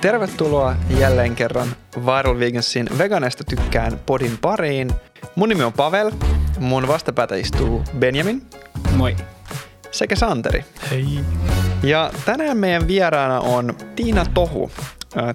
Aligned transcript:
Tervetuloa 0.00 0.76
jälleen 0.98 1.36
kerran 1.36 1.68
Viral 1.96 2.38
Vegansin 2.38 2.86
Veganeista 2.98 3.44
tykkään 3.44 4.00
podin 4.06 4.38
pariin. 4.38 4.90
Mun 5.34 5.48
nimi 5.48 5.62
on 5.62 5.72
Pavel, 5.72 6.10
mun 6.58 6.88
vastapäätä 6.88 7.36
istuu 7.36 7.82
Benjamin. 7.98 8.42
Moi. 8.96 9.16
Sekä 9.90 10.16
Santeri. 10.16 10.64
Hei. 10.90 11.06
Ja 11.82 12.10
tänään 12.24 12.56
meidän 12.56 12.88
vieraana 12.88 13.40
on 13.40 13.74
Tiina 13.96 14.26
Tohu. 14.34 14.70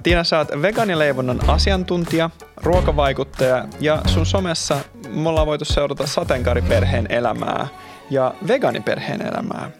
Tiina, 0.03 0.23
sä 0.23 0.37
oot 0.37 0.47
vegaanileivonnan 0.61 1.49
asiantuntija, 1.49 2.29
ruokavaikuttaja 2.57 3.67
ja 3.79 4.01
sun 4.05 4.25
somessa 4.25 4.77
me 5.09 5.29
ollaan 5.29 5.47
voitu 5.47 5.65
seurata 5.65 6.07
sateenkaariperheen 6.07 7.05
elämää 7.09 7.67
ja 8.09 8.33
vegaaniperheen 8.47 9.21
elämää. 9.21 9.71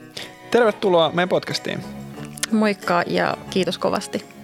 Tervetuloa 0.52 1.12
meidän 1.14 1.30
podcastiin. 1.30 1.84
Moikka 2.52 3.04
ja 3.08 3.38
kiitos 3.50 3.78
kovasti. 3.78 4.35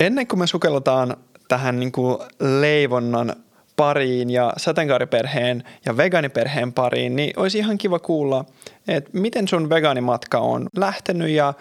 Ennen 0.00 0.26
kuin 0.26 0.40
me 0.40 0.46
sukelletaan 0.46 1.16
tähän 1.48 1.80
niin 1.80 1.92
kuin 1.92 2.18
leivonnan 2.40 3.36
pariin 3.76 4.30
ja 4.30 4.52
sateenkaariperheen 4.56 5.64
ja 5.86 5.96
vegaaniperheen 5.96 6.72
pariin, 6.72 7.16
niin 7.16 7.32
olisi 7.36 7.58
ihan 7.58 7.78
kiva 7.78 7.98
kuulla, 7.98 8.44
että 8.88 9.10
miten 9.12 9.48
sun 9.48 9.70
vegaanimatka 9.70 10.38
on 10.38 10.68
lähtenyt 10.76 11.30
ja 11.30 11.54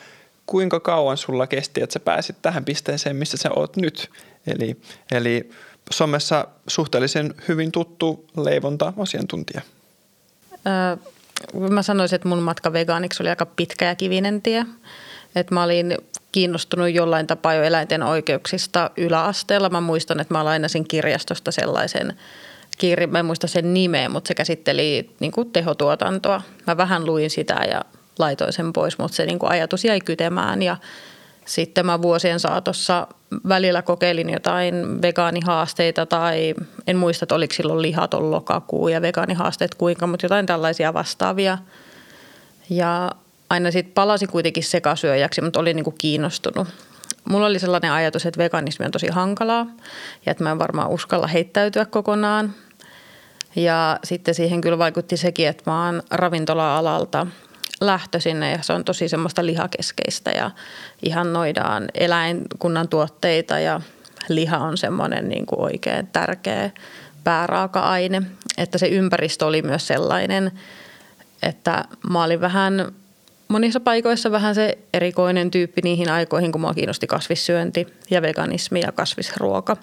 kuinka 0.46 0.80
kauan 0.80 1.18
sulla 1.18 1.48
kesti, 1.48 1.84
että 1.84 1.94
sä 1.94 2.00
pääsit 2.00 2.36
tähän 2.42 2.66
pisteeseen, 2.66 3.16
missä 3.16 3.38
sä 3.38 3.50
oot 3.52 3.78
nyt. 3.78 4.10
Eli, 4.48 4.78
eli 5.12 5.50
somessa 5.92 6.48
suhteellisen 6.68 7.34
hyvin 7.48 7.72
tuttu 7.72 8.26
leivonta-asiantuntija. 8.38 9.62
Öö, 10.68 11.70
mä 11.70 11.82
sanoisin, 11.82 12.16
että 12.16 12.28
mun 12.28 12.42
matka 12.42 12.74
vegaaniksi 12.74 13.24
oli 13.24 13.30
aika 13.30 13.46
pitkä 13.46 13.86
ja 13.86 13.96
kivinen 13.96 14.42
tie. 14.42 14.66
Että 15.36 15.54
mä 15.54 15.64
olin 15.64 15.98
kiinnostunut 16.38 16.90
jollain 16.90 17.28
tapaa 17.28 17.54
jo 17.54 17.64
eläinten 17.64 18.04
oikeuksista 18.04 18.92
yläasteella. 18.98 19.70
Mä 19.70 19.82
muistan, 19.82 20.20
että 20.20 20.34
mä 20.34 20.46
lainasin 20.46 20.88
kirjastosta 20.88 21.52
sellaisen 21.52 22.14
kirjan, 22.78 23.10
mä 23.10 23.20
en 23.20 23.26
muista 23.26 23.48
sen 23.48 23.74
nimeä, 23.74 24.10
mutta 24.10 24.28
se 24.28 24.36
käsitteli 24.36 25.10
niin 25.20 25.32
kuin 25.32 25.52
tehotuotantoa. 25.52 26.42
Mä 26.68 26.78
vähän 26.78 27.06
luin 27.06 27.30
sitä 27.30 27.54
ja 27.72 27.82
laitoin 28.20 28.54
sen 28.54 28.74
pois, 28.74 28.98
mutta 28.98 29.16
se 29.16 29.26
niin 29.26 29.40
kuin 29.40 29.52
ajatus 29.52 29.86
jäi 29.86 30.02
kytemään 30.02 30.62
ja 30.62 30.78
sitten 31.46 31.86
mä 31.86 32.02
vuosien 32.02 32.40
saatossa 32.40 33.08
välillä 33.48 33.82
kokeilin 33.82 34.30
jotain 34.30 35.02
vegaanihaasteita 35.02 36.06
tai 36.06 36.54
en 36.88 36.98
muista, 36.98 37.26
että 37.26 37.36
oliko 37.36 37.54
silloin 37.54 37.82
lihaton 37.82 38.32
lokakuu 38.32 38.88
ja 38.88 39.02
vegaanihaasteet 39.02 39.76
kuinka, 39.76 40.08
mutta 40.08 40.26
jotain 40.26 40.46
tällaisia 40.46 40.94
vastaavia. 40.94 41.58
Ja 42.70 43.12
aina 43.50 43.72
sitten 43.72 43.94
palasin 43.94 44.28
kuitenkin 44.28 44.64
sekasyöjäksi, 44.64 45.42
mutta 45.42 45.60
olin 45.60 45.76
niinku 45.76 45.96
kiinnostunut. 45.98 46.68
Mulla 47.30 47.46
oli 47.46 47.60
sellainen 47.60 47.92
ajatus, 47.92 48.26
että 48.26 48.38
veganismi 48.38 48.86
on 48.86 48.92
tosi 48.92 49.08
hankalaa 49.08 49.68
ja 50.26 50.32
että 50.32 50.44
mä 50.44 50.52
en 50.52 50.60
varmaan 50.60 50.90
uskalla 50.90 51.28
heittäytyä 51.28 51.86
kokonaan. 51.86 52.54
Ja 53.56 54.00
sitten 54.04 54.36
siihen 54.36 54.62
kyllä 54.62 54.78
vaikutti 54.78 55.18
sekin, 55.18 55.48
että 55.48 55.72
mä 55.72 55.86
oon 55.86 56.04
ravintola-alalta 56.12 57.28
lähtöisin 57.82 58.44
ja 58.44 58.62
se 58.62 58.74
on 58.74 58.84
tosi 58.84 59.10
semmoista 59.10 59.46
lihakeskeistä 59.46 60.32
ja 60.32 60.52
ihannoidaan 61.04 61.86
eläinkunnan 61.94 62.88
tuotteita 62.88 63.60
ja 63.60 63.82
liha 64.30 64.58
on 64.58 64.78
semmoinen 64.78 65.30
niin 65.30 65.46
kuin 65.46 65.62
oikein 65.62 66.08
tärkeä 66.08 66.70
pääraaka-aine. 67.24 68.22
Että 68.58 68.78
se 68.78 68.88
ympäristö 68.88 69.46
oli 69.46 69.62
myös 69.62 69.88
sellainen, 69.88 70.52
että 71.44 71.86
mä 72.10 72.24
olin 72.24 72.42
vähän 72.42 72.92
monissa 73.48 73.80
paikoissa 73.80 74.32
vähän 74.32 74.56
se 74.56 74.78
erikoinen 74.94 75.52
tyyppi 75.52 75.82
niihin 75.84 76.10
aikoihin, 76.10 76.52
kun 76.52 76.62
mua 76.62 76.74
kiinnosti 76.74 77.08
kasvissyönti 77.08 77.88
ja 78.10 78.22
veganismi 78.22 78.82
ja 78.82 78.92
kasvisruoka. 78.92 79.78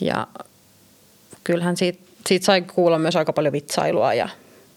Ja 0.00 0.26
kyllähän 1.44 1.76
siitä, 1.76 1.98
siitä 2.26 2.46
sai 2.46 2.62
kuulla 2.62 2.98
myös 2.98 3.16
aika 3.16 3.32
paljon 3.32 3.52
vitsailua 3.52 4.14
ja 4.14 4.28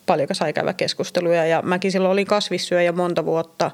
paljon 0.05 0.27
sai 0.31 0.53
käydä 0.53 0.73
keskusteluja. 0.73 1.45
Ja 1.45 1.61
mäkin 1.61 1.91
silloin 1.91 2.11
olin 2.11 2.27
kasvissyöjä 2.27 2.91
monta 2.91 3.25
vuotta 3.25 3.71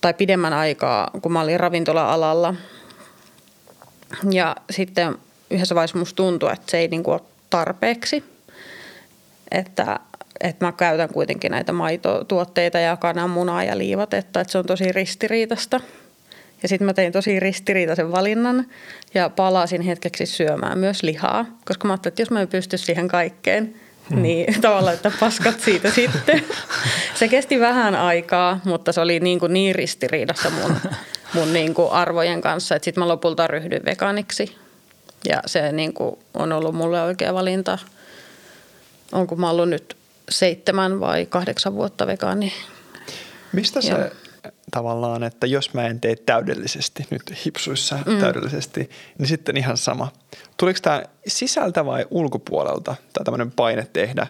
tai 0.00 0.14
pidemmän 0.14 0.52
aikaa, 0.52 1.10
kun 1.22 1.32
mä 1.32 1.40
olin 1.40 1.60
ravintola-alalla. 1.60 2.54
Ja 4.30 4.56
sitten 4.70 5.18
yhdessä 5.50 5.74
vaiheessa 5.74 5.98
musta 5.98 6.16
tuntui, 6.16 6.52
että 6.52 6.70
se 6.70 6.78
ei 6.78 6.88
niin 6.88 7.02
kuin 7.02 7.12
ole 7.12 7.22
tarpeeksi. 7.50 8.24
Että 9.50 10.00
että 10.40 10.66
mä 10.66 10.72
käytän 10.72 11.08
kuitenkin 11.08 11.50
näitä 11.50 11.72
maitotuotteita 11.72 12.78
ja 12.78 12.96
kananmunaa 12.96 13.64
ja 13.64 13.78
liivatetta, 13.78 14.40
että 14.40 14.52
se 14.52 14.58
on 14.58 14.66
tosi 14.66 14.92
ristiriitasta. 14.92 15.80
Ja 16.62 16.68
sitten 16.68 16.86
mä 16.86 16.94
tein 16.94 17.12
tosi 17.12 17.40
ristiriitaisen 17.40 18.12
valinnan 18.12 18.66
ja 19.14 19.30
palasin 19.30 19.82
hetkeksi 19.82 20.26
syömään 20.26 20.78
myös 20.78 21.02
lihaa, 21.02 21.46
koska 21.64 21.88
mä 21.88 21.92
ajattelin, 21.92 22.12
että 22.12 22.22
jos 22.22 22.30
mä 22.30 22.40
en 22.40 22.48
pysty 22.48 22.78
siihen 22.78 23.08
kaikkeen, 23.08 23.74
hmm. 24.10 24.22
niin 24.22 24.54
tavallaan, 24.60 24.94
että 24.94 25.12
paskat 25.20 25.60
siitä 25.60 25.90
sitten. 25.90 26.44
Se 27.14 27.28
kesti 27.28 27.60
vähän 27.60 27.94
aikaa, 27.94 28.60
mutta 28.64 28.92
se 28.92 29.00
oli 29.00 29.20
niin, 29.20 29.38
kuin 29.38 29.52
niin 29.52 29.74
ristiriidassa 29.74 30.50
mun, 30.50 30.76
mun 31.34 31.52
niin 31.52 31.74
kuin 31.74 31.92
arvojen 31.92 32.40
kanssa, 32.40 32.76
että 32.76 32.84
sitten 32.84 33.02
mä 33.02 33.08
lopulta 33.08 33.46
ryhdyin 33.46 33.84
vegaaniksi. 33.84 34.56
Ja 35.28 35.42
se 35.46 35.72
niin 35.72 35.94
kuin 35.94 36.18
on 36.34 36.52
ollut 36.52 36.74
mulle 36.74 37.02
oikea 37.02 37.34
valinta. 37.34 37.78
Onko 39.12 39.36
mä 39.36 39.50
ollut 39.50 39.68
nyt 39.68 39.97
seitsemän 40.28 41.00
vai 41.00 41.26
kahdeksan 41.26 41.74
vuotta 41.74 42.06
vegaani. 42.06 42.52
Mistä 43.52 43.80
se 43.80 43.88
ja. 43.88 44.10
tavallaan, 44.70 45.22
että 45.22 45.46
jos 45.46 45.74
mä 45.74 45.86
en 45.86 46.00
tee 46.00 46.16
täydellisesti, 46.16 47.06
nyt 47.10 47.22
hipsuissa 47.46 47.98
mm. 48.06 48.18
täydellisesti, 48.18 48.90
niin 49.18 49.26
sitten 49.26 49.56
ihan 49.56 49.76
sama. 49.76 50.12
Tuliko 50.56 50.78
tämä 50.82 51.02
sisältä 51.26 51.84
vai 51.84 52.06
ulkopuolelta 52.10 52.94
tämä 53.12 53.24
tämmöinen 53.24 53.50
paine 53.50 53.86
tehdä 53.92 54.26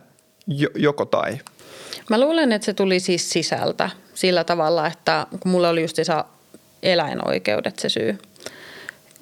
joko 0.75 1.04
tai? 1.04 1.38
Mä 2.10 2.20
luulen, 2.20 2.53
että 2.53 2.66
se 2.66 2.75
tuli 2.75 3.00
siis 3.00 3.31
sisältä 3.31 3.91
sillä 4.14 4.44
tavalla, 4.44 4.87
että 4.87 5.26
kun 5.41 5.53
mulla 5.53 5.69
oli 5.69 5.82
just 5.82 5.97
eläinoikeudet 6.82 7.78
se 7.78 7.88
syy. 7.88 8.19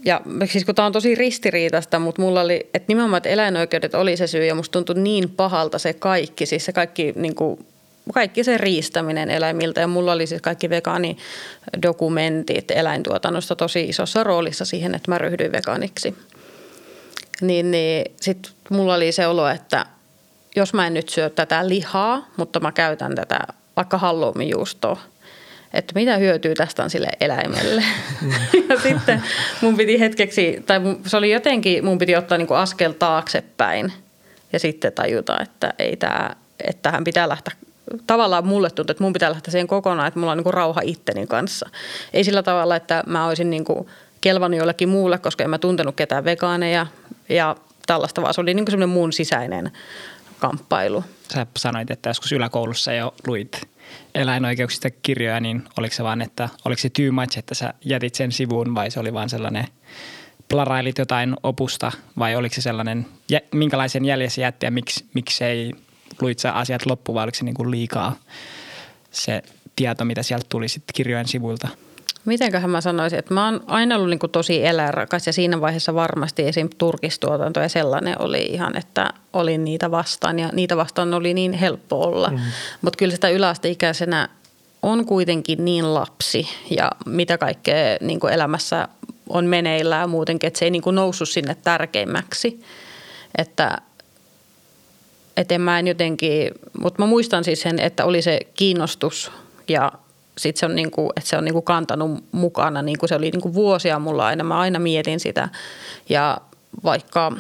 Ja 0.07 0.21
siis 0.45 0.65
kun 0.65 0.75
tämä 0.75 0.87
on 0.87 0.93
tosi 0.93 1.15
ristiriitasta, 1.15 1.99
mutta 1.99 2.23
mulla 2.23 2.41
oli, 2.41 2.71
että 2.75 2.85
nimenomaan 2.89 3.19
että 3.19 3.29
eläinoikeudet 3.29 3.95
oli 3.95 4.17
se 4.17 4.27
syy 4.27 4.45
ja 4.45 4.55
musta 4.55 4.73
tuntui 4.73 5.03
niin 5.03 5.31
pahalta 5.31 5.79
se 5.79 5.93
kaikki, 5.93 6.47
siis 6.47 6.65
se 6.65 6.73
kaikki 6.73 7.13
niin 7.17 7.35
kuin, 7.35 7.67
kaikki 8.15 8.45
se 8.45 8.59
riistäminen 8.59 9.31
eläimiltä 9.31 9.81
ja 9.81 9.87
mulla 9.87 10.13
oli 10.13 10.27
siis 10.27 10.43
kaikki 10.43 10.71
vegaanidokumentit 10.71 12.71
eläintuotannosta 12.71 13.57
tosi 13.57 13.85
isossa 13.85 14.25
roolissa 14.25 14.65
siihen, 14.65 14.95
että 14.95 15.11
mä 15.11 15.19
ryhdyin 15.19 15.53
vegaaniksi. 15.53 16.15
Niin, 17.41 17.71
niin 17.71 18.13
sitten 18.21 18.53
mulla 18.71 18.95
oli 18.95 19.13
se 19.13 19.27
olo, 19.27 19.49
että 19.49 19.87
jos 20.57 20.75
mä 20.75 20.87
en 20.87 20.95
nyt 20.95 21.09
syö 21.09 21.31
tätä 21.31 21.69
lihaa, 21.69 22.29
mutta 22.37 22.61
mä 22.61 22.73
käytän 22.73 23.15
tätä 23.15 23.39
vaikka 23.77 23.99
halloumijuustoa– 23.99 24.99
että 25.77 25.93
mitä 25.95 26.17
hyötyä 26.17 26.55
tästä 26.55 26.85
on 26.85 26.91
sille 26.91 27.09
eläimelle. 27.21 27.83
Mm. 28.23 28.31
ja 28.71 28.81
sitten 28.81 29.23
mun 29.61 29.77
piti 29.77 30.01
hetkeksi, 30.01 30.63
tai 30.67 30.81
se 31.07 31.17
oli 31.17 31.33
jotenkin, 31.33 31.85
mun 31.85 31.99
piti 31.99 32.17
ottaa 32.17 32.39
niin 32.39 32.49
kuin 32.49 32.59
askel 32.59 32.93
taaksepäin 32.93 33.93
ja 34.53 34.59
sitten 34.59 34.93
tajuta, 34.93 35.41
että 35.43 35.75
ei 35.79 35.97
tämä, 35.97 36.31
että 36.65 36.83
tähän 36.83 37.05
pitää 37.05 37.29
lähteä 37.29 37.55
tavallaan 38.07 38.47
mulle 38.47 38.71
tuntuu, 38.71 38.93
että 38.93 39.05
mun 39.05 39.13
pitää 39.13 39.31
lähteä 39.31 39.53
siihen 39.53 39.67
kokonaan, 39.67 40.09
että 40.09 40.21
mulla 40.21 40.33
on 40.33 40.39
niin 40.39 40.45
kuin 40.45 40.55
rauha 40.55 40.81
itteni 40.85 41.27
kanssa. 41.27 41.71
Ei 42.13 42.25
sillä 42.25 42.43
tavalla, 42.43 42.77
että 42.77 43.05
mä 43.07 43.27
olisin 43.27 43.51
niin 43.51 43.65
kuin 43.65 43.89
kelvannut 44.21 44.59
jollekin 44.59 44.89
muulle, 44.89 45.19
koska 45.19 45.45
en 45.45 45.51
mä 45.51 45.59
tuntenut 45.59 45.97
ketään 45.97 46.25
vegaaneja 46.25 46.87
ja 47.29 47.57
tällaista, 47.87 48.23
vaan 48.23 48.35
se 48.35 48.41
oli 48.41 48.55
niin 48.55 48.65
kuin 48.65 48.71
semmoinen 48.71 48.95
muun 48.95 49.13
sisäinen 49.13 49.71
kamppailu. 50.39 51.05
Sä 51.35 51.47
sanoit, 51.57 51.91
että 51.91 52.11
joskus 52.11 52.33
yläkoulussa 52.33 52.93
jo 52.93 53.15
luit 53.27 53.69
eläinoikeuksista 54.15 54.91
kirjoja, 54.91 55.41
niin 55.41 55.63
oliko 55.79 55.95
se 55.95 56.05
vaan, 56.05 56.23
että 56.23 56.49
oliko 56.65 56.81
se 56.81 56.91
too 56.91 57.13
much, 57.13 57.39
että 57.39 57.55
sä 57.55 57.75
jätit 57.85 58.15
sen 58.15 58.33
sivuun 58.33 58.75
vai 58.75 58.91
se 58.91 59.01
oli 59.01 59.13
vaan 59.13 59.31
sellainen, 59.31 59.65
plarailit 60.49 60.99
jotain 60.99 61.37
opusta 61.43 61.93
vai 62.19 62.37
oliko 62.37 62.55
se 62.55 62.61
sellainen, 62.61 63.07
minkälaisen 63.53 64.05
jäljen 64.05 64.31
se 64.31 64.43
jätti 64.43 64.67
ja 64.67 64.71
miksi, 64.71 65.05
miksi 65.15 65.45
ei 65.45 65.73
luit 66.21 66.39
sä 66.39 66.53
asiat 66.53 66.87
loppuun 66.87 67.15
vai 67.15 67.25
oliko 67.25 67.35
se 67.35 67.45
niin 67.45 67.55
kuin 67.55 67.71
liikaa 67.71 68.17
se 69.11 69.43
tieto, 69.77 70.05
mitä 70.05 70.23
sieltä 70.23 70.47
tuli 70.49 70.69
sitten 70.69 70.95
kirjojen 70.95 71.29
sivuilta? 71.29 71.69
Mitenköhän 72.27 72.71
mä 72.71 72.81
sanoisin, 72.81 73.19
että 73.19 73.35
mä 73.35 73.45
oon 73.45 73.61
aina 73.67 73.97
ollut 73.97 74.11
niin 74.11 74.19
kuin 74.19 74.33
tosi 74.33 74.67
eläinrakas 74.67 75.27
ja 75.27 75.33
siinä 75.33 75.61
vaiheessa 75.61 75.95
varmasti 75.95 76.49
esim. 76.49 76.69
turkistuotanto 76.79 77.61
ja 77.61 77.69
sellainen 77.69 78.21
oli 78.23 78.43
ihan, 78.43 78.77
että 78.77 79.11
olin 79.33 79.65
niitä 79.65 79.91
vastaan 79.91 80.39
ja 80.39 80.49
niitä 80.53 80.77
vastaan 80.77 81.15
oli 81.15 81.35
niin 81.35 81.53
helppo 81.53 82.01
olla. 82.03 82.29
Mm. 82.29 82.39
Mutta 82.83 82.97
kyllä 82.97 83.15
sitä 83.15 83.29
yläasteikäisenä 83.29 84.29
on 84.83 85.07
kuitenkin 85.07 85.65
niin 85.65 85.95
lapsi 85.95 86.49
ja 86.71 86.91
mitä 87.07 87.39
kaikkea 87.39 87.97
niin 88.01 88.21
kuin 88.21 88.33
elämässä 88.33 88.89
on 89.29 89.45
meneillään 89.45 90.11
muutenkin, 90.11 90.49
että 90.49 90.59
se 90.59 90.65
ei 90.65 90.71
niin 90.71 90.83
kuin 90.83 90.97
noussut 90.97 91.29
sinne 91.29 91.57
tärkeimmäksi. 91.65 92.61
Että 93.39 93.79
että 95.37 95.55
en 95.55 95.61
mä 95.61 95.79
en 95.79 95.87
jotenkin, 95.87 96.51
mutta 96.81 97.03
mä 97.03 97.07
muistan 97.07 97.45
siis 97.45 97.61
sen, 97.61 97.79
että 97.79 98.05
oli 98.05 98.23
se 98.23 98.41
kiinnostus 98.55 99.33
ja 99.69 99.93
sit 100.39 100.57
se 100.57 100.67
on, 100.67 100.75
niin 100.75 100.91
kuin, 100.91 101.11
että 101.17 101.31
se 101.31 101.37
on 101.37 101.45
niin 101.45 101.53
kuin 101.53 101.65
kantanut 101.65 102.25
mukana, 102.33 102.83
niin 102.83 102.99
kuin 102.99 103.09
se 103.09 103.15
oli 103.15 103.31
niin 103.31 103.41
kuin 103.41 103.55
vuosia 103.55 103.99
mulla 103.99 104.27
aina. 104.27 104.45
Mä 104.45 104.59
aina 104.59 104.79
mietin 104.79 105.21
sitä 105.21 105.49
ja 106.09 106.39
vaikka 106.85 107.33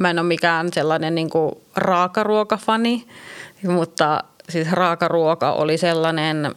mä 0.00 0.10
en 0.10 0.18
ole 0.18 0.26
mikään 0.26 0.72
sellainen 0.72 1.14
niin 1.14 1.30
kuin 1.30 1.52
raakaruokafani, 1.76 3.06
mutta 3.68 4.24
siis 4.48 4.72
raakaruoka 4.72 5.52
oli 5.52 5.78
sellainen 5.78 6.54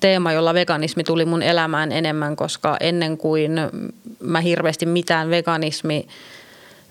teema, 0.00 0.32
jolla 0.32 0.54
veganismi 0.54 1.04
tuli 1.04 1.24
mun 1.24 1.42
elämään 1.42 1.92
enemmän, 1.92 2.36
koska 2.36 2.76
ennen 2.80 3.18
kuin 3.18 3.52
mä 4.20 4.40
hirveästi 4.40 4.86
mitään 4.86 5.30
veganismi 5.30 6.08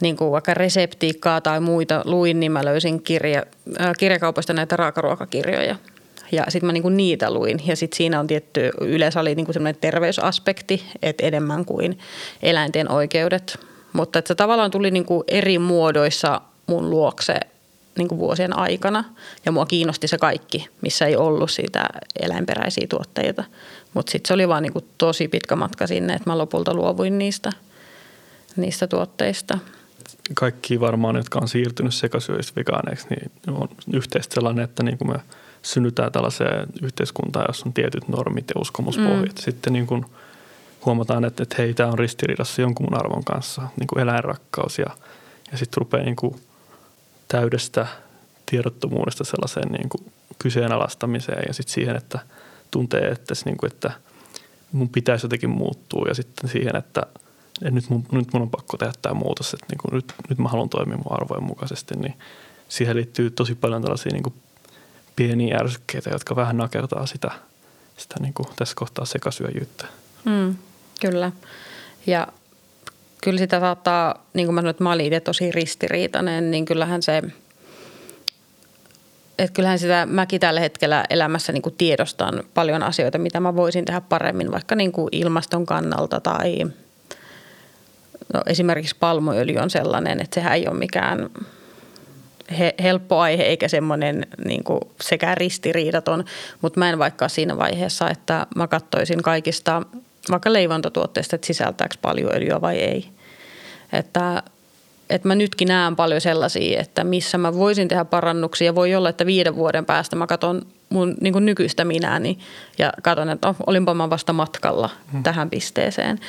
niin 0.01 0.17
kuin 0.17 0.31
vaikka 0.31 0.53
reseptiikkaa 0.53 1.41
tai 1.41 1.59
muita 1.59 2.01
luin, 2.05 2.39
niin 2.39 2.51
mä 2.51 2.65
löysin 2.65 3.03
kirja, 3.03 3.43
äh, 3.81 3.91
kirjakaupasta 3.97 4.53
näitä 4.53 4.75
raakaruokakirjoja. 4.75 5.75
Ja 6.31 6.44
sitten 6.50 6.65
mä 6.65 6.74
niinku 6.74 6.89
niitä 6.89 7.33
luin. 7.33 7.62
Ja 7.65 7.75
sitten 7.75 7.97
siinä 7.97 8.19
on 8.19 8.27
tietty, 8.27 8.71
yleensä 8.81 9.19
oli 9.19 9.35
niinku 9.35 9.53
semmoinen 9.53 9.81
terveysaspekti, 9.81 10.83
että 11.01 11.25
enemmän 11.25 11.65
kuin 11.65 12.00
eläinten 12.44 12.91
oikeudet. 12.91 13.59
Mutta 13.94 14.21
se 14.25 14.35
tavallaan 14.35 14.71
tuli 14.71 14.91
niinku 14.91 15.24
eri 15.27 15.59
muodoissa 15.59 16.41
mun 16.68 16.89
luokse 16.89 17.39
niinku 17.97 18.18
vuosien 18.18 18.57
aikana. 18.57 19.03
Ja 19.45 19.51
mua 19.51 19.65
kiinnosti 19.65 20.07
se 20.07 20.18
kaikki, 20.18 20.68
missä 20.81 21.06
ei 21.06 21.15
ollut 21.15 21.51
siitä 21.51 21.85
eläinperäisiä 22.19 22.88
tuotteita. 22.89 23.44
Mutta 23.94 24.12
sitten 24.12 24.27
se 24.27 24.33
oli 24.33 24.47
vaan 24.47 24.63
niinku 24.63 24.81
tosi 24.97 25.27
pitkä 25.27 25.56
matka 25.56 25.88
sinne, 25.88 26.13
että 26.13 26.29
mä 26.29 26.38
lopulta 26.38 26.74
luovuin 26.74 27.18
niistä, 27.18 27.51
niistä 28.56 28.88
tuotteista 28.88 29.57
kaikki 30.33 30.79
varmaan, 30.79 31.15
jotka 31.15 31.39
on 31.39 31.47
siirtynyt 31.47 31.94
sekasyöistä 31.94 32.53
vegaaneiksi, 32.56 33.07
niin 33.09 33.31
on 33.47 33.69
yhteistä 33.94 34.33
sellainen, 34.33 34.63
että 34.63 34.83
niin 34.83 34.97
kuin 34.97 35.12
me 35.12 35.19
synnytään 35.67 36.11
tällaiseen 36.11 36.67
yhteiskuntaan, 36.81 37.45
jossa 37.47 37.63
on 37.65 37.73
tietyt 37.73 38.07
normit 38.07 38.45
ja 38.55 38.61
uskomuspohjat. 38.61 39.35
Mm. 39.35 39.41
Sitten 39.41 39.73
niin 39.73 39.87
kuin 39.87 40.05
huomataan, 40.85 41.25
että, 41.25 41.43
että 41.43 41.55
hei, 41.57 41.73
tämä 41.73 41.91
on 41.91 41.99
ristiriidassa 41.99 42.61
jonkun 42.61 42.87
mun 42.89 42.99
arvon 42.99 43.23
kanssa, 43.23 43.61
niin 43.79 43.87
kuin 43.87 44.01
eläinrakkaus. 44.01 44.79
Ja, 44.79 44.97
ja 45.51 45.57
sitten 45.57 45.77
rupeaa 45.77 46.03
niin 46.03 46.15
kuin 46.15 46.35
täydestä 47.27 47.87
tiedottomuudesta 48.45 49.23
sellaiseen 49.23 49.71
niin 49.71 49.89
kuin 49.89 50.11
kyseenalaistamiseen 50.39 51.43
ja 51.47 51.53
sitten 51.53 51.73
siihen, 51.73 51.95
että 51.95 52.19
tuntee, 52.71 53.07
että, 53.07 53.33
niin 53.45 53.57
kuin, 53.57 53.71
että 53.73 53.91
mun 54.71 54.89
pitäisi 54.89 55.25
jotenkin 55.25 55.49
muuttua 55.49 56.05
ja 56.07 56.13
sitten 56.13 56.49
siihen, 56.49 56.75
että– 56.75 57.03
että 57.61 57.71
nyt 57.71 57.89
mun, 57.89 58.05
nyt 58.11 58.33
mun 58.33 58.41
on 58.41 58.49
pakko 58.49 58.77
tehdä 58.77 58.93
tämä 59.01 59.13
muutos, 59.13 59.53
että 59.53 59.65
niin 59.69 59.77
kuin 59.77 59.93
nyt, 59.93 60.13
nyt 60.29 60.37
mä 60.37 60.49
haluan 60.49 60.69
toimia 60.69 60.97
mun 60.97 61.13
arvojen 61.13 61.43
mukaisesti, 61.43 61.95
niin 61.95 62.13
siihen 62.69 62.95
liittyy 62.95 63.29
tosi 63.29 63.55
paljon 63.55 63.81
tällaisia 63.81 64.11
niin 64.11 64.23
kuin 64.23 64.33
pieniä 65.17 65.57
ärsykkeitä, 65.57 66.09
jotka 66.09 66.35
vähän 66.35 66.57
nakertaa 66.57 67.05
sitä, 67.05 67.31
sitä 67.97 68.15
niin 68.19 68.33
kuin 68.33 68.47
tässä 68.55 68.75
kohtaa 68.75 69.05
sekasyöjyyttä. 69.05 69.85
Mm, 70.25 70.55
kyllä. 71.01 71.31
Ja 72.07 72.27
kyllä 73.23 73.39
sitä 73.39 73.59
saattaa, 73.59 74.25
niin 74.33 74.47
kuin 74.47 74.55
mä 74.55 74.61
sanoin, 74.61 74.71
että 74.71 74.83
mä 74.83 74.91
olin 74.91 75.05
itse 75.05 75.19
tosi 75.19 75.51
ristiriitainen, 75.51 76.51
niin 76.51 76.65
kyllähän 76.65 77.03
se, 77.03 77.23
että 79.39 79.53
kyllähän 79.53 79.79
sitä 79.79 80.05
mäkin 80.05 80.39
tällä 80.39 80.59
hetkellä 80.59 81.03
elämässä 81.09 81.53
niin 81.53 81.61
kuin 81.61 81.75
tiedostan 81.77 82.43
paljon 82.53 82.83
asioita, 82.83 83.17
mitä 83.17 83.39
mä 83.39 83.55
voisin 83.55 83.85
tehdä 83.85 84.01
paremmin, 84.01 84.51
vaikka 84.51 84.75
niin 84.75 84.91
kuin 84.91 85.09
ilmaston 85.11 85.65
kannalta 85.65 86.19
tai– 86.19 86.57
No, 88.33 88.41
esimerkiksi 88.45 88.95
palmuöljy 88.99 89.57
on 89.57 89.69
sellainen, 89.69 90.21
että 90.21 90.35
sehän 90.35 90.53
ei 90.53 90.67
ole 90.67 90.77
mikään 90.77 91.29
he, 92.59 92.75
helppo 92.83 93.19
aihe 93.19 93.44
eikä 93.44 93.67
semmoinen 93.67 94.27
niin 94.45 94.63
kuin 94.63 94.79
sekä 95.01 95.35
ristiriidaton, 95.35 96.25
mutta 96.61 96.79
mä 96.79 96.89
en 96.89 96.99
vaikka 96.99 97.29
siinä 97.29 97.57
vaiheessa, 97.57 98.09
että 98.09 98.47
mä 98.55 98.67
katsoisin 98.67 99.21
kaikista 99.21 99.81
vaikka 100.31 100.53
leivontatuotteista, 100.53 101.35
että 101.35 101.47
sisältääkö 101.47 101.95
paljon 102.01 102.35
öljyä 102.35 102.61
vai 102.61 102.77
ei. 102.77 103.09
Että, 103.94 104.44
että 105.09 105.27
mä 105.27 105.35
nytkin 105.35 105.67
näen 105.67 105.95
paljon 105.95 106.21
sellaisia, 106.21 106.81
että 106.81 107.03
missä 107.03 107.38
mä 107.38 107.53
voisin 107.53 107.88
tehdä 107.88 108.05
parannuksia. 108.05 108.75
Voi 108.75 108.95
olla, 108.95 109.09
että 109.09 109.25
viiden 109.25 109.55
vuoden 109.55 109.85
päästä 109.85 110.15
mä 110.15 110.27
katson 110.27 110.61
mun 110.89 111.15
niin 111.21 111.33
kuin 111.33 111.45
nykyistä 111.45 111.85
minäni 111.85 112.39
ja 112.77 112.93
katson, 113.03 113.29
että 113.29 113.47
oh, 113.47 113.55
olinpa 113.67 113.93
mä 113.93 114.09
vasta 114.09 114.33
matkalla 114.33 114.89
hmm. 115.11 115.23
tähän 115.23 115.50
pisteeseen. 115.50 116.19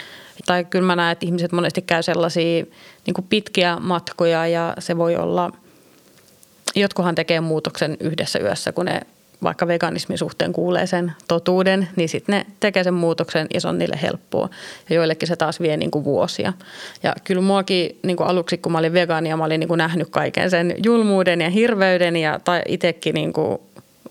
Tai 0.47 0.65
kyllä 0.65 0.87
mä 0.87 0.97
näen, 0.97 1.13
että 1.13 1.27
ihmiset 1.27 1.53
monesti 1.53 1.83
käy 1.83 2.03
sellaisia 2.03 2.65
niin 3.07 3.15
kuin 3.15 3.27
pitkiä 3.31 3.77
matkoja 3.81 4.47
ja 4.47 4.75
se 4.79 4.97
voi 4.97 5.17
olla, 5.17 5.53
jotkuhan 6.81 7.15
tekee 7.15 7.41
muutoksen 7.41 7.97
yhdessä 8.01 8.39
yössä, 8.39 8.73
kun 8.73 8.85
ne 8.85 9.01
vaikka 9.43 9.67
veganismin 9.67 10.19
suhteen 10.19 10.53
kuulee 10.53 10.87
sen 10.87 11.13
totuuden, 11.29 11.89
niin 11.97 12.09
sitten 12.09 12.33
ne 12.33 12.47
tekee 12.61 12.85
sen 12.85 12.95
muutoksen 12.95 13.47
ja 13.55 13.61
se 13.61 13.69
on 13.69 13.79
niille 13.79 13.99
helppoa. 14.03 14.49
Ja 14.91 14.97
joillekin 14.97 15.29
se 15.29 15.37
taas 15.37 15.61
vie 15.61 15.77
niin 15.77 15.91
kuin 15.91 16.05
vuosia. 16.05 16.53
Ja 17.03 17.15
kyllä 17.25 17.43
muakin 17.43 17.99
niin 18.03 18.17
kuin 18.17 18.27
aluksi, 18.27 18.59
kun 18.59 18.73
mä 18.73 18.79
olin 18.79 18.93
vegaani 18.93 19.29
ja 19.29 19.37
mä 19.37 19.45
olin 19.45 19.61
niin 19.61 19.69
kuin 19.69 19.79
nähnyt 19.79 20.09
kaiken 20.11 20.51
sen 20.51 20.75
julmuuden 20.85 21.41
ja 21.41 21.51
hirveyden 21.51 22.17
ja 22.17 22.41
itsekin 22.67 23.15
niin 23.15 23.33
kuin 23.33 23.59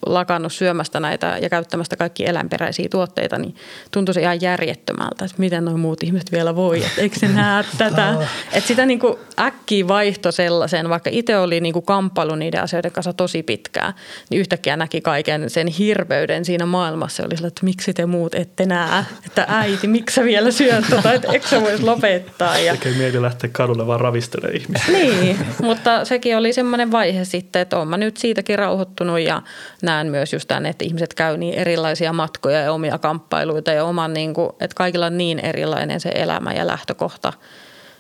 lakannut 0.05 0.53
syömästä 0.53 0.99
näitä 0.99 1.37
ja 1.41 1.49
käyttämästä 1.49 1.95
kaikki 1.95 2.25
eläinperäisiä 2.25 2.87
tuotteita, 2.91 3.37
niin 3.37 3.55
tuntui 3.91 4.13
se 4.13 4.21
ihan 4.21 4.41
järjettömältä, 4.41 5.25
että 5.25 5.37
miten 5.37 5.65
nuo 5.65 5.77
muut 5.77 6.03
ihmiset 6.03 6.31
vielä 6.31 6.55
voi, 6.55 6.85
että 6.85 7.01
eikö 7.01 7.19
se 7.19 7.27
näe 7.27 7.63
tätä. 7.77 8.15
Että 8.53 8.67
sitä 8.67 8.85
niin 8.85 8.99
kuin 8.99 9.17
äkkiä 9.39 9.87
vaihto 9.87 10.31
sellaisen, 10.31 10.89
vaikka 10.89 11.09
itse 11.13 11.37
oli 11.37 11.61
niin 11.61 11.73
kuin 11.73 11.85
kamppailu 11.85 12.35
niiden 12.35 12.63
asioiden 12.63 12.91
kanssa 12.91 13.13
tosi 13.13 13.43
pitkään, 13.43 13.93
niin 14.29 14.39
yhtäkkiä 14.39 14.77
näki 14.77 15.01
kaiken 15.01 15.49
sen 15.49 15.67
hirveyden 15.67 16.45
siinä 16.45 16.65
maailmassa. 16.65 17.23
Oli 17.23 17.35
sillä, 17.35 17.47
että 17.47 17.65
miksi 17.65 17.93
te 17.93 18.05
muut 18.05 18.35
ette 18.35 18.65
näe, 18.65 19.03
että 19.25 19.45
äiti, 19.49 19.87
miksi 19.87 20.15
sä 20.15 20.23
vielä 20.23 20.51
syöt 20.51 20.85
tota, 20.89 21.13
että 21.13 21.31
eikö 21.31 21.47
sä 21.47 21.61
voisi 21.61 21.83
lopettaa. 21.83 22.57
Ja... 22.57 22.71
Eikä 22.71 22.89
mieti 22.89 23.21
lähteä 23.21 23.49
kadulle 23.53 23.87
vaan 23.87 23.99
ravistelemaan 23.99 24.61
ihmisiä. 24.61 24.93
Niin, 24.93 25.37
mutta 25.61 26.05
sekin 26.05 26.37
oli 26.37 26.53
semmoinen 26.53 26.91
vaihe 26.91 27.25
sitten, 27.25 27.61
että 27.61 27.77
olen 27.77 27.87
mä 27.87 27.97
nyt 27.97 28.17
siitäkin 28.17 28.59
rauhoittunut 28.59 29.19
ja 29.19 29.41
näen 29.87 30.07
myös 30.07 30.33
just 30.33 30.47
tämän, 30.47 30.65
että 30.65 30.85
ihmiset 30.85 31.13
käy 31.13 31.37
niin 31.37 31.53
erilaisia 31.53 32.13
matkoja 32.13 32.61
ja 32.61 32.73
omia 32.73 32.97
kamppailuita 32.97 33.71
ja 33.71 33.85
oman, 33.85 34.13
niin 34.13 34.33
kuin, 34.33 34.49
että 34.49 34.75
kaikilla 34.75 35.05
on 35.05 35.17
niin 35.17 35.39
erilainen 35.39 35.99
se 35.99 36.11
elämä 36.15 36.53
ja 36.53 36.67
lähtökohta. 36.67 37.33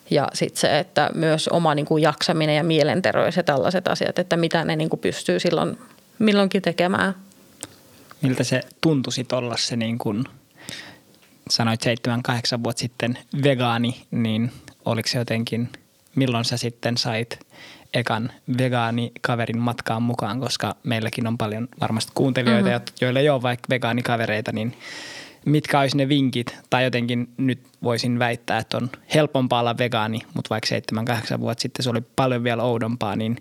Ja 0.09 0.27
sitten 0.33 0.61
se, 0.61 0.79
että 0.79 1.09
myös 1.13 1.47
oma 1.47 1.75
niin 1.75 1.85
kuin 1.85 2.03
jaksaminen 2.03 2.55
ja 2.55 2.63
mielenterveys 2.63 3.37
ja 3.37 3.43
tällaiset 3.43 3.87
asiat, 3.87 4.19
että 4.19 4.37
mitä 4.37 4.65
ne 4.65 4.75
niin 4.75 4.89
kuin 4.89 4.99
pystyy 4.99 5.39
silloin 5.39 5.77
milloinkin 6.19 6.61
tekemään. 6.61 7.15
Miltä 8.21 8.43
se 8.43 8.61
tuntuisi 8.81 9.25
olla 9.31 9.57
se 9.57 9.75
niin 9.75 9.97
kuin 9.97 10.23
sanoit 11.49 11.81
seitsemän, 11.81 12.23
kahdeksan 12.23 12.63
vuotta 12.63 12.79
sitten 12.79 13.17
vegaani, 13.43 14.05
niin 14.11 14.51
oliko 14.85 15.09
se 15.09 15.17
jotenkin, 15.17 15.69
milloin 16.15 16.45
sä 16.45 16.57
sitten 16.57 16.97
sait 16.97 17.39
ekan 17.93 18.31
vegaanikaverin 18.57 19.57
matkaan 19.57 20.03
mukaan, 20.03 20.39
koska 20.39 20.75
meilläkin 20.83 21.27
on 21.27 21.37
paljon 21.37 21.67
varmasti 21.81 22.11
kuuntelijoita, 22.15 22.69
mm-hmm. 22.69 22.85
joilla 23.01 23.19
ei 23.19 23.29
ole 23.29 23.41
vaikka 23.41 23.67
vegaanikavereita, 23.69 24.51
niin 24.51 24.77
mitkä 25.45 25.79
olisi 25.79 25.97
ne 25.97 26.09
vinkit, 26.09 26.57
tai 26.69 26.83
jotenkin 26.83 27.29
nyt 27.37 27.59
voisin 27.83 28.19
väittää, 28.19 28.57
että 28.57 28.77
on 28.77 28.89
helpompaa 29.13 29.59
olla 29.59 29.77
vegaani, 29.77 30.21
mutta 30.33 30.49
vaikka 30.49 30.69
7-8 31.35 31.39
vuotta 31.39 31.61
sitten 31.61 31.83
se 31.83 31.89
oli 31.89 32.01
paljon 32.15 32.43
vielä 32.43 32.63
oudompaa, 32.63 33.15
niin 33.15 33.37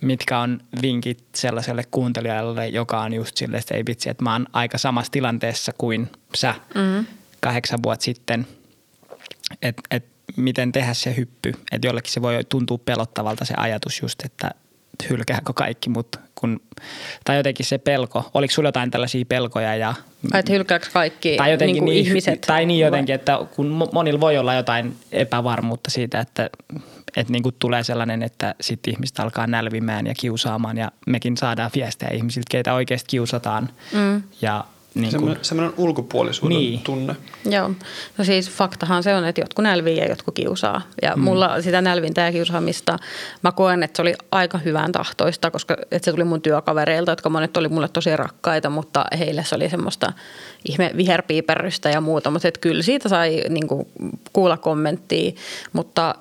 mitkä 0.00 0.38
on 0.38 0.60
vinkit 0.82 1.24
sellaiselle 1.34 1.82
kuuntelijalle, 1.90 2.68
joka 2.68 3.00
on 3.00 3.12
just 3.12 3.36
silleen, 3.36 3.60
että 3.60 3.74
ei 3.74 3.82
vitsi, 3.86 4.10
että 4.10 4.24
mä 4.24 4.32
oon 4.32 4.46
aika 4.52 4.78
samassa 4.78 5.12
tilanteessa 5.12 5.72
kuin 5.78 6.10
sä 6.34 6.54
mm-hmm. 6.74 7.06
kahdeksan 7.40 7.82
vuotta 7.82 8.04
sitten, 8.04 8.46
että 9.62 9.82
et 9.90 10.15
miten 10.36 10.72
tehdä 10.72 10.94
se 10.94 11.16
hyppy. 11.16 11.52
Että 11.72 11.88
jollekin 11.88 12.12
se 12.12 12.22
voi 12.22 12.44
tuntua 12.48 12.78
pelottavalta 12.84 13.44
se 13.44 13.54
ajatus 13.56 14.02
just, 14.02 14.24
että 14.24 14.50
hylkääkö 15.10 15.52
kaikki, 15.52 15.90
mutta 15.90 16.18
kun, 16.34 16.60
tai 17.24 17.36
jotenkin 17.36 17.66
se 17.66 17.78
pelko. 17.78 18.30
Oliko 18.34 18.54
sulla 18.54 18.68
jotain 18.68 18.90
tällaisia 18.90 19.24
pelkoja? 19.28 19.76
Ja, 19.76 19.94
tai 20.30 20.40
että 20.40 20.52
hylkääkö 20.52 20.86
kaikki 20.92 21.36
tai 21.36 21.50
jotenkin 21.50 21.84
niin 21.84 21.94
niin, 21.94 22.06
ihmiset? 22.06 22.40
Tai 22.40 22.66
niin 22.66 22.80
jotenkin, 22.80 23.14
että 23.14 23.38
kun 23.56 23.88
monilla 23.92 24.20
voi 24.20 24.38
olla 24.38 24.54
jotain 24.54 24.96
epävarmuutta 25.12 25.90
siitä, 25.90 26.20
että, 26.20 26.50
että 27.16 27.32
niin 27.32 27.42
kuin 27.42 27.54
tulee 27.58 27.84
sellainen, 27.84 28.22
että 28.22 28.54
sitten 28.60 28.94
ihmiset 28.94 29.20
alkaa 29.20 29.46
nälvimään 29.46 30.06
ja 30.06 30.14
kiusaamaan 30.14 30.78
ja 30.78 30.92
mekin 31.06 31.36
saadaan 31.36 31.70
viestejä 31.74 32.10
ihmisiltä, 32.10 32.46
keitä 32.50 32.74
oikeasti 32.74 33.06
kiusataan. 33.08 33.68
Mm. 33.92 34.22
Ja 34.42 34.64
niin 34.96 35.20
kuin, 35.20 35.36
semmoinen 35.42 35.74
ulkopuolisuuden 35.76 36.58
niin. 36.58 36.80
tunne. 36.80 37.16
Joo. 37.44 37.70
No 38.18 38.24
siis 38.24 38.50
faktahan 38.50 39.02
se 39.02 39.14
on, 39.14 39.24
että 39.24 39.40
jotkut 39.40 39.62
nälvii 39.62 39.96
ja 39.96 40.08
jotkut 40.08 40.34
kiusaa. 40.34 40.82
Ja 41.02 41.16
mm. 41.16 41.22
mulla 41.22 41.62
sitä 41.62 41.80
nälvintä 41.80 42.20
ja 42.20 42.32
kiusaamista, 42.32 42.98
mä 43.42 43.52
koen, 43.52 43.82
että 43.82 43.96
se 43.96 44.02
oli 44.02 44.14
aika 44.30 44.58
hyvän 44.58 44.92
tahtoista, 44.92 45.50
koska 45.50 45.76
että 45.90 46.04
se 46.04 46.12
tuli 46.12 46.24
mun 46.24 46.42
työkavereilta, 46.42 47.12
jotka 47.12 47.30
monet 47.30 47.56
oli 47.56 47.68
mulle 47.68 47.88
tosi 47.88 48.16
rakkaita, 48.16 48.70
mutta 48.70 49.04
heille 49.18 49.44
se 49.44 49.54
oli 49.54 49.70
semmoista 49.70 50.12
ihme 50.68 50.90
viherpiiperrystä 50.96 51.90
ja 51.90 52.00
muuta. 52.00 52.30
Mutta 52.30 52.48
että 52.48 52.60
kyllä 52.60 52.82
siitä 52.82 53.08
sai 53.08 53.42
niin 53.48 53.68
kuin, 53.68 53.86
kuulla 54.32 54.56
kommenttia, 54.56 55.32
mutta 55.72 56.14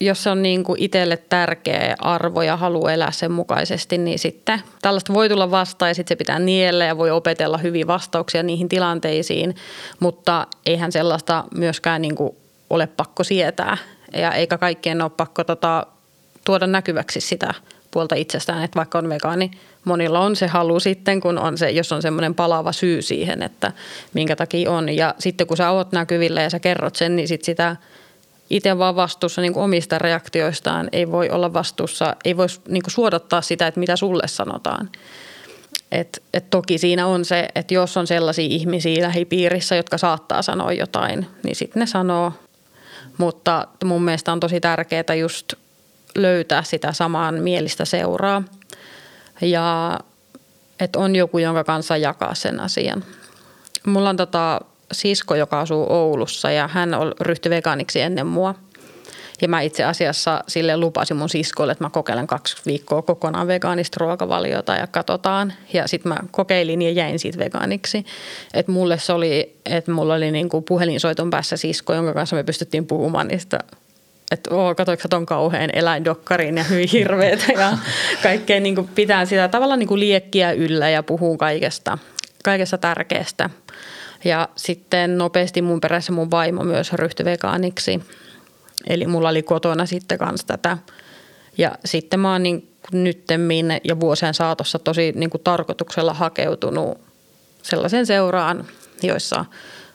jos 0.00 0.22
se 0.22 0.30
on 0.30 0.42
niin 0.42 0.64
kuin 0.64 0.82
itselle 0.82 1.16
tärkeä 1.16 1.94
arvo 1.98 2.42
ja 2.42 2.56
halu 2.56 2.86
elää 2.86 3.10
sen 3.10 3.32
mukaisesti, 3.32 3.98
niin 3.98 4.18
sitten 4.18 4.62
tällaista 4.82 5.14
voi 5.14 5.28
tulla 5.28 5.50
vastaan 5.50 5.90
ja 5.90 5.94
sitten 5.94 6.14
se 6.14 6.18
pitää 6.18 6.38
niellä 6.38 6.84
ja 6.84 6.98
voi 6.98 7.10
opetella 7.10 7.58
hyviä 7.58 7.86
vastauksia 7.86 8.42
niihin 8.42 8.68
tilanteisiin, 8.68 9.56
mutta 10.00 10.46
eihän 10.66 10.92
sellaista 10.92 11.44
myöskään 11.54 12.02
niin 12.02 12.14
kuin 12.14 12.36
ole 12.70 12.86
pakko 12.86 13.24
sietää 13.24 13.76
ja 14.12 14.32
eikä 14.32 14.58
kaikkien 14.58 15.02
ole 15.02 15.10
pakko 15.10 15.44
tota, 15.44 15.86
tuoda 16.44 16.66
näkyväksi 16.66 17.20
sitä 17.20 17.54
puolta 17.90 18.14
itsestään, 18.14 18.64
että 18.64 18.76
vaikka 18.76 18.98
on 18.98 19.08
vegaani, 19.08 19.50
monilla 19.84 20.20
on 20.20 20.36
se 20.36 20.46
halu 20.46 20.80
sitten, 20.80 21.20
kun 21.20 21.38
on 21.38 21.58
se, 21.58 21.70
jos 21.70 21.92
on 21.92 22.02
semmoinen 22.02 22.34
palava 22.34 22.72
syy 22.72 23.02
siihen, 23.02 23.42
että 23.42 23.72
minkä 24.14 24.36
takia 24.36 24.70
on. 24.70 24.88
Ja 24.88 25.14
sitten 25.18 25.46
kun 25.46 25.56
sä 25.56 25.70
oot 25.70 25.92
näkyvillä 25.92 26.42
ja 26.42 26.50
sä 26.50 26.60
kerrot 26.60 26.96
sen, 26.96 27.16
niin 27.16 27.28
sit 27.28 27.44
sitä 27.44 27.76
itse 28.54 28.78
vaan 28.78 28.96
vastuussa 28.96 29.40
niin 29.40 29.56
omista 29.56 29.98
reaktioistaan, 29.98 30.88
ei 30.92 31.10
voi 31.10 31.30
olla 31.30 31.52
vastuussa, 31.52 32.16
ei 32.24 32.36
voi 32.36 32.46
niin 32.68 32.82
suodattaa 32.86 33.42
sitä, 33.42 33.66
että 33.66 33.80
mitä 33.80 33.96
sulle 33.96 34.28
sanotaan. 34.28 34.90
Et, 35.92 36.22
et 36.34 36.50
toki 36.50 36.78
siinä 36.78 37.06
on 37.06 37.24
se, 37.24 37.48
että 37.54 37.74
jos 37.74 37.96
on 37.96 38.06
sellaisia 38.06 38.46
ihmisiä 38.50 39.02
lähipiirissä, 39.02 39.76
jotka 39.76 39.98
saattaa 39.98 40.42
sanoa 40.42 40.72
jotain, 40.72 41.26
niin 41.42 41.56
sitten 41.56 41.80
ne 41.80 41.86
sanoo. 41.86 42.32
Mutta 43.18 43.68
mun 43.84 44.02
mielestä 44.02 44.32
on 44.32 44.40
tosi 44.40 44.60
tärkeää 44.60 45.14
just 45.20 45.52
löytää 46.16 46.62
sitä 46.62 46.92
samaan 46.92 47.34
mielistä 47.34 47.84
seuraa 47.84 48.42
ja 49.40 49.98
että 50.80 50.98
on 50.98 51.16
joku, 51.16 51.38
jonka 51.38 51.64
kanssa 51.64 51.96
jakaa 51.96 52.34
sen 52.34 52.60
asian. 52.60 53.04
Mulla 53.86 54.10
on 54.10 54.16
tota 54.16 54.60
sisko, 54.94 55.34
joka 55.34 55.60
asuu 55.60 55.86
Oulussa 55.88 56.50
ja 56.50 56.68
hän 56.68 56.90
ryhtyi 57.20 57.50
vegaaniksi 57.50 58.00
ennen 58.00 58.26
mua. 58.26 58.54
Ja 59.42 59.48
mä 59.48 59.60
itse 59.60 59.84
asiassa 59.84 60.44
sille 60.48 60.76
lupasin 60.76 61.16
mun 61.16 61.28
siskolle, 61.28 61.72
että 61.72 61.84
mä 61.84 61.90
kokeilen 61.90 62.26
kaksi 62.26 62.56
viikkoa 62.66 63.02
kokonaan 63.02 63.46
vegaanista 63.46 63.96
ruokavaliota 64.00 64.74
ja 64.74 64.86
katsotaan. 64.86 65.52
Ja 65.72 65.88
sitten 65.88 66.08
mä 66.12 66.16
kokeilin 66.30 66.82
ja 66.82 66.90
jäin 66.90 67.18
siitä 67.18 67.38
vegaaniksi. 67.38 68.06
Että 68.54 68.72
mulle 68.72 68.98
se 68.98 69.12
oli, 69.12 69.56
että 69.64 69.90
mulla 69.90 70.14
oli 70.14 70.30
niinku 70.30 70.60
puhelinsoiton 70.60 71.30
päässä 71.30 71.56
sisko, 71.56 71.94
jonka 71.94 72.14
kanssa 72.14 72.36
me 72.36 72.42
pystyttiin 72.42 72.86
puhumaan 72.86 73.28
niistä 73.28 73.58
että 74.32 74.54
oo, 74.54 74.74
katoiko 74.74 75.08
ton 75.08 75.26
kauhean 75.26 75.70
eläindokkarin 75.72 76.56
ja 76.56 76.64
hyvin 76.64 76.88
hirveetä 76.92 77.52
ja 77.52 77.78
kaikkea 78.22 78.60
niin 78.60 78.88
pitää 78.94 79.24
sitä 79.24 79.48
tavallaan 79.48 79.78
niin 79.78 80.00
liekkiä 80.00 80.52
yllä 80.52 80.90
ja 80.90 81.02
puhuu 81.02 81.36
kaikesta, 81.36 81.98
kaikesta 82.44 82.78
tärkeästä. 82.78 83.50
Ja 84.24 84.48
sitten 84.56 85.18
nopeasti 85.18 85.62
mun 85.62 85.80
perässä 85.80 86.12
mun 86.12 86.30
vaimo 86.30 86.64
myös 86.64 86.92
ryhtyi 86.92 87.24
vegaaniksi. 87.24 88.00
Eli 88.86 89.06
mulla 89.06 89.28
oli 89.28 89.42
kotona 89.42 89.86
sitten 89.86 90.18
kanssa 90.18 90.46
tätä. 90.46 90.78
Ja 91.58 91.72
sitten 91.84 92.20
mä 92.20 92.32
oon 92.32 92.42
niin 92.42 92.68
nyttemmin 92.92 93.66
ja 93.84 94.00
vuosien 94.00 94.34
saatossa 94.34 94.78
tosi 94.78 95.12
niin 95.16 95.30
kuin 95.30 95.42
tarkoituksella 95.44 96.14
hakeutunut 96.14 96.98
sellaisen 97.62 98.06
seuraan, 98.06 98.64
joissa 99.02 99.44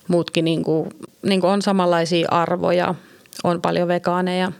muutkin 0.07 0.45
niin 0.45 0.63
kuin, 0.63 0.89
niin 1.21 1.41
kuin 1.41 1.51
on 1.51 1.61
samanlaisia 1.61 2.27
arvoja– 2.31 2.95
on 3.43 3.61
paljon 3.61 3.87
vegaaneja. 3.87 4.51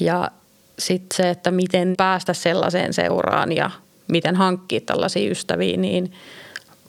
Ja 0.00 0.30
sitten 0.78 1.16
se, 1.16 1.30
että 1.30 1.50
miten 1.50 1.94
päästä 1.96 2.34
sellaiseen 2.34 2.92
seuraan 2.92 3.52
ja 3.52 3.70
miten 4.08 4.36
hankkia 4.36 4.80
tällaisia 4.80 5.30
ystäviä, 5.30 5.76
niin 5.76 6.12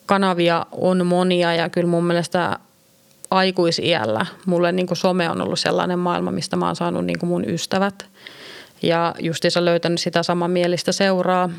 kanavia 0.10 0.66
on 0.72 1.06
monia 1.06 1.56
ja 1.56 1.70
kyllä 1.70 1.88
mun 1.88 2.06
mielestä 2.06 2.60
aikuisiällä 3.32 4.25
mulle 4.46 4.72
niin 4.72 4.88
kuin 4.88 4.98
some 4.98 5.30
on 5.30 5.42
ollut 5.42 5.60
sellainen 5.60 6.00
maailma, 6.00 6.32
mistä 6.32 6.56
mä 6.56 6.66
oon 6.66 6.75
saanut 6.75 7.06
niin 7.06 7.20
kuin 7.20 7.30
mun 7.30 7.50
ystävät. 7.50 8.06
Ja 8.82 9.16
justiinsa 9.20 9.66
löytänyt 9.66 10.00
sitä 10.00 10.24
samanmielistä 10.24 10.92
seuraa. 10.92 11.50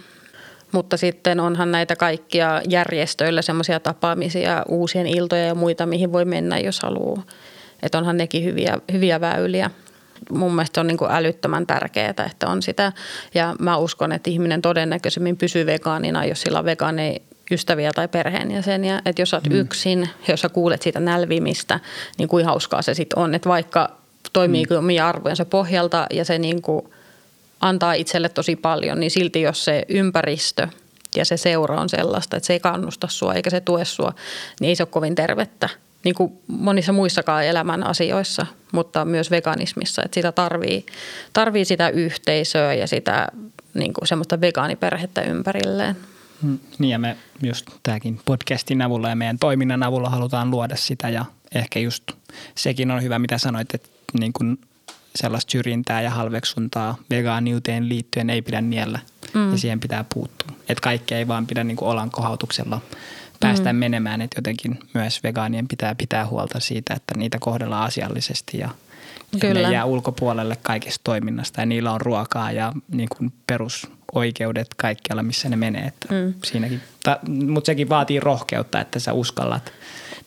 Mutta 0.73 0.97
sitten 0.97 1.41
onhan 1.41 1.73
näitä 1.73 1.97
kaikkia 1.97 2.63
järjestöillä 2.69 3.43
semmoisia 3.43 3.81
tapaamisia, 3.81 4.63
uusien 4.69 5.07
iltoja 5.07 5.45
ja 5.45 5.55
muita, 5.55 5.87
mihin 5.87 6.13
voi 6.13 6.25
mennä, 6.25 6.59
jos 6.59 6.81
haluaa 6.81 7.23
että 7.83 7.99
onhan 7.99 8.17
nekin 8.17 8.45
hyviä, 8.45 8.79
hyviä 8.93 9.21
väyliä. 9.21 9.71
Mun 10.31 10.55
mielestä 10.55 10.81
on 10.81 10.87
niin 10.87 10.99
kuin 10.99 11.11
älyttömän 11.11 11.67
tärkeää, 11.67 12.15
että 12.31 12.49
on 12.49 12.63
sitä. 12.63 12.93
Ja 13.35 13.55
mä 13.59 13.77
uskon, 13.77 14.13
että 14.13 14.31
ihminen 14.31 14.63
todennäköisemmin 14.63 15.37
pysyy 15.37 15.67
vegaanina, 15.67 16.25
jos 16.25 16.41
sillä 16.41 16.59
on 16.59 16.65
vegaani 16.65 17.23
ystäviä 17.51 17.91
tai 17.95 18.09
perheenjäseniä. 18.09 19.03
Että 19.05 19.23
jos 19.23 19.31
sä 19.31 19.37
oot 19.37 19.49
mm. 19.49 19.57
yksin, 19.57 20.09
jos 20.29 20.41
sä 20.41 20.49
kuulet 20.49 20.83
siitä 20.83 21.01
nälvimistä, 21.01 21.81
niin 22.19 22.29
kuin 22.29 22.45
hauskaa 22.45 22.83
se 22.83 22.95
sitten 22.95 23.19
on. 23.19 23.35
Että 23.35 23.49
vaikka 23.49 23.91
toimii 24.33 24.65
mm. 24.71 24.77
omia 24.77 25.09
arvojensa 25.09 25.45
pohjalta 25.45 26.07
ja 26.11 26.25
se 26.25 26.39
niin 26.39 26.63
kuin 26.63 26.83
antaa 27.61 27.93
itselle 27.93 28.29
tosi 28.29 28.57
paljon, 28.57 29.01
niin 29.01 29.11
silti 29.11 29.41
jos 29.41 29.65
se 29.65 29.85
ympäristö 29.89 30.69
ja 31.17 31.25
se 31.25 31.37
seura 31.37 31.81
on 31.81 31.89
sellaista, 31.89 32.37
että 32.37 32.47
se 32.47 32.53
ei 32.53 32.61
kannusta 32.61 33.09
sua 33.09 33.35
eikä 33.35 33.51
se 33.51 33.61
tue 33.61 33.85
sua, 33.85 34.13
niin 34.61 34.69
ei 34.69 34.77
se 34.77 34.83
ole 34.83 34.89
kovin 34.91 35.15
tervettä 35.15 35.69
niin 36.05 36.15
kuin 36.15 36.33
monissa 36.47 36.93
muissakaan 36.93 37.45
elämän 37.45 37.87
asioissa, 37.87 38.47
mutta 38.73 39.05
myös 39.05 39.31
veganismissa, 39.31 40.03
että 40.05 40.15
sitä 40.15 40.33
tarvii, 40.33 40.87
tarvii 41.33 41.65
sitä 41.65 41.89
yhteisöä 41.89 42.75
ja 42.75 42.87
sitä 42.87 43.29
niin 43.75 43.93
kuin 43.93 44.09
semmoista 44.09 44.41
vegaaniperhettä 44.41 45.23
ympärilleen. 45.23 45.97
Niin 46.79 46.91
ja 46.91 46.99
me 46.99 47.17
just 47.43 47.67
tämäkin 47.83 48.21
podcastin 48.25 48.83
avulla 48.83 49.09
ja 49.09 49.17
meidän 49.17 49.39
toiminnan 49.39 49.83
avulla 49.83 50.11
halutaan 50.11 50.51
luoda 50.51 50.77
sitä 50.77 51.09
ja 51.09 51.25
ehkä 51.55 51.79
just 51.79 52.05
sekin 52.55 52.91
on 52.91 53.03
hyvä, 53.03 53.19
mitä 53.19 53.39
sanoit, 53.39 53.75
että 53.75 53.89
niin 54.21 54.33
kuin 54.33 54.59
sellaista 55.15 55.51
syrjintää 55.51 56.03
ja 56.03 56.11
halveksuntaa 56.11 56.97
vegaaniuteen 57.11 57.89
liittyen 57.89 58.31
ei 58.31 58.43
pidä 58.43 58.61
niellä 58.61 58.99
mm. 59.35 59.53
ja 59.53 59.59
siihen 59.59 59.81
pitää 59.81 60.05
puuttua. 60.15 60.57
Että 60.69 60.83
kaikkea 60.83 61.19
ei 61.19 61.29
vaan 61.29 61.47
pidä 61.47 61.65
niin 61.65 61.77
kuin 61.77 61.89
olan 61.89 62.11
kohautuksella 62.11 62.81
päästä 63.41 63.73
mm. 63.73 63.79
menemään, 63.79 64.21
että 64.21 64.39
jotenkin 64.39 64.79
myös 64.95 65.23
vegaanien 65.23 65.69
pitää 65.69 65.95
pitää 65.95 66.27
huolta 66.27 66.61
siitä, 66.61 66.95
että 66.95 67.15
niitä 67.17 67.39
kohdellaan 67.41 67.87
asiallisesti 67.87 68.59
ja 68.59 68.71
Kyllä. 69.41 69.69
ne 69.69 69.75
jää 69.75 69.85
ulkopuolelle 69.85 70.57
kaikesta 70.63 71.01
toiminnasta 71.05 71.61
ja 71.61 71.67
niillä 71.67 71.93
on 71.93 72.01
ruokaa 72.01 72.53
ja 72.53 72.73
niin 72.93 73.09
kuin 73.17 73.33
perusoikeudet 73.47 74.69
kaikkialla, 74.77 75.23
missä 75.23 75.49
ne 75.49 75.57
menee. 75.57 75.87
Että 75.87 76.15
mm. 76.15 76.35
siinäkin, 76.45 76.81
ta, 77.03 77.19
mutta 77.29 77.67
sekin 77.67 77.89
vaatii 77.89 78.21
rohkeutta, 78.21 78.81
että 78.81 78.99
sä 78.99 79.13
uskallat 79.13 79.73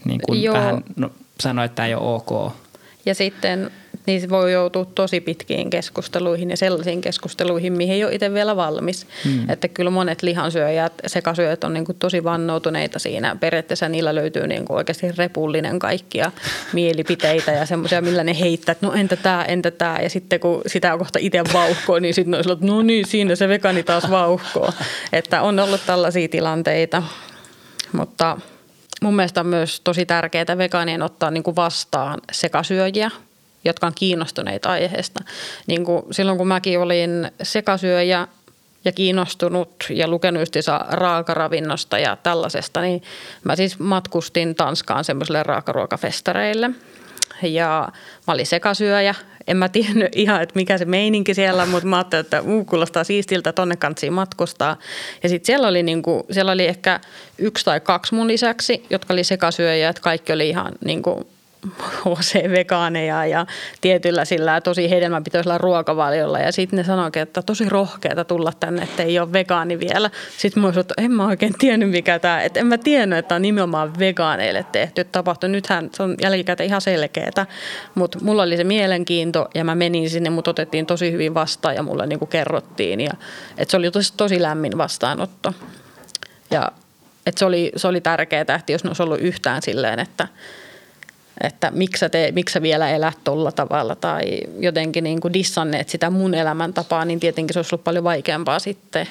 niin 0.05 0.21
kuin 0.25 0.51
vähän 0.51 0.83
no, 0.95 1.11
sanoa, 1.39 1.65
että 1.65 1.75
tämä 1.75 1.87
ei 1.87 1.95
ole 1.95 2.15
ok. 2.15 2.53
Ja 3.05 3.15
sitten 3.15 3.71
niin 4.05 4.21
se 4.21 4.29
voi 4.29 4.53
joutua 4.53 4.85
tosi 4.85 5.21
pitkiin 5.21 5.69
keskusteluihin 5.69 6.49
ja 6.49 6.57
sellaisiin 6.57 7.01
keskusteluihin, 7.01 7.73
mihin 7.73 7.93
ei 7.93 8.03
ole 8.03 8.15
itse 8.15 8.33
vielä 8.33 8.55
valmis. 8.55 9.07
Hmm. 9.23 9.49
Että 9.49 9.67
kyllä 9.67 9.89
monet 9.89 10.21
lihansyöjät, 10.21 10.93
sekasyöjät 11.07 11.63
on 11.63 11.73
niin 11.73 11.85
kuin 11.85 11.97
tosi 11.99 12.23
vannoutuneita 12.23 12.99
siinä. 12.99 13.35
Periaatteessa 13.39 13.89
niillä 13.89 14.15
löytyy 14.15 14.47
niin 14.47 14.65
kuin 14.65 14.77
oikeasti 14.77 15.11
repullinen 15.11 15.79
kaikkia 15.79 16.31
mielipiteitä 16.73 17.51
ja 17.51 17.65
semmoisia, 17.65 18.01
millä 18.01 18.23
ne 18.23 18.39
heittää, 18.39 18.71
että 18.71 18.85
no 18.85 18.93
entä 18.93 19.15
tämä, 19.15 19.43
entä 19.43 19.71
tämä. 19.71 19.99
Ja 20.01 20.09
sitten 20.09 20.39
kun 20.39 20.61
sitä 20.67 20.93
on 20.93 20.99
kohta 20.99 21.19
itse 21.21 21.43
vauhkoa, 21.53 21.99
niin 21.99 22.13
sitten 22.13 22.33
on 22.33 22.51
että 22.51 22.65
no 22.65 22.81
niin, 22.81 23.07
siinä 23.07 23.35
se 23.35 23.47
vegani 23.47 23.83
taas 23.83 24.09
vauhkoo. 24.09 24.73
Että 25.13 25.41
on 25.41 25.59
ollut 25.59 25.81
tällaisia 25.85 26.27
tilanteita, 26.27 27.03
mutta 27.91 28.37
mun 29.01 29.15
mielestä 29.15 29.39
on 29.39 29.47
myös 29.47 29.81
tosi 29.83 30.05
tärkeää 30.05 30.57
vegaanien 30.57 31.01
ottaa 31.01 31.31
niin 31.31 31.43
kuin 31.43 31.55
vastaan 31.55 32.21
sekasyöjiä– 32.31 33.11
jotka 33.65 33.87
on 33.87 33.93
kiinnostuneita 33.95 34.71
aiheesta. 34.71 35.23
Niin 35.67 35.85
kuin 35.85 36.03
silloin 36.11 36.37
kun 36.37 36.47
mäkin 36.47 36.79
olin 36.79 37.31
sekasyöjä 37.43 38.27
ja 38.85 38.91
kiinnostunut 38.91 39.85
ja 39.89 40.07
lukenut 40.07 40.41
justiinsa 40.41 40.85
raakaravinnosta 40.89 41.99
ja 41.99 42.17
tällaisesta, 42.23 42.81
niin 42.81 43.03
mä 43.43 43.55
siis 43.55 43.79
matkustin 43.79 44.55
Tanskaan 44.55 45.03
semmoiselle 45.03 45.43
raakaruokafestareille. 45.43 46.69
Ja 47.43 47.89
mä 48.27 48.33
olin 48.33 48.45
sekasyöjä. 48.45 49.15
En 49.47 49.57
mä 49.57 49.69
tiennyt 49.69 50.15
ihan, 50.15 50.41
että 50.41 50.55
mikä 50.55 50.77
se 50.77 50.85
meininki 50.85 51.33
siellä, 51.33 51.65
mutta 51.65 51.87
mä 51.87 51.95
ajattelin, 51.97 52.23
että 52.23 52.41
uu, 52.41 52.65
kuulostaa 52.65 53.03
siistiltä, 53.03 53.53
tonne 53.53 53.75
kantsiin 53.75 54.13
matkustaa. 54.13 54.77
Ja 55.23 55.29
sitten 55.29 55.45
siellä 55.45 55.67
oli, 55.67 55.83
niinku, 55.83 56.25
siellä 56.31 56.51
oli 56.51 56.65
ehkä 56.65 56.99
yksi 57.37 57.65
tai 57.65 57.79
kaksi 57.79 58.15
mun 58.15 58.27
lisäksi, 58.27 58.85
jotka 58.89 59.13
oli 59.13 59.23
sekasyöjä, 59.23 59.89
että 59.89 60.01
kaikki 60.01 60.33
oli 60.33 60.49
ihan 60.49 60.71
niinku 60.85 61.27
HC-vegaaneja 62.05 63.25
ja 63.25 63.45
tietyllä 63.81 64.25
sillä 64.25 64.61
tosi 64.61 64.89
hedelmäpitoisella 64.89 65.57
ruokavaliolla. 65.57 66.39
Ja 66.39 66.51
sitten 66.51 66.77
ne 66.77 66.83
sanoikin, 66.83 67.21
että 67.21 67.41
tosi 67.41 67.69
rohkeata 67.69 68.25
tulla 68.25 68.53
tänne, 68.59 68.83
että 68.83 69.03
ei 69.03 69.19
ole 69.19 69.33
vegaani 69.33 69.79
vielä. 69.79 70.09
Sitten 70.37 70.63
mä 70.63 70.69
että 70.79 70.93
en 70.97 71.11
mä 71.11 71.25
oikein 71.25 71.53
tiennyt 71.59 71.89
mikä 71.89 72.19
tämä, 72.19 72.41
että 72.41 72.59
en 72.59 72.67
mä 72.67 72.77
tiennyt, 72.77 73.19
että 73.19 73.35
on 73.35 73.41
nimenomaan 73.41 73.99
vegaaneille 73.99 74.65
tehty 74.71 75.03
tapahtu. 75.03 75.47
Nythän 75.47 75.89
se 75.93 76.03
on 76.03 76.15
jälkikäteen 76.21 76.67
ihan 76.67 76.81
selkeää, 76.81 77.45
mutta 77.95 78.19
mulla 78.21 78.43
oli 78.43 78.57
se 78.57 78.63
mielenkiinto 78.63 79.47
ja 79.55 79.63
mä 79.63 79.75
menin 79.75 80.09
sinne, 80.09 80.29
mut 80.29 80.47
otettiin 80.47 80.85
tosi 80.85 81.11
hyvin 81.11 81.33
vastaan 81.33 81.75
ja 81.75 81.83
mulle 81.83 82.05
niinku 82.05 82.25
kerrottiin. 82.25 83.01
Ja, 83.01 83.11
että 83.57 83.71
se 83.71 83.77
oli 83.77 83.91
tosi, 83.91 84.13
tosi 84.17 84.41
lämmin 84.41 84.77
vastaanotto. 84.77 85.53
Ja 86.51 86.71
että 87.25 87.39
se 87.39 87.45
oli, 87.45 87.71
se 87.75 87.87
oli 87.87 88.01
tärkeää, 88.01 88.41
että 88.41 88.71
jos 88.71 88.83
ne 88.83 88.89
olisi 88.89 89.03
ollut 89.03 89.19
yhtään 89.19 89.61
silleen, 89.61 89.99
että– 89.99 90.27
että 91.41 91.71
miksi 91.71 91.99
sä, 91.99 92.09
te, 92.09 92.31
miksi 92.35 92.53
sä 92.53 92.61
vielä 92.61 92.89
elät 92.89 93.17
tolla 93.23 93.51
tavalla 93.51 93.95
tai 93.95 94.39
jotenkin 94.59 95.03
niin 95.03 95.21
kuin 95.21 95.33
dissanneet 95.33 95.89
sitä 95.89 96.09
mun 96.09 96.33
elämäntapaa, 96.33 97.05
niin 97.05 97.19
tietenkin 97.19 97.53
se 97.53 97.59
olisi 97.59 97.75
ollut 97.75 97.83
paljon 97.83 98.03
vaikeampaa 98.03 98.59
sitten. 98.59 99.07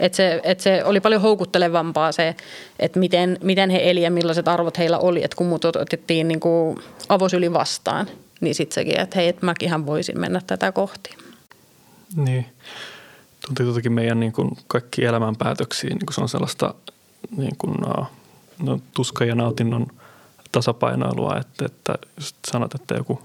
Et 0.00 0.14
se, 0.14 0.40
et 0.44 0.60
se 0.60 0.84
oli 0.84 1.00
paljon 1.00 1.22
houkuttelevampaa 1.22 2.12
se, 2.12 2.36
että 2.78 2.98
miten, 2.98 3.38
miten 3.42 3.70
he 3.70 3.90
eli 3.90 4.02
ja 4.02 4.10
millaiset 4.10 4.48
arvot 4.48 4.78
heillä 4.78 4.98
oli, 4.98 5.24
että 5.24 5.36
kun 5.36 5.46
mut 5.46 5.64
otettiin 5.64 6.28
niin 6.28 6.40
kuin 6.40 6.78
avosyli 7.08 7.52
vastaan, 7.52 8.06
niin 8.40 8.54
sitten 8.54 8.74
sekin, 8.74 9.00
että 9.00 9.18
hei, 9.18 9.28
että 9.28 9.46
mäkin 9.46 9.86
voisin 9.86 10.20
mennä 10.20 10.40
tätä 10.46 10.72
kohti. 10.72 11.16
Niin. 12.16 12.46
Tuntuu 13.46 13.66
jotenkin 13.66 13.92
meidän 13.92 14.20
niin 14.20 14.32
kuin 14.32 14.50
kaikki 14.66 15.04
elämänpäätöksiä, 15.04 15.90
niin 15.90 16.06
kuin 16.06 16.14
se 16.14 16.20
on 16.20 16.28
sellaista 16.28 16.74
niin 17.36 17.56
kuin, 17.58 17.74
no, 18.62 18.80
tuska 18.94 19.24
ja 19.24 19.34
nautinnon 19.34 19.86
tasapainoilua, 20.52 21.36
että, 21.36 21.64
että 21.64 21.94
sanot, 22.50 22.74
että 22.74 22.94
joku 22.94 23.22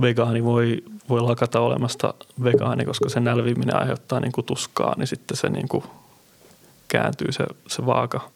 vegaani 0.00 0.44
voi, 0.44 0.84
voi 1.08 1.20
lakata 1.20 1.60
olemasta 1.60 2.14
vegaani, 2.44 2.84
koska 2.84 3.08
sen 3.08 3.24
nälviminen 3.24 3.80
aiheuttaa 3.80 4.20
niin 4.20 4.32
kuin 4.32 4.44
tuskaa, 4.44 4.94
niin 4.96 5.06
sitten 5.06 5.36
se 5.36 5.48
niin 5.48 5.68
kuin 5.68 5.84
kääntyy 6.88 7.32
se, 7.32 7.44
se 7.68 7.86
vaaka 7.86 8.30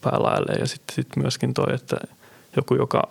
päälaille. 0.00 0.52
Ja 0.58 0.66
sitten 0.66 0.94
sit 0.94 1.16
myöskin 1.16 1.54
toi, 1.54 1.74
että 1.74 1.96
joku, 2.56 2.74
joka 2.74 3.08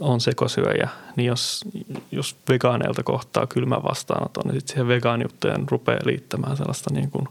on 0.00 0.20
sekosyöjä, 0.20 0.88
niin 1.16 1.26
jos, 1.26 1.64
jos 2.12 2.36
vegaaneilta 2.48 3.02
kohtaa 3.02 3.46
kylmä 3.46 3.82
vastaanoton, 3.82 4.44
niin 4.44 4.54
sitten 4.54 4.72
siihen 4.72 4.88
vegaaniuttojen 4.88 5.68
rupeaa 5.70 6.00
liittämään 6.04 6.56
sellaista 6.56 6.94
niin 6.94 7.10
kuin 7.10 7.28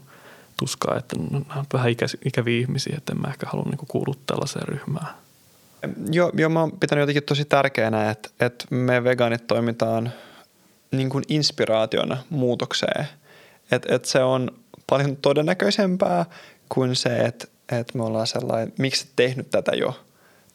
tuskaa, 0.56 0.96
että 0.96 1.16
nämä 1.30 1.44
on 1.56 1.66
vähän 1.72 1.90
ikä, 1.90 2.06
ikäviä 2.24 2.60
ihmisiä, 2.60 2.94
että 2.98 3.12
en 3.12 3.20
mä 3.20 3.28
ehkä 3.28 3.46
halua 3.46 3.64
niin 3.64 3.78
kuin 3.78 3.88
kuulua 3.88 4.14
tällaiseen 4.26 4.68
ryhmään. 4.68 5.23
Joo, 6.12 6.32
jo, 6.34 6.48
mä 6.48 6.60
oon 6.60 6.72
pitänyt 6.72 7.02
jotenkin 7.02 7.22
tosi 7.22 7.44
tärkeänä, 7.44 8.10
että, 8.10 8.30
että 8.40 8.64
me 8.70 9.04
vegaanit 9.04 9.46
toimitaan 9.46 10.12
niin 10.90 11.10
kuin 11.10 11.24
inspiraationa 11.28 12.16
muutokseen. 12.30 13.08
Että, 13.70 13.94
että 13.94 14.08
se 14.08 14.22
on 14.22 14.50
paljon 14.90 15.16
todennäköisempää 15.16 16.26
kuin 16.68 16.96
se, 16.96 17.16
että, 17.16 17.46
että 17.72 17.98
me 17.98 18.04
ollaan 18.04 18.26
sellainen, 18.26 18.72
miksi 18.78 19.04
et 19.04 19.12
tehnyt 19.16 19.50
tätä 19.50 19.72
jo? 19.76 20.04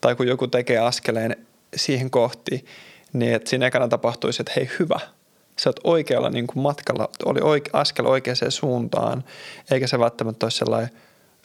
Tai 0.01 0.15
kun 0.15 0.27
joku 0.27 0.47
tekee 0.47 0.77
askeleen 0.77 1.35
siihen 1.75 2.09
kohti, 2.09 2.65
niin 3.13 3.33
että 3.33 3.49
siinä 3.49 3.67
ekana 3.67 3.87
tapahtuisi, 3.87 4.41
että 4.41 4.53
hei 4.55 4.69
hyvä, 4.79 4.99
sä 5.59 5.69
oot 5.69 5.79
oikealla 5.83 6.29
niin 6.29 6.47
kuin 6.47 6.59
matkalla, 6.63 7.09
oli 7.25 7.39
oike, 7.41 7.69
askel 7.73 8.05
oikeaan 8.05 8.51
suuntaan, 8.51 9.23
eikä 9.71 9.87
se 9.87 9.99
välttämättä 9.99 10.45
ole 10.45 10.51
sellainen, 10.51 10.89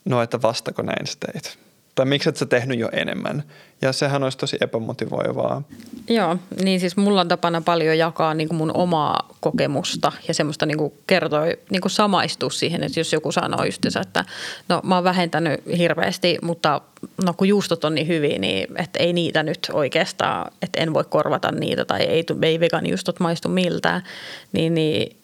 no 0.04 0.22
että 0.22 0.42
vastako 0.42 0.82
näin 0.82 1.06
sä 1.06 1.16
teit 1.20 1.63
tai 1.94 2.06
miksi 2.06 2.28
et 2.28 2.36
sä 2.36 2.46
tehnyt 2.46 2.78
jo 2.78 2.88
enemmän. 2.92 3.42
Ja 3.82 3.92
sehän 3.92 4.22
olisi 4.22 4.38
tosi 4.38 4.56
epämotivoivaa. 4.60 5.62
Joo, 6.08 6.36
niin 6.64 6.80
siis 6.80 6.96
mulla 6.96 7.20
on 7.20 7.28
tapana 7.28 7.60
paljon 7.60 7.98
jakaa 7.98 8.34
niin 8.34 8.48
kuin 8.48 8.56
mun 8.56 8.76
omaa 8.76 9.28
kokemusta 9.40 10.12
ja 10.28 10.34
semmoista 10.34 10.66
niin 10.66 10.78
kuin 10.78 10.92
kertoi, 11.06 11.58
niin 11.70 11.80
kuin 11.80 11.92
samaistua 11.92 12.50
siihen, 12.50 12.84
että 12.84 13.00
jos 13.00 13.12
joku 13.12 13.32
sanoo 13.32 13.64
just, 13.64 13.86
että 14.00 14.24
no 14.68 14.80
mä 14.84 14.94
oon 14.94 15.04
vähentänyt 15.04 15.78
hirveästi, 15.78 16.38
mutta 16.42 16.80
no 17.24 17.34
kun 17.34 17.48
juustot 17.48 17.84
on 17.84 17.94
niin 17.94 18.08
hyviä, 18.08 18.38
niin 18.38 18.68
että 18.78 18.98
ei 18.98 19.12
niitä 19.12 19.42
nyt 19.42 19.70
oikeastaan, 19.72 20.52
että 20.62 20.80
en 20.80 20.94
voi 20.94 21.04
korvata 21.08 21.52
niitä 21.52 21.84
tai 21.84 22.00
ei, 22.02 22.24
ei 22.42 22.60
vegaanijuustot 22.60 23.20
maistu 23.20 23.48
miltään, 23.48 24.02
niin, 24.52 24.74
niin 24.74 25.16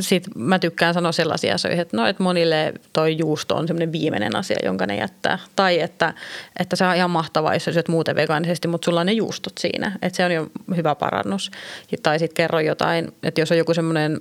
sit 0.00 0.24
mä 0.34 0.58
tykkään 0.58 0.94
sanoa 0.94 1.12
sellaisia 1.12 1.54
asioita, 1.54 1.82
että, 1.82 1.96
no, 1.96 2.06
että 2.06 2.22
monille 2.22 2.74
toi 2.92 3.18
juusto 3.18 3.56
on 3.56 3.66
semmoinen 3.66 3.92
viimeinen 3.92 4.36
asia, 4.36 4.56
jonka 4.64 4.86
ne 4.86 4.96
jättää. 4.96 5.38
Tai 5.56 5.80
että, 5.80 6.14
että 6.58 6.76
se 6.76 6.84
on 6.84 6.96
ihan 6.96 7.10
mahtavaa, 7.10 7.54
jos 7.54 7.64
syöt 7.64 7.88
muuten 7.88 8.16
vegaanisesti, 8.16 8.68
mutta 8.68 8.84
sulla 8.84 9.00
on 9.00 9.06
ne 9.06 9.12
juustot 9.12 9.52
siinä. 9.58 9.98
Että 10.02 10.16
se 10.16 10.24
on 10.24 10.32
jo 10.32 10.46
hyvä 10.76 10.94
parannus. 10.94 11.50
Tai 12.02 12.18
sitten 12.18 12.34
kerro 12.34 12.60
jotain, 12.60 13.12
että 13.22 13.40
jos 13.40 13.50
on 13.50 13.58
joku 13.58 13.74
semmoinen, 13.74 14.20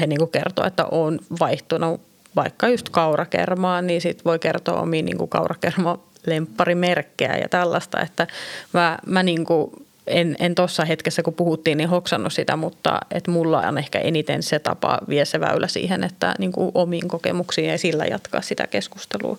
he 0.00 0.06
niin 0.06 0.30
kertoo, 0.32 0.66
että 0.66 0.84
on 0.84 1.18
vaihtunut 1.40 2.00
vaikka 2.36 2.68
just 2.68 2.88
kaurakermaa, 2.88 3.82
niin 3.82 4.00
sitten 4.00 4.24
voi 4.24 4.38
kertoa 4.38 4.80
omiin 4.80 5.04
niin 5.04 5.28
kaurakerma 5.28 5.98
lempparimerkkejä 6.26 7.36
ja 7.36 7.48
tällaista, 7.48 8.00
että 8.00 8.26
mä, 8.72 8.98
mä 9.06 9.22
niin 9.22 9.44
kuin 9.44 9.81
en, 10.06 10.36
en 10.38 10.54
tuossa 10.54 10.84
hetkessä, 10.84 11.22
kun 11.22 11.34
puhuttiin, 11.34 11.78
niin 11.78 11.88
hoksannut 11.88 12.32
sitä, 12.32 12.56
mutta 12.56 12.98
että 13.10 13.30
mulla 13.30 13.60
on 13.60 13.78
ehkä 13.78 13.98
eniten 13.98 14.42
se 14.42 14.58
tapa 14.58 14.98
vie 15.08 15.24
se 15.24 15.40
väylä 15.40 15.68
siihen, 15.68 16.04
että 16.04 16.34
niin 16.38 16.52
kuin 16.52 16.70
omiin 16.74 17.08
kokemuksiin 17.08 17.70
ja 17.70 17.78
sillä 17.78 18.04
jatkaa 18.04 18.42
sitä 18.42 18.66
keskustelua. 18.66 19.38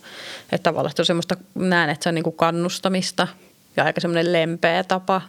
Että 0.52 0.64
tavallaan 0.64 0.96
se 0.96 1.02
on 1.02 1.06
semmoista, 1.06 1.38
näen, 1.56 1.90
että 1.90 2.04
se 2.04 2.10
on 2.10 2.16
niin 2.16 2.24
kuin 2.24 2.36
kannustamista 2.36 3.28
ja 3.78 3.84
aika 3.84 4.02
semmoinen 4.02 4.34
lempeä 4.34 4.84
tapa, 4.84 5.22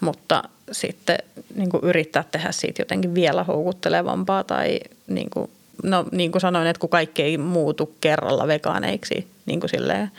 mutta 0.00 0.42
sitten 0.72 1.18
niin 1.54 1.70
kuin 1.70 1.84
yrittää 1.84 2.24
tehdä 2.30 2.52
siitä 2.52 2.82
jotenkin 2.82 3.14
vielä 3.14 3.44
houkuttelevampaa 3.44 4.44
tai 4.44 4.80
niin 5.06 5.30
kuin 5.30 5.50
no 5.82 6.04
niin 6.12 6.32
kuin 6.32 6.40
sanoin, 6.40 6.66
että 6.66 6.80
kun 6.80 6.90
kaikki 6.90 7.22
ei 7.22 7.38
muutu 7.38 7.94
kerralla 8.00 8.46
vegaaneiksi 8.46 9.26
niin 9.46 9.60
kuin 9.60 9.70
silleen 9.70 10.10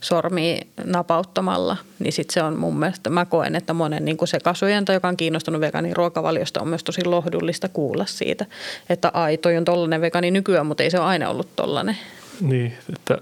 sormi 0.00 0.60
napauttamalla, 0.84 1.76
niin 1.98 2.12
sitten 2.12 2.34
se 2.34 2.42
on 2.42 2.58
mun 2.58 2.78
mielestä, 2.78 3.10
mä 3.10 3.24
koen, 3.24 3.56
että 3.56 3.72
monen 3.72 4.04
niin 4.04 4.16
kuin 4.16 4.28
se 4.28 4.40
kasvojenta, 4.40 4.92
joka 4.92 5.08
on 5.08 5.16
kiinnostunut 5.16 5.60
vegaaniruokavaliosta, 5.60 6.60
on 6.60 6.68
myös 6.68 6.84
tosi 6.84 7.04
lohdullista 7.04 7.68
kuulla 7.68 8.06
siitä, 8.06 8.46
että 8.88 9.10
ai 9.14 9.36
toi 9.36 9.56
on 9.56 9.64
tollainen 9.64 10.00
vegaani 10.00 10.30
nykyään, 10.30 10.66
mutta 10.66 10.82
ei 10.82 10.90
se 10.90 10.98
ole 10.98 11.06
aina 11.06 11.28
ollut 11.28 11.56
tollainen. 11.56 11.96
Niin, 12.40 12.72
että, 12.94 13.18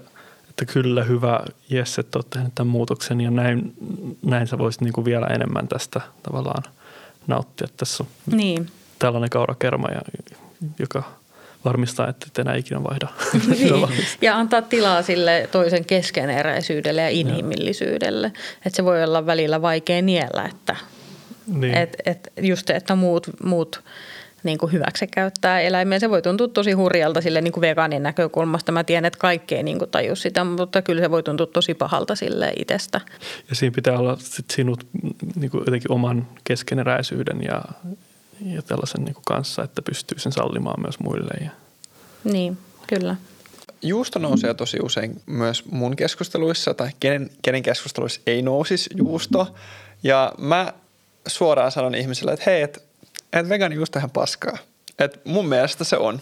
että 0.49 0.65
kyllä 0.65 1.03
hyvä 1.03 1.39
Jesse, 1.69 2.01
että 2.01 2.17
olet 2.17 2.29
tehnyt 2.29 2.55
tämän 2.55 2.71
muutoksen 2.71 3.21
ja 3.21 3.31
näin, 3.31 3.73
näin 4.25 4.47
sä 4.47 4.57
voisit 4.57 4.81
niin 4.81 4.93
kuin 4.93 5.05
vielä 5.05 5.27
enemmän 5.27 5.67
tästä 5.67 6.01
tavallaan 6.23 6.63
nauttia. 7.27 7.67
Tässä 7.77 8.03
on 8.03 8.37
niin. 8.37 8.69
tällainen 8.99 9.29
kaurakerma, 9.29 9.87
joka– 10.79 11.03
varmistaa, 11.65 12.09
että 12.09 12.25
et 12.29 12.39
enää 12.39 12.55
ikinä 12.55 12.83
vaihda. 12.83 13.07
niin. 13.49 13.87
Ja 14.21 14.37
antaa 14.37 14.61
tilaa 14.61 15.01
sille 15.01 15.49
toisen 15.51 15.85
keskeneräisyydelle 15.85 17.01
ja 17.01 17.09
inhimillisyydelle. 17.09 18.27
Että 18.65 18.75
se 18.75 18.85
voi 18.85 19.03
olla 19.03 19.25
välillä 19.25 19.61
vaikea 19.61 20.01
niellä, 20.01 20.45
että 20.45 20.75
niin. 21.47 21.77
et, 21.77 21.95
et 22.05 22.31
just 22.41 22.69
että 22.69 22.95
muut, 22.95 23.27
muut 23.43 23.83
niin 24.45 24.57
kuin 24.57 24.71
hyväksi 24.71 25.07
käyttää 25.07 25.61
eläimiä. 25.61 25.99
Se 25.99 26.09
voi 26.09 26.21
tuntua 26.21 26.47
tosi 26.47 26.71
hurjalta 26.71 27.21
sille 27.21 27.41
niin 27.41 27.51
kuin 27.51 27.61
vegaanin 27.61 28.03
näkökulmasta. 28.03 28.71
Mä 28.71 28.83
tiedän, 28.83 29.05
että 29.05 29.19
kaikki 29.19 29.55
ei 29.55 29.63
niin 29.63 29.79
kuin 29.79 29.91
taju 29.91 30.15
sitä, 30.15 30.43
mutta 30.43 30.81
kyllä 30.81 31.01
se 31.01 31.11
voi 31.11 31.23
tuntua 31.23 31.45
tosi 31.45 31.73
pahalta 31.73 32.15
sille 32.15 32.53
itsestä. 32.57 33.01
Ja 33.49 33.55
siinä 33.55 33.75
pitää 33.75 33.99
olla 33.99 34.17
sit 34.19 34.51
sinut 34.51 34.87
niin 35.35 35.51
kuin 35.51 35.61
jotenkin 35.65 35.91
oman 35.91 36.27
keskeneräisyyden 36.43 37.43
ja, 37.43 37.61
ja 38.41 38.61
tällaisen 38.61 39.03
niin 39.03 39.13
kuin 39.13 39.25
kanssa, 39.25 39.63
että 39.63 39.81
pystyy 39.81 40.19
sen 40.19 40.31
sallimaan 40.31 40.81
myös 40.81 40.99
muille. 40.99 41.33
Ja. 41.43 41.51
Niin, 42.23 42.57
kyllä. 42.87 43.15
Juusto 43.81 44.19
nousee 44.19 44.53
tosi 44.53 44.77
usein 44.83 45.21
myös 45.25 45.65
mun 45.65 45.95
keskusteluissa, 45.95 46.73
tai 46.73 46.89
kenen, 46.99 47.29
kenen 47.41 47.63
keskusteluissa 47.63 48.21
ei 48.27 48.41
nousisi 48.41 48.89
juusto. 48.95 49.55
Ja 50.03 50.33
mä 50.37 50.73
suoraan 51.27 51.71
sanon 51.71 51.95
ihmisille, 51.95 52.33
että 52.33 52.43
hei, 52.45 52.61
että 52.61 52.79
et 53.33 53.49
vegaani 53.49 53.75
juusto 53.75 53.99
ihan 53.99 54.11
paskaa. 54.11 54.57
Et 54.99 55.25
mun 55.25 55.47
mielestä 55.47 55.83
se 55.83 55.97
on. 55.97 56.21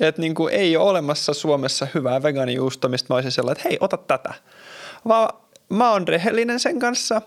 Että 0.00 0.20
niin 0.20 0.34
kuin 0.34 0.54
ei 0.54 0.76
ole 0.76 0.90
olemassa 0.90 1.34
Suomessa 1.34 1.86
hyvää 1.94 2.22
vegaanijuustoa, 2.22 2.90
mistä 2.90 3.06
mä 3.10 3.14
olisin 3.14 3.32
sellainen, 3.32 3.58
että 3.58 3.68
hei, 3.68 3.78
ota 3.80 3.96
tätä. 3.96 4.34
Vaan 5.08 5.38
mä 5.68 5.90
oon 5.90 6.08
rehellinen 6.08 6.60
sen 6.60 6.78
kanssa, 6.78 7.22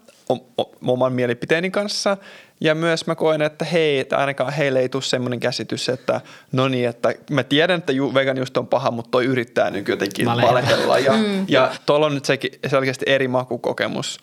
oman 0.88 1.14
mielipiteeni 1.14 1.72
kanssa. 1.72 2.18
Ja 2.62 2.76
myös 2.76 3.08
mä 3.08 3.16
koen, 3.16 3.42
että 3.42 3.66
hei, 3.66 4.00
että 4.00 4.18
ainakaan 4.18 4.54
heille 4.54 4.80
ei 4.80 4.90
tule 4.90 5.04
semmoinen 5.04 5.40
käsitys, 5.40 5.90
että 5.90 6.22
no 6.52 6.68
niin, 6.68 6.90
että 6.90 7.14
mä 7.32 7.44
tiedän, 7.44 7.78
että 7.78 7.94
vegan 8.14 8.38
just 8.38 8.58
on 8.58 8.68
paha, 8.68 8.92
mutta 8.92 9.12
toi 9.12 9.26
yrittää 9.26 9.70
nyt 9.70 9.88
jotenkin 9.88 10.26
valehella. 10.26 11.00
Ja, 11.00 11.14
mm. 11.14 11.46
ja 11.48 11.72
tuolla 11.86 12.06
on 12.06 12.14
nyt 12.14 12.26
sekin 12.26 12.52
selkeästi 12.68 13.06
eri 13.08 13.28
makukokemus. 13.28 14.20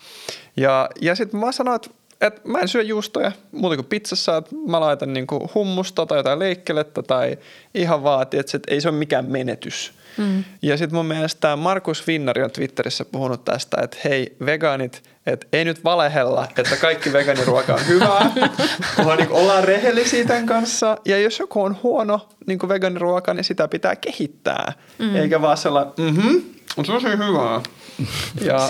Ja, 0.57 0.89
ja 1.01 1.15
sitten 1.15 1.39
mä 1.39 1.51
sanoin, 1.51 1.75
että 1.75 1.89
että 2.21 2.41
mä 2.43 2.59
en 2.59 2.67
syö 2.67 2.81
juustoja 2.81 3.31
muuta 3.51 3.75
kuin 3.75 3.85
pizzassa, 3.85 4.37
että 4.37 4.55
mä 4.67 4.79
laitan 4.79 5.13
niinku 5.13 5.51
hummusta 5.55 6.05
tai 6.05 6.19
jotain 6.19 6.39
leikkelettä 6.39 7.03
tai 7.03 7.37
ihan 7.73 8.03
vaan, 8.03 8.21
että 8.21 8.37
ei 8.67 8.81
se 8.81 8.89
ole 8.89 8.97
mikään 8.97 9.31
menetys. 9.31 9.93
Mm. 10.17 10.43
Ja 10.61 10.77
sitten 10.77 10.95
mun 10.95 11.05
mielestä 11.05 11.55
Markus 11.55 12.07
Vinnari 12.07 12.43
on 12.43 12.51
Twitterissä 12.51 13.05
puhunut 13.05 13.45
tästä, 13.45 13.77
että 13.81 13.97
hei 14.05 14.35
vegaanit, 14.45 15.03
että 15.25 15.47
ei 15.53 15.65
nyt 15.65 15.83
valehella, 15.83 16.47
että 16.57 16.75
kaikki 16.75 17.13
vegaaniruoka 17.13 17.73
on 17.73 17.87
hyvää, 17.87 18.31
vaan 19.05 19.17
niin 19.17 19.31
ollaan 19.31 19.63
rehellisiä 19.63 20.25
tämän 20.25 20.45
kanssa. 20.45 20.97
Ja 21.05 21.19
jos 21.19 21.39
joku 21.39 21.61
on 21.61 21.77
huono 21.83 22.29
niin 22.47 22.59
vegaaniruoka, 22.69 23.33
niin 23.33 23.43
sitä 23.43 23.67
pitää 23.67 23.95
kehittää, 23.95 24.73
mm. 24.99 25.15
eikä 25.15 25.41
vaan 25.41 25.57
sellainen, 25.57 25.93
mhm, 25.97 26.35
on 26.77 26.85
tosi 26.85 27.07
hyvää. 27.07 27.61
Ja. 28.41 28.69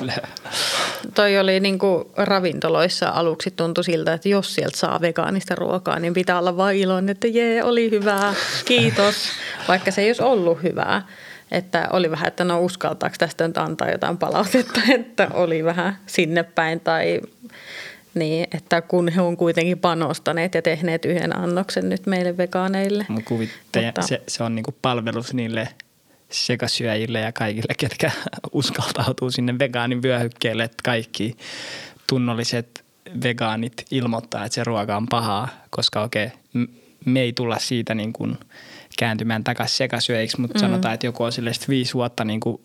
Toi 1.15 1.39
oli 1.39 1.59
niin 1.59 1.79
kuin 1.79 2.05
ravintoloissa 2.17 3.09
aluksi 3.09 3.51
tuntui 3.51 3.83
siltä, 3.83 4.13
että 4.13 4.29
jos 4.29 4.55
sieltä 4.55 4.77
saa 4.77 5.01
vegaanista 5.01 5.55
ruokaa, 5.55 5.99
niin 5.99 6.13
pitää 6.13 6.39
olla 6.39 6.57
vain 6.57 6.77
iloinen, 6.77 7.09
että 7.09 7.27
jee, 7.27 7.63
oli 7.63 7.91
hyvää, 7.91 8.33
kiitos, 8.65 9.15
vaikka 9.67 9.91
se 9.91 10.01
ei 10.01 10.09
olisi 10.09 10.23
ollut 10.23 10.63
hyvää. 10.63 11.07
Että 11.53 11.87
oli 11.91 12.11
vähän, 12.11 12.27
että 12.27 12.43
no 12.43 12.61
uskaltaako 12.61 13.15
tästä 13.19 13.47
nyt 13.47 13.57
antaa 13.57 13.89
jotain 13.91 14.17
palautetta, 14.17 14.81
että 14.99 15.27
oli 15.33 15.63
vähän 15.63 15.97
sinne 16.05 16.43
päin 16.43 16.79
tai 16.79 17.21
niin, 18.13 18.47
että 18.53 18.81
kun 18.81 19.09
he 19.09 19.21
on 19.21 19.37
kuitenkin 19.37 19.79
panostaneet 19.79 20.53
ja 20.53 20.61
tehneet 20.61 21.05
yhden 21.05 21.37
annoksen 21.37 21.89
nyt 21.89 22.05
meille 22.05 22.37
vegaaneille. 22.37 23.05
Mutta, 23.87 24.01
se, 24.01 24.21
se 24.27 24.43
on 24.43 24.55
niinku 24.55 24.75
palvelus 24.81 25.33
niille 25.33 25.67
sekasyöjille 26.31 27.19
ja 27.19 27.31
kaikille, 27.31 27.73
ketkä 27.77 28.11
uskaltautuu 28.51 29.31
sinne 29.31 29.59
vegaanin 29.59 30.01
vyöhykkeelle, 30.01 30.63
että 30.63 30.77
kaikki 30.83 31.37
tunnolliset 32.07 32.83
vegaanit 33.23 33.85
ilmoittaa, 33.91 34.45
että 34.45 34.55
se 34.55 34.63
ruoka 34.63 34.97
on 34.97 35.07
pahaa, 35.07 35.47
koska 35.69 36.03
okei, 36.03 36.25
okay, 36.25 36.67
me 37.05 37.21
ei 37.21 37.33
tulla 37.33 37.59
siitä 37.59 37.95
niin 37.95 38.13
kuin 38.13 38.37
kääntymään 38.97 39.43
takaisin 39.43 39.77
sekasyöjiksi, 39.77 40.41
mutta 40.41 40.59
mm. 40.59 40.59
sanotaan, 40.59 40.93
että 40.93 41.05
joku 41.05 41.23
on 41.23 41.31
silleesti 41.31 41.65
viisi 41.69 41.93
vuotta 41.93 42.25
niin 42.25 42.39
kuin 42.39 42.57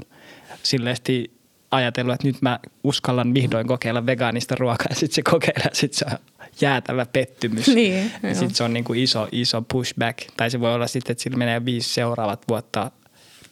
silleesti 0.62 1.38
ajatellut, 1.71 2.14
että 2.14 2.27
nyt 2.27 2.43
mä 2.43 2.59
uskallan 2.85 3.35
vihdoin 3.35 3.67
kokeilla 3.67 4.07
vegaanista 4.07 4.55
ruokaa 4.59 4.87
ja 4.91 4.95
sitten 4.95 5.14
se 5.14 5.23
kokeilee 5.23 5.71
sitten 5.73 5.99
se 5.99 6.05
on 6.14 6.19
jäätävä 6.61 7.07
pettymys. 7.07 7.69
Niin, 7.75 8.12
sitten 8.33 8.55
se 8.55 8.64
on 8.64 8.73
niin 8.73 8.85
kuin 8.85 9.01
iso, 9.01 9.29
iso 9.33 9.62
pushback. 9.62 10.19
Tai 10.37 10.51
se 10.51 10.61
voi 10.61 10.75
olla 10.75 10.87
sitten, 10.87 11.12
että 11.12 11.23
sillä 11.23 11.37
menee 11.37 11.64
viisi 11.64 11.95
seuraavat 11.95 12.43
vuotta 12.49 12.91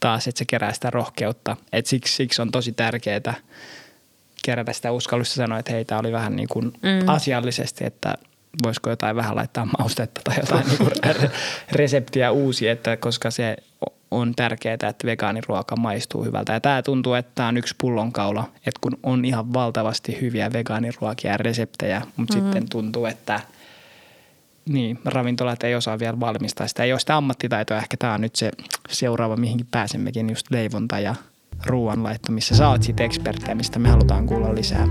taas, 0.00 0.28
että 0.28 0.38
se 0.38 0.44
kerää 0.44 0.72
sitä 0.72 0.90
rohkeutta. 0.90 1.56
Et 1.72 1.86
siksi, 1.86 2.14
siksi 2.14 2.42
on 2.42 2.50
tosi 2.50 2.72
tärkeää 2.72 3.34
kerätä 4.44 4.72
sitä 4.72 4.92
uskallusta 4.92 5.34
sanoa, 5.34 5.58
että 5.58 5.72
hei, 5.72 5.84
tämä 5.84 5.98
oli 5.98 6.12
vähän 6.12 6.36
niin 6.36 6.48
kuin 6.48 6.64
mm. 6.64 7.08
asiallisesti, 7.08 7.84
että 7.84 8.14
voisiko 8.64 8.90
jotain 8.90 9.16
vähän 9.16 9.36
laittaa 9.36 9.68
maustetta 9.78 10.20
tai 10.24 10.36
jotain 10.40 10.64
niin 10.66 11.30
reseptiä 11.72 12.30
uusi, 12.30 12.68
että 12.68 12.96
koska 12.96 13.30
se 13.30 13.56
on 14.10 14.34
tärkeää, 14.36 14.74
että 14.74 15.06
vegaaniruoka 15.06 15.76
maistuu 15.76 16.24
hyvältä. 16.24 16.52
Ja 16.52 16.60
tämä 16.60 16.82
tuntuu, 16.82 17.14
että 17.14 17.32
tämä 17.34 17.48
on 17.48 17.56
yksi 17.56 17.74
pullonkaula, 17.78 18.44
että 18.56 18.80
kun 18.80 18.98
on 19.02 19.24
ihan 19.24 19.52
valtavasti 19.52 20.20
hyviä 20.20 20.52
vegaaniruokia 20.52 21.30
ja 21.30 21.36
reseptejä, 21.36 22.02
mutta 22.16 22.34
mm-hmm. 22.34 22.46
sitten 22.52 22.68
tuntuu, 22.68 23.06
että 23.06 23.40
niin, 24.68 24.98
ravintolat 25.04 25.64
ei 25.64 25.74
osaa 25.74 25.98
vielä 25.98 26.20
valmistaa 26.20 26.68
sitä. 26.68 26.84
Ei 26.84 26.92
ole 26.92 27.00
sitä 27.00 27.16
ammattitaitoa, 27.16 27.78
ehkä 27.78 27.96
tämä 27.96 28.14
on 28.14 28.20
nyt 28.20 28.36
se 28.36 28.50
seuraava, 28.88 29.36
mihinkin 29.36 29.68
pääsemmekin, 29.70 30.30
just 30.30 30.50
leivonta 30.50 31.00
ja 31.00 31.14
ruoanlaitto, 31.66 32.32
missä 32.32 32.56
sä 32.56 32.68
oot 32.68 32.82
siitä 32.82 33.04
eksperttejä, 33.04 33.54
mistä 33.54 33.78
me 33.78 33.88
halutaan 33.88 34.26
kuulla 34.26 34.54
lisää. 34.54 34.86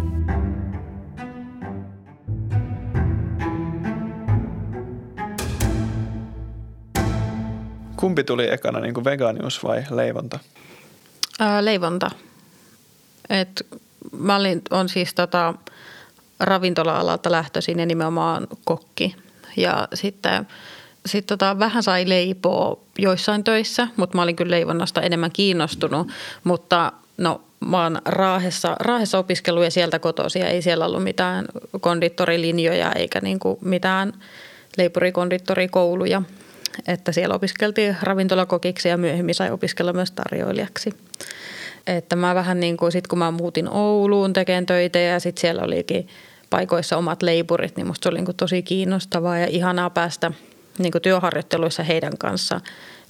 Kumpi 7.96 8.24
tuli 8.24 8.52
ekana, 8.52 8.80
niin 8.80 8.94
kuin 8.94 9.04
vegaanius 9.04 9.64
vai 9.64 9.84
leivonta? 9.90 10.40
Ää, 11.40 11.66
leivonta. 11.66 12.12
Et 13.30 13.68
mä 14.20 14.36
olin, 14.36 14.62
on 14.70 14.90
siis 14.90 15.14
tota, 15.14 15.54
ravintola-alalta 16.40 17.32
lähtöisin 17.32 17.80
ja 17.80 17.86
nimenomaan 17.86 18.48
kokki. 18.64 19.16
Ja 19.58 19.88
sitten 19.94 20.48
sit 21.06 21.26
tota, 21.26 21.60
vähän 21.60 21.84
sai 21.84 22.10
leipoa 22.10 22.78
joissain 22.98 23.44
töissä, 23.44 23.88
mutta 23.98 24.18
mä 24.18 24.22
olin 24.24 24.36
kyllä 24.36 24.52
leivonnasta 24.52 25.02
enemmän 25.02 25.32
kiinnostunut. 25.32 26.08
Mutta 26.44 26.92
no 27.18 27.42
mä 27.60 27.84
oon 27.84 28.02
Raahessa, 28.06 28.76
Raahessa 28.80 29.18
opiskellut 29.20 29.64
ja 29.64 29.72
sieltä 29.72 30.00
kotoisin 30.00 30.46
ei 30.46 30.62
siellä 30.62 30.86
ollut 30.86 31.04
mitään 31.04 31.46
kondittorilinjoja 31.80 32.92
eikä 32.92 33.22
niinku 33.22 33.58
mitään 33.62 34.14
leipurikonditorikouluja 34.78 36.22
että 36.88 37.12
siellä 37.12 37.36
opiskeltiin 37.36 37.98
ravintolakokiksi 38.02 38.90
ja 38.90 38.98
myöhemmin 38.98 39.36
sai 39.36 39.52
opiskella 39.52 39.94
myös 39.94 40.12
tarjoilijaksi. 40.12 40.90
Että 41.88 42.16
mä 42.16 42.36
vähän 42.36 42.60
niin 42.60 42.78
kuin 42.78 42.92
sit 42.92 43.08
kun 43.08 43.20
mä 43.20 43.32
muutin 43.32 43.70
Ouluun 43.70 44.34
tekemään 44.34 44.66
töitä 44.66 45.00
ja 45.00 45.20
sitten 45.20 45.42
siellä 45.42 45.62
olikin 45.62 46.08
paikoissa 46.50 46.98
omat 46.98 47.24
leipurit, 47.24 47.78
niin 47.78 47.88
musta 47.88 48.04
se 48.04 48.10
oli 48.10 48.18
niin 48.18 48.26
kuin 48.26 48.38
tosi 48.38 48.64
kiinnostavaa 48.64 49.38
ja 49.38 49.48
ihanaa 49.48 49.90
päästä 49.90 50.32
niin 50.78 50.92
kuin 50.92 51.02
työharjoitteluissa 51.02 51.84
heidän 51.84 52.18
kanssa 52.18 52.62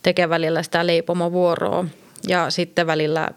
tekemään 0.04 0.30
välillä 0.30 0.64
sitä 0.64 0.88
leipomovuoroa. 0.88 1.86
Ja 2.28 2.50
sitten 2.50 2.88
välillä 2.88 3.30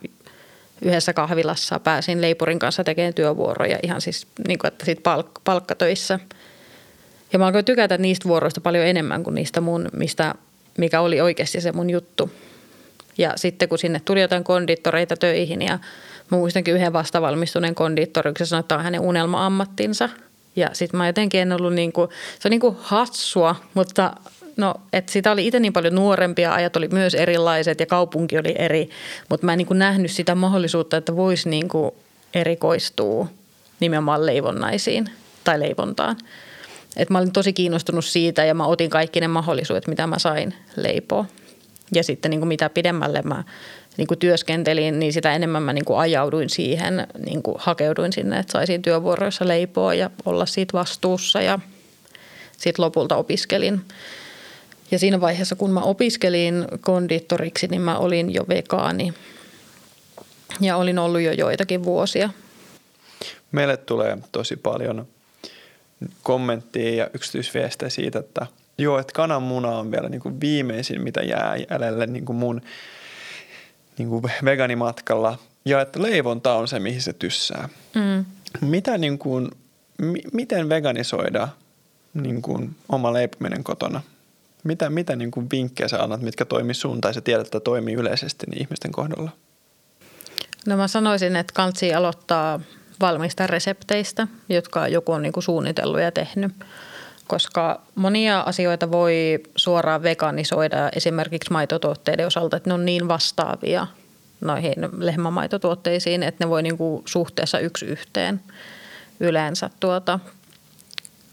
yhdessä 0.82 1.12
kahvilassa 1.12 1.78
pääsin 1.78 2.20
leipurin 2.20 2.58
kanssa 2.58 2.84
tekemään 2.84 3.14
työvuoroja 3.14 3.78
ihan 3.82 4.00
siis 4.00 4.26
niin 4.48 4.58
kuin, 4.58 4.68
että 4.68 4.84
sit 4.84 4.98
palk- 4.98 5.40
palkkatöissä– 5.44 6.18
ja 7.32 7.38
mä 7.38 7.46
alkoin 7.46 7.64
tykätä 7.64 7.98
niistä 7.98 8.28
vuoroista 8.28 8.60
paljon 8.60 8.86
enemmän 8.86 9.24
kuin 9.24 9.34
niistä 9.34 9.60
mun, 9.60 9.88
mistä, 9.96 10.34
mikä 10.78 11.00
oli 11.00 11.20
oikeasti 11.20 11.60
se 11.60 11.72
mun 11.72 11.90
juttu. 11.90 12.30
Ja 13.18 13.32
sitten 13.36 13.68
kun 13.68 13.78
sinne 13.78 14.00
tuli 14.04 14.20
jotain 14.20 14.44
kondittoreita 14.44 15.16
töihin 15.16 15.62
ja 15.62 15.78
mä 16.30 16.38
muistankin 16.38 16.74
yhden 16.74 16.92
vastavalmistuneen 16.92 17.74
kondittorin, 17.74 18.34
kun 18.34 18.46
se 18.46 18.48
sanoi, 18.48 18.60
että 18.60 18.74
on 18.74 18.84
hänen 18.84 19.00
unelma-ammattinsa. 19.00 20.08
Ja 20.56 20.70
sitten 20.72 20.98
mä 20.98 21.06
jotenkin 21.06 21.40
en 21.40 21.52
ollut 21.52 21.74
niin 21.74 21.92
kuin, 21.92 22.10
se 22.38 22.48
on 22.48 22.50
niin 22.50 22.60
kuin 22.60 22.76
hassua, 22.80 23.56
mutta 23.74 24.12
no, 24.56 24.74
että 24.92 25.12
sitä 25.12 25.32
oli 25.32 25.46
itse 25.46 25.60
niin 25.60 25.72
paljon 25.72 25.94
nuorempia, 25.94 26.54
ajat 26.54 26.76
oli 26.76 26.88
myös 26.88 27.14
erilaiset 27.14 27.80
ja 27.80 27.86
kaupunki 27.86 28.38
oli 28.38 28.54
eri, 28.58 28.90
mutta 29.28 29.46
mä 29.46 29.52
en 29.52 29.58
niin 29.58 29.66
kuin 29.66 29.78
nähnyt 29.78 30.10
sitä 30.10 30.34
mahdollisuutta, 30.34 30.96
että 30.96 31.16
voisi 31.16 31.48
niin 31.48 31.68
kuin 31.68 31.90
erikoistua 32.34 33.28
nimenomaan 33.80 34.26
leivonnaisiin 34.26 35.10
tai 35.44 35.60
leivontaan. 35.60 36.16
Et 36.98 37.10
mä 37.10 37.18
olin 37.18 37.32
tosi 37.32 37.52
kiinnostunut 37.52 38.04
siitä 38.04 38.44
ja 38.44 38.54
mä 38.54 38.66
otin 38.66 38.90
kaikki 38.90 39.20
ne 39.20 39.28
mahdollisuudet, 39.28 39.86
mitä 39.86 40.06
mä 40.06 40.18
sain 40.18 40.54
leipoa. 40.76 41.24
Ja 41.94 42.04
sitten 42.04 42.30
niin 42.30 42.40
kuin 42.40 42.48
mitä 42.48 42.70
pidemmälle 42.70 43.22
mä 43.22 43.44
niin 43.96 44.06
kuin 44.08 44.18
työskentelin, 44.18 44.98
niin 44.98 45.12
sitä 45.12 45.34
enemmän 45.34 45.62
mä 45.62 45.72
niin 45.72 45.84
kuin 45.84 45.98
ajauduin 45.98 46.50
siihen, 46.50 47.06
niin 47.26 47.42
kuin 47.42 47.56
hakeuduin 47.58 48.12
sinne, 48.12 48.38
että 48.38 48.52
saisin 48.52 48.82
työvuoroissa 48.82 49.48
leipoa 49.48 49.94
ja 49.94 50.10
olla 50.24 50.46
siitä 50.46 50.72
vastuussa 50.72 51.40
ja 51.40 51.58
sitten 52.52 52.84
lopulta 52.84 53.16
opiskelin. 53.16 53.80
Ja 54.90 54.98
siinä 54.98 55.20
vaiheessa, 55.20 55.56
kun 55.56 55.70
mä 55.70 55.80
opiskelin 55.80 56.64
kondittoriksi, 56.80 57.66
niin 57.66 57.82
mä 57.82 57.98
olin 57.98 58.34
jo 58.34 58.44
vegaani 58.48 59.14
ja 60.60 60.76
olin 60.76 60.98
ollut 60.98 61.20
jo 61.20 61.32
joitakin 61.32 61.84
vuosia. 61.84 62.30
Meille 63.52 63.76
tulee 63.76 64.18
tosi 64.32 64.56
paljon 64.56 65.06
kommenttia 66.22 66.94
ja 66.94 67.10
yksityisviestejä 67.14 67.90
siitä, 67.90 68.18
että 68.18 68.46
joo, 68.78 68.98
että 68.98 69.12
kananmuna 69.12 69.68
on 69.68 69.90
vielä 69.90 70.08
niin 70.08 70.20
kuin 70.20 70.40
viimeisin, 70.40 71.02
mitä 71.02 71.22
jää 71.22 71.56
jäljelle 71.70 72.06
niin 72.06 72.24
kuin 72.24 72.36
mun 72.36 72.62
niin 73.98 74.08
kuin 74.08 74.22
veganimatkalla. 74.44 75.38
Ja 75.64 75.80
että 75.80 76.02
leivonta 76.02 76.54
on 76.54 76.68
se, 76.68 76.78
mihin 76.78 77.02
se 77.02 77.12
tyssää. 77.12 77.68
Mm. 77.94 78.24
Mitä 78.60 78.98
niin 78.98 79.18
kuin, 79.18 79.50
mi, 79.98 80.22
miten 80.32 80.68
veganisoida 80.68 81.48
niin 82.14 82.42
kuin 82.42 82.76
oma 82.88 83.12
leipominen 83.12 83.64
kotona? 83.64 84.00
Mitä, 84.64 84.90
mitä 84.90 85.16
niin 85.16 85.30
kuin 85.30 85.46
vinkkejä 85.52 85.88
sä 85.88 86.02
annat, 86.02 86.20
mitkä 86.20 86.44
toimii 86.44 86.74
sun 86.74 87.00
tai 87.00 87.14
sä 87.14 87.20
tiedät, 87.20 87.46
että 87.46 87.60
toimii 87.60 87.94
yleisesti 87.94 88.46
niin 88.50 88.62
ihmisten 88.62 88.92
kohdalla? 88.92 89.30
No 90.66 90.76
mä 90.76 90.88
sanoisin, 90.88 91.36
että 91.36 91.52
kansi 91.54 91.94
aloittaa 91.94 92.60
valmista 93.00 93.46
resepteistä, 93.46 94.26
jotka 94.48 94.88
joku 94.88 95.12
on 95.12 95.22
niin 95.22 95.32
kuin 95.32 95.44
suunnitellut 95.44 96.00
ja 96.00 96.12
tehnyt. 96.12 96.52
Koska 97.26 97.80
monia 97.94 98.40
asioita 98.40 98.90
voi 98.90 99.40
suoraan 99.56 100.02
veganisoida 100.02 100.90
esimerkiksi 100.96 101.52
maitotuotteiden 101.52 102.26
osalta, 102.26 102.56
että 102.56 102.70
ne 102.70 102.74
on 102.74 102.84
niin 102.84 103.08
vastaavia 103.08 103.86
noihin 104.40 104.74
lehmämaitotuotteisiin, 104.98 106.22
että 106.22 106.44
ne 106.44 106.48
voi 106.48 106.62
niin 106.62 106.78
kuin 106.78 107.02
suhteessa 107.06 107.58
yksi 107.58 107.86
yhteen 107.86 108.40
yleensä 109.20 109.70
tuota, 109.80 110.20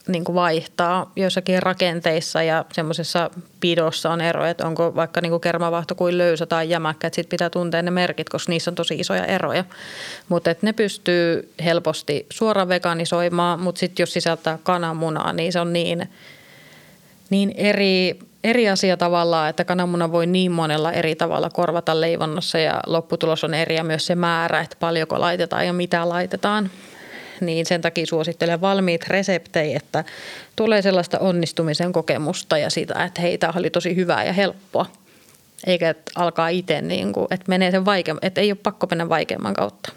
niin 0.08 0.24
kuin 0.24 0.36
vaihtaa. 0.36 1.12
Joissakin 1.16 1.64
rakenteissa 1.64 2.44
ja 2.44 2.66
semmoisessa 2.72 3.30
pidossa 3.60 4.12
on 4.12 4.22
ero, 4.22 4.46
että 4.46 4.68
onko 4.68 4.96
vaikka 4.96 5.22
niin 5.22 5.30
kuin 5.30 5.42
kermavahto 5.42 5.96
kuin 5.96 6.18
löysä 6.18 6.46
tai 6.46 6.70
jämäkkä, 6.70 7.08
että 7.08 7.16
sitten 7.16 7.30
pitää 7.30 7.50
tuntea 7.50 7.82
ne 7.82 7.92
merkit, 7.92 8.30
koska 8.30 8.52
niissä 8.52 8.72
on 8.72 8.76
tosi 8.76 8.96
isoja 8.96 9.26
eroja. 9.26 9.64
Mutta 10.30 10.56
ne 10.62 10.74
pystyy 10.74 11.54
helposti 11.64 12.26
suoraan 12.30 12.70
veganisoimaan, 12.70 13.60
mutta 13.60 13.80
sitten 13.80 14.04
jos 14.04 14.14
sisältää 14.14 14.60
kananmunaa, 14.64 15.34
niin 15.34 15.54
se 15.54 15.60
on 15.60 15.74
niin, 15.74 16.10
niin 17.30 17.54
eri, 17.58 18.20
eri 18.44 18.70
asia 18.70 18.98
tavallaan, 18.98 19.50
että 19.50 19.64
kananmuna 19.64 20.12
voi 20.12 20.28
niin 20.28 20.52
monella 20.52 20.92
eri 20.92 21.16
tavalla 21.16 21.50
korvata 21.50 22.02
leivonnassa 22.02 22.60
ja 22.60 22.80
lopputulos 22.88 23.44
on 23.44 23.54
eri 23.54 23.76
ja 23.76 23.84
myös 23.84 24.06
se 24.06 24.16
määrä, 24.16 24.60
että 24.60 24.78
paljonko 24.80 25.20
laitetaan 25.20 25.68
ja 25.68 25.74
mitä 25.74 26.10
laitetaan 26.10 26.70
niin 27.42 27.66
sen 27.66 27.82
takia 27.82 28.06
suosittelen 28.06 28.62
valmiit 28.62 29.08
reseptejä, 29.08 29.78
että 29.78 30.04
tulee 30.56 30.82
sellaista 30.82 31.20
onnistumisen 31.20 31.92
kokemusta 31.92 32.58
ja 32.58 32.70
sitä, 32.70 33.04
että 33.04 33.22
hei, 33.22 33.38
tämä 33.38 33.54
oli 33.56 33.70
tosi 33.70 33.96
hyvää 33.96 34.24
ja 34.24 34.34
helppoa. 34.34 34.86
Eikä 35.68 35.90
että 35.90 36.12
alkaa 36.16 36.48
itse, 36.48 36.82
niin 36.82 37.14
kuin, 37.14 37.28
että 37.32 37.46
menee 37.48 37.72
sen 37.72 37.86
vaikeamman, 37.86 38.26
että 38.26 38.42
ei 38.42 38.52
ole 38.52 38.60
pakko 38.64 38.88
mennä 38.90 39.10
vaikeamman 39.10 39.54
kautta. 39.54 39.92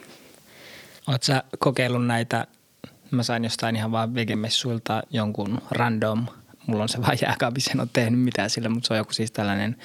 Oletko 1.06 1.24
sä 1.24 1.42
kokeillut 1.58 2.06
näitä, 2.06 2.46
mä 3.10 3.22
sain 3.22 3.44
jostain 3.44 3.76
ihan 3.76 3.92
vaan 3.92 4.14
vegemessuilta 4.14 5.02
jonkun 5.10 5.60
random, 5.70 6.26
mulla 6.66 6.82
on 6.82 6.88
se 6.88 7.02
vaan 7.02 7.18
jääkaapissa, 7.22 7.70
en 7.74 7.80
ole 7.80 7.88
tehnyt 7.92 8.20
mitään 8.20 8.50
sille, 8.50 8.68
mutta 8.68 8.86
se 8.86 8.92
on 8.94 8.98
joku 8.98 9.12
siis 9.12 9.32
tällainen 9.32 9.76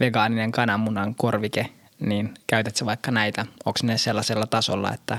vegaaninen 0.00 0.52
kananmunan 0.52 1.14
korvike, 1.14 1.66
niin 2.00 2.34
käytät 2.46 2.76
sä 2.76 2.86
vaikka 2.86 3.10
näitä? 3.10 3.46
Onko 3.64 3.78
ne 3.82 3.98
sellaisella 3.98 4.46
tasolla, 4.46 4.92
että 4.94 5.18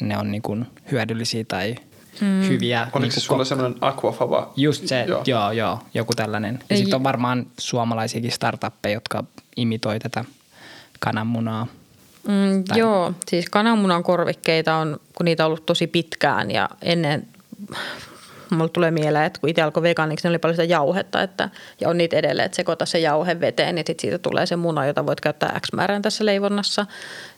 ne 0.00 0.18
on 0.18 0.30
niin 0.30 0.42
kuin 0.42 0.66
hyödyllisiä 0.92 1.44
tai 1.44 1.74
mm. 2.20 2.48
hyviä? 2.48 2.82
Oliko 2.82 2.98
niin 2.98 3.12
se 3.12 3.20
sulla 3.20 3.44
semmoinen 3.44 3.78
aquafaba? 3.80 4.52
Just 4.56 4.86
se, 4.86 5.04
joo. 5.08 5.22
joo, 5.26 5.52
joo 5.52 5.78
joku 5.94 6.12
tällainen. 6.14 6.58
Ja 6.70 6.76
sitten 6.76 6.94
on 6.94 7.04
varmaan 7.04 7.46
suomalaisiakin 7.58 8.32
startuppeja, 8.32 8.94
jotka 8.94 9.24
imitoi 9.56 9.98
tätä 9.98 10.24
kananmunaa. 11.00 11.66
Mm, 12.28 12.64
joo, 12.74 13.12
siis 13.28 13.48
kananmunan 13.50 14.02
korvikkeita 14.02 14.74
on, 14.74 15.00
kun 15.14 15.24
niitä 15.24 15.44
on 15.44 15.46
ollut 15.46 15.66
tosi 15.66 15.86
pitkään 15.86 16.50
ja 16.50 16.68
ennen 16.82 17.28
mulle 18.50 18.68
tulee 18.68 18.90
mieleen, 18.90 19.24
että 19.24 19.40
kun 19.40 19.48
itse 19.48 19.62
alkoi 19.62 19.82
vegaaniksi, 19.82 20.28
niin 20.28 20.32
oli 20.32 20.38
paljon 20.38 20.54
sitä 20.54 20.64
jauhetta, 20.64 21.22
että, 21.22 21.48
ja 21.80 21.88
on 21.88 21.98
niitä 21.98 22.16
edelleen, 22.16 22.46
että 22.46 22.56
sekoita 22.56 22.86
se 22.86 22.98
jauhe 22.98 23.40
veteen, 23.40 23.74
niin 23.74 23.84
sit 23.86 24.00
siitä 24.00 24.18
tulee 24.18 24.46
se 24.46 24.56
muna, 24.56 24.86
jota 24.86 25.06
voit 25.06 25.20
käyttää 25.20 25.60
X 25.60 25.72
määrän 25.72 26.02
tässä 26.02 26.24
leivonnassa. 26.24 26.86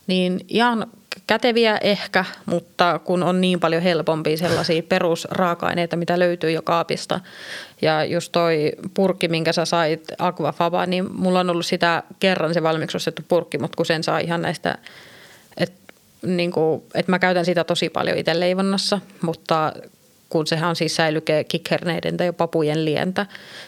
Niin 0.07 0.41
ihan 0.49 0.87
käteviä 1.27 1.79
ehkä, 1.81 2.25
mutta 2.47 3.01
kun 3.05 3.23
on 3.23 3.41
niin 3.41 3.61
paljon 3.61 3.83
helpompia 3.83 4.37
sellaisia 4.37 4.83
perusraaka-aineita, 4.83 5.97
mitä 5.97 6.19
löytyy 6.19 6.51
jo 6.51 6.63
kaapista. 6.63 7.21
Ja 7.83 8.05
just 8.05 8.33
toi 8.33 8.73
purkki, 8.95 9.29
minkä 9.29 9.53
sä 9.53 9.65
sait 9.65 10.13
Aquafaba, 10.19 10.87
niin 10.87 11.13
mulla 11.13 11.41
on 11.41 11.51
ollut 11.51 11.67
sitä 11.67 12.03
kerran 12.21 12.55
se 12.55 12.63
valmiiksi 12.63 12.97
ostettu 12.97 13.23
purkki, 13.29 13.59
mutta 13.59 13.77
kun 13.77 13.87
sen 13.87 14.05
saa 14.05 14.19
ihan 14.19 14.43
näistä, 14.43 14.79
että 15.57 15.93
niin 16.23 16.53
että 16.95 17.13
mä 17.13 17.19
käytän 17.19 17.45
sitä 17.45 17.65
tosi 17.65 17.89
paljon 17.89 18.19
itse 18.19 18.41
leivonnassa, 18.41 19.01
mutta 19.23 19.73
kun 20.31 20.47
sehän 20.47 20.71
on 20.71 20.77
siis 20.77 20.97
säilykee 20.97 21.45
kikherneiden 21.45 22.17
tai 22.17 22.33
papujen 22.33 22.85
lientä, 22.85 23.27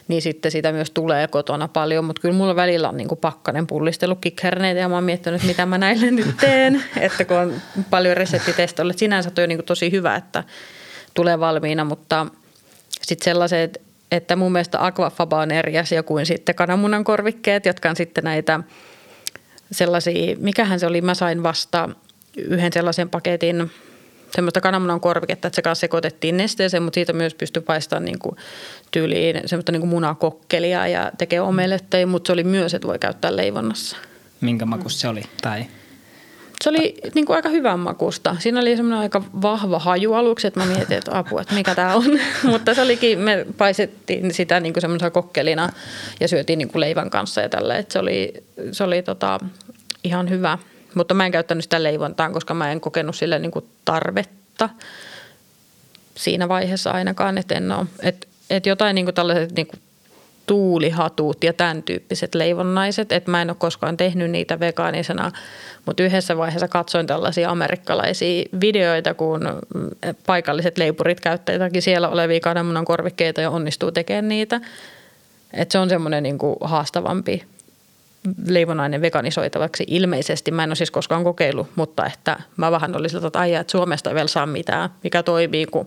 niin 0.08 0.22
sitten 0.22 0.52
sitä 0.52 0.72
myös 0.72 0.90
tulee 0.90 1.28
kotona 1.28 1.68
paljon. 1.68 2.04
Mutta 2.04 2.22
kyllä 2.22 2.34
mulla 2.34 2.56
välillä 2.56 2.88
on 2.88 2.96
niin 2.96 3.08
kuin 3.08 3.18
pakkanen 3.18 3.66
pullistellut 3.66 4.18
kikherneitä 4.20 4.80
ja 4.80 4.88
mä 4.88 4.94
oon 4.94 5.04
miettinyt, 5.04 5.42
mitä 5.42 5.66
mä 5.66 5.78
näille 5.78 6.10
nyt 6.10 6.36
teen. 6.40 6.84
että 7.00 7.24
kun 7.24 7.36
on 7.36 7.54
paljon 7.90 8.16
reseptitestolle, 8.16 8.92
sinänsä 8.96 9.30
toi 9.30 9.44
on 9.44 9.48
niin 9.48 9.58
kuin 9.58 9.66
tosi 9.66 9.92
hyvä, 9.92 10.16
että 10.16 10.44
tulee 11.14 11.40
valmiina, 11.40 11.84
mutta 11.84 12.26
sitten 13.02 13.24
sellaiset, 13.24 13.80
että 14.12 14.36
mun 14.36 14.52
mielestä 14.52 14.86
aquafaba 14.86 15.40
on 15.40 15.50
eri 15.50 15.78
asia 15.78 16.02
kuin 16.02 16.26
sitten 16.26 16.54
kananmunan 16.54 17.04
korvikkeet, 17.04 17.66
jotka 17.66 17.90
on 17.90 17.96
sitten 17.96 18.24
näitä 18.24 18.60
sellaisia, 19.72 20.36
mikähän 20.38 20.80
se 20.80 20.86
oli, 20.86 21.00
mä 21.00 21.14
sain 21.14 21.42
vasta 21.42 21.88
yhden 22.36 22.72
sellaisen 22.72 23.10
paketin– 23.10 23.70
semmoista 24.34 24.60
kananmunan 24.60 25.00
korviketta, 25.00 25.48
että 25.48 25.56
se 25.56 25.62
kanssa 25.62 25.80
sekoitettiin 25.80 26.36
nesteeseen, 26.36 26.82
mutta 26.82 26.94
siitä 26.94 27.12
myös 27.12 27.34
pystyi 27.34 27.62
paistamaan 27.62 28.04
niin 28.04 28.18
kuin 28.18 28.36
tyyliin 28.90 29.40
semmoista 29.46 29.72
niin 29.72 29.80
kuin 29.80 29.90
munakokkelia 29.90 30.86
ja 30.88 31.12
tekee 31.18 31.40
omeletteja, 31.40 32.06
mutta 32.06 32.26
se 32.26 32.32
oli 32.32 32.44
myös, 32.44 32.74
että 32.74 32.88
voi 32.88 32.98
käyttää 32.98 33.36
leivonnassa. 33.36 33.96
Minkä 34.40 34.66
makus 34.66 35.00
se 35.00 35.08
oli? 35.08 35.22
Tai 35.42 35.66
se 36.62 36.70
oli 36.70 36.94
niin 37.14 37.26
kuin 37.26 37.36
aika 37.36 37.48
hyvän 37.48 37.80
makusta. 37.80 38.36
Siinä 38.38 38.60
oli 38.60 38.76
semmoinen 38.76 39.00
aika 39.00 39.22
vahva 39.42 39.78
haju 39.78 40.12
aluksi, 40.12 40.46
että 40.46 40.60
mä 40.60 40.66
mietin, 40.66 40.98
että 40.98 41.18
apua, 41.18 41.40
että 41.40 41.54
mikä 41.54 41.74
tämä 41.74 41.94
on. 41.94 42.04
Mutta 42.52 42.74
se 42.74 42.82
olikin, 42.82 43.18
me 43.18 43.46
paisettiin 43.58 44.34
sitä 44.34 44.60
niin 44.60 44.72
kuin 44.72 44.80
semmoisena 44.80 45.10
kokkelina 45.10 45.68
ja 46.20 46.28
syötiin 46.28 46.58
niin 46.58 46.68
kuin 46.68 46.80
leivän 46.80 47.10
kanssa 47.10 47.40
ja 47.40 47.48
tällä. 47.48 47.76
Että 47.76 47.92
se 47.92 47.98
oli, 47.98 48.32
se 48.72 48.84
oli 48.84 49.02
tota, 49.02 49.38
ihan 50.04 50.30
hyvä. 50.30 50.58
Mutta 50.94 51.14
mä 51.14 51.26
en 51.26 51.32
käyttänyt 51.32 51.64
sitä 51.64 51.82
leivontaan, 51.82 52.32
koska 52.32 52.54
mä 52.54 52.72
en 52.72 52.80
kokenut 52.80 53.16
sille 53.16 53.38
niin 53.38 53.50
kuin 53.50 53.64
tarvetta 53.84 54.68
siinä 56.14 56.48
vaiheessa 56.48 56.90
ainakaan, 56.90 57.38
että 57.38 57.54
en 57.54 57.72
ole. 57.72 57.86
Et, 58.02 58.28
et 58.50 58.66
jotain 58.66 58.94
niin 58.94 59.04
kuin 59.04 59.14
tällaiset 59.14 59.52
niin 59.52 59.66
kuin 59.66 59.80
tuulihatut 60.46 61.44
ja 61.44 61.52
tämän 61.52 61.82
tyyppiset 61.82 62.34
leivonnaiset, 62.34 63.12
että 63.12 63.30
mä 63.30 63.42
en 63.42 63.50
ole 63.50 63.56
koskaan 63.60 63.96
tehnyt 63.96 64.30
niitä 64.30 64.60
vegaanisena, 64.60 65.30
mutta 65.86 66.02
yhdessä 66.02 66.36
vaiheessa 66.36 66.68
katsoin 66.68 67.06
tällaisia 67.06 67.50
amerikkalaisia 67.50 68.44
videoita, 68.60 69.14
kun 69.14 69.40
paikalliset 70.26 70.78
leipurit 70.78 71.20
käyttävät 71.20 71.60
jotakin 71.60 71.82
siellä 71.82 72.08
olevia 72.08 72.40
kananmunan 72.40 72.84
korvikkeita 72.84 73.40
ja 73.40 73.50
onnistuu 73.50 73.92
tekemään 73.92 74.28
niitä. 74.28 74.60
että 75.52 75.72
se 75.72 75.78
on 75.78 75.88
semmoinen 75.88 76.22
niin 76.22 76.38
haastavampi 76.60 77.42
leivonainen 78.46 79.00
veganisoitavaksi 79.00 79.84
ilmeisesti. 79.86 80.50
Mä 80.50 80.64
en 80.64 80.70
ole 80.70 80.76
siis 80.76 80.90
koskaan 80.90 81.24
kokeillut, 81.24 81.68
mutta 81.76 82.06
että 82.06 82.40
mä 82.56 82.70
vähän 82.70 82.96
olisin 82.96 83.26
että 83.26 83.38
aijaa, 83.38 83.60
että 83.60 83.70
Suomesta 83.70 84.10
ei 84.10 84.14
vielä 84.14 84.28
saa 84.28 84.46
mitään, 84.46 84.90
mikä 85.02 85.22
toimii, 85.22 85.66
kun 85.66 85.86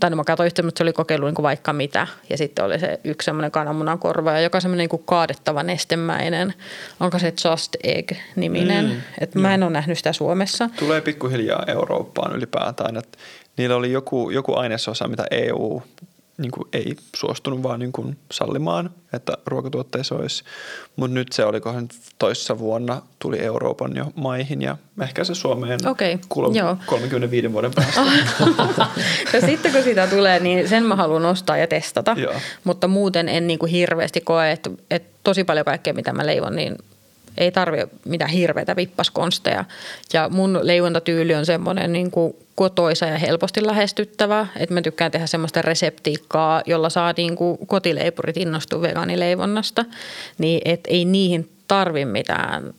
tai 0.00 0.10
no 0.10 0.16
mä 0.16 0.24
katsoin 0.24 0.46
yhtä, 0.46 0.62
mutta 0.62 0.78
se 0.78 0.82
oli 0.82 0.92
kokeilu 0.92 1.26
niin 1.26 1.34
kuin 1.34 1.42
vaikka 1.42 1.72
mitä. 1.72 2.06
Ja 2.30 2.38
sitten 2.38 2.64
oli 2.64 2.78
se 2.78 3.00
yksi 3.04 3.24
semmoinen 3.24 3.50
kananmunan 3.50 3.98
korva, 3.98 4.40
joka 4.40 4.58
on 4.58 4.62
semmoinen 4.62 4.88
niin 4.92 5.04
kaadettava 5.04 5.62
nestemäinen. 5.62 6.54
Onko 7.00 7.18
se 7.18 7.32
Just 7.44 7.76
Egg-niminen? 7.84 8.84
Mm, 8.84 8.96
että 9.20 9.38
mä 9.38 9.54
en 9.54 9.62
ole 9.62 9.70
nähnyt 9.70 9.98
sitä 9.98 10.12
Suomessa. 10.12 10.70
Tulee 10.78 11.00
pikkuhiljaa 11.00 11.64
Eurooppaan 11.66 12.36
ylipäätään. 12.36 12.96
Että 12.96 13.18
niillä 13.56 13.76
oli 13.76 13.92
joku, 13.92 14.30
joku 14.30 14.54
ainesosa, 14.54 15.08
mitä 15.08 15.24
EU 15.30 15.82
niin 16.38 16.50
kuin 16.50 16.68
ei 16.72 16.96
suostunut 17.16 17.62
vaan 17.62 17.80
niin 17.80 17.92
kuin 17.92 18.18
sallimaan, 18.32 18.90
että 19.12 19.32
ruokatuotteissa 19.46 20.14
olisi. 20.14 20.44
Mutta 20.96 21.14
nyt 21.14 21.32
se 21.32 21.44
olikohan 21.44 21.88
toissa 22.18 22.58
vuonna 22.58 23.02
tuli 23.18 23.40
Euroopan 23.40 23.96
jo 23.96 24.06
maihin 24.14 24.62
ja 24.62 24.76
ehkä 25.02 25.24
se 25.24 25.34
Suomeen 25.34 25.88
okay, 25.88 26.18
kuule- 26.28 26.58
joo. 26.58 26.76
35 26.86 27.52
vuoden 27.52 27.72
päästä. 27.74 28.00
ja 29.32 29.40
sitten 29.48 29.72
kun 29.72 29.82
sitä 29.82 30.06
tulee, 30.06 30.40
niin 30.40 30.68
sen 30.68 30.82
mä 30.82 30.96
haluan 30.96 31.26
ostaa 31.26 31.56
ja 31.56 31.66
testata. 31.66 32.14
Joo. 32.18 32.34
Mutta 32.64 32.88
muuten 32.88 33.28
en 33.28 33.46
niin 33.46 33.58
kuin 33.58 33.70
hirveästi 33.70 34.20
koe, 34.20 34.50
että, 34.50 34.70
että 34.90 35.18
tosi 35.24 35.44
paljon 35.44 35.64
kaikkea 35.64 35.94
mitä 35.94 36.12
mä 36.12 36.26
leivon, 36.26 36.56
niin 36.56 36.76
ei 37.38 37.52
tarvi 37.52 37.78
mitään 38.04 38.30
hirveitä 38.30 38.76
vippaskonsteja. 38.76 39.64
Ja 40.12 40.28
mun 40.28 40.60
leivontatyyli 40.62 41.34
on 41.34 41.46
semmoinen 41.46 41.92
niin 41.92 42.10
kuin 42.10 42.34
kotoisa 42.54 43.06
ja 43.06 43.18
helposti 43.18 43.66
lähestyttävä. 43.66 44.46
Että 44.56 44.74
mä 44.74 44.82
tykkään 44.82 45.10
tehdä 45.10 45.26
semmoista 45.26 45.62
reseptiikkaa, 45.62 46.62
jolla 46.66 46.90
saa 46.90 47.14
niin 47.16 47.36
kuin 47.36 47.66
kotileipurit 47.66 48.36
innostua 48.36 48.82
vegaanileivonnasta. 48.82 49.84
Niin 50.38 50.60
et 50.64 50.80
ei 50.88 51.04
niihin 51.04 51.50
tarvi 51.68 52.04
mitään 52.04 52.74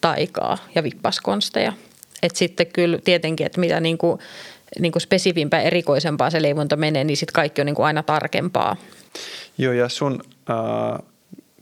taikaa 0.00 0.58
ja 0.74 0.82
vippaskonsteja. 0.82 1.72
Et 2.22 2.36
sitten 2.36 2.66
kyllä 2.66 2.98
tietenkin, 3.04 3.46
että 3.46 3.60
mitä 3.60 3.80
niin 3.80 3.98
kuin, 3.98 4.20
niin 4.80 4.92
kuin 4.92 5.02
spesifimpää, 5.02 5.62
erikoisempaa 5.62 6.30
se 6.30 6.42
leivonta 6.42 6.76
menee, 6.76 7.04
niin 7.04 7.16
sitten 7.16 7.32
kaikki 7.32 7.60
on 7.60 7.66
niin 7.66 7.74
kuin 7.74 7.86
aina 7.86 8.02
tarkempaa. 8.02 8.76
Joo, 9.58 9.72
ja 9.72 9.88
sun 9.88 10.20
äh, 10.50 11.06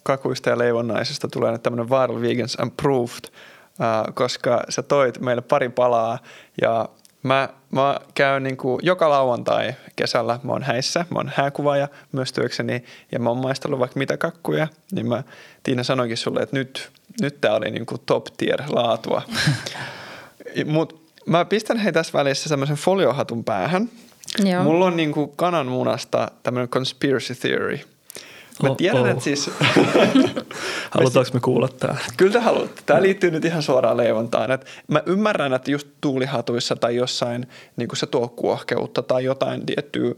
kakuista 0.03 0.51
ja 0.51 0.59
leivonnaisista 0.59 1.29
tulee 1.29 1.53
nyt 1.53 1.63
tämmöinen 1.63 1.91
Viral 1.91 2.21
Vegans 2.21 2.57
Approved, 2.61 3.25
äh, 3.25 4.15
koska 4.15 4.65
sä 4.69 4.83
toit 4.83 5.21
meille 5.21 5.43
pari 5.43 5.69
palaa 5.69 6.19
ja 6.63 6.89
Mä, 7.25 7.49
mä 7.71 8.01
käyn 8.15 8.43
niin 8.43 8.57
kuin 8.57 8.81
joka 8.83 9.11
lauantai 9.11 9.75
kesällä, 9.97 10.41
mä 10.43 10.53
oon 10.53 10.63
häissä, 10.63 11.07
mä 11.11 11.19
oon 11.19 11.31
hääkuvaaja 11.37 11.89
myös 12.13 12.33
työkseni 12.33 12.85
ja 13.13 13.19
mä 13.19 13.29
oon 13.29 13.39
maistellut 13.39 13.81
vaikka 13.81 13.99
mitä 13.99 14.17
kakkuja, 14.17 14.69
niin 14.93 15.09
mä 15.09 15.23
Tiina 15.63 15.83
sanoinkin 15.83 16.17
sulle, 16.17 16.41
että 16.41 16.57
nyt, 16.57 16.91
nyt 17.21 17.41
tää 17.41 17.55
oli 17.55 17.71
niin 17.71 17.87
kuin 17.87 18.01
top 18.07 18.27
tier 18.37 18.63
laatua. 18.69 19.23
Mut 20.67 21.05
mä 21.27 21.45
pistän 21.45 21.77
hei 21.77 21.93
tässä 21.93 22.13
välissä 22.13 22.49
semmoisen 22.49 22.77
foliohatun 22.77 23.45
päähän. 23.45 23.89
Joo. 24.45 24.63
Mulla 24.63 24.85
on 24.85 24.97
niin 24.97 25.13
kuin 25.13 25.33
kananmunasta 25.37 26.31
tämmöinen 26.43 26.69
conspiracy 26.69 27.35
theory– 27.35 27.81
Mä 28.63 28.69
oh, 28.69 28.77
tiedän, 28.77 29.03
oh. 29.03 29.09
että 29.09 29.25
siis... 29.25 29.51
Halutaanko 30.91 31.31
me 31.35 31.41
kuulla 31.41 31.69
tämä? 31.69 31.97
Kyllä 32.17 32.33
te 32.33 32.39
haluatte. 32.39 32.83
Tämä 32.87 33.03
liittyy 33.03 33.31
nyt 33.31 33.45
ihan 33.45 33.63
suoraan 33.63 33.97
leivontaan. 33.97 34.51
Et 34.51 34.67
mä 34.89 35.03
ymmärrän, 35.07 35.55
että 35.55 35.71
just 35.71 35.89
tuulihatuissa 36.01 36.77
tai 36.77 36.97
jossain 36.97 37.47
niin 37.77 37.89
se 37.95 38.07
tuo 38.07 38.29
kuohkeutta 38.29 39.03
tai 39.03 39.25
jotain 39.25 39.67
tiettyä 39.67 40.15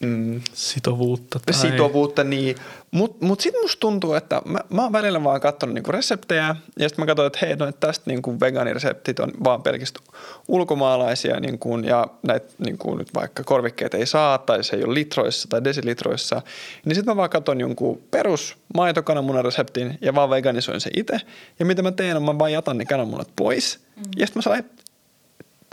Mm. 0.00 0.40
Sitovuutta. 0.52 1.40
Tai... 1.46 1.54
Sitovuutta, 1.54 2.24
niin. 2.24 2.56
Mutta 2.90 3.26
mut 3.26 3.40
sitten 3.40 3.62
musta 3.62 3.80
tuntuu, 3.80 4.14
että 4.14 4.42
mä, 4.44 4.58
mä 4.70 4.82
oon 4.82 4.92
välillä 4.92 5.24
vaan 5.24 5.40
katsonut 5.40 5.74
niinku 5.74 5.92
reseptejä 5.92 6.56
ja 6.78 6.88
sitten 6.88 7.02
mä 7.02 7.06
katsoin, 7.06 7.26
että 7.26 7.38
hei, 7.42 7.56
no, 7.56 7.66
että 7.66 7.86
tästä 7.86 8.10
niinku 8.10 8.40
vegaanireseptit 8.40 9.20
on 9.20 9.32
vaan 9.44 9.62
pelkästään 9.62 10.06
ulkomaalaisia 10.48 11.40
niinku, 11.40 11.78
ja 11.78 12.06
näitä 12.22 12.46
niinku, 12.58 12.94
nyt 12.94 13.14
vaikka 13.14 13.44
korvikkeet 13.44 13.94
ei 13.94 14.06
saa 14.06 14.38
tai 14.38 14.64
se 14.64 14.76
ei 14.76 14.84
ole 14.84 14.94
litroissa 14.94 15.48
tai 15.48 15.64
desilitroissa. 15.64 16.42
Niin 16.84 16.94
sitten 16.94 17.12
mä 17.12 17.16
vaan 17.16 17.30
katson 17.30 17.60
jonkun 17.60 18.02
perus 18.10 18.56
maitokananmunan 18.74 19.44
reseptin 19.44 19.98
ja 20.00 20.14
vaan 20.14 20.30
veganisoin 20.30 20.80
se 20.80 20.90
itse. 20.96 21.20
Ja 21.58 21.66
mitä 21.66 21.82
mä 21.82 21.92
teen, 21.92 22.16
on 22.16 22.22
mä 22.22 22.38
vaan 22.38 22.52
jätän 22.52 22.78
ne 22.78 22.84
kananmunat 22.84 23.28
pois 23.36 23.80
mm. 23.96 24.02
ja 24.16 24.26
sitten 24.26 24.38
mä 24.38 24.42
saan 24.42 24.64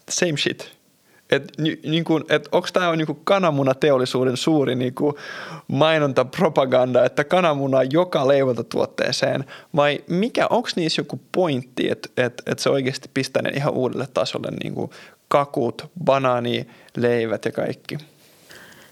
same 0.09 0.37
shit 0.37 0.75
että 1.31 1.61
niin 1.61 2.05
et 2.29 2.49
onko 2.51 2.67
tämä 2.73 2.95
niin 2.95 3.19
kananmunateollisuuden 3.23 4.37
suuri 4.37 4.75
niin 4.75 4.93
kuin 4.93 5.15
mainonta, 5.67 6.25
propaganda, 6.25 7.05
että 7.05 7.23
kananmuna 7.23 7.83
joka 7.83 8.27
leivontatuotteeseen 8.27 9.45
vai 9.75 9.99
mikä, 10.07 10.47
onko 10.49 10.69
niissä 10.75 10.99
joku 10.99 11.21
pointti, 11.31 11.91
että 11.91 12.09
et, 12.17 12.41
et 12.45 12.59
se 12.59 12.69
oikeasti 12.69 13.09
pistää 13.13 13.41
ne 13.41 13.49
ihan 13.49 13.73
uudelle 13.73 14.07
tasolle 14.13 14.47
niin 14.63 14.73
kuin 14.73 14.91
kakut, 15.27 15.91
banaani, 16.03 16.67
leivät 16.97 17.45
ja 17.45 17.51
kaikki? 17.51 17.97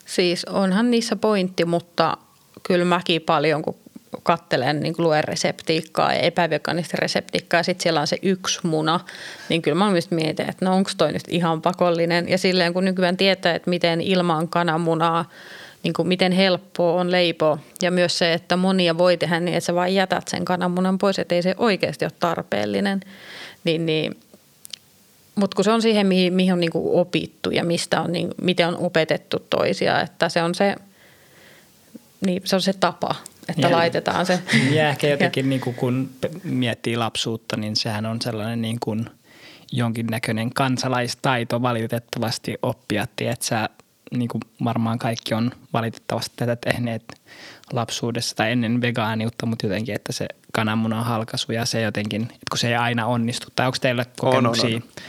Siis 0.05 0.45
onhan 0.45 0.91
niissä 0.91 1.15
pointti, 1.15 1.65
mutta 1.65 2.17
kyllä 2.63 2.85
mäkin 2.85 3.21
paljon, 3.21 3.61
kun 3.61 3.75
kattelen, 4.23 4.79
niin 4.79 4.95
luen 4.97 5.23
reseptiikkaa 5.23 6.13
ja 6.13 6.19
epäveganista 6.19 6.97
reseptiikkaa 6.99 7.59
ja 7.59 7.63
sitten 7.63 7.83
siellä 7.83 8.01
on 8.01 8.07
se 8.07 8.17
yksi 8.21 8.59
muna, 8.63 8.99
niin 9.49 9.61
kyllä 9.61 9.75
mä 9.77 9.91
myös 9.91 10.11
mietin, 10.11 10.49
että 10.49 10.65
no 10.65 10.75
onko 10.75 10.91
toi 10.97 11.11
nyt 11.11 11.23
ihan 11.27 11.61
pakollinen. 11.61 12.29
Ja 12.29 12.37
silleen 12.37 12.73
kun 12.73 12.85
nykyään 12.85 13.17
tietää, 13.17 13.55
että 13.55 13.69
miten 13.69 14.01
ilman 14.01 14.47
kananmunaa, 14.47 15.29
niin 15.83 15.93
kuin 15.93 16.07
miten 16.07 16.31
helppoa 16.31 17.01
on 17.01 17.11
leipoa 17.11 17.57
ja 17.81 17.91
myös 17.91 18.17
se, 18.17 18.33
että 18.33 18.57
monia 18.57 18.97
voi 18.97 19.17
tehdä 19.17 19.39
niin, 19.39 19.57
että 19.57 19.65
sä 19.65 19.75
vain 19.75 19.95
jätät 19.95 20.27
sen 20.27 20.45
kananmunan 20.45 20.97
pois, 20.97 21.19
että 21.19 21.35
ei 21.35 21.41
se 21.41 21.55
oikeasti 21.57 22.05
ole 22.05 22.11
tarpeellinen, 22.19 23.01
niin, 23.63 23.85
niin 23.85 24.15
mutta 25.35 25.55
kun 25.55 25.65
se 25.65 25.71
on 25.71 25.81
siihen, 25.81 26.07
mihin, 26.07 26.33
mihin 26.33 26.53
on 26.53 26.59
niin 26.59 26.71
kuin 26.71 26.99
opittu 26.99 27.49
ja 27.49 27.63
mistä 27.63 28.01
on, 28.01 28.11
niin, 28.11 28.29
miten 28.41 28.67
on 28.67 28.77
opetettu 28.77 29.39
toisia, 29.49 30.01
että 30.01 30.29
se 30.29 30.43
on 30.43 30.55
se, 30.55 30.75
niin 32.25 32.41
se 32.45 32.55
on 32.55 32.61
se 32.61 32.73
tapa, 32.73 33.15
että 33.49 33.67
ja, 33.67 33.71
laitetaan 33.71 34.25
se. 34.25 34.39
Ja 34.71 34.89
ehkä 34.89 35.07
jotenkin 35.13 35.49
niin 35.49 35.61
kuin 35.61 35.75
kun 35.75 36.09
miettii 36.43 36.97
lapsuutta, 36.97 37.57
niin 37.57 37.75
sehän 37.75 38.05
on 38.05 38.21
sellainen 38.21 38.61
niin 38.61 38.77
kuin 38.79 39.05
jonkinnäköinen 39.71 40.53
kansalaistaito 40.53 41.61
valitettavasti 41.61 42.57
oppia. 42.61 43.03
Että 43.03 43.45
sä, 43.45 43.69
niin 44.11 44.27
kuin 44.27 44.41
varmaan 44.63 44.99
kaikki 44.99 45.33
on 45.33 45.51
valitettavasti 45.73 46.33
tätä 46.35 46.55
tehneet 46.55 47.03
lapsuudessa 47.71 48.35
tai 48.35 48.51
ennen 48.51 48.81
vegaaniutta, 48.81 49.45
mutta 49.45 49.65
jotenkin, 49.65 49.95
että 49.95 50.11
se 50.11 50.27
kananmunan 50.51 51.05
halkaisu 51.05 51.51
ja 51.51 51.65
se 51.65 51.81
jotenkin, 51.81 52.21
että 52.21 52.37
kun 52.49 52.57
se 52.57 52.67
ei 52.67 52.75
aina 52.75 53.05
onnistu. 53.05 53.47
Tai 53.55 53.65
onko 53.65 53.77
teillä 53.81 54.05
kokemuksia? 54.19 54.65
On, 54.65 54.73
on, 54.75 54.81
on. 54.81 55.03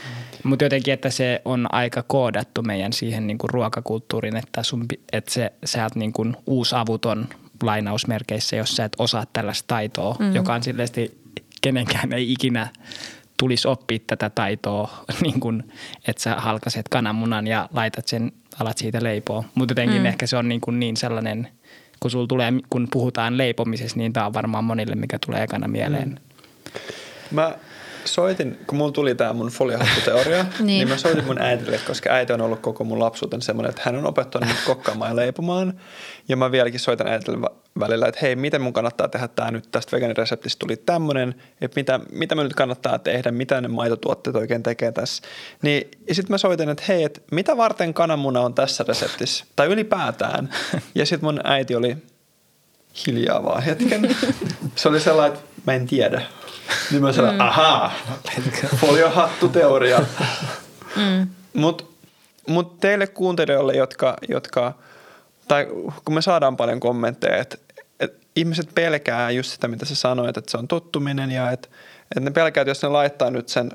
Mutta 0.45 0.65
jotenkin, 0.65 0.95
että 0.95 1.11
se 1.11 1.43
on 1.45 1.75
aika 1.75 2.03
koodattu 2.03 2.63
meidän 2.63 2.93
siihen 2.93 3.27
niin 3.27 3.39
kuin 3.39 3.51
ruokakulttuuriin, 3.51 4.37
että, 4.37 4.63
sun, 4.63 4.87
että 5.13 5.33
se, 5.33 5.53
sä 5.65 5.83
oot 5.83 5.95
niin 5.95 6.13
kuin 6.13 6.37
uusavuton 6.47 7.29
lainausmerkeissä, 7.63 8.57
jos 8.57 8.77
sä 8.77 8.85
et 8.85 8.93
osaa 8.99 9.27
tällaista 9.33 9.67
taitoa, 9.67 10.17
mm. 10.19 10.35
joka 10.35 10.55
on 10.55 10.63
silleesti 10.63 11.25
kenenkään 11.61 12.13
ei 12.13 12.33
ikinä 12.33 12.69
tulisi 13.37 13.69
oppia 13.69 13.99
tätä 14.07 14.31
taitoa, 14.31 15.05
niin 15.23 15.41
kuin, 15.41 15.73
että 16.09 16.23
sä 16.23 16.35
halkaset 16.35 16.89
kananmunan 16.89 17.47
ja 17.47 17.69
laitat 17.73 18.09
sen, 18.09 18.33
alat 18.61 18.79
siitä 18.79 19.03
leipoa. 19.03 19.45
Mutta 19.55 19.73
jotenkin 19.73 20.01
mm. 20.01 20.07
ehkä 20.07 20.27
se 20.27 20.37
on 20.37 20.49
niin, 20.49 20.61
kuin 20.61 20.81
niin 20.81 20.97
sellainen, 20.97 21.49
kun, 22.01 22.11
sul 22.11 22.27
tulee, 22.27 22.53
kun 22.71 22.89
puhutaan 22.93 23.39
leipomisesta, 23.39 23.99
niin 23.99 24.13
tämä 24.13 24.27
on 24.27 24.35
varmaan 24.35 24.65
monille, 24.65 24.95
mikä 24.95 25.19
tulee 25.27 25.43
ekana 25.43 25.69
mieleen. 25.69 26.09
Mm. 26.09 26.17
Mä 27.31 27.55
soitin, 28.05 28.59
kun 28.67 28.79
mulla 28.79 28.93
tuli 28.93 29.15
tämä 29.15 29.33
mun 29.33 29.49
foliohattuteoria, 29.49 30.45
niin. 30.59 30.67
niin 30.67 30.89
mä 30.89 30.97
soitin 30.97 31.25
mun 31.25 31.43
äitille, 31.43 31.81
koska 31.87 32.11
äiti 32.11 32.33
on 32.33 32.41
ollut 32.41 32.61
koko 32.61 32.85
mun 32.85 32.99
lapsuuten 32.99 33.43
semmoinen, 33.43 33.71
että 33.71 33.83
hän 33.85 33.97
on 33.97 34.07
opettanut 34.07 34.49
mut 34.49 34.59
kokkaamaan 34.67 35.11
ja 35.11 35.17
leipomaan. 35.17 35.81
Ja 36.29 36.37
mä 36.37 36.53
vieläkin 36.53 36.81
soitan 36.81 37.07
äitille 37.07 37.51
välillä, 37.81 38.09
että 38.09 38.21
hei, 38.23 38.37
miten 38.37 38.61
mun 38.61 38.73
kannattaa 38.73 39.09
tehdä 39.09 39.29
tämä 39.29 39.51
nyt, 39.51 39.69
tästä 39.71 39.97
veganireseptistä 39.97 40.59
tuli 40.59 40.77
tämmöinen, 40.77 41.35
että 41.61 41.81
mitä, 41.81 42.01
mitä 42.13 42.35
me 42.35 42.43
nyt 42.43 42.55
kannattaa 42.55 42.99
tehdä, 42.99 43.31
mitä 43.31 43.61
ne 43.61 43.69
maitotuotteet 43.69 44.37
oikein 44.37 44.63
tekee 44.63 44.93
tässä. 44.93 45.23
Niin, 45.63 45.91
ja 46.09 46.15
sitten 46.15 46.35
mä 46.35 46.39
soitin, 46.39 46.69
että 46.69 46.85
hei, 46.89 47.05
että 47.05 47.21
mitä 47.33 47.57
varten 47.57 47.95
kananmuna 47.95 48.41
on 48.41 48.55
tässä 48.55 48.85
reseptissä, 48.89 49.45
tai 49.57 49.67
ylipäätään. 49.67 50.49
Ja 50.95 51.07
sitten 51.07 51.27
mun 51.27 51.41
äiti 51.45 51.77
oli 51.77 51.97
hiljaa 53.07 53.45
vaan 53.45 53.63
hetken. 53.63 54.17
Se 54.77 54.89
oli 54.89 55.01
sellainen, 55.01 55.39
että 55.39 55.51
mä 55.67 55.73
en 55.73 55.87
tiedä. 55.87 56.23
Niin 56.91 57.03
mä 57.03 57.13
sanoin, 57.13 57.35
mm. 57.35 57.41
ahaa, 57.41 57.93
foliohattuteoria. 58.77 60.01
mm. 60.97 61.29
Mutta 61.53 61.85
mut 62.49 62.81
teille 62.81 63.07
kuuntelijoille, 63.07 63.73
jotka, 63.73 64.17
jotka, 64.29 64.73
tai 65.49 65.67
kun 66.05 66.15
me 66.15 66.23
saadaan 66.23 66.57
paljon 66.57 66.81
kommentteja, 66.81 67.37
että 67.37 67.59
et 68.01 68.15
ihmiset 68.37 68.69
pelkää 68.75 69.31
just 69.31 69.51
sitä, 69.51 69.69
mitä 69.69 69.85
sä 69.85 69.95
sanoit, 69.95 70.37
että 70.37 70.51
se 70.51 70.59
on 70.59 70.69
tottuminen 70.69 71.31
ja 71.31 71.51
että 71.51 71.69
et 72.17 72.23
ne 72.23 72.31
pelkää, 72.31 72.63
että 72.63 72.71
jos 72.71 72.83
ne 72.83 72.89
laittaa 72.89 73.31
nyt 73.31 73.49
sen 73.49 73.71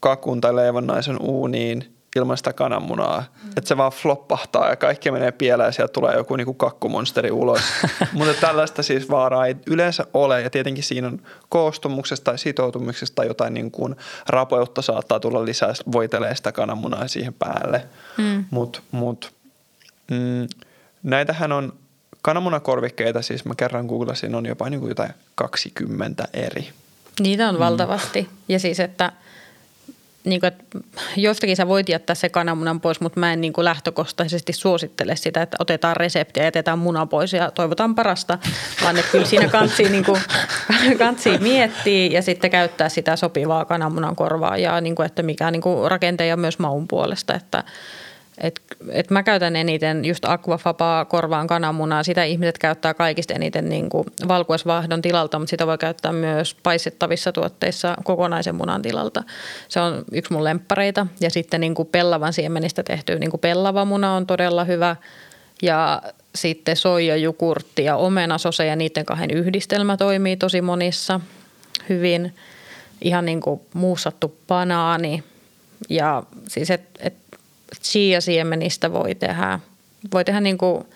kakun 0.00 0.40
tai 0.40 0.56
leivonnaisen 0.56 1.20
uuniin– 1.20 1.92
ilman 2.16 2.36
sitä 2.36 2.52
kananmunaa. 2.52 3.24
Mm. 3.44 3.48
Että 3.48 3.68
se 3.68 3.76
vaan 3.76 3.92
floppahtaa 3.92 4.68
ja 4.68 4.76
kaikki 4.76 5.10
menee 5.10 5.32
pieleen 5.32 5.68
ja 5.68 5.72
sieltä 5.72 5.92
tulee 5.92 6.16
joku 6.16 6.36
niinku 6.36 6.54
kakkumonsteri 6.54 7.30
ulos. 7.30 7.60
Mutta 8.12 8.34
tällaista 8.40 8.82
siis 8.82 9.10
vaaraa 9.10 9.46
ei 9.46 9.56
yleensä 9.66 10.06
ole 10.14 10.42
ja 10.42 10.50
tietenkin 10.50 10.84
siinä 10.84 11.06
on 11.06 11.22
koostumuksesta 11.48 12.24
tai 12.24 12.38
sitoutumisesta 12.38 13.14
tai 13.14 13.26
jotain 13.26 13.54
niin 13.54 13.70
kuin 13.70 13.96
rapeutta 14.28 14.82
saattaa 14.82 15.20
tulla 15.20 15.44
lisää, 15.44 15.72
voitelee 15.92 16.34
sitä 16.34 16.52
kananmunaa 16.52 17.08
siihen 17.08 17.34
päälle. 17.34 17.86
Mm. 18.16 18.44
Mutta 18.50 18.80
mut, 18.90 19.32
mm, 20.10 20.48
näitähän 21.02 21.52
on 21.52 21.72
kananmunakorvikkeita, 22.22 23.22
siis 23.22 23.44
mä 23.44 23.54
kerran 23.54 23.86
googlasin, 23.86 24.34
on 24.34 24.46
jopa 24.46 24.70
niin 24.70 24.80
kuin 24.80 24.88
jotain 24.88 25.10
20 25.34 26.28
eri. 26.32 26.68
Niitä 27.20 27.48
on 27.48 27.54
mm. 27.54 27.58
valtavasti. 27.58 28.28
Ja 28.48 28.58
siis, 28.58 28.80
että– 28.80 29.12
niin 30.26 30.40
kuin, 30.40 30.48
että 30.48 30.78
jostakin 31.16 31.56
sä 31.56 31.68
voit 31.68 31.88
jättää 31.88 32.14
se 32.14 32.28
kananmunan 32.28 32.80
pois, 32.80 33.00
mutta 33.00 33.20
mä 33.20 33.32
en 33.32 33.40
niin 33.40 33.52
kuin 33.52 33.64
lähtökohtaisesti 33.64 34.52
suosittele 34.52 35.16
sitä, 35.16 35.42
että 35.42 35.56
otetaan 35.60 35.96
reseptiä 35.96 36.42
ja 36.42 36.46
jätetään 36.46 36.78
muna 36.78 37.06
pois 37.06 37.32
ja 37.32 37.50
toivotaan 37.50 37.94
parasta, 37.94 38.38
vaan 38.82 38.96
että 38.96 39.10
kyllä 39.10 39.26
siinä 39.26 39.48
kantsii, 39.48 39.88
niin 39.88 40.04
kuin, 40.04 40.20
kantsii 40.98 41.38
miettiä 41.38 42.06
ja 42.06 42.22
sitten 42.22 42.50
käyttää 42.50 42.88
sitä 42.88 43.16
sopivaa 43.16 43.64
kananmunan 43.64 44.16
korvaa 44.16 44.56
ja 44.56 44.80
niin 44.80 44.94
kuin, 44.94 45.06
että 45.06 45.22
mikä 45.22 45.50
niin 45.50 45.62
kuin 45.62 45.90
rakenteen 45.90 46.28
ja 46.28 46.36
myös 46.36 46.58
maun 46.58 46.88
puolesta, 46.88 47.34
että– 47.34 47.64
et, 48.38 48.60
et 48.88 49.10
mä 49.10 49.22
käytän 49.22 49.56
eniten 49.56 50.04
just 50.04 50.24
aquafabaa 50.24 51.04
korvaan 51.04 51.46
kananmunaa. 51.46 52.02
Sitä 52.02 52.24
ihmiset 52.24 52.58
käyttää 52.58 52.94
kaikista 52.94 53.34
eniten 53.34 53.68
niin 53.68 53.88
kuin 53.88 54.06
valkuaisvahdon 54.28 55.02
tilalta, 55.02 55.38
mutta 55.38 55.50
sitä 55.50 55.66
voi 55.66 55.78
käyttää 55.78 56.12
myös 56.12 56.56
paistettavissa 56.62 57.32
tuotteissa 57.32 57.96
kokonaisen 58.04 58.54
munan 58.54 58.82
tilalta. 58.82 59.22
Se 59.68 59.80
on 59.80 60.04
yksi 60.12 60.32
mun 60.32 60.44
lemppareita. 60.44 61.06
Ja 61.20 61.30
sitten 61.30 61.60
niin 61.60 61.74
kuin 61.74 61.88
pellavan 61.88 62.32
siemenistä 62.32 62.82
tehty 62.82 63.18
niin 63.18 63.30
kuin 63.30 63.40
pellava 63.40 63.84
muna 63.84 64.14
on 64.14 64.26
todella 64.26 64.64
hyvä. 64.64 64.96
Ja 65.62 66.02
sitten 66.34 66.76
soijajukurtti 66.76 67.84
ja 67.84 67.96
omenasose 67.96 68.66
ja 68.66 68.76
niiden 68.76 69.04
kahden 69.04 69.30
yhdistelmä 69.30 69.96
toimii 69.96 70.36
tosi 70.36 70.60
monissa 70.60 71.20
hyvin. 71.88 72.34
Ihan 73.00 73.26
niin 73.26 73.40
kuin 73.40 73.60
muussattu 73.74 74.36
banaani. 74.48 75.22
Ja 75.88 76.22
siis 76.48 76.70
et, 76.70 76.82
et 76.98 77.14
chia-siemenistä 77.82 78.92
voi 78.92 79.14
tehdä, 79.14 79.60
voi 80.12 80.24
tehdä 80.24 80.40
niin 80.40 80.58
kuin 80.58 80.86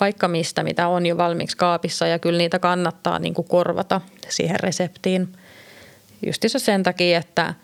vaikka 0.00 0.28
mistä, 0.28 0.62
mitä 0.62 0.88
on 0.88 1.06
jo 1.06 1.16
valmiiksi 1.16 1.56
kaapissa 1.56 2.06
ja 2.06 2.18
kyllä 2.18 2.38
niitä 2.38 2.58
kannattaa 2.58 3.18
niin 3.18 3.34
kuin 3.34 3.48
korvata 3.48 4.00
siihen 4.28 4.60
reseptiin. 4.60 5.28
Justissa 6.26 6.58
sen 6.58 6.82
takia, 6.82 7.18
että, 7.18 7.54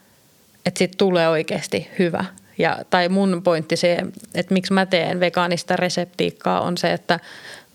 että 0.67 0.79
siitä 0.79 0.95
tulee 0.99 1.29
oikeasti 1.29 1.89
hyvä. 1.99 2.25
Ja, 2.59 2.79
tai 2.91 3.09
mun 3.09 3.43
pointti 3.45 3.77
se, 3.77 3.99
että 4.35 4.55
miksi 4.55 4.73
mä 4.73 4.87
teen 4.87 5.21
vegaanista 5.21 5.77
reseptiikkaa 5.77 6.61
on 6.61 6.79
se, 6.79 6.93
että 6.93 7.21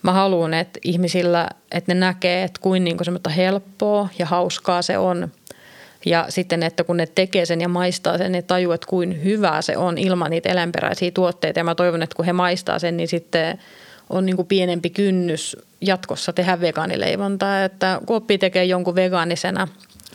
mä 0.04 0.13
haluan, 0.13 0.54
että 0.54 0.80
ihmisillä, 0.84 1.50
että 1.72 1.94
ne 1.94 2.00
näkee, 2.00 2.44
että 2.44 2.62
kuin, 2.62 2.84
niin 2.84 2.98
kuin 2.98 3.34
helppoa 3.36 4.10
ja 4.20 4.26
hauskaa 4.26 4.82
se 4.82 4.98
on– 4.98 5.28
ja 6.05 6.25
sitten, 6.29 6.63
että 6.63 6.83
kun 6.83 6.97
ne 6.97 7.05
tekee 7.05 7.45
sen 7.45 7.61
ja 7.61 7.67
maistaa 7.67 8.17
sen, 8.17 8.31
ne 8.31 8.41
tajuu, 8.41 8.71
että 8.71 8.87
kuin 8.87 9.23
hyvää 9.23 9.61
se 9.61 9.77
on 9.77 9.97
ilman 9.97 10.31
niitä 10.31 10.49
eläinperäisiä 10.49 11.11
tuotteita. 11.11 11.59
Ja 11.59 11.63
mä 11.63 11.75
toivon, 11.75 12.03
että 12.03 12.15
kun 12.15 12.25
he 12.25 12.33
maistaa 12.33 12.79
sen, 12.79 12.97
niin 12.97 13.07
sitten 13.07 13.59
on 14.09 14.25
niin 14.25 14.35
kuin 14.35 14.47
pienempi 14.47 14.89
kynnys 14.89 15.57
jatkossa 15.81 16.33
tehdä 16.33 16.61
vegaanileivontaa. 16.61 17.63
Että 17.63 18.01
kun 18.05 18.15
oppii 18.15 18.37
tekee 18.37 18.63
jonkun 18.63 18.95
vegaanisena, 18.95 19.67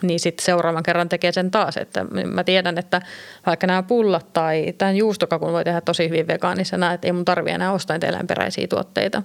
niin 0.03 0.21
sitten 0.21 0.45
seuraavan 0.45 0.83
kerran 0.83 1.09
tekee 1.09 1.33
sen 1.33 1.51
taas. 1.51 1.77
Että 1.77 2.05
mä 2.25 2.45
tiedän, 2.45 2.79
että 2.79 3.03
vaikka 3.47 3.67
nämä 3.67 3.83
pullat 3.83 4.33
tai 4.33 4.75
tämän 4.79 4.97
juustokakun 4.97 5.53
voi 5.53 5.65
tehdä 5.65 5.81
tosi 5.81 6.09
hyvin 6.09 6.27
vegaanisena, 6.27 6.93
että 6.93 7.09
ei 7.09 7.13
mun 7.13 7.25
tarvi 7.25 7.51
enää 7.51 7.73
ostaa 7.73 7.99
eläinperäisiä 8.03 8.67
tuotteita. 8.67 9.23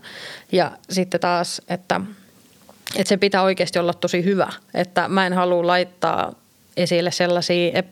Ja 0.52 0.72
sitten 0.90 1.20
taas, 1.20 1.62
että, 1.70 2.02
että 2.96 3.10
se 3.10 3.18
pitää 3.18 3.42
oikeasti 3.42 3.80
olla 3.80 3.94
tosi 3.94 4.24
hyvä. 4.24 4.48
Että 4.74 5.08
mä 5.08 5.26
en 5.26 5.34
halua 5.34 5.68
laittaa 5.68 6.41
esille 6.78 7.12
sellaisia 7.12 7.84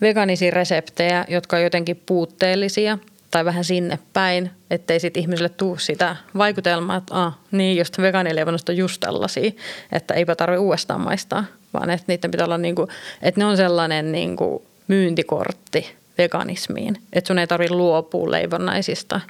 veganisia 0.00 0.50
reseptejä, 0.50 1.24
jotka 1.28 1.56
on 1.56 1.62
jotenkin 1.62 2.02
puutteellisia 2.06 2.98
tai 3.30 3.44
vähän 3.44 3.64
sinne 3.64 3.98
päin, 4.12 4.50
ettei 4.70 5.00
sitten 5.00 5.20
ihmisille 5.20 5.48
tuu 5.48 5.78
sitä 5.78 6.16
vaikutelmaa, 6.38 6.96
että 6.96 7.14
ah, 7.14 7.38
niin 7.50 7.76
just 7.76 7.98
vegaanileivonnasta 7.98 8.72
on 8.72 8.76
just 8.76 9.00
tällaisia, 9.00 9.50
että 9.92 10.14
eipä 10.14 10.34
tarvitse 10.34 10.58
uudestaan 10.58 11.00
maistaa, 11.00 11.44
vaan 11.74 11.90
että 11.90 12.04
niiden 12.08 12.30
pitää 12.30 12.46
olla 12.46 12.58
niinku, 12.58 12.88
että 13.22 13.40
ne 13.40 13.44
on 13.44 13.56
sellainen 13.56 14.12
niinku 14.12 14.66
myyntikortti 14.88 15.96
veganismiin, 16.18 16.96
että 17.12 17.28
sun 17.28 17.38
ei 17.38 17.46
tarvitse 17.46 17.74
luopua 17.74 18.30
leivonnaisista. 18.30 19.20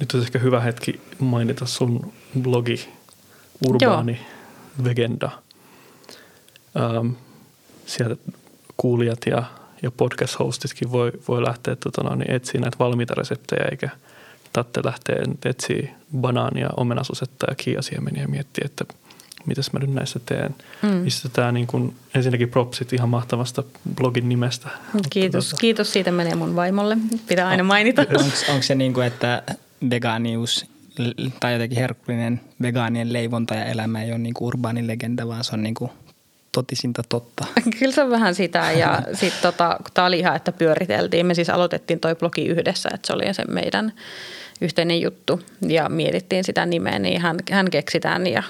Nyt 0.00 0.14
on 0.14 0.22
ehkä 0.22 0.38
hyvä 0.38 0.60
hetki 0.60 1.00
mainita 1.18 1.66
sun 1.66 2.12
blogi 2.42 2.88
Urbaani 3.68 4.12
Joo. 4.12 4.84
Vegenda. 4.84 5.30
Um, 6.98 7.16
sieltä 7.90 8.16
kuulijat 8.76 9.18
ja, 9.26 9.42
ja 9.82 9.90
podcast-hostitkin 9.90 10.92
voi, 10.92 11.12
voi 11.28 11.42
lähteä 11.42 11.76
tota, 11.76 12.02
no, 12.02 12.14
niin 12.14 12.30
etsiä 12.30 12.60
näitä 12.60 12.78
valmiita 12.78 13.14
reseptejä, 13.14 13.68
eikä 13.70 13.88
tarvitse 14.52 14.80
lähteä 14.84 15.16
etsiä 15.44 15.90
banaania, 16.16 16.68
omenasosetta 16.76 17.46
ja 17.48 17.54
kiiasiemeniä 17.54 18.22
ja 18.22 18.28
miettiä, 18.28 18.62
että 18.66 18.84
mitäs 19.46 19.72
mä 19.72 19.78
nyt 19.78 19.94
näissä 19.94 20.20
teen. 20.26 20.54
Mm. 20.82 20.88
Missä 20.88 21.28
tämä 21.28 21.52
niin 21.52 21.66
kuin, 21.66 21.96
ensinnäkin 22.14 22.48
propsit 22.48 22.92
ihan 22.92 23.08
mahtavasta 23.08 23.62
blogin 23.94 24.28
nimestä. 24.28 24.68
Kiitos, 25.10 25.50
tota. 25.50 25.60
kiitos 25.60 25.92
siitä 25.92 26.10
menee 26.10 26.34
mun 26.34 26.56
vaimolle. 26.56 26.98
Pitää 27.28 27.48
aina 27.48 27.64
mainita. 27.64 28.06
Onko 28.48 28.62
se 28.62 28.74
niin 28.74 28.94
kuin, 28.94 29.06
että 29.06 29.42
vegaanius 29.90 30.66
tai 31.40 31.52
jotenkin 31.52 31.78
herkullinen 31.78 32.40
vegaanien 32.62 33.12
leivonta 33.12 33.54
ja 33.54 33.64
elämä 33.64 34.02
ei 34.02 34.10
ole 34.10 34.18
niin 34.18 34.34
kuin 34.34 34.46
urbaani 34.46 34.86
legenda, 34.86 35.28
vaan 35.28 35.44
se 35.44 35.54
on 35.54 35.62
niin 35.62 35.74
kuin 35.74 35.90
totisinta 36.52 37.02
totta. 37.08 37.46
Kyllä 37.78 37.92
se 37.92 38.02
on 38.02 38.10
vähän 38.10 38.34
sitä 38.34 38.72
ja 38.72 39.02
sitten 39.12 39.42
tota, 39.42 39.76
kun 39.76 39.90
tämä 39.94 40.06
oli 40.06 40.18
ihan, 40.18 40.36
että 40.36 40.52
pyöriteltiin. 40.52 41.26
Me 41.26 41.34
siis 41.34 41.50
aloitettiin 41.50 42.00
toi 42.00 42.14
blogi 42.14 42.46
yhdessä, 42.46 42.90
että 42.94 43.06
se 43.06 43.12
oli 43.12 43.34
se 43.34 43.44
meidän 43.44 43.92
yhteinen 44.60 45.00
juttu 45.00 45.40
ja 45.68 45.88
mietittiin 45.88 46.44
sitä 46.44 46.66
nimeä, 46.66 46.98
niin 46.98 47.20
hän, 47.20 47.36
hän 47.50 47.70
keksi 47.70 48.00
tämän 48.00 48.26
ja 48.26 48.42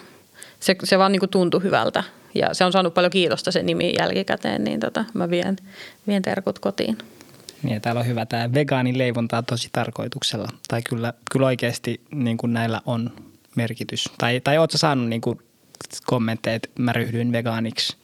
se, 0.61 0.77
se 0.85 0.99
vaan 0.99 1.13
niin 1.13 1.21
kuin 1.21 1.31
tuntui 1.31 1.63
hyvältä. 1.63 2.05
Ja 2.35 2.55
se 2.55 2.65
on 2.65 2.73
saanut 2.73 2.95
paljon 2.95 3.11
kiitosta 3.11 3.53
se 3.53 3.63
nimi 3.63 3.95
jälkikäteen, 3.99 4.65
niin 4.65 4.81
tota, 4.81 5.05
mä 5.15 5.31
vien, 5.31 5.57
vien 6.07 6.23
terkut 6.23 6.59
kotiin. 6.59 6.99
Niin 7.63 7.75
ja 7.75 7.81
täällä 7.81 7.99
on 7.99 8.07
hyvä 8.07 8.27
tämä 8.27 8.55
vegaanileivonta 8.55 9.43
tosi 9.43 9.69
tarkoituksella. 9.73 10.49
Tai 10.69 10.83
kyllä, 10.83 11.15
kyllä 11.33 11.47
oikeasti 11.47 12.01
niin 12.15 12.37
kuin 12.37 12.53
näillä 12.53 12.81
on 12.87 13.11
merkitys. 13.57 14.05
Tai, 14.19 14.41
tai 14.45 14.59
ootko 14.59 14.79
saanut 14.79 15.09
niin 15.09 15.21
kuin 15.21 15.41
kommentteja, 16.07 16.57
että 16.57 16.69
mä 16.79 16.93
ryhdyin 16.93 17.33
vegaaniksi, 17.33 17.97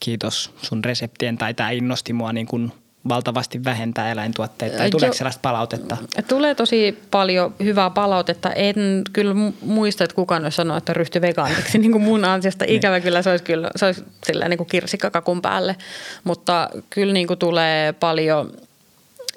kiitos 0.00 0.54
sun 0.62 0.84
reseptien, 0.84 1.38
tai 1.38 1.54
tämä 1.54 1.70
innosti 1.70 2.12
mua 2.12 2.32
niin 2.32 2.46
kuin 2.46 2.72
valtavasti 3.08 3.64
vähentää 3.64 4.10
eläintuotteita, 4.10 4.76
tai 4.76 4.90
tuleeko 4.90 5.16
sellaista 5.16 5.40
palautetta? 5.42 5.96
Tulee 6.28 6.54
tosi 6.54 6.98
paljon 7.10 7.54
hyvää 7.62 7.90
palautetta. 7.90 8.52
En 8.52 8.76
kyllä 9.12 9.34
muista, 9.60 10.04
että 10.04 10.14
kukaan 10.16 10.42
olisi 10.42 10.56
sanonut, 10.56 10.78
että 10.78 10.92
ryhtyi 10.92 11.20
vegaaniksi 11.20 11.78
niin 11.78 11.92
kuin 11.92 12.04
mun 12.04 12.24
ansiosta. 12.24 12.64
Niin. 12.64 12.76
Ikävä 12.76 13.00
kyllä 13.00 13.22
se 13.22 13.30
olisi, 13.30 13.44
kyllä, 13.44 13.70
se 13.76 13.86
olisi 13.86 14.04
sillä 14.26 14.48
niin 14.48 14.58
kuin 14.58 14.68
kirsikkakakun 14.68 15.42
päälle, 15.42 15.76
mutta 16.24 16.70
kyllä 16.90 17.12
niin 17.12 17.26
kuin 17.26 17.38
tulee 17.38 17.92
paljon, 17.92 18.52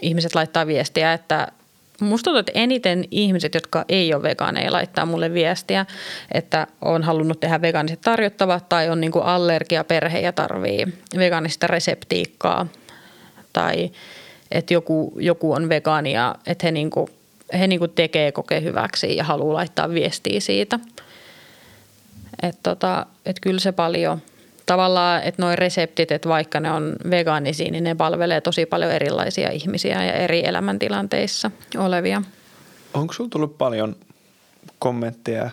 ihmiset 0.02 0.36
laittaa 0.36 0.68
viestiä, 0.68 1.14
että 1.14 1.48
Musta 2.02 2.24
tuntuu, 2.24 2.40
että 2.40 2.52
eniten 2.56 3.06
ihmiset, 3.12 3.54
jotka 3.54 3.86
ei 3.90 4.14
ole 4.14 4.24
vegaaneja, 4.24 4.72
laittaa 4.72 5.06
mulle 5.06 5.34
viestiä, 5.34 5.86
että 6.32 6.68
on 6.82 7.04
halunnut 7.04 7.40
tehdä 7.40 7.62
vegaaniset 7.62 8.02
tarjottavat 8.02 8.70
tai 8.70 8.90
on 8.90 9.02
niin 9.02 9.12
allergiaperhe 9.24 10.20
ja 10.20 10.32
tarvii 10.32 10.88
vegaanista 11.18 11.68
reseptiikkaa 11.68 12.68
tai 13.54 13.92
että 14.52 14.74
joku, 14.74 15.14
joku 15.20 15.54
on 15.54 15.70
vegaani 15.70 16.14
ja 16.14 16.36
että 16.48 16.68
he, 16.68 16.72
niin 16.72 16.90
kuin, 16.90 17.08
he 17.60 17.68
niin 17.68 17.80
kuin 17.80 17.92
tekee 17.96 18.32
kokee 18.32 18.62
hyväksi 18.62 19.16
ja 19.16 19.24
haluaa 19.24 19.54
laittaa 19.54 19.90
viestiä 19.90 20.40
siitä. 20.40 20.80
Että 22.42 22.60
tota, 22.64 23.06
et 23.26 23.40
kyllä 23.40 23.60
se 23.60 23.72
paljon– 23.72 24.22
tavallaan, 24.68 25.24
että 25.24 25.42
nuo 25.42 25.56
reseptit, 25.56 26.12
että 26.12 26.30
vaikka 26.30 26.60
ne 26.60 26.72
on 26.72 26.96
vegaanisia, 27.10 27.72
niin 27.72 27.84
ne 27.84 27.96
palvelee 27.96 28.42
tosi 28.42 28.66
paljon 28.66 28.92
erilaisia 28.92 29.52
ihmisiä 29.52 30.04
ja 30.04 30.14
eri 30.14 30.46
elämäntilanteissa 30.46 31.52
olevia. 31.78 32.22
Onko 32.94 33.14
sinulla 33.14 33.30
tullut 33.30 33.58
paljon 33.58 33.96
kommentteja, 34.80 35.50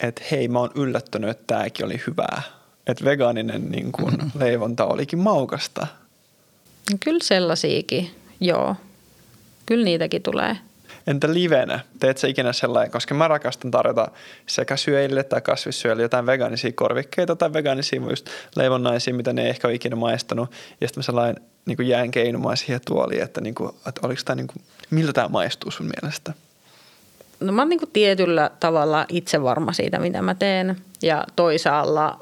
että 0.00 0.22
hei 0.30 0.48
mä 0.48 0.58
oon 0.58 0.70
yllättynyt, 0.74 1.30
että 1.30 1.44
tämäkin 1.46 1.86
oli 1.86 2.02
hyvää. 2.06 2.42
Että 2.86 3.04
vegaaninen 3.04 3.70
niin 3.70 3.92
kun, 3.92 4.12
mm-hmm. 4.12 4.30
leivonta 4.40 4.86
olikin 4.86 5.18
maukasta. 5.18 5.86
Kyllä 7.04 7.20
sellaisiakin, 7.22 8.10
joo. 8.40 8.76
Kyllä 9.66 9.84
niitäkin 9.84 10.22
tulee. 10.22 10.56
Entä 11.06 11.34
livenä? 11.34 11.80
Teet 11.98 12.18
sä 12.18 12.28
ikinä 12.28 12.52
sellainen, 12.52 12.90
koska 12.90 13.14
mä 13.14 13.28
rakastan 13.28 13.70
tarjota 13.70 14.08
sekä 14.46 14.76
syöjille 14.76 15.22
tai 15.22 15.40
kasvissyöjille 15.40 16.02
jotain 16.02 16.26
vegaanisia 16.26 16.72
korvikkeita 16.72 17.36
tai 17.36 17.52
vegaanisia 17.52 18.00
just 18.10 18.26
leivonnaisia, 18.56 19.14
mitä 19.14 19.32
ne 19.32 19.42
ei 19.42 19.48
ehkä 19.48 19.68
ole 19.68 19.74
ikinä 19.74 19.96
maistanut. 19.96 20.50
Ja 20.80 20.88
sitten 20.88 21.00
mä 21.00 21.02
sellainen 21.02 21.42
niin 21.66 21.76
kuin 21.76 21.88
jään 21.88 22.10
keinumaan 22.10 22.56
siihen 22.56 22.80
tuoliin, 22.86 23.22
että, 23.22 23.40
niin 23.40 23.54
kuin, 23.54 23.70
että 23.88 24.00
oliko 24.06 24.22
tämä, 24.24 24.36
niin 24.36 24.46
kuin, 24.46 24.62
miltä 24.90 25.12
tämä 25.12 25.28
maistuu 25.28 25.70
sun 25.70 25.90
mielestä? 26.02 26.32
No 27.40 27.52
mä 27.52 27.62
oon 27.62 27.68
niin 27.68 27.78
kuin 27.78 27.90
tietyllä 27.92 28.50
tavalla 28.60 29.06
itse 29.08 29.42
varma 29.42 29.72
siitä, 29.72 29.98
mitä 29.98 30.22
mä 30.22 30.34
teen. 30.34 30.76
Ja 31.02 31.24
toisaalla 31.36 32.18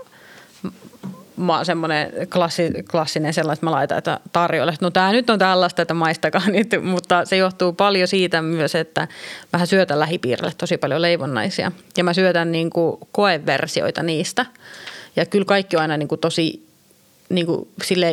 mä 1.37 1.65
semmoinen 1.65 2.13
klassi, 2.33 2.71
klassinen 2.91 3.35
sellainen, 3.35 3.55
että 3.55 3.67
mä 3.67 3.71
laitan 3.71 3.99
että 3.99 4.21
tarjolle. 4.33 4.75
No 4.81 4.91
tämä 4.91 5.13
nyt 5.13 5.31
on 5.31 5.39
tällaista, 5.39 5.83
että 5.83 5.95
maistakaa 5.95 6.51
nyt, 6.51 6.69
mutta 6.83 7.25
se 7.25 7.37
johtuu 7.37 7.73
paljon 7.73 8.09
siitä 8.09 8.43
myös, 8.43 8.75
että 8.75 9.09
mä 9.53 9.67
syötän 9.67 10.01
lähipiirille 10.01 10.53
tosi 10.59 10.79
paljon 10.79 11.03
leivonnaisia. 11.03 11.73
Ja 11.97 12.05
mä 12.05 12.13
syötän 12.13 12.53
niin 12.53 12.71
kuin 12.71 12.99
koeversioita 13.13 14.03
niistä. 14.03 14.47
Ja 15.17 15.27
kyllä 15.27 15.45
kaikki 15.45 15.77
on 15.77 15.83
aina 15.83 15.97
niin 15.97 16.09
kuin 16.09 16.21
tosi 16.21 16.67
niin 17.29 17.47
kuin 17.47 17.69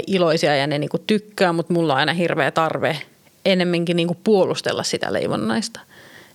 iloisia 0.07 0.55
ja 0.55 0.67
ne 0.67 0.79
niin 0.79 0.89
kuin 0.89 1.03
tykkää, 1.07 1.53
mutta 1.53 1.73
mulla 1.73 1.93
on 1.93 1.99
aina 1.99 2.13
hirveä 2.13 2.51
tarve 2.51 3.01
enemmänkin 3.45 3.95
niin 3.95 4.07
kuin 4.07 4.19
puolustella 4.23 4.83
sitä 4.83 5.13
leivonnaista 5.13 5.79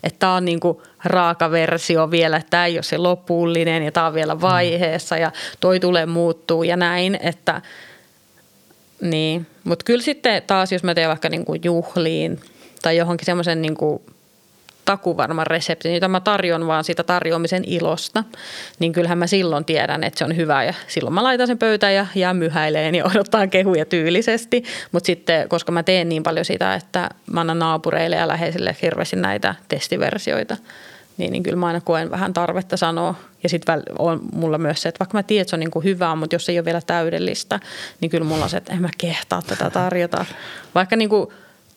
että 0.05 0.19
tämä 0.19 0.35
on 0.35 0.45
niin 0.45 0.61
kuin 0.61 0.79
raaka 1.05 1.51
versio 1.51 2.11
vielä, 2.11 2.37
että 2.37 2.51
tämä 2.51 2.67
ei 2.67 2.77
ole 2.77 2.83
se 2.83 2.99
lopullinen 2.99 3.83
ja 3.83 3.93
tämä 3.93 4.07
on 4.07 4.15
vielä 4.15 4.41
vaiheessa 4.41 5.17
ja 5.17 5.33
toi 5.61 5.81
tulee 5.81 6.07
muuttuu 6.07 6.63
ja 6.63 6.77
näin, 6.77 7.19
että 7.23 7.63
niin. 9.01 9.47
Mutta 9.65 9.85
kyllä 9.85 10.03
sitten 10.03 10.43
taas, 10.47 10.73
jos 10.73 10.83
mä 10.83 10.95
teen 10.95 11.09
vaikka 11.09 11.29
niin 11.29 11.45
kuin 11.45 11.61
juhliin 11.65 12.41
tai 12.83 12.97
johonkin 12.97 13.27
semmoisen 13.27 13.63
niin 13.63 13.77
kuin 13.77 14.03
takuvarman 14.85 15.47
reseptin, 15.47 15.95
jota 15.95 16.09
mä 16.09 16.21
tarjon 16.21 16.67
vaan 16.67 16.85
siitä 16.85 17.03
tarjoamisen 17.03 17.65
ilosta, 17.67 18.25
niin 18.79 18.93
kyllähän 18.93 19.19
mä 19.19 19.27
silloin 19.27 19.65
tiedän, 19.65 20.05
että 20.05 20.19
se 20.19 20.25
on 20.25 20.37
hyvä 20.37 20.65
ja 20.65 20.75
silloin 20.87 21.15
mä 21.15 21.23
laitan 21.23 21.47
sen 21.47 21.59
pöytään 21.59 21.95
ja 21.95 22.07
jää 22.15 22.35
myhäileen 22.35 22.95
ja 22.95 23.05
odottaa 23.15 23.47
kehuja 23.47 23.85
tyylisesti. 23.85 24.65
Mutta 24.93 25.07
sitten, 25.07 25.49
koska 25.49 25.73
mä 25.73 25.83
teen 25.83 26.09
niin 26.09 26.23
paljon 26.23 26.45
sitä, 26.45 26.75
että 26.75 27.09
mä 27.33 27.41
annan 27.41 27.59
naapureille 27.59 28.17
ja 28.17 28.29
läheisille 28.29 28.77
hirveästi 28.83 29.17
näitä 29.17 29.55
testiversioita, 29.69 30.57
niin, 31.17 31.33
niin 31.33 31.43
kyllä 31.43 31.57
mä 31.57 31.67
aina 31.67 31.81
koen 31.81 32.11
vähän 32.11 32.33
tarvetta 32.33 32.77
sanoa. 32.77 33.15
Ja 33.43 33.49
sitten 33.49 33.83
on 33.99 34.21
mulla 34.33 34.59
myös 34.59 34.83
se, 34.83 34.89
että 34.89 34.99
vaikka 34.99 35.19
mä 35.19 35.23
tiedän, 35.23 35.43
että 35.43 35.51
se 35.51 35.57
on 35.57 35.61
niin 35.61 35.71
kuin 35.71 35.85
hyvää, 35.85 36.15
mutta 36.15 36.35
jos 36.35 36.47
se 36.47 36.53
ei 36.53 36.59
ole 36.59 36.65
vielä 36.65 36.81
täydellistä, 36.81 37.61
niin 38.01 38.11
kyllä 38.11 38.25
mulla 38.25 38.45
on 38.45 38.51
se, 38.51 38.57
että 38.57 38.73
en 38.73 38.83
mä 38.83 38.89
kehtaa 38.99 39.43
tätä 39.43 39.71
tarjota. 39.71 40.25
Vaikka 40.75 40.97
niin 40.97 41.09
kuin 41.09 41.29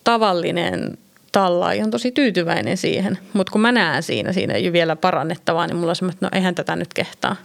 tavallinen 0.04 0.98
tallaaja 1.32 1.84
on 1.84 1.92
tosi 1.92 2.12
tyytyväinen 2.12 2.78
siihen. 2.78 3.18
Mutta 3.34 3.52
kun 3.52 3.62
mä 3.62 3.72
näen 3.72 4.04
siinä, 4.04 4.34
siinä 4.34 4.54
ei 4.54 4.74
vielä 4.74 4.96
parannettavaa, 4.96 5.68
niin 5.68 5.78
mulla 5.78 5.90
on 5.90 5.96
semmoinen, 5.96 6.16
että 6.16 6.26
no 6.26 6.30
eihän 6.34 6.56
tätä 6.56 6.76
nyt 6.76 6.94
kehtaa. 6.94 7.36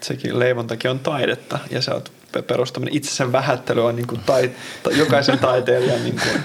Sekin 0.00 0.38
leivontakin 0.38 0.90
on 0.90 0.98
taidetta 0.98 1.58
ja 1.70 1.82
se 1.82 1.90
on 1.90 2.02
perustaminen 2.46 2.96
itsensä 2.96 3.32
vähättely 3.32 3.86
on 3.86 3.96
niin 3.96 4.06
kuin 4.06 4.20
tai, 4.26 4.50
jokaisen 4.96 5.38
taiteilijan 5.38 6.04
niin 6.04 6.20
kuin. 6.22 6.42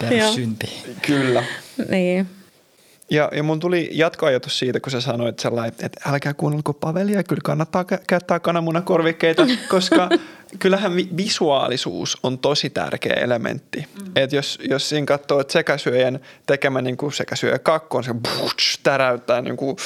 Perussynti. 0.00 0.84
Kyllä. 1.06 1.44
Niin. 1.88 2.26
Ja, 3.14 3.28
ja 3.32 3.42
mun 3.42 3.60
tuli 3.60 3.88
jatkoajatus 3.92 4.58
siitä, 4.58 4.80
kun 4.80 4.90
sä 4.90 5.00
sanoit 5.00 5.38
sellainen, 5.38 5.74
että 5.82 6.10
älkää 6.10 6.34
kuunnelko 6.34 6.72
Pavelia, 6.72 7.22
kyllä 7.22 7.40
kannattaa 7.44 7.84
käyttää 8.06 8.40
kananmunakorvikkeita, 8.40 9.46
koska 9.68 10.08
kyllähän 10.58 10.96
visuaalisuus 10.96 12.18
on 12.22 12.38
tosi 12.38 12.70
tärkeä 12.70 13.12
elementti. 13.12 13.78
Mm. 13.78 14.12
Et 14.16 14.32
jos, 14.32 14.58
jos 14.68 14.88
siinä 14.88 15.06
katsoo, 15.06 15.40
että 15.40 15.52
sekasyöjän 15.52 16.20
tekemä 16.46 16.82
niin 16.82 16.96
kuin 16.96 17.12
sekasyöjä 17.12 17.58
kakku 17.58 17.96
on 17.96 18.04
se 18.04 18.14
butch, 18.14 18.78
täräyttää 18.82 19.42
niin 19.42 19.56
kuin, 19.56 19.76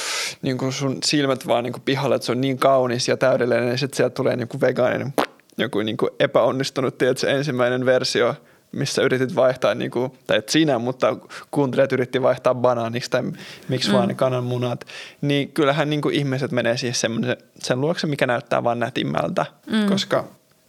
niin 0.42 0.58
kuin 0.58 0.72
sun 0.72 0.98
silmät 1.04 1.46
vaan 1.46 1.64
niin 1.64 1.72
kuin 1.72 1.82
pihalle, 1.82 2.14
että 2.14 2.26
se 2.26 2.32
on 2.32 2.40
niin 2.40 2.58
kaunis 2.58 3.08
ja 3.08 3.16
täydellinen, 3.16 3.68
ja 3.68 3.78
sitten 3.78 3.96
sieltä 3.96 4.14
tulee 4.14 4.36
niin 4.36 4.48
kuin 4.48 4.60
vegaaninen 4.60 5.12
joku 5.58 5.78
niin 5.78 5.96
kuin 5.96 6.10
epäonnistunut, 6.20 6.98
tiedätkö, 6.98 7.30
ensimmäinen 7.30 7.86
versio– 7.86 8.34
missä 8.72 9.02
yritit 9.02 9.34
vaihtaa, 9.34 9.74
niin 9.74 9.90
kuin, 9.90 10.12
tai 10.26 10.38
et 10.38 10.48
sinä, 10.48 10.78
mutta 10.78 11.16
kuuntelijat 11.50 11.92
yritti 11.92 12.22
vaihtaa 12.22 12.54
banaaniksi 12.54 13.10
tai 13.10 13.22
miksi 13.68 13.88
mm. 13.88 13.94
vaan 13.94 14.16
kananmunat, 14.16 14.84
niin 15.20 15.52
kyllähän 15.52 15.90
niin 15.90 16.00
kuin 16.00 16.14
ihmiset 16.14 16.52
menee 16.52 16.76
siihen 16.76 16.94
sen, 16.94 17.12
sen 17.58 17.80
luokse, 17.80 18.06
mikä 18.06 18.26
näyttää 18.26 18.64
vaan 18.64 18.78
nätimmältä, 18.78 19.46
mm. 19.70 19.86
koska 19.86 20.24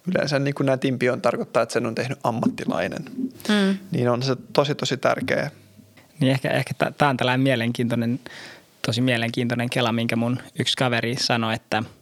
yleensä 0.07 0.39
niin 0.39 0.55
kuin 0.55 0.65
nätimpi 0.65 1.09
on 1.09 1.21
tarkoittaa, 1.21 1.63
että 1.63 1.73
sen 1.73 1.85
on 1.85 1.95
tehnyt 1.95 2.19
ammattilainen. 2.23 3.03
Mm. 3.49 3.77
Niin 3.91 4.09
on 4.09 4.23
se 4.23 4.35
tosi 4.53 4.75
tosi 4.75 4.97
tärkeä. 4.97 5.51
Niin 6.19 6.31
ehkä, 6.31 6.49
ehkä 6.49 6.73
tämä 6.97 7.09
on 7.09 7.17
tällainen 7.17 7.41
mielenkiintoinen, 7.41 8.19
tosi 8.85 9.01
mielenkiintoinen 9.01 9.69
kela, 9.69 9.91
minkä 9.91 10.15
mun 10.15 10.39
yksi 10.59 10.77
kaveri 10.77 11.15
sanoi, 11.19 11.53
että– 11.53 11.83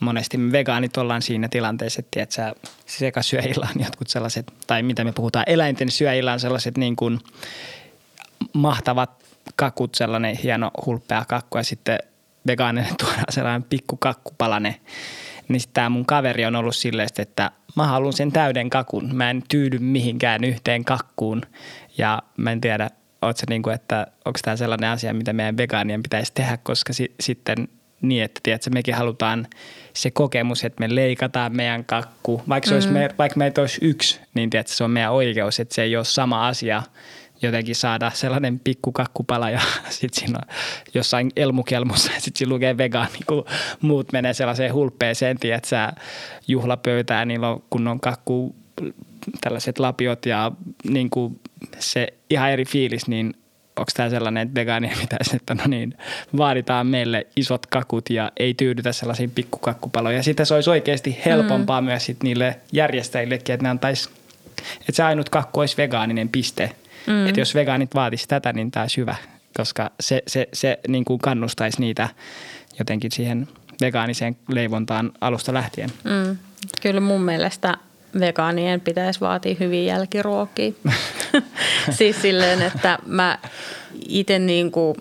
monesti 0.00 0.36
me 0.36 0.52
vegaanit 0.52 0.96
ollaan 0.96 1.22
siinä 1.22 1.48
tilanteessa, 1.48 2.00
että 2.00 2.08
tiedätkö, 2.10 2.70
sekasyöjillä 2.86 3.68
on 3.76 3.82
jotkut 3.84 4.08
sellaiset, 4.08 4.52
tai 4.66 4.82
mitä 4.82 5.04
me 5.04 5.12
puhutaan, 5.12 5.44
eläinten 5.48 5.90
syöjillä 5.90 6.32
on 6.32 6.40
sellaiset 6.40 6.78
niin 6.78 6.96
kuin 6.96 7.20
mahtavat 8.52 9.10
kakut, 9.56 9.94
sellainen 9.94 10.36
hieno 10.36 10.70
hulppea 10.86 11.24
kakku 11.28 11.58
ja 11.58 11.64
sitten 11.64 11.98
vegaaninen 12.46 12.96
tuodaan 13.00 13.24
sellainen 13.30 13.62
pikku 13.62 13.96
kakkupalane. 13.96 14.80
Niin 15.48 15.60
tämä 15.72 15.88
mun 15.88 16.06
kaveri 16.06 16.46
on 16.46 16.56
ollut 16.56 16.76
silleen, 16.76 17.08
että 17.18 17.50
mä 17.76 17.86
haluan 17.86 18.12
sen 18.12 18.32
täyden 18.32 18.70
kakun. 18.70 19.16
Mä 19.16 19.30
en 19.30 19.42
tyydy 19.48 19.78
mihinkään 19.78 20.44
yhteen 20.44 20.84
kakkuun 20.84 21.42
ja 21.98 22.22
mä 22.36 22.52
en 22.52 22.60
tiedä, 22.60 22.90
se 23.34 23.46
niin 23.48 23.62
kuin, 23.62 23.74
että 23.74 24.06
onko 24.24 24.38
tämä 24.42 24.56
sellainen 24.56 24.90
asia, 24.90 25.14
mitä 25.14 25.32
meidän 25.32 25.56
vegaanien 25.56 26.02
pitäisi 26.02 26.32
tehdä, 26.34 26.56
koska 26.56 26.92
si- 26.92 27.14
sitten 27.20 27.68
niin, 28.02 28.24
että 28.24 28.40
tiedätkö, 28.42 28.70
mekin 28.70 28.94
halutaan 28.94 29.46
se 29.94 30.10
kokemus, 30.10 30.64
että 30.64 30.80
me 30.80 30.94
leikataan 30.94 31.56
meidän 31.56 31.84
kakku. 31.84 32.42
Vaikka, 32.48 32.68
se 32.68 32.74
mm. 32.74 32.76
olisi 32.76 32.88
me, 32.88 33.08
vaikka 33.18 33.38
meitä 33.38 33.60
olisi 33.60 33.78
yksi, 33.82 34.20
niin 34.34 34.50
tiedätkö, 34.50 34.72
se 34.72 34.84
on 34.84 34.90
meidän 34.90 35.12
oikeus, 35.12 35.60
että 35.60 35.74
se 35.74 35.82
ei 35.82 35.96
ole 35.96 36.04
sama 36.04 36.48
asia 36.48 36.82
jotenkin 37.42 37.76
saada 37.76 38.10
sellainen 38.14 38.60
pikku 38.60 38.92
kakkupala 38.92 39.50
ja 39.50 39.60
sitten 39.88 40.20
siinä 40.20 40.38
on 40.42 40.54
jossain 40.94 41.30
elmukelmussa 41.36 42.12
ja 42.12 42.20
sitten 42.20 42.38
siinä 42.38 42.54
lukee 42.54 42.78
vegaani, 42.78 43.18
kun 43.26 43.44
muut 43.80 44.12
menee 44.12 44.34
sellaiseen 44.34 44.74
hulppeeseen, 44.74 45.38
tiedätkö, 45.38 45.76
juhlapöytään, 46.48 47.28
niillä 47.28 47.48
on 47.48 47.62
kunnon 47.70 48.00
kakku 48.00 48.54
tällaiset 49.40 49.78
lapiot 49.78 50.26
ja 50.26 50.52
niin 50.84 51.10
kuin 51.10 51.40
se 51.78 52.08
ihan 52.30 52.50
eri 52.50 52.64
fiilis, 52.64 53.08
niin 53.08 53.34
onko 53.80 53.92
tämä 53.94 54.10
sellainen, 54.10 54.42
että 54.42 54.60
vegaania 54.60 54.96
pitäisi, 55.00 55.36
että 55.36 55.54
no 55.54 55.64
niin, 55.66 55.94
vaaditaan 56.36 56.86
meille 56.86 57.26
isot 57.36 57.66
kakut 57.66 58.10
ja 58.10 58.32
ei 58.36 58.54
tyydytä 58.54 58.92
sellaisiin 58.92 59.30
pikkukakkupaloihin. 59.30 60.16
Ja 60.16 60.22
sitten 60.22 60.46
se 60.46 60.54
olisi 60.54 60.70
oikeasti 60.70 61.18
helpompaa 61.24 61.80
mm. 61.80 61.84
myös 61.84 62.06
sit 62.06 62.22
niille 62.22 62.56
järjestäjillekin, 62.72 63.52
että 63.54 63.62
ne 63.62 63.70
antaisi, 63.70 64.10
että 64.80 64.92
se 64.92 65.02
ainut 65.02 65.28
kakku 65.28 65.60
olisi 65.60 65.76
vegaaninen 65.76 66.28
piste. 66.28 66.70
Mm. 67.06 67.26
Että 67.26 67.40
jos 67.40 67.54
vegaanit 67.54 67.94
vaatisi 67.94 68.28
tätä, 68.28 68.52
niin 68.52 68.70
tämä 68.70 68.84
olisi 68.84 68.96
hyvä, 68.96 69.16
koska 69.56 69.90
se, 70.00 70.22
se, 70.26 70.48
se 70.52 70.78
niin 70.88 71.04
kuin 71.04 71.18
kannustaisi 71.18 71.80
niitä 71.80 72.08
jotenkin 72.78 73.10
siihen 73.10 73.48
vegaaniseen 73.80 74.36
leivontaan 74.48 75.12
alusta 75.20 75.54
lähtien. 75.54 75.90
Mm. 76.04 76.36
Kyllä 76.82 77.00
mun 77.00 77.22
mielestä 77.22 77.78
vegaanien 78.20 78.80
pitäisi 78.80 79.20
vaatia 79.20 79.56
hyviä 79.60 79.94
jälkiruokia. 79.94 80.72
siis 81.98 82.22
silleen, 82.22 82.62
että 82.62 82.98
mä 83.06 83.38
itse 84.08 84.38
niin 84.38 84.70
kuin, 84.70 84.96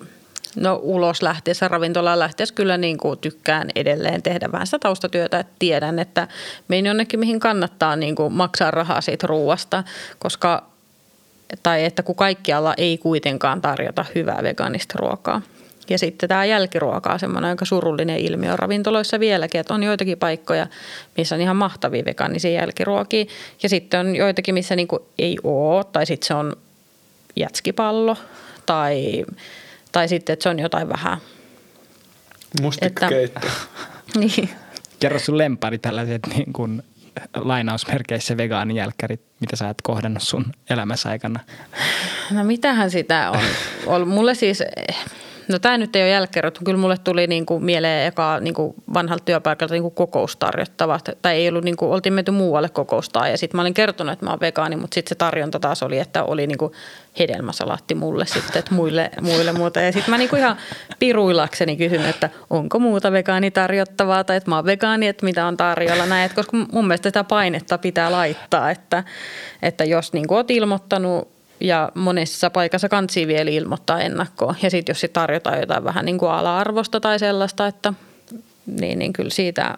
no 0.55 0.79
ulos 0.83 1.21
lähtiessä, 1.21 1.67
ravintolaan 1.67 2.19
lähtiessä 2.19 2.55
kyllä 2.55 2.77
niin 2.77 2.97
kuin 2.97 3.19
tykkään 3.19 3.69
edelleen 3.75 4.21
tehdä 4.21 4.51
vähän 4.51 4.67
sitä 4.67 4.79
taustatyötä, 4.79 5.39
että 5.39 5.53
tiedän, 5.59 5.99
että 5.99 6.27
menin 6.67 6.85
jonnekin, 6.85 7.19
mihin 7.19 7.39
kannattaa 7.39 7.95
niin 7.95 8.15
kuin 8.15 8.33
maksaa 8.33 8.71
rahaa 8.71 9.01
siitä 9.01 9.27
ruuasta, 9.27 9.83
koska 10.19 10.63
tai 11.63 11.85
että 11.85 12.03
kun 12.03 12.15
kaikkialla 12.15 12.73
ei 12.77 12.97
kuitenkaan 12.97 13.61
tarjota 13.61 14.05
hyvää 14.15 14.43
vegaanista 14.43 14.93
ruokaa. 14.97 15.41
Ja 15.89 15.99
sitten 15.99 16.29
tämä 16.29 16.45
jälkiruoka 16.45 17.13
on 17.13 17.19
semmoinen 17.19 17.49
aika 17.49 17.65
surullinen 17.65 18.19
ilmiö 18.19 18.55
ravintoloissa 18.55 19.19
vieläkin, 19.19 19.61
että 19.61 19.73
on 19.73 19.83
joitakin 19.83 20.17
paikkoja, 20.17 20.67
missä 21.17 21.35
on 21.35 21.41
ihan 21.41 21.55
mahtavia 21.55 22.05
vegaanisia 22.05 22.51
jälkiruokia. 22.51 23.25
Ja 23.63 23.69
sitten 23.69 23.99
on 23.99 24.15
joitakin, 24.15 24.53
missä 24.53 24.75
niinku 24.75 25.07
ei 25.17 25.37
ole, 25.43 25.83
tai 25.83 26.05
sitten 26.05 26.27
se 26.27 26.33
on 26.33 26.55
jätskipallo, 27.35 28.17
tai, 28.65 29.25
tai 29.91 30.07
sitten, 30.07 30.33
että 30.33 30.43
se 30.43 30.49
on 30.49 30.59
jotain 30.59 30.89
vähän... 30.89 31.17
Mustikkakeitto. 32.61 33.47
niin. 34.19 34.49
Kerro 34.99 35.19
sun 35.19 35.37
lempari 35.37 35.77
tällaiset 35.77 36.21
niin 36.35 36.53
kuin 36.53 36.83
lainausmerkeissä 37.35 38.37
vegaanijälkkärit, 38.37 39.21
mitä 39.39 39.55
sä 39.55 39.69
et 39.69 39.81
kohdannut 39.83 40.23
sun 40.23 40.45
elämässä 40.69 41.09
aikana? 41.09 41.39
No 42.31 42.43
mitähän 42.43 42.91
sitä 42.91 43.31
on? 43.85 44.07
Mulle 44.07 44.35
siis 44.35 44.63
No 45.49 45.59
tämä 45.59 45.77
nyt 45.77 45.95
ei 45.95 46.01
ole 46.01 46.09
jälkeen, 46.09 46.51
Kyllä 46.65 46.79
mulle 46.79 46.97
tuli 46.97 47.27
niin 47.27 47.45
kuin 47.45 47.63
mieleen 47.63 48.07
eka 48.07 48.39
niin 48.39 48.53
kuin 48.53 48.73
vanhalta 48.93 49.25
työpaikalta 49.25 49.73
niin 49.73 49.81
kuin 49.81 49.93
kokoustarjottava. 49.93 50.99
Tai 51.21 51.35
ei 51.35 51.49
ollut, 51.49 51.63
niin 51.63 51.77
kuin, 51.77 51.91
oltiin 51.91 52.13
menty 52.13 52.31
muualle 52.31 52.69
kokoustaa 52.69 53.27
ja 53.27 53.37
sitten 53.37 53.57
mä 53.57 53.61
olin 53.61 53.73
kertonut, 53.73 54.13
että 54.13 54.25
mä 54.25 54.31
oon 54.31 54.39
vegaani, 54.39 54.75
mutta 54.75 54.95
sitten 54.95 55.09
se 55.09 55.15
tarjonta 55.15 55.59
taas 55.59 55.83
oli, 55.83 55.99
että 55.99 56.23
oli 56.23 56.47
niin 56.47 56.57
kuin 56.57 56.73
hedelmäsalaatti 57.19 57.95
mulle 57.95 58.25
sitten, 58.25 58.59
että 58.59 58.75
muille, 58.75 59.11
muille 59.21 59.51
muuta. 59.51 59.81
Ja 59.81 59.91
sitten 59.91 60.11
mä 60.11 60.17
niin 60.17 60.29
kuin 60.29 60.39
ihan 60.39 60.57
piruilakseni 60.99 61.77
kysyn, 61.77 62.05
että 62.05 62.29
onko 62.49 62.79
muuta 62.79 63.11
vegaani 63.11 63.51
tarjottavaa 63.51 64.23
tai 64.23 64.37
että 64.37 64.49
mä 64.49 64.55
oon 64.55 64.65
vegaani, 64.65 65.07
että 65.07 65.25
mitä 65.25 65.45
on 65.45 65.57
tarjolla 65.57 66.05
näin. 66.05 66.25
Että 66.25 66.35
koska 66.35 66.57
mun 66.71 66.87
mielestä 66.87 67.09
sitä 67.09 67.23
painetta 67.23 67.77
pitää 67.77 68.11
laittaa, 68.11 68.71
että, 68.71 69.03
että 69.61 69.83
jos 69.83 70.13
niin 70.13 70.27
kuin 70.27 70.35
oot 70.35 70.51
ilmoittanut 70.51 71.38
ja 71.59 71.91
monessa 71.95 72.49
paikassa 72.49 72.89
kansi 72.89 73.27
vielä 73.27 73.49
ilmoittaa 73.49 74.01
ennakkoon. 74.01 74.55
Ja 74.61 74.69
sitten 74.69 74.93
jos 74.93 74.99
sit 75.01 75.13
tarjotaan 75.13 75.59
jotain 75.59 75.83
vähän 75.83 76.05
niin 76.05 76.17
kuin 76.17 76.31
ala-arvosta 76.31 76.99
tai 76.99 77.19
sellaista, 77.19 77.67
että 77.67 77.93
niin, 78.65 78.99
niin 78.99 79.13
kyllä 79.13 79.29
siitä 79.29 79.77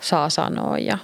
saa 0.00 0.30
sanoa 0.30 0.78
ja 0.78 0.98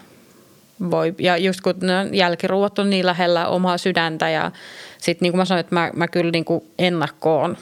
voi. 0.90 1.14
Ja 1.18 1.36
just 1.36 1.60
kun 1.60 1.74
jälkiruuat 2.12 2.78
on 2.78 2.90
niin 2.90 3.06
lähellä 3.06 3.48
omaa 3.48 3.78
sydäntä 3.78 4.30
ja 4.30 4.50
sitten 4.98 5.26
niin 5.26 5.32
kuin 5.32 5.38
mä 5.38 5.44
sanoin, 5.44 5.60
että 5.60 5.74
mä, 5.74 5.90
mä 5.94 6.08
kyllä 6.08 6.30
niin 6.30 6.44
kuin 6.44 6.64
ennakkoon, 6.78 7.56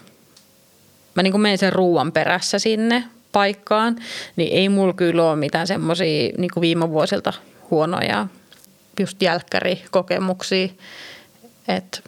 mä 1.15 1.23
niin 1.23 1.33
kuin 1.33 1.41
menen 1.41 1.59
sen 1.59 1.73
ruuan 1.73 2.13
perässä 2.13 2.59
sinne 2.59 3.05
paikkaan, 3.33 3.97
niin 4.37 4.53
ei 4.53 4.69
mulla 4.69 4.93
kyllä 4.93 5.31
ole 5.31 5.37
mitään 5.37 5.67
semmoisia 5.67 6.33
niin 6.39 6.51
viime 6.61 6.91
vuosilta 6.91 7.33
huonoja 7.71 8.27
just 9.01 9.23
jälkkärikokemuksia, 9.23 10.69
että 11.69 12.01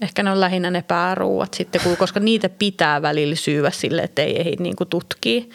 Ehkä 0.00 0.22
ne 0.22 0.30
on 0.30 0.40
lähinnä 0.40 0.70
ne 0.70 0.82
pääruuat 0.82 1.54
sitten, 1.54 1.80
koska 1.98 2.20
niitä 2.20 2.48
pitää 2.48 3.02
välillä 3.02 3.36
syyä 3.36 3.70
sille, 3.70 4.02
että 4.02 4.22
ei 4.22 4.40
ehdi 4.40 4.56
niin 4.58 4.76
tutkii. 4.90 5.50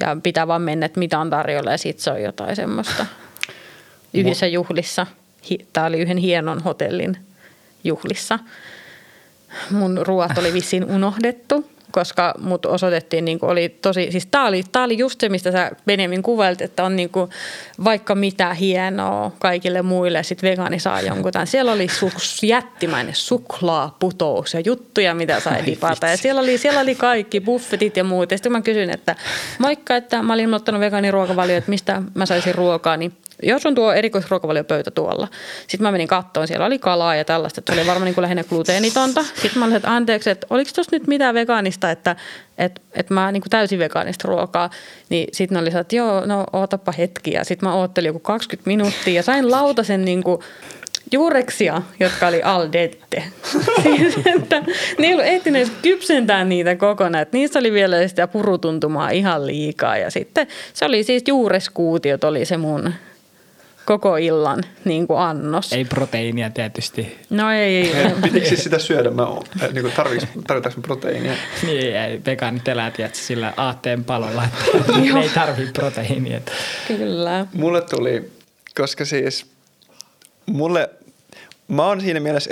Ja 0.00 0.16
pitää 0.22 0.46
vaan 0.46 0.62
mennä, 0.62 0.86
että 0.86 0.98
mitä 0.98 1.18
on 1.18 1.30
tarjolla 1.30 1.70
ja 1.70 1.78
sitten 1.78 2.04
se 2.04 2.10
on 2.10 2.22
jotain 2.22 2.56
semmoista. 2.56 3.06
Yhdessä 4.14 4.46
juhlissa, 4.46 5.06
tämä 5.72 5.86
oli 5.86 5.98
yhden 5.98 6.16
hienon 6.16 6.62
hotellin 6.62 7.16
juhlissa. 7.84 8.38
Mun 9.70 10.00
ruoat 10.02 10.38
oli 10.38 10.52
vissiin 10.52 10.84
unohdettu 10.84 11.71
koska 11.92 12.34
mut 12.38 12.66
osoitettiin, 12.66 13.24
niin 13.24 13.38
oli 13.42 13.68
tosi, 13.68 14.12
siis 14.12 14.26
tää 14.26 14.44
oli, 14.44 14.62
tää 14.72 14.84
oli 14.84 14.98
just 14.98 15.20
se, 15.20 15.28
mistä 15.28 15.52
sä 15.52 15.70
Benjamin 15.86 16.22
kuvailit, 16.22 16.60
että 16.60 16.84
on 16.84 16.96
niin 16.96 17.10
kuin 17.10 17.30
vaikka 17.84 18.14
mitä 18.14 18.54
hienoa 18.54 19.32
kaikille 19.38 19.82
muille, 19.82 20.22
sitten 20.22 20.50
vegaani 20.50 20.78
saa 20.78 21.00
jonkun 21.08 21.32
tämän. 21.32 21.46
Siellä 21.46 21.72
oli 21.72 21.86
su- 21.86 22.46
jättimäinen 22.46 23.14
suklaaputous 23.14 24.54
ja 24.54 24.60
juttuja, 24.60 25.14
mitä 25.14 25.40
sai 25.40 25.66
dipata. 25.66 26.06
Ja 26.06 26.16
siellä 26.16 26.40
oli, 26.40 26.58
siellä 26.58 26.80
oli 26.80 26.94
kaikki, 26.94 27.40
buffetit 27.40 27.96
ja 27.96 28.04
muut. 28.04 28.30
Ja 28.30 28.38
sitten 28.38 28.52
mä 28.52 28.60
kysyin, 28.60 28.90
että 28.90 29.16
moikka, 29.58 29.96
että 29.96 30.22
mä 30.22 30.32
olin 30.32 30.44
ilmoittanut 30.44 30.80
vegaaniruokavalio, 30.80 31.56
että 31.56 31.70
mistä 31.70 32.02
mä 32.14 32.26
saisin 32.26 32.54
ruokaa, 32.54 32.96
niin 32.96 33.12
jos 33.42 33.66
on 33.66 33.74
tuo 33.74 33.92
erikoisruokavaliopöytä 33.92 34.90
tuolla. 34.90 35.28
Sitten 35.60 35.82
mä 35.82 35.92
menin 35.92 36.08
kattoon, 36.08 36.48
siellä 36.48 36.66
oli 36.66 36.78
kalaa 36.78 37.14
ja 37.14 37.24
tällaista, 37.24 37.60
että 37.60 37.74
se 37.74 37.80
oli 37.80 37.86
varmaan 37.86 38.04
niin 38.04 38.14
kuin 38.14 38.22
lähinnä 38.22 38.44
gluteenitonta. 38.44 39.22
Sitten 39.22 39.58
mä 39.58 39.64
olin, 39.64 39.76
että 39.76 39.94
anteeksi, 39.94 40.30
että 40.30 40.46
oliko 40.50 40.70
tuossa 40.74 40.96
nyt 40.96 41.06
mitään 41.06 41.34
vegaanista, 41.34 41.90
että, 41.90 42.16
että, 42.58 42.80
että 42.92 43.14
mä 43.14 43.32
niin 43.32 43.40
kuin 43.40 43.50
täysin 43.50 43.78
vegaanista 43.78 44.28
ruokaa. 44.28 44.70
Niin 45.08 45.28
sitten 45.32 45.58
oli 45.58 45.70
että 45.80 45.96
joo, 45.96 46.26
no 46.26 46.44
ootapa 46.52 46.92
hetki. 46.98 47.32
Ja 47.32 47.44
sitten 47.44 47.68
mä 47.68 47.74
oottelin 47.74 48.06
joku 48.06 48.20
20 48.20 48.68
minuuttia 48.68 49.14
ja 49.14 49.22
sain 49.22 49.50
lautasen 49.50 50.04
niin 50.04 50.22
kuin 50.22 50.38
juureksia, 51.12 51.82
jotka 52.00 52.28
oli 52.28 52.42
al 52.42 52.68
dente. 52.72 53.24
siis, 53.82 54.14
että 54.36 54.62
ne 54.98 55.06
ei 55.06 55.12
ollut 55.12 55.26
ehtineet 55.26 55.72
kypsentää 55.82 56.44
niitä 56.44 56.76
kokonaan. 56.76 57.22
Että 57.22 57.36
niissä 57.36 57.58
oli 57.58 57.72
vielä 57.72 58.08
sitä 58.08 58.26
purutuntumaa 58.26 59.10
ihan 59.10 59.46
liikaa. 59.46 59.96
Ja 59.96 60.10
sitten 60.10 60.46
se 60.72 60.84
oli 60.84 61.04
siis 61.04 61.22
juureskuutiot 61.26 62.24
oli 62.24 62.44
se 62.44 62.56
mun 62.56 62.94
koko 63.84 64.16
illan 64.16 64.64
niin 64.84 65.06
kuin 65.06 65.20
annos. 65.20 65.72
Ei 65.72 65.84
proteiinia 65.84 66.50
tietysti. 66.50 67.18
No 67.30 67.50
ei. 67.50 67.92
ei. 67.92 68.12
Pitikö 68.22 68.46
siis 68.46 68.64
sitä 68.64 68.78
syödä? 68.78 69.10
Mä, 69.10 69.26
niin 69.72 69.82
kuin 69.82 69.92
tarvitaanko 70.46 70.80
proteiinia? 70.82 71.32
Niin, 71.66 71.96
ei, 71.96 72.20
vegaanit 72.26 72.68
elää 72.68 72.90
tietysti 72.90 73.24
sillä 73.24 73.52
aatteen 73.56 74.04
palolla, 74.04 74.44
että 74.44 74.92
ne 74.92 75.20
ei 75.22 75.28
tarvitse 75.28 75.72
proteiinia. 75.72 76.40
Kyllä. 76.88 77.46
Mulle 77.52 77.80
tuli, 77.80 78.30
koska 78.76 79.04
siis 79.04 79.46
mulle, 80.46 80.90
mä 81.68 81.86
oon 81.86 82.00
siinä 82.00 82.20
mielessä 82.20 82.50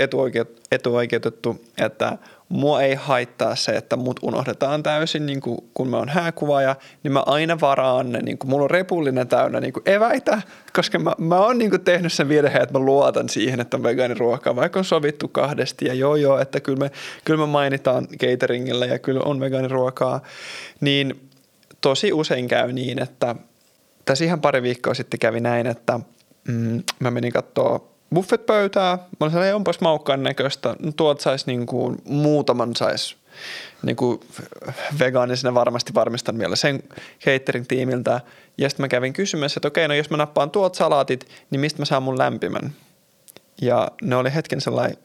etuoikeutettu, 0.70 1.64
että– 1.78 2.18
mua 2.50 2.82
ei 2.82 2.94
haittaa 2.94 3.56
se, 3.56 3.72
että 3.72 3.96
mut 3.96 4.20
unohdetaan 4.22 4.82
täysin, 4.82 5.26
niin 5.26 5.40
kuin, 5.40 5.58
kun 5.74 5.88
mä 5.88 5.96
oon 5.96 6.08
hääkuvaaja, 6.08 6.76
niin 7.02 7.12
mä 7.12 7.22
aina 7.26 7.60
varaan 7.60 8.12
ne, 8.12 8.22
niin 8.22 8.38
kuin, 8.38 8.50
mulla 8.50 8.64
on 8.64 8.70
repullinen 8.70 9.28
täynnä 9.28 9.60
niin 9.60 9.72
kuin 9.72 9.82
eväitä, 9.86 10.42
koska 10.72 10.98
mä, 10.98 11.12
mä 11.18 11.38
oon 11.38 11.58
niin 11.58 11.70
kuin, 11.70 11.84
tehnyt 11.84 12.12
sen 12.12 12.28
virheen, 12.28 12.62
että 12.62 12.78
mä 12.78 12.84
luotan 12.84 13.28
siihen, 13.28 13.60
että 13.60 13.76
on 13.76 13.82
vegaaniruokaa, 13.82 14.56
vaikka 14.56 14.78
on 14.78 14.84
sovittu 14.84 15.28
kahdesti 15.28 15.84
ja 15.84 15.94
joo 15.94 16.16
joo, 16.16 16.38
että 16.38 16.60
kyllä 16.60 16.78
me, 16.78 16.90
kyllä 17.24 17.40
me 17.40 17.46
mainitaan 17.46 18.08
cateringilla 18.08 18.86
ja 18.86 18.98
kyllä 18.98 19.20
on 19.24 19.40
vegaaniruokaa, 19.40 20.22
niin 20.80 21.30
tosi 21.80 22.12
usein 22.12 22.48
käy 22.48 22.72
niin, 22.72 23.02
että 23.02 23.34
tässä 24.04 24.24
ihan 24.24 24.40
pari 24.40 24.62
viikkoa 24.62 24.94
sitten 24.94 25.20
kävi 25.20 25.40
näin, 25.40 25.66
että 25.66 26.00
mm, 26.48 26.82
mä 27.00 27.10
menin 27.10 27.32
katsoa 27.32 27.90
buffetpöytää. 28.14 28.96
Mä 28.96 29.16
olin 29.20 29.30
sellainen, 29.32 29.56
onpas 29.56 29.80
maukkaan 29.80 30.22
näköistä. 30.22 30.76
No 30.78 30.92
tuot 30.96 31.20
sais 31.20 31.46
niin 31.46 31.66
kuin, 31.66 31.96
muutaman 32.04 32.76
sais 32.76 33.16
niin 33.82 33.96
kuin 33.96 34.20
vegaanisena 34.98 35.54
varmasti 35.54 35.94
varmistan 35.94 36.38
vielä 36.38 36.56
sen 36.56 36.82
catering-tiimiltä. 37.24 38.20
Ja 38.58 38.68
sitten 38.68 38.84
mä 38.84 38.88
kävin 38.88 39.12
kysymässä, 39.12 39.58
että 39.58 39.68
okei, 39.68 39.88
no 39.88 39.94
jos 39.94 40.10
mä 40.10 40.16
nappaan 40.16 40.50
tuot 40.50 40.74
salaatit, 40.74 41.28
niin 41.50 41.60
mistä 41.60 41.78
mä 41.82 41.84
saan 41.84 42.02
mun 42.02 42.18
lämpimän? 42.18 42.72
Ja 43.60 43.88
ne 44.02 44.16
oli 44.16 44.34
hetken 44.34 44.60
sellainen, 44.60 44.96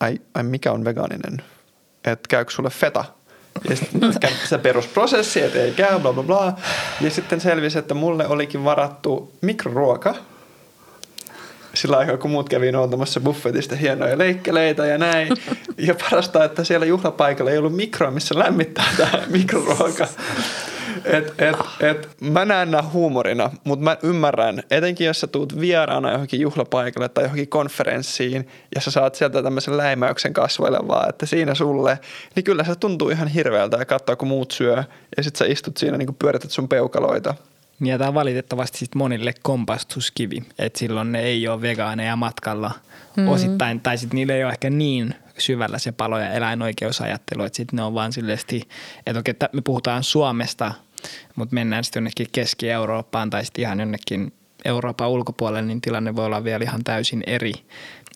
ai, 0.00 0.20
ai 0.34 0.42
mikä 0.42 0.72
on 0.72 0.84
vegaaninen? 0.84 1.42
Että 2.04 2.28
käykö 2.28 2.50
sulle 2.50 2.70
feta? 2.70 3.04
Ja 3.68 3.76
sitten 3.76 4.14
se 4.48 4.58
perusprosessi, 4.58 5.40
että 5.40 5.58
ei 5.58 5.72
käy, 5.72 6.00
bla 6.00 6.12
bla 6.12 6.22
bla. 6.22 6.52
Ja 7.00 7.10
sitten 7.10 7.40
selvisi, 7.40 7.78
että 7.78 7.94
mulle 7.94 8.26
olikin 8.26 8.64
varattu 8.64 9.32
mikroruoka. 9.40 10.14
Sillä 11.74 11.96
aikaa, 11.96 12.16
kun 12.16 12.30
muut 12.30 12.48
kävi 12.48 12.72
noutamassa 12.72 13.20
buffetista 13.20 13.76
hienoja 13.76 14.18
leikkeleitä 14.18 14.86
ja 14.86 14.98
näin. 14.98 15.28
Ja 15.78 15.94
parasta, 15.94 16.44
että 16.44 16.64
siellä 16.64 16.86
juhlapaikalla 16.86 17.50
ei 17.50 17.58
ollut 17.58 17.76
mikroa, 17.76 18.10
missä 18.10 18.38
lämmittää 18.38 18.84
tämä 18.96 19.22
mikroruoka. 19.30 20.08
Et, 21.04 21.34
et, 21.38 21.56
et, 21.80 22.08
mä 22.20 22.44
näen 22.44 22.70
nämä 22.70 22.82
huumorina, 22.82 23.50
mutta 23.64 23.84
mä 23.84 23.96
ymmärrän, 24.02 24.62
etenkin 24.70 25.06
jos 25.06 25.20
sä 25.20 25.26
tuut 25.26 25.60
vieraana 25.60 26.12
johonkin 26.12 26.40
juhlapaikalle 26.40 27.08
tai 27.08 27.24
johonkin 27.24 27.48
konferenssiin 27.48 28.48
ja 28.74 28.80
sä 28.80 28.90
saat 28.90 29.14
sieltä 29.14 29.42
tämmöisen 29.42 29.76
läimäyksen 29.76 30.32
kasvoilevaa, 30.32 31.06
että 31.08 31.26
siinä 31.26 31.54
sulle, 31.54 31.98
niin 32.36 32.44
kyllä 32.44 32.64
se 32.64 32.74
tuntuu 32.74 33.10
ihan 33.10 33.28
hirveältä 33.28 33.76
ja 33.76 33.84
katsoa, 33.84 34.16
kun 34.16 34.28
muut 34.28 34.50
syö 34.50 34.84
ja 35.16 35.22
sit 35.22 35.36
sä 35.36 35.44
istut 35.44 35.76
siinä 35.76 35.96
niin 35.96 36.14
pyörität 36.14 36.50
sun 36.50 36.68
peukaloita. 36.68 37.34
Ja 37.82 37.98
tämä 37.98 38.08
on 38.08 38.14
valitettavasti 38.14 38.78
sit 38.78 38.94
monille 38.94 39.34
kompastuskivi, 39.42 40.42
että 40.58 40.78
silloin 40.78 41.12
ne 41.12 41.20
ei 41.20 41.48
ole 41.48 41.62
vegaaneja 41.62 42.16
matkalla 42.16 42.68
mm-hmm. 42.68 43.28
osittain, 43.28 43.80
tai 43.80 43.98
sitten 43.98 44.16
niillä 44.16 44.34
ei 44.34 44.44
ole 44.44 44.52
ehkä 44.52 44.70
niin 44.70 45.14
syvällä 45.38 45.78
se 45.78 45.92
palo- 45.92 46.18
ja 46.18 46.32
eläinoikeusajattelu, 46.32 47.44
että 47.44 47.56
sitten 47.56 47.76
ne 47.76 47.82
on 47.82 47.94
vaan 47.94 48.12
silleesti, 48.12 48.68
että 49.06 49.20
okei, 49.20 49.30
että 49.30 49.48
me 49.52 49.60
puhutaan 49.60 50.04
Suomesta, 50.04 50.74
mutta 51.36 51.54
mennään 51.54 51.84
sitten 51.84 52.00
jonnekin 52.00 52.26
Keski-Eurooppaan 52.32 53.30
tai 53.30 53.44
sitten 53.44 53.62
ihan 53.62 53.80
jonnekin 53.80 54.32
Euroopan 54.64 55.08
ulkopuolelle, 55.08 55.62
niin 55.62 55.80
tilanne 55.80 56.16
voi 56.16 56.26
olla 56.26 56.44
vielä 56.44 56.64
ihan 56.64 56.84
täysin 56.84 57.22
eri. 57.26 57.52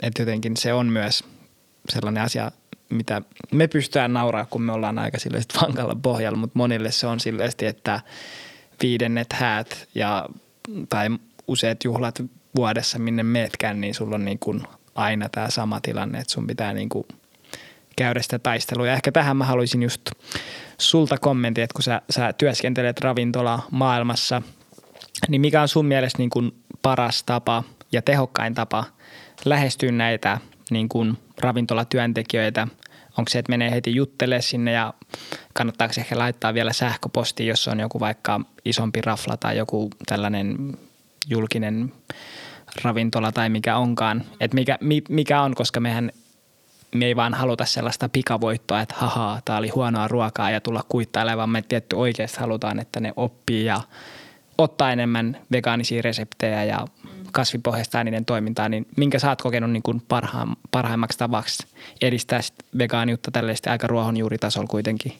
Että 0.02 0.22
jotenkin 0.22 0.56
se 0.56 0.72
on 0.72 0.86
myös 0.86 1.24
sellainen 1.88 2.22
asia, 2.22 2.50
mitä 2.88 3.22
me 3.52 3.68
pystytään 3.68 4.12
nauraa, 4.12 4.44
kun 4.44 4.62
me 4.62 4.72
ollaan 4.72 4.98
aika 4.98 5.18
silleesti 5.18 5.58
vankalla 5.62 5.96
pohjalla, 6.02 6.38
mutta 6.38 6.58
monille 6.58 6.90
se 6.90 7.06
on 7.06 7.20
silleesti, 7.20 7.66
että 7.66 8.00
viidennet 8.82 9.32
häät 9.32 9.88
ja, 9.94 10.28
tai 10.88 11.08
useat 11.48 11.84
juhlat 11.84 12.22
vuodessa, 12.56 12.98
minne 12.98 13.22
meetkään, 13.22 13.80
niin 13.80 13.94
sulla 13.94 14.14
on 14.14 14.24
niin 14.24 14.38
kuin 14.38 14.62
aina 14.94 15.28
tämä 15.28 15.50
sama 15.50 15.80
tilanne, 15.80 16.18
että 16.18 16.32
sun 16.32 16.46
pitää 16.46 16.72
niin 16.72 16.88
kuin 16.88 17.06
käydä 17.96 18.22
sitä 18.22 18.38
taistelua. 18.38 18.86
Ja 18.86 18.92
ehkä 18.92 19.12
tähän 19.12 19.36
mä 19.36 19.44
haluaisin 19.44 19.82
just 19.82 20.10
sulta 20.78 21.18
kommentti, 21.18 21.60
että 21.60 21.74
kun 21.74 21.82
sä, 21.82 22.02
sä 22.10 22.32
työskentelet 22.32 23.00
ravintola 23.00 23.62
maailmassa, 23.70 24.42
niin 25.28 25.40
mikä 25.40 25.62
on 25.62 25.68
sun 25.68 25.86
mielestä 25.86 26.18
niin 26.18 26.30
kuin 26.30 26.52
paras 26.82 27.22
tapa 27.22 27.64
ja 27.92 28.02
tehokkain 28.02 28.54
tapa 28.54 28.84
lähestyä 29.44 29.92
näitä 29.92 30.38
niin 30.70 30.88
kuin 30.88 31.18
ravintolatyöntekijöitä? 31.40 32.68
Onko 33.18 33.28
se, 33.28 33.38
että 33.38 33.50
menee 33.50 33.70
heti 33.70 33.94
juttele 33.94 34.42
sinne 34.42 34.72
ja 34.72 34.94
kannattaako 35.52 35.94
ehkä 35.98 36.18
laittaa 36.18 36.54
vielä 36.54 36.72
sähköposti, 36.72 37.46
jos 37.46 37.68
on 37.68 37.80
joku 37.80 38.00
vaikka 38.00 38.40
isompi 38.64 39.00
rafla 39.00 39.36
tai 39.36 39.56
joku 39.56 39.90
tällainen 40.06 40.78
julkinen 41.28 41.92
ravintola 42.82 43.32
tai 43.32 43.48
mikä 43.48 43.76
onkaan, 43.76 44.24
että 44.40 44.54
mikä, 44.54 44.78
mikä 45.08 45.42
on, 45.42 45.54
koska 45.54 45.80
mehän 45.80 46.12
me 46.94 47.06
ei 47.06 47.16
vaan 47.16 47.34
haluta 47.34 47.64
sellaista 47.64 48.08
pikavoittoa, 48.08 48.80
että 48.80 48.94
hahaa, 48.98 49.40
tämä 49.44 49.58
oli 49.58 49.68
huonoa 49.68 50.08
ruokaa 50.08 50.50
ja 50.50 50.60
tulla 50.60 50.84
kuittailemaan. 50.88 51.50
Me 51.50 51.62
tietty 51.62 51.96
oikeasti 51.96 52.40
halutaan, 52.40 52.78
että 52.78 53.00
ne 53.00 53.12
oppii 53.16 53.64
ja 53.64 53.80
ottaa 54.58 54.92
enemmän 54.92 55.36
vegaanisia 55.52 56.02
reseptejä 56.02 56.64
ja 56.64 56.86
kasvipohjaista 57.36 58.04
niiden 58.04 58.24
toimintaa, 58.24 58.68
niin 58.68 58.86
minkä 58.96 59.18
sä 59.18 59.28
oot 59.28 59.42
kokenut 59.42 59.70
niin 59.70 59.82
kuin 59.82 60.02
parhaim, 60.08 60.50
parhaimmaksi 60.70 61.18
tavaksi 61.18 61.66
edistää 62.02 62.40
vegaaniutta 62.78 63.30
tällaista 63.30 63.70
aika 63.70 63.86
ruohonjuuritasolla 63.86 64.68
kuitenkin? 64.68 65.12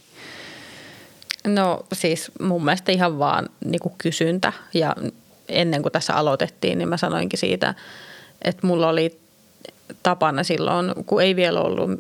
No 1.46 1.86
siis 1.92 2.30
mun 2.40 2.64
mielestä 2.64 2.92
ihan 2.92 3.18
vaan 3.18 3.48
niin 3.64 3.80
kuin 3.80 3.94
kysyntä 3.98 4.52
ja 4.74 4.96
ennen 5.48 5.82
kuin 5.82 5.92
tässä 5.92 6.14
aloitettiin, 6.14 6.78
niin 6.78 6.88
mä 6.88 6.96
sanoinkin 6.96 7.38
siitä, 7.38 7.74
että 8.42 8.66
mulla 8.66 8.88
oli 8.88 9.20
tapana 10.02 10.42
silloin, 10.42 10.92
kun 11.06 11.22
ei 11.22 11.36
vielä 11.36 11.60
ollut 11.60 11.90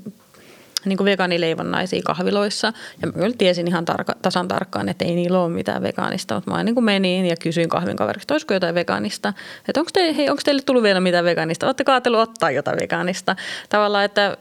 niin 0.88 0.96
kuin 0.96 1.04
vegaanileivonnaisia 1.04 2.02
kahviloissa. 2.04 2.72
Ja 3.02 3.06
mä 3.06 3.12
kyllä 3.12 3.34
tiesin 3.38 3.68
ihan 3.68 3.84
tarka, 3.84 4.14
tasan 4.22 4.48
tarkkaan, 4.48 4.88
että 4.88 5.04
ei 5.04 5.14
niillä 5.14 5.40
ole 5.40 5.52
mitään 5.52 5.82
vegaanista, 5.82 6.34
mutta 6.34 6.50
mä 6.50 6.64
niin 6.64 6.74
kuin 6.74 6.84
menin 6.84 7.26
ja 7.26 7.36
kysyin 7.42 7.68
kahvin 7.68 7.96
kaveriksi, 7.96 8.24
että 8.24 8.34
olisiko 8.34 8.54
jotain 8.54 8.74
vegaanista. 8.74 9.32
Että 9.68 9.80
onko, 9.80 9.90
te, 9.92 10.16
hei, 10.16 10.30
onko 10.30 10.42
teille 10.44 10.62
tullut 10.62 10.82
vielä 10.82 11.00
mitään 11.00 11.24
vegaanista? 11.24 11.66
Oletteko 11.66 11.92
ajatellut 11.92 12.20
ottaa 12.20 12.50
jotain 12.50 12.78
vegaanista? 12.80 13.36
Tavallaan, 13.68 14.04
että 14.04 14.36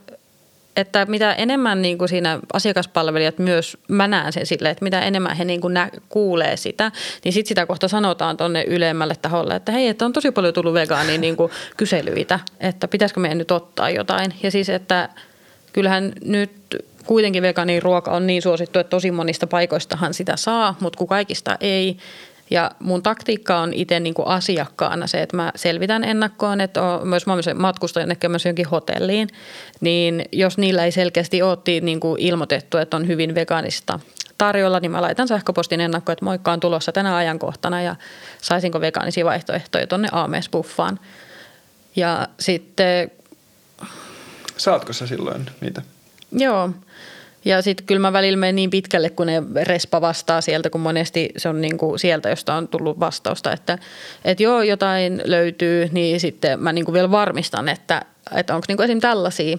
että 0.76 1.06
mitä 1.06 1.34
enemmän 1.34 1.82
niin 1.82 1.98
kuin 1.98 2.10
siinä 2.10 2.40
asiakaspalvelijat 2.54 3.40
myös, 3.40 3.78
mä 3.88 4.08
näen 4.08 4.34
sen 4.34 4.46
sille, 4.46 4.70
että 4.70 4.84
mitä 4.84 5.02
enemmän 5.02 5.38
he 5.38 5.46
niin 5.46 5.62
kuin 5.62 5.74
nä- 5.74 5.90
kuulee 6.10 6.58
sitä, 6.58 6.92
niin 7.24 7.34
sitten 7.34 7.48
sitä 7.48 7.66
kohta 7.66 7.88
sanotaan 7.88 8.38
tuonne 8.38 8.64
ylemmälle 8.68 9.16
taholle, 9.22 9.56
että 9.56 9.72
hei, 9.72 9.88
että 9.88 10.06
on 10.06 10.14
tosi 10.14 10.32
paljon 10.32 10.54
tullut 10.54 10.74
vegaania 10.74 11.18
niin 11.18 11.36
kuin 11.36 11.52
kyselyitä, 11.78 12.40
että 12.60 12.88
pitäisikö 12.88 13.20
meidän 13.20 13.38
nyt 13.38 13.52
ottaa 13.52 13.90
jotain. 13.90 14.34
Ja 14.44 14.52
siis, 14.52 14.70
että 14.70 15.10
kyllähän 15.76 16.14
nyt 16.26 16.52
kuitenkin 17.06 17.44
ruoka 17.84 18.12
on 18.12 18.28
niin 18.28 18.42
suosittu, 18.42 18.80
että 18.80 18.90
tosi 18.90 19.12
monista 19.12 19.48
paikoistahan 19.48 20.14
sitä 20.14 20.38
saa, 20.38 20.76
mutta 20.80 20.98
kun 20.98 21.08
kaikista 21.08 21.58
ei, 21.62 21.98
ja 22.50 22.72
mun 22.80 23.04
taktiikka 23.04 23.60
on 23.60 23.74
itse 23.74 24.00
niin 24.00 24.14
kuin 24.14 24.28
asiakkaana 24.28 25.08
se, 25.08 25.22
että 25.22 25.36
mä 25.36 25.52
selvitän 25.56 26.04
ennakkoon, 26.04 26.62
että 26.62 26.84
on, 26.84 27.08
myös 27.08 27.28
mä 27.28 27.34
matkustan 27.56 28.16
myös 28.28 28.46
johonkin 28.46 28.68
hotelliin, 28.68 29.30
niin 29.82 30.26
jos 30.32 30.58
niillä 30.58 30.86
ei 30.86 30.92
selkeästi 30.92 31.42
ole 31.42 31.82
niin 31.82 32.00
kuin 32.00 32.22
ilmoitettu, 32.22 32.78
että 32.78 32.98
on 32.98 33.08
hyvin 33.08 33.36
vegaanista 33.36 34.00
tarjolla, 34.38 34.80
niin 34.80 34.92
mä 34.92 35.02
laitan 35.02 35.28
sähköpostin 35.28 35.82
ennakkoon, 35.82 36.14
että 36.14 36.26
moikka 36.26 36.52
on 36.52 36.60
tulossa 36.60 36.92
tänä 36.92 37.16
ajankohtana 37.16 37.82
ja 37.82 37.96
saisinko 38.42 38.82
vegaanisia 38.82 39.26
vaihtoehtoja 39.26 39.88
tuonne 39.88 40.08
Aames-buffaan. 40.12 41.00
Ja 41.96 42.28
sitten... 42.40 43.12
Saatko 44.58 44.94
sä 44.94 45.08
silloin 45.08 45.46
niitä? 45.62 45.82
Joo, 46.32 46.70
ja 47.46 47.62
sitten 47.62 47.86
kyllä 47.86 48.00
mä 48.00 48.14
välillä 48.14 48.38
menen 48.38 48.56
niin 48.56 48.70
pitkälle, 48.70 49.10
kun 49.10 49.28
ne 49.28 49.44
respa 49.64 50.02
vastaa 50.02 50.42
sieltä, 50.42 50.70
kun 50.70 50.82
monesti 50.82 51.30
se 51.38 51.50
on 51.50 51.62
niin 51.62 51.78
kuin 51.78 52.00
sieltä, 52.00 52.30
josta 52.30 52.54
on 52.54 52.68
tullut 52.68 53.00
vastausta, 53.00 53.52
että, 53.52 53.78
että 54.26 54.44
joo, 54.44 54.62
jotain 54.62 55.22
löytyy, 55.26 55.90
niin 55.92 56.20
sitten 56.20 56.60
mä 56.60 56.74
niin 56.74 56.86
kuin 56.86 56.94
vielä 56.94 57.12
varmistan, 57.12 57.70
että, 57.70 58.06
että 58.36 58.56
onko 58.56 58.66
niin 58.68 58.78
kuin 58.78 58.84
esimerkiksi 58.84 59.08
tällaisia. 59.08 59.58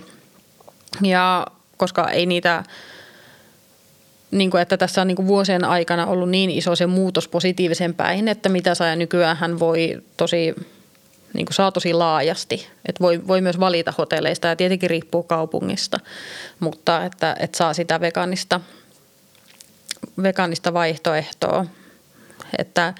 Ja 1.03 1.47
koska 1.77 2.11
ei 2.11 2.27
niitä, 2.27 2.65
niin 4.31 4.57
että 4.57 4.77
tässä 4.77 5.01
on 5.01 5.07
niin 5.07 5.27
vuosien 5.27 5.65
aikana 5.65 6.07
ollut 6.07 6.31
niin 6.31 6.51
iso 6.51 6.77
se 6.77 6.87
muutos 6.87 7.29
positiivisen 7.29 7.95
päin, 7.95 8.29
että 8.29 8.49
mitä 8.49 8.75
saa 8.75 8.97
nykyään 8.97 9.37
hän 9.37 9.59
voi 9.59 10.03
tosi 10.17 10.55
niin 11.33 11.47
kuin 11.47 11.55
saa 11.55 11.73
tosi 11.73 11.93
laajasti. 11.93 12.67
Et 12.89 13.01
voi, 13.01 13.27
voi 13.27 13.41
myös 13.41 13.61
valita 13.61 13.95
hotelleista 13.99 14.49
ja 14.49 14.57
tietenkin 14.57 14.91
riippuu 14.91 15.23
kaupungista, 15.23 16.01
mutta 16.61 17.05
että, 17.05 17.37
että 17.41 17.59
saa 17.59 17.75
sitä 17.75 18.01
veganista, 18.01 18.61
veganista 20.23 20.73
vaihtoehtoa. 20.73 21.67
Että, 22.59 22.95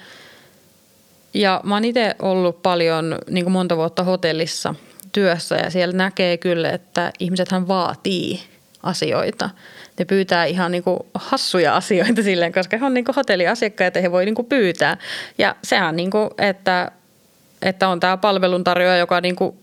ja 1.33 1.61
mä 1.63 1.75
oon 1.75 1.85
itse 1.85 2.15
ollut 2.19 2.61
paljon 2.61 3.17
niin 3.29 3.45
kuin 3.45 3.53
monta 3.53 3.77
vuotta 3.77 4.03
hotellissa 4.03 4.75
työssä 5.11 5.55
ja 5.55 5.69
siellä 5.69 5.97
näkee 5.97 6.37
kyllä, 6.37 6.69
että 6.69 7.11
ihmisethän 7.19 7.67
vaatii 7.67 8.43
asioita. 8.83 9.49
Ne 9.99 10.05
pyytää 10.05 10.45
ihan 10.45 10.71
niin 10.71 10.83
kuin 10.83 10.99
hassuja 11.13 11.75
asioita 11.75 12.23
silleen, 12.23 12.53
koska 12.53 12.77
he 12.77 12.85
on 12.85 12.93
niin 12.93 13.05
kuin 13.05 13.15
hotelliasiakkaita 13.15 13.97
ja 13.97 14.01
he 14.01 14.11
voi 14.11 14.25
niin 14.25 14.35
kuin 14.35 14.45
pyytää. 14.45 14.97
Ja 15.37 15.55
sehän 15.63 15.95
niin 15.95 16.11
kuin, 16.11 16.29
että 16.37 16.91
että 17.61 17.87
on 17.87 17.99
tämä 17.99 18.17
palveluntarjoaja, 18.17 18.97
joka 18.97 19.21
niinku, 19.21 19.57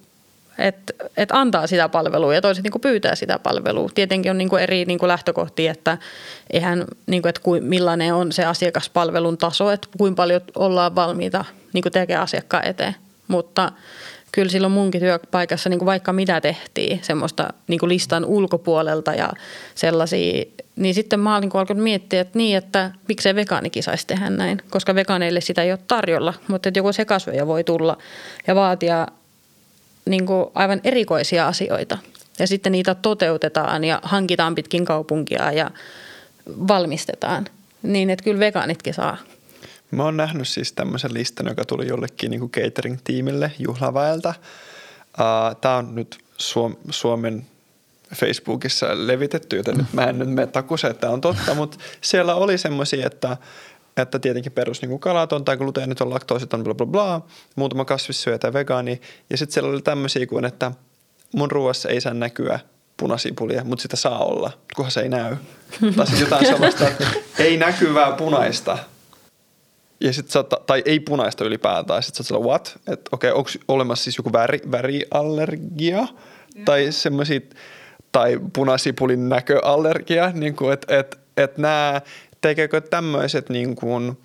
et, 0.59 0.76
et 1.16 1.28
antaa 1.32 1.66
sitä 1.66 1.88
palvelua 1.88 2.34
ja 2.34 2.40
toiset 2.40 2.62
niinku 2.62 2.78
pyytää 2.78 3.14
sitä 3.14 3.38
palvelua. 3.38 3.90
Tietenkin 3.95 4.30
on 4.30 4.38
niinku 4.38 4.57
eri 4.57 4.84
niinku 4.84 5.09
lähtökohtia, 5.09 5.72
että 5.72 5.99
eihän, 6.53 6.84
niinku, 7.07 7.28
että 7.28 7.40
kuin, 7.40 7.64
millainen 7.64 8.14
on 8.14 8.32
se 8.32 8.45
asiakaspalvelun 8.45 9.38
taso, 9.38 9.70
että 9.70 9.88
kuinka 9.99 10.16
paljon 10.16 10.40
ollaan 10.55 10.95
valmiita 10.95 11.45
niinku 11.72 11.90
tekemään 11.90 12.24
asiakkaan 12.24 12.66
eteen. 12.66 12.97
Mutta 13.28 13.72
kyllä 14.35 14.51
silloin 14.51 14.72
munkin 14.72 15.01
työpaikassa 15.01 15.68
niin 15.68 15.78
kuin 15.78 15.87
vaikka 15.87 16.12
mitä 16.12 16.41
tehtiin 16.41 17.01
semmoista 17.03 17.53
niin 17.68 17.80
kuin 17.80 17.89
listan 17.89 18.24
ulkopuolelta 18.24 19.14
ja 19.14 19.32
sellaisia, 19.74 20.45
niin 20.76 20.95
sitten 20.95 21.20
mä 21.20 21.37
olin 21.37 21.51
alkanut 21.55 21.82
miettiä, 21.82 22.20
että 22.20 22.39
niin, 22.39 22.57
että 22.57 22.91
miksei 23.09 23.35
vegaanikin 23.35 23.82
saisi 23.82 24.07
tehdä 24.07 24.30
näin, 24.30 24.62
koska 24.70 24.95
vegaaneille 24.95 25.41
sitä 25.41 25.62
ei 25.62 25.72
ole 25.72 25.78
tarjolla, 25.89 26.35
mutta 26.49 26.68
että 26.68 26.78
joku 26.78 26.93
sekasveja 26.93 27.47
voi 27.47 27.64
tulla 27.64 27.99
ja 28.47 28.55
vaatia 28.55 29.07
niin 30.05 30.26
kuin 30.26 30.47
aivan 30.55 30.80
erikoisia 30.85 31.47
asioita. 31.47 31.99
Ja 32.39 32.47
sitten 32.47 32.72
niitä 32.72 32.95
toteutetaan 32.95 33.85
ja 33.85 34.01
hankitaan 34.03 34.55
pitkin 34.55 34.85
kaupunkia 34.85 35.53
ja 35.53 35.70
valmistetaan. 36.47 37.47
Niin, 37.82 38.11
että 38.11 38.24
kyllä 38.24 38.41
vegaanitkin 38.41 38.95
saa 38.95 39.16
Mä 39.95 40.05
oon 40.05 40.16
nähnyt 40.16 40.49
siis 40.49 40.72
tämmöisen 40.72 41.14
listan, 41.14 41.47
joka 41.47 41.64
tuli 41.64 41.88
jollekin 41.88 42.30
niin 42.30 42.51
catering-tiimille 42.51 43.53
juhlaväeltä. 43.59 44.34
Uh, 45.18 45.57
Tämä 45.61 45.76
on 45.76 45.95
nyt 45.95 46.18
Suom- 46.38 46.76
Suomen 46.90 47.47
Facebookissa 48.14 48.86
levitetty, 49.07 49.57
joten 49.57 49.76
nyt 49.76 49.92
mä 49.92 50.05
en 50.05 50.18
nyt 50.18 50.28
mene 50.28 50.47
takuuseen, 50.47 50.90
että 50.90 51.11
on 51.11 51.20
totta, 51.20 51.55
mutta 51.55 51.78
siellä 52.01 52.34
oli 52.34 52.59
semmoisia, 52.59 53.07
että, 53.07 53.36
että 53.97 54.18
tietenkin 54.18 54.53
perus 54.53 54.82
niin 54.82 54.99
kalaton 54.99 55.45
tai 55.45 55.57
on 56.01 56.11
laktoositon, 56.11 56.64
bla 56.64 56.74
bla 56.74 56.86
bla, 56.86 57.20
muutama 57.57 57.84
kasvissyöjä 57.84 58.38
tai 58.38 58.53
vegaani. 58.53 59.01
Ja 59.30 59.36
sitten 59.36 59.55
siellä 59.55 59.70
oli 59.70 59.82
tämmöisiä 59.82 60.26
kuin, 60.26 60.45
että 60.45 60.72
mun 61.36 61.51
ruoassa 61.51 61.88
ei 61.88 62.01
saa 62.01 62.14
näkyä 62.14 62.61
punasipulia, 62.97 63.64
mutta 63.64 63.82
sitä 63.82 63.97
saa 63.97 64.24
olla, 64.24 64.51
kunhan 64.76 64.90
se 64.90 65.01
ei 65.01 65.09
näy. 65.09 65.36
tai 65.97 66.07
sitten 66.07 66.20
jotain 66.20 66.47
sellaista, 66.55 66.88
että 66.88 67.07
ei 67.38 67.57
näkyvää 67.57 68.12
punaista. 68.12 68.78
Ja 70.05 70.13
sit 70.13 70.31
sä, 70.31 70.45
tai 70.67 70.83
ei 70.87 71.01
punaista 71.01 71.45
ylipäätään. 71.45 72.03
Sitten 72.03 72.25
sä 72.25 72.35
oot 72.35 72.45
what? 72.45 72.79
Että 72.87 73.11
okei, 73.13 73.31
okay, 73.31 73.39
onko 73.39 73.51
olemassa 73.69 74.05
siis 74.05 74.19
joku 74.19 74.33
väri, 74.33 74.61
väriallergia? 74.71 75.97
Ja. 75.97 76.07
Tai 76.65 76.93
semmoisia, 76.93 77.41
tai 78.13 78.41
punasipulin 78.53 79.29
näköallergia, 79.29 80.31
niin 80.31 80.57
kuin, 80.57 80.73
että 80.73 80.99
et, 80.99 81.19
et 81.37 81.59
nämä, 81.59 82.01
tekeekö 82.41 82.81
tämmöiset 82.81 83.49
niin 83.49 83.77
kuin, 83.77 84.17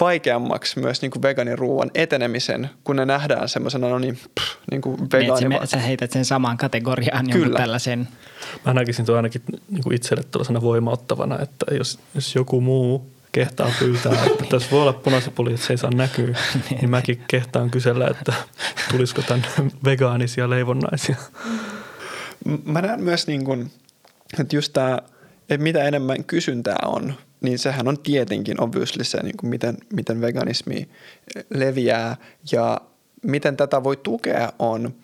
vaikeammaksi 0.00 0.80
myös 0.80 1.02
niin 1.02 1.10
kuin 1.10 1.22
vegaaniruuan 1.22 1.90
etenemisen, 1.94 2.70
kun 2.84 2.96
ne 2.96 3.06
nähdään 3.06 3.48
semmoisena 3.48 3.88
no 3.88 3.98
niin, 3.98 4.16
pff, 4.16 4.56
niin 4.70 4.80
kuin 4.80 5.00
vegaani. 5.12 5.48
Niin, 5.48 5.66
sä 5.66 5.76
heität 5.76 6.10
sen 6.10 6.24
samaan 6.24 6.56
kategoriaan 6.56 7.30
Kyllä. 7.30 7.58
tällaisen. 7.58 8.08
Mä 8.66 8.74
näkisin 8.74 9.06
tuon 9.06 9.16
ainakin 9.16 9.42
niin 9.70 9.82
kuin 9.82 9.94
itselle 9.94 10.22
tuollaisena 10.30 10.60
voimauttavana, 10.60 11.38
että 11.38 11.66
jos, 11.74 11.98
jos 12.14 12.34
joku 12.34 12.60
muu 12.60 13.12
kehtaa 13.32 13.72
pyytää, 13.78 14.24
että 14.26 14.44
tässä 14.50 14.70
voi 14.70 14.82
olla 14.82 14.92
punasipuli, 14.92 15.54
että 15.54 15.66
se 15.66 15.72
ei 15.72 15.78
saa 15.78 15.90
näkyä, 15.90 16.26
niin, 16.54 16.78
niin 16.80 16.90
mäkin 16.90 17.24
kehtaan 17.28 17.70
kysellä, 17.70 18.08
että 18.08 18.32
tulisiko 18.90 19.22
tämän 19.22 19.44
vegaanisia 19.84 20.50
leivonnaisia. 20.50 21.16
Mä 22.64 22.82
näen 22.82 23.02
myös 23.02 23.26
niin 23.26 23.44
kuin, 23.44 23.70
että 24.40 24.56
just 24.56 24.72
tämä, 24.72 24.98
että 25.40 25.62
mitä 25.62 25.84
enemmän 25.84 26.24
kysyntää 26.24 26.78
on, 26.84 27.14
niin 27.40 27.58
sehän 27.58 27.88
on 27.88 27.98
tietenkin 27.98 28.60
obviously 28.60 29.04
se, 29.04 29.22
niin 29.22 29.36
kuin 29.36 29.50
miten, 29.50 29.76
miten 29.92 30.20
veganismi 30.20 30.88
leviää. 31.54 32.16
Ja 32.52 32.80
miten 33.22 33.56
tätä 33.56 33.84
voi 33.84 33.96
tukea 33.96 34.52
on 34.58 34.94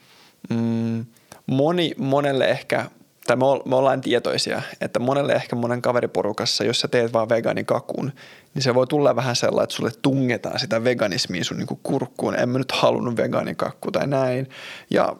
mm, 0.50 1.06
moni, 1.46 1.94
monelle 1.98 2.48
ehkä 2.50 2.90
tai 3.28 3.36
me 3.36 3.76
ollaan 3.76 4.00
tietoisia, 4.00 4.62
että 4.80 4.98
monelle 4.98 5.32
ehkä 5.32 5.56
monen 5.56 5.82
kaveriporukassa, 5.82 6.64
jos 6.64 6.80
sä 6.80 6.88
teet 6.88 7.12
vaan 7.12 7.28
vegaanikakun, 7.28 8.12
niin 8.54 8.62
se 8.62 8.74
voi 8.74 8.86
tulla 8.86 9.16
vähän 9.16 9.36
sellainen, 9.36 9.64
että 9.64 9.76
sulle 9.76 9.90
tungetaan 10.02 10.58
sitä 10.58 10.84
veganismia 10.84 11.44
sun 11.44 11.56
niin 11.56 11.80
kurkkuun. 11.82 12.34
En 12.34 12.48
mä 12.48 12.58
nyt 12.58 12.72
halunnut 12.72 13.16
vegaanikakku 13.16 13.90
tai 13.90 14.06
näin. 14.06 14.48
Ja 14.90 15.16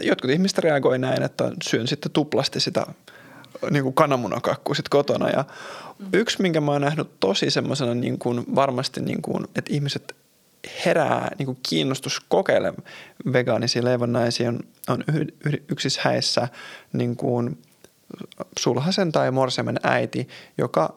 jotkut 0.00 0.30
ihmiset 0.30 0.58
reagoi 0.58 0.98
näin, 0.98 1.22
että 1.22 1.52
syön 1.62 1.88
sitten 1.88 2.12
tuplasti 2.12 2.60
sitä 2.60 2.86
niin 3.70 3.82
kuin 3.82 3.94
kananmunakakkua 3.94 4.74
sit 4.74 4.88
kotona. 4.88 5.30
Ja 5.30 5.44
yksi, 6.12 6.42
minkä 6.42 6.60
mä 6.60 6.72
oon 6.72 6.80
nähnyt 6.80 7.20
tosi 7.20 7.50
semmoisena 7.50 7.94
niin 7.94 8.18
kuin 8.18 8.44
varmasti, 8.54 9.00
niin 9.00 9.22
kuin, 9.22 9.44
että 9.44 9.72
ihmiset 9.74 10.16
herää 10.84 11.34
niin 11.38 11.46
kuin 11.46 11.58
kiinnostus 11.68 12.20
kokeilla 12.28 12.74
vegaanisia 13.32 13.84
leivonnaisia 13.84 14.48
on, 14.48 14.60
on 14.88 15.04
yksissä 15.68 16.00
häissä 16.04 16.48
niin 16.92 17.16
kuin 17.16 17.58
sulhasen 18.58 19.12
tai 19.12 19.30
morsemen 19.30 19.80
äiti, 19.82 20.28
joka 20.58 20.96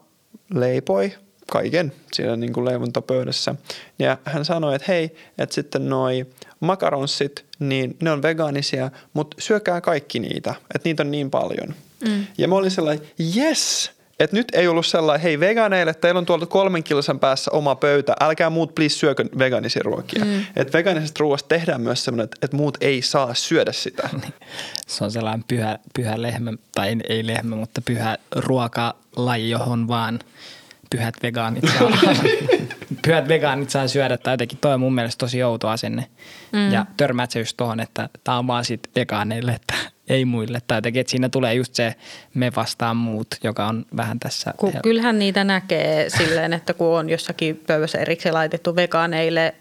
leipoi 0.53 1.13
kaiken 1.51 1.93
siellä 2.13 2.35
niin 2.35 2.53
kuin 2.53 2.65
leivontapöydässä. 2.65 3.55
Ja 3.99 4.17
hän 4.25 4.45
sanoi, 4.45 4.75
että 4.75 4.85
hei, 4.91 5.15
että 5.37 5.55
sitten 5.55 5.89
noi 5.89 6.25
makaronssit, 6.59 7.45
niin 7.59 7.97
ne 8.01 8.11
on 8.11 8.21
vegaanisia, 8.21 8.91
mutta 9.13 9.37
syökää 9.39 9.81
kaikki 9.81 10.19
niitä, 10.19 10.55
että 10.75 10.89
niitä 10.89 11.03
on 11.03 11.11
niin 11.11 11.31
paljon. 11.31 11.75
Mm. 12.07 12.25
Ja 12.37 12.47
mä 12.47 12.55
olin 12.55 12.71
sellainen, 12.71 13.07
yes, 13.37 13.91
et 14.19 14.31
nyt 14.31 14.47
ei 14.53 14.67
ollut 14.67 14.85
sellainen, 14.85 15.23
hei 15.23 15.39
vegaaneille, 15.39 15.93
teillä 15.93 16.17
on 16.17 16.25
tuolta 16.25 16.45
kolmen 16.45 16.83
kilosan 16.83 17.19
päässä 17.19 17.51
oma 17.51 17.75
pöytä, 17.75 18.13
älkää 18.19 18.49
muut 18.49 18.75
please 18.75 18.95
syökö 18.95 19.25
vegaanisia 19.37 19.81
ruokia. 19.85 20.25
Mm. 20.25 20.45
Että 20.55 20.77
vegaanisesta 20.77 21.19
ruoasta 21.19 21.47
tehdään 21.47 21.81
myös 21.81 22.05
sellainen, 22.05 22.23
että, 22.23 22.37
että 22.41 22.57
muut 22.57 22.77
ei 22.81 23.01
saa 23.01 23.33
syödä 23.33 23.71
sitä. 23.71 24.09
Niin. 24.21 24.33
Se 24.87 25.03
on 25.03 25.11
sellainen 25.11 25.45
pyhä, 25.47 25.79
pyhä 25.95 26.21
lehmä, 26.21 26.53
tai 26.75 26.95
ei 27.09 27.27
lehmä, 27.27 27.55
mutta 27.55 27.81
pyhä 27.81 28.17
ruokalaji, 28.35 29.49
johon 29.49 29.87
vaan 29.87 30.19
pyhät 30.89 31.15
vegaanit 31.23 31.63
saa, 31.79 31.91
pyhät 33.05 33.27
vegaanit 33.27 33.69
saa 33.69 33.87
syödä. 33.87 34.17
Tai 34.17 34.33
jotenkin 34.33 34.57
toi 34.61 34.73
on 34.73 34.79
mun 34.79 34.95
mielestä 34.95 35.19
tosi 35.19 35.43
outo 35.43 35.67
asenne. 35.67 36.07
Mm. 36.51 36.71
Ja 36.71 36.85
törmäät 36.97 37.31
se 37.31 37.39
just 37.39 37.57
tuohon, 37.57 37.79
että 37.79 38.09
tämä 38.23 38.37
on 38.37 38.47
vaan 38.47 38.65
sit 38.65 38.89
vegaaneille, 38.95 39.51
että 39.51 39.73
ei 40.09 40.25
muille. 40.25 40.61
Tai 40.67 40.77
jotenkin, 40.77 40.99
että 40.99 41.11
siinä 41.11 41.29
tulee 41.29 41.53
just 41.53 41.75
se 41.75 41.95
me 42.33 42.51
vastaan 42.55 42.97
muut, 42.97 43.27
joka 43.43 43.67
on 43.67 43.85
vähän 43.97 44.19
tässä. 44.19 44.53
Kun 44.57 44.73
kyllähän 44.83 45.19
niitä 45.19 45.43
näkee 45.43 46.09
silleen, 46.09 46.53
että 46.53 46.73
kun 46.73 46.87
on 46.87 47.09
jossakin 47.09 47.63
pöydässä 47.67 47.97
erikseen 47.97 48.33
laitettu 48.33 48.75
vegaaneille 48.75 49.55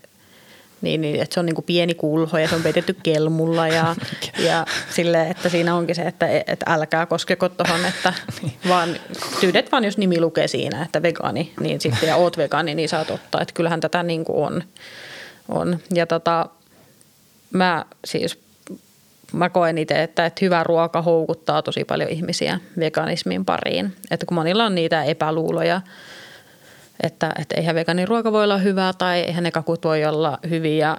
niin, 0.84 1.00
niin 1.00 1.22
että 1.22 1.34
se 1.34 1.40
on 1.40 1.46
niin 1.46 1.54
kuin 1.54 1.64
pieni 1.64 1.94
kulho 1.94 2.38
ja 2.38 2.48
se 2.48 2.54
on 2.54 2.62
peitetty 2.62 2.96
kelmulla 3.02 3.68
ja, 3.68 3.96
ja 4.48 4.66
sille, 4.90 5.30
että 5.30 5.48
siinä 5.48 5.74
onkin 5.74 5.96
se, 5.96 6.02
että, 6.02 6.26
että 6.46 6.66
älkää 6.68 7.06
koskeko 7.06 7.48
tuohon, 7.48 7.84
että 7.84 8.12
vaan 8.68 8.96
tyydet 9.40 9.72
vaan 9.72 9.84
jos 9.84 9.98
nimi 9.98 10.20
lukee 10.20 10.48
siinä, 10.48 10.82
että 10.82 11.02
vegaani, 11.02 11.52
niin 11.60 11.80
sitten 11.80 12.08
ja 12.08 12.16
oot 12.16 12.36
vegaani, 12.36 12.74
niin 12.74 12.88
saat 12.88 13.10
ottaa, 13.10 13.40
että 13.40 13.54
kyllähän 13.54 13.80
tätä 13.80 14.02
niin 14.02 14.24
kuin 14.24 14.46
on. 14.46 14.62
on. 15.48 15.78
Ja 15.94 16.06
tota, 16.06 16.46
mä 17.52 17.84
siis 18.04 18.43
mä 19.34 19.50
koen 19.50 19.78
itse, 19.78 20.02
että, 20.02 20.26
että 20.26 20.44
hyvä 20.44 20.64
ruoka 20.64 21.02
houkuttaa 21.02 21.62
tosi 21.62 21.84
paljon 21.84 22.10
ihmisiä 22.10 22.60
veganismin 22.78 23.44
pariin. 23.44 23.92
Että 24.10 24.26
kun 24.26 24.34
monilla 24.34 24.64
on 24.64 24.74
niitä 24.74 25.04
epäluuloja, 25.04 25.80
että, 27.02 27.32
että 27.38 27.54
eihän 27.56 27.74
vegaaniruoka 27.74 28.32
voi 28.32 28.44
olla 28.44 28.58
hyvää 28.58 28.92
tai 28.92 29.20
eihän 29.20 29.44
ne 29.44 29.50
kakut 29.50 29.84
voi 29.84 30.04
olla 30.04 30.38
hyviä. 30.50 30.96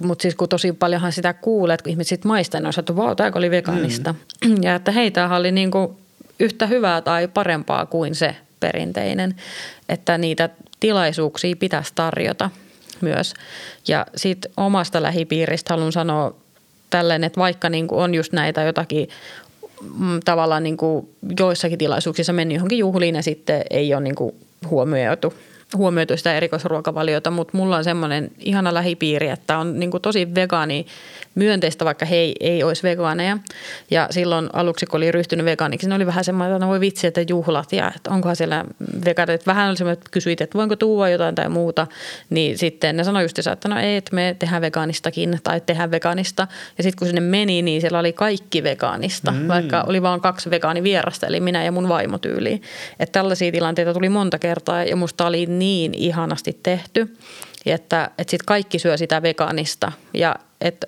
Mutta 0.00 0.22
siis 0.22 0.34
kun 0.34 0.48
tosi 0.48 0.72
paljonhan 0.72 1.12
sitä 1.12 1.32
kuulee, 1.32 1.74
että 1.74 1.84
kun 1.84 1.90
ihmiset 1.90 2.24
maistaa, 2.24 2.60
niin 2.60 2.66
on 2.66 2.72
että 2.80 2.94
tämä 3.16 3.30
oli 3.34 3.50
vegaanista. 3.50 4.14
Mm. 4.44 4.56
Ja 4.62 4.74
että 4.74 4.92
hei, 4.92 5.10
tämähän 5.10 5.40
oli 5.40 5.52
niinku 5.52 5.96
yhtä 6.40 6.66
hyvää 6.66 7.00
tai 7.00 7.28
parempaa 7.28 7.86
kuin 7.86 8.14
se 8.14 8.36
perinteinen. 8.60 9.34
Että 9.88 10.18
niitä 10.18 10.48
tilaisuuksia 10.80 11.56
pitäisi 11.56 11.92
tarjota 11.94 12.50
myös. 13.00 13.34
Ja 13.88 14.06
sitten 14.16 14.50
omasta 14.56 15.02
lähipiiristä 15.02 15.74
haluan 15.74 15.92
sanoa 15.92 16.43
tälleen, 16.98 17.24
että 17.24 17.40
vaikka 17.40 17.68
niin 17.68 17.88
kuin 17.88 18.00
on 18.00 18.14
just 18.14 18.32
näitä 18.32 18.62
jotakin 18.62 19.08
mm, 19.98 20.20
tavallaan 20.24 20.62
niin 20.62 20.76
kuin 20.76 21.08
joissakin 21.38 21.78
tilaisuuksissa 21.78 22.32
mennyt 22.32 22.54
johonkin 22.54 22.78
juhliin 22.78 23.14
ja 23.14 23.22
sitten 23.22 23.62
ei 23.70 23.94
ole 23.94 24.02
niin 24.02 24.14
kuin 24.14 24.34
huomioitu 24.70 25.34
huomioitu 25.76 26.16
sitä 26.16 26.34
erikoisruokavaliota, 26.34 27.30
mutta 27.30 27.56
mulla 27.56 27.76
on 27.76 27.84
semmoinen 27.84 28.30
ihana 28.38 28.74
lähipiiri, 28.74 29.28
että 29.28 29.58
on 29.58 29.80
niin 29.80 29.90
tosi 30.02 30.34
vegaani 30.34 30.86
myönteistä, 31.34 31.84
vaikka 31.84 32.06
he 32.06 32.16
ei, 32.16 32.34
ei 32.40 32.62
olisi 32.62 32.82
vegaaneja. 32.82 33.38
Ja 33.90 34.08
silloin 34.10 34.48
aluksi, 34.52 34.86
kun 34.86 34.96
oli 34.96 35.12
ryhtynyt 35.12 35.46
vegaaniksi, 35.46 35.88
ne 35.88 35.94
oli 35.94 36.06
vähän 36.06 36.24
semmoinen, 36.24 36.56
että 36.56 36.66
no 36.66 36.70
voi 36.70 36.80
vitsi, 36.80 37.06
että 37.06 37.20
juhlat 37.28 37.72
ja 37.72 37.92
että 37.96 38.10
onkohan 38.10 38.36
siellä 38.36 38.64
vegaanit. 39.04 39.46
Vähän 39.46 39.68
oli 39.68 39.76
semmoinen, 39.76 39.98
että 39.98 40.10
kysyit, 40.10 40.40
että 40.40 40.58
voinko 40.58 40.76
tuoda 40.76 41.10
jotain 41.10 41.34
tai 41.34 41.48
muuta. 41.48 41.86
Niin 42.30 42.58
sitten 42.58 42.96
ne 42.96 43.04
sanoi 43.04 43.22
just, 43.22 43.38
että 43.38 43.68
no 43.68 43.80
ei, 43.80 43.96
että 43.96 44.14
me 44.14 44.36
tehdään 44.38 44.62
vegaanistakin 44.62 45.38
tai 45.42 45.60
tehdään 45.60 45.90
vegaanista. 45.90 46.46
Ja 46.78 46.84
sitten 46.84 46.98
kun 46.98 47.06
sinne 47.06 47.20
meni, 47.20 47.62
niin 47.62 47.80
siellä 47.80 47.98
oli 47.98 48.12
kaikki 48.12 48.62
vegaanista, 48.62 49.32
mm. 49.32 49.48
vaikka 49.48 49.84
oli 49.86 50.02
vain 50.02 50.20
kaksi 50.20 50.50
vegaanivierasta, 50.50 51.26
eli 51.26 51.40
minä 51.40 51.64
ja 51.64 51.72
mun 51.72 51.88
vaimo 51.88 52.18
tyyliin. 52.18 52.62
Että 53.00 53.12
tällaisia 53.12 53.52
tilanteita 53.52 53.94
tuli 53.94 54.08
monta 54.08 54.38
kertaa 54.38 54.84
ja 54.84 54.96
musta 54.96 55.26
oli 55.26 55.46
niin 55.46 55.63
ihanasti 55.94 56.58
tehty, 56.62 57.16
että, 57.66 58.10
että 58.18 58.30
sitten 58.30 58.46
kaikki 58.46 58.78
syö 58.78 58.96
sitä 58.96 59.22
vegaanista 59.22 59.92
ja 60.14 60.36
että 60.60 60.86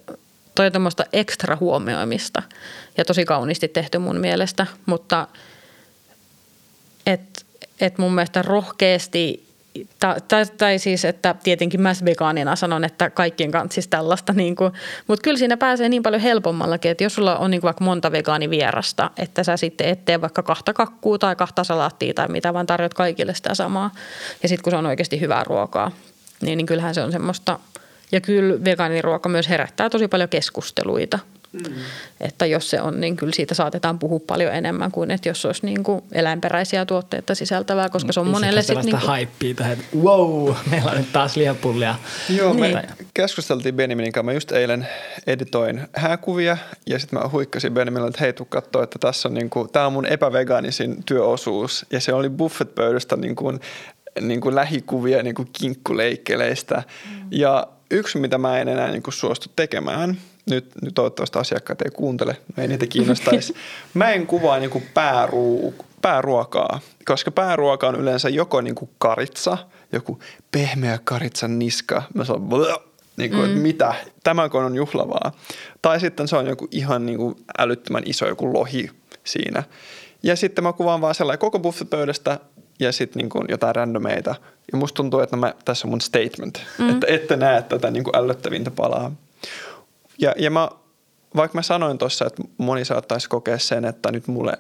toi 0.54 0.66
on 0.66 1.06
ekstra 1.12 1.56
huomioimista 1.60 2.42
ja 2.96 3.04
tosi 3.04 3.24
kauniisti 3.24 3.68
tehty 3.68 3.98
mun 3.98 4.20
mielestä, 4.20 4.66
mutta 4.86 5.28
et, 7.06 7.46
et 7.80 7.98
mun 7.98 8.14
mielestä 8.14 8.42
rohkeasti 8.42 9.45
tai, 9.98 10.46
tai, 10.58 10.78
siis, 10.78 11.04
että 11.04 11.34
tietenkin 11.42 11.80
mä 11.80 11.92
vegaanina 12.04 12.56
sanon, 12.56 12.84
että 12.84 13.10
kaikkien 13.10 13.50
kanssa 13.50 13.74
siis 13.74 13.88
tällaista, 13.88 14.32
niin 14.32 14.56
kuin, 14.56 14.72
mutta 15.06 15.22
kyllä 15.22 15.38
siinä 15.38 15.56
pääsee 15.56 15.88
niin 15.88 16.02
paljon 16.02 16.22
helpommallakin, 16.22 16.90
että 16.90 17.04
jos 17.04 17.14
sulla 17.14 17.36
on 17.36 17.50
niin 17.50 17.60
kuin 17.60 17.68
vaikka 17.68 17.84
monta 17.84 18.12
vegaanivierasta, 18.12 19.10
että 19.16 19.44
sä 19.44 19.56
sitten 19.56 19.88
et 19.88 20.04
tee 20.04 20.20
vaikka 20.20 20.42
kahta 20.42 20.72
kakkua 20.72 21.18
tai 21.18 21.36
kahta 21.36 21.64
salaattia 21.64 22.14
tai 22.14 22.28
mitä, 22.28 22.54
vaan 22.54 22.66
tarjot 22.66 22.94
kaikille 22.94 23.34
sitä 23.34 23.54
samaa. 23.54 23.90
Ja 24.42 24.48
sitten 24.48 24.62
kun 24.62 24.70
se 24.70 24.76
on 24.76 24.86
oikeasti 24.86 25.20
hyvää 25.20 25.44
ruokaa, 25.44 25.90
niin, 26.40 26.56
niin 26.56 26.66
kyllähän 26.66 26.94
se 26.94 27.02
on 27.02 27.12
semmoista– 27.12 27.58
ja 28.12 28.20
kyllä 28.20 28.64
vegaaniruoka 28.64 29.28
myös 29.28 29.48
herättää 29.48 29.90
tosi 29.90 30.08
paljon 30.08 30.28
keskusteluita. 30.28 31.18
Mm. 31.53 31.74
Että 32.20 32.47
jos 32.47 32.70
se 32.70 32.80
on, 32.80 33.01
niin 33.01 33.16
kyllä 33.16 33.32
siitä 33.32 33.55
saatetaan 33.55 33.99
puhua 33.99 34.20
paljon 34.26 34.55
enemmän 34.55 34.92
kuin 34.92 35.11
että 35.11 35.28
jos 35.28 35.44
olisi 35.44 35.66
niin 35.66 35.82
kuin 35.82 36.03
eläinperäisiä 36.12 36.86
tuotteita 36.86 37.34
sisältävää, 37.34 37.88
koska 37.88 38.12
se 38.12 38.20
on 38.20 38.26
monelle 38.26 38.62
sitten 38.62 38.84
niin 38.84 38.99
kuin... 38.99 39.09
haippia 39.09 39.55
tähän, 39.55 39.72
että 39.72 39.84
wow, 40.03 40.55
meillä 40.70 40.90
on 40.90 40.97
nyt 40.97 41.12
taas 41.12 41.36
lihapullia. 41.36 41.94
Joo, 42.28 42.55
me 42.55 42.68
niin. 42.68 42.80
keskusteltiin 43.14 43.74
Benjaminin 43.74 44.12
kanssa. 44.12 44.26
Mä 44.26 44.32
just 44.32 44.53
eilen 44.53 44.88
editoin 45.26 45.88
hääkuvia 45.97 46.57
ja 46.86 46.99
sitten 46.99 47.18
mä 47.18 47.28
huikkasin 47.28 47.74
Benjaminille, 47.74 48.09
että 48.09 48.20
hei, 48.20 48.32
tuu 48.32 48.47
katsoa, 48.47 48.82
että 48.82 48.99
tässä 48.99 49.28
on 49.28 49.34
niin 49.34 49.51
kuin, 49.51 49.68
tää 49.70 49.86
on 49.86 49.92
mun 49.92 50.07
epävegaanisin 50.07 51.05
työosuus. 51.07 51.86
Ja 51.90 52.01
se 52.01 52.12
oli 52.12 52.30
buffetpöydästä 52.30 53.16
niin 53.16 53.36
kuin, 53.36 53.61
niin 54.20 54.40
kuin 54.40 54.55
lähikuvia 54.55 55.22
niin 55.22 55.34
kuin 55.34 55.49
kinkkuleikkeleistä. 55.53 56.82
Mm. 57.11 57.28
Ja 57.30 57.66
yksi, 57.90 58.18
mitä 58.18 58.38
mä 58.38 58.59
en 58.61 58.68
enää 58.68 58.90
niin 58.90 59.03
kuin 59.03 59.14
suostu 59.14 59.49
tekemään– 59.57 60.16
nyt, 60.51 60.70
nyt 60.82 60.94
toivottavasti 60.94 61.38
asiakkaat 61.38 61.82
ei 61.82 61.90
kuuntele, 61.90 62.36
no 62.57 62.62
ei 62.62 62.68
niitä 62.68 62.86
kiinnostaisi. 62.86 63.55
Mä 63.94 64.11
en 64.12 64.26
kuvaa 64.26 64.59
niin 64.59 64.70
kuin 64.70 64.84
pääruu, 64.94 65.74
pääruokaa, 66.03 66.80
koska 67.05 67.30
pääruoka 67.30 67.88
on 67.88 68.01
yleensä 68.01 68.28
joko 68.28 68.61
niin 68.61 68.74
kuin 68.74 68.90
karitsa, 68.99 69.59
joku 69.92 70.18
pehmeä 70.51 70.99
karitsan 71.05 71.59
niska, 71.59 72.03
mä 72.14 72.24
sanon 72.24 72.51
niin 73.16 73.30
kuin, 73.30 73.40
mm. 73.42 73.47
että 73.47 73.61
mitä, 73.61 73.94
tämäkö 74.24 74.59
on 74.59 74.74
juhlavaa. 74.74 75.32
Tai 75.82 76.01
sitten 76.01 76.28
se 76.28 76.36
on 76.36 76.47
joku 76.47 76.68
ihan 76.70 77.07
niin 77.07 77.18
kuin 77.18 77.36
älyttömän 77.59 78.03
iso 78.07 78.28
joku 78.28 78.53
lohi 78.53 78.90
siinä. 79.24 79.62
Ja 80.22 80.36
sitten 80.36 80.64
mä 80.64 80.72
kuvaan 80.72 81.01
vaan 81.01 81.14
sellainen 81.14 81.38
koko 81.38 81.59
buffetpöydästä 81.59 82.40
ja 82.80 82.92
sitten 82.92 83.20
niin 83.20 83.28
kuin 83.28 83.44
jotain 83.49 83.74
randomeita. 83.74 84.34
Ja 84.72 84.78
musta 84.78 84.97
tuntuu, 84.97 85.20
että 85.20 85.36
mä, 85.36 85.55
tässä 85.64 85.86
on 85.86 85.90
mun 85.90 86.01
statement, 86.01 86.61
mm. 86.78 86.90
että 86.90 87.07
ette 87.07 87.36
näe 87.36 87.62
tätä 87.62 87.90
niin 87.90 88.05
kuin 88.05 88.16
ällöttävintä 88.16 88.70
palaa. 88.70 89.12
Ja, 90.18 90.34
ja 90.38 90.50
mä, 90.50 90.68
vaikka 91.36 91.58
mä 91.58 91.62
sanoin 91.62 91.98
tuossa, 91.98 92.26
että 92.26 92.42
moni 92.58 92.84
saattaisi 92.84 93.28
kokea 93.28 93.58
sen, 93.58 93.84
että 93.84 94.12
nyt 94.12 94.26
mulle 94.26 94.52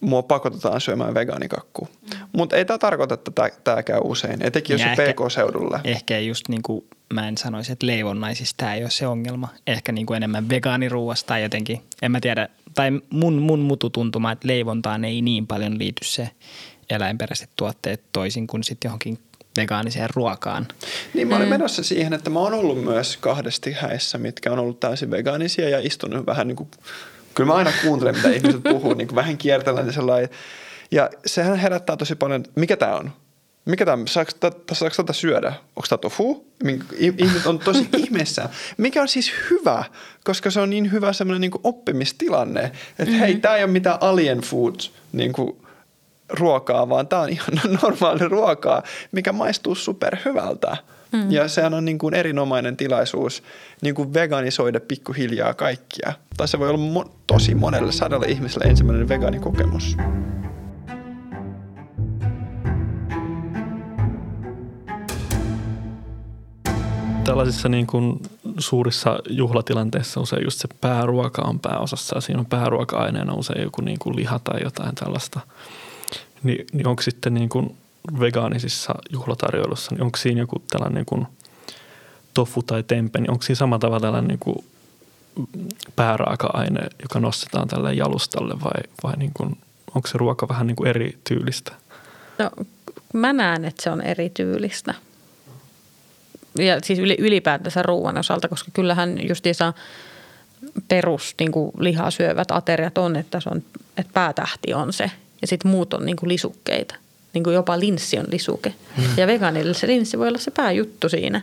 mua 0.00 0.22
pakotetaan 0.22 0.80
syömään 0.80 1.14
vegaanikakku. 1.14 1.88
Mm. 2.02 2.18
Mutta 2.32 2.56
ei 2.56 2.64
tämä 2.64 2.78
tarkoita, 2.78 3.14
että 3.14 3.50
tämä 3.64 3.82
käy 3.82 4.00
usein, 4.04 4.42
etenkin 4.42 4.74
jos 4.74 4.82
on 4.82 4.90
PK-seudulla. 4.90 5.80
Ehkä 5.84 6.18
just 6.18 6.48
niin 6.48 6.62
kuin 6.62 6.84
mä 7.14 7.28
en 7.28 7.38
sanoisi, 7.38 7.72
että 7.72 7.86
leivonnaisissa 7.86 8.54
tämä 8.56 8.74
ei 8.74 8.82
ole 8.82 8.90
se 8.90 9.06
ongelma. 9.06 9.48
Ehkä 9.66 9.92
niin 9.92 10.06
kuin 10.06 10.16
enemmän 10.16 10.48
vegaaniruuasta 10.48 11.26
tai 11.26 11.42
jotenkin, 11.42 11.82
en 12.02 12.12
mä 12.12 12.20
tiedä. 12.20 12.48
Tai 12.74 12.90
mun, 13.10 13.34
mun 13.34 13.58
mutu 13.58 13.90
tuntuma, 13.90 14.32
että 14.32 14.48
leivontaan 14.48 15.04
ei 15.04 15.22
niin 15.22 15.46
paljon 15.46 15.78
liity 15.78 16.04
se 16.04 16.30
eläinperäiset 16.90 17.50
tuotteet 17.56 18.02
toisin 18.12 18.46
kuin 18.46 18.64
sitten 18.64 18.88
johonkin 18.88 19.18
vegaaniseen 19.56 20.08
ruokaan. 20.14 20.68
Niin 21.14 21.28
mä 21.28 21.36
olin 21.36 21.46
mm. 21.46 21.50
menossa 21.50 21.82
siihen, 21.82 22.12
että 22.12 22.30
mä 22.30 22.38
oon 22.38 22.54
ollut 22.54 22.84
myös 22.84 23.16
kahdesti 23.16 23.72
häissä, 23.72 24.18
mitkä 24.18 24.52
on 24.52 24.58
ollut 24.58 24.80
täysin 24.80 25.10
vegaanisia 25.10 25.68
ja 25.68 25.78
istunut 25.82 26.26
vähän 26.26 26.48
niin 26.48 26.56
kuin, 26.56 26.68
kyllä 27.34 27.46
mä 27.46 27.54
aina 27.54 27.72
kuuntelen, 27.82 28.16
mitä 28.16 28.30
ihmiset 28.30 28.62
puhuu, 28.62 28.94
niin 28.94 29.08
kuin 29.08 29.16
vähän 29.16 29.38
kiertelen 29.38 29.92
sellainen. 29.92 30.28
Ja 30.90 31.10
sehän 31.26 31.56
herättää 31.56 31.96
tosi 31.96 32.14
paljon, 32.14 32.44
mikä 32.54 32.76
tämä 32.76 32.96
on? 32.96 33.12
Mikä 33.64 33.84
tämä, 33.84 34.02
saako, 34.06 34.30
saako 34.72 34.94
tätä 34.96 35.12
syödä? 35.12 35.48
Onko 35.48 35.86
tämä 35.88 35.98
tofu? 35.98 36.46
Ihmiset 36.98 37.46
on 37.46 37.58
tosi 37.58 37.88
ihmeessä. 37.96 38.48
Mikä 38.76 39.02
on 39.02 39.08
siis 39.08 39.32
hyvä, 39.50 39.84
koska 40.24 40.50
se 40.50 40.60
on 40.60 40.70
niin 40.70 40.92
hyvä 40.92 41.12
semmoinen 41.12 41.40
niin 41.40 41.60
oppimistilanne, 41.64 42.60
että 42.64 43.04
mm-hmm. 43.04 43.18
hei, 43.18 43.34
tämä 43.36 43.56
ei 43.56 43.64
ole 43.64 43.72
mitään 43.72 43.98
alien 44.00 44.40
food 44.40 44.74
niin 45.12 45.32
kuin 45.32 45.56
ruokaa, 46.30 46.88
vaan 46.88 47.08
tämä 47.08 47.22
on 47.22 47.28
ihan 47.28 47.48
normaali 47.82 48.28
ruokaa, 48.28 48.82
mikä 49.12 49.32
maistuu 49.32 49.74
superhyvältä. 49.74 50.76
Mm. 51.12 51.30
Ja 51.30 51.48
sehän 51.48 51.74
on 51.74 51.84
niin 51.84 51.98
kuin 51.98 52.14
erinomainen 52.14 52.76
tilaisuus 52.76 53.42
niin 53.82 53.94
kuin 53.94 54.14
veganisoida 54.14 54.80
pikkuhiljaa 54.80 55.54
kaikkia. 55.54 56.12
Tai 56.36 56.48
se 56.48 56.58
voi 56.58 56.68
olla 56.68 57.02
mo- 57.02 57.10
tosi 57.26 57.54
monelle 57.54 57.92
sadalle 57.92 58.26
ihmiselle 58.26 58.64
ensimmäinen 58.64 59.08
vegaanikokemus. 59.08 59.96
Tällaisissa 67.24 67.68
niin 67.68 67.86
kuin 67.86 68.20
suurissa 68.58 69.18
juhlatilanteissa 69.28 70.20
usein 70.20 70.44
just 70.44 70.58
se 70.58 70.68
pääruoka 70.80 71.42
on 71.42 71.60
pääosassa 71.60 72.16
ja 72.16 72.20
siinä 72.20 72.40
on 72.40 72.46
pääruoka-aineena 72.46 73.34
usein 73.34 73.62
joku 73.62 73.82
niin 73.82 73.98
kuin 73.98 74.16
liha 74.16 74.38
tai 74.38 74.60
jotain 74.62 74.94
tällaista– 74.94 75.40
niin, 76.42 76.66
niin 76.72 76.86
onko 76.86 77.02
sitten 77.02 77.34
niin 77.34 77.48
kuin 77.48 77.76
vegaanisissa 78.20 78.94
juhlatarjoilussa, 79.12 79.94
niin 79.94 80.02
onko 80.02 80.16
siinä 80.16 80.40
joku 80.40 80.62
tällainen 80.70 80.94
niin 80.94 81.06
kuin 81.06 81.26
tofu 82.34 82.62
tai 82.62 82.82
tempe, 82.82 83.20
niin 83.20 83.30
onko 83.30 83.42
siinä 83.42 83.56
samalla 83.56 83.80
tavalla 83.80 84.00
tällainen 84.00 84.28
niin 84.28 84.38
kuin 84.38 84.64
pääraaka-aine, 85.96 86.80
joka 87.02 87.20
nostetaan 87.20 87.68
tälle 87.68 87.94
jalustalle 87.94 88.54
vai, 88.64 88.82
vai 89.02 89.16
niin 89.16 89.30
kuin, 89.34 89.56
onko 89.94 90.08
se 90.08 90.18
ruoka 90.18 90.48
vähän 90.48 90.66
niin 90.66 90.76
kuin 90.76 90.88
eri 90.88 91.18
tyylistä? 91.28 91.72
No 92.38 92.50
mä 93.12 93.32
näen, 93.32 93.64
että 93.64 93.82
se 93.82 93.90
on 93.90 94.00
eri 94.00 94.30
tyylistä. 94.30 94.94
Ja 96.58 96.80
siis 96.84 96.98
ylipäätänsä 96.98 97.82
ruoan 97.82 98.18
osalta, 98.18 98.48
koska 98.48 98.70
kyllähän 98.74 99.28
justiinsa 99.28 99.72
perus 100.88 101.34
niin 101.38 101.52
kuin 101.52 101.72
lihasyövät 101.78 102.50
ateriat 102.50 102.98
on, 102.98 103.16
että, 103.16 103.40
se 103.40 103.48
on, 103.48 103.62
että 103.96 104.12
päätähti 104.12 104.74
on 104.74 104.92
se– 104.92 105.10
ja 105.40 105.46
sitten 105.46 105.70
muut 105.70 105.94
on 105.94 106.06
niin 106.06 106.16
kuin 106.16 106.28
lisukkeita. 106.28 106.94
Niin 107.32 107.44
kuin 107.44 107.54
jopa 107.54 107.80
linssi 107.80 108.18
on 108.18 108.26
lisuke. 108.30 108.74
Ja 109.16 109.26
vegaanille 109.26 109.74
se 109.74 109.86
linssi 109.86 110.18
voi 110.18 110.28
olla 110.28 110.38
se 110.38 110.50
pääjuttu 110.50 111.08
siinä. 111.08 111.42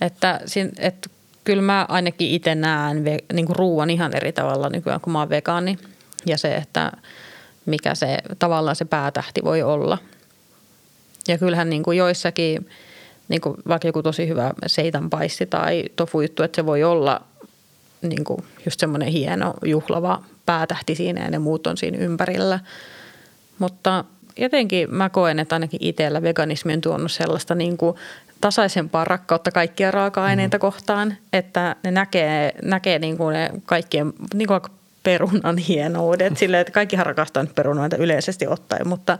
Että, 0.00 0.40
että 0.78 1.10
kyllä 1.44 1.62
mä 1.62 1.86
ainakin 1.88 2.30
itse 2.30 2.54
näen 2.54 3.04
niin 3.32 3.46
kuin 3.46 3.56
ruoan 3.56 3.90
ihan 3.90 4.16
eri 4.16 4.32
tavalla 4.32 4.68
nykyään, 4.68 5.00
kun 5.00 5.12
mä 5.12 5.18
oon 5.18 5.28
vegaani. 5.28 5.78
Ja 6.26 6.38
se, 6.38 6.54
että 6.54 6.92
mikä 7.66 7.94
se 7.94 8.18
tavallaan 8.38 8.76
se 8.76 8.84
päätähti 8.84 9.44
voi 9.44 9.62
olla. 9.62 9.98
Ja 11.28 11.38
kyllähän 11.38 11.70
niin 11.70 11.82
kuin 11.82 11.98
joissakin, 11.98 12.68
niin 13.28 13.40
kuin 13.40 13.56
vaikka 13.68 13.88
joku 13.88 14.02
tosi 14.02 14.28
hyvä 14.28 14.52
seitanpaisti 14.66 15.46
tai 15.46 15.84
tofu-juttu, 15.96 16.42
että 16.42 16.56
se 16.56 16.66
voi 16.66 16.84
olla 16.84 17.20
niin 18.02 18.24
kuin 18.24 18.44
just 18.64 18.80
semmoinen 18.80 19.08
hieno 19.08 19.54
juhlava 19.64 20.22
päätähti 20.46 20.94
siinä 20.94 21.24
ja 21.24 21.30
ne 21.30 21.38
muut 21.38 21.66
on 21.66 21.76
siinä 21.76 21.98
ympärillä– 21.98 22.60
mutta 23.58 24.04
jotenkin 24.36 24.94
mä 24.94 25.10
koen, 25.10 25.38
että 25.38 25.54
ainakin 25.54 25.80
itsellä 25.82 26.22
veganismi 26.22 26.72
on 26.72 26.80
tuonut 26.80 27.12
sellaista 27.12 27.54
niin 27.54 27.76
kuin 27.76 27.96
tasaisempaa 28.40 29.04
rakkautta 29.04 29.50
kaikkia 29.50 29.90
raaka-aineita 29.90 30.56
mm. 30.56 30.60
kohtaan, 30.60 31.16
että 31.32 31.76
ne 31.84 31.90
näkee, 31.90 32.52
näkee 32.62 32.98
niin 32.98 33.16
kuin 33.16 33.32
ne 33.32 33.50
kaikkien 33.66 34.12
niin 34.34 34.48
kuin 34.48 34.60
perunan 35.02 35.58
hienoudet. 35.58 36.36
Silleen, 36.38 36.60
että 36.60 36.72
kaikkihan 36.72 37.06
rakastaa 37.06 37.42
nyt 37.42 37.54
perunoita 37.54 37.96
yleisesti 37.96 38.46
ottaen, 38.46 38.88
mutta 38.88 39.18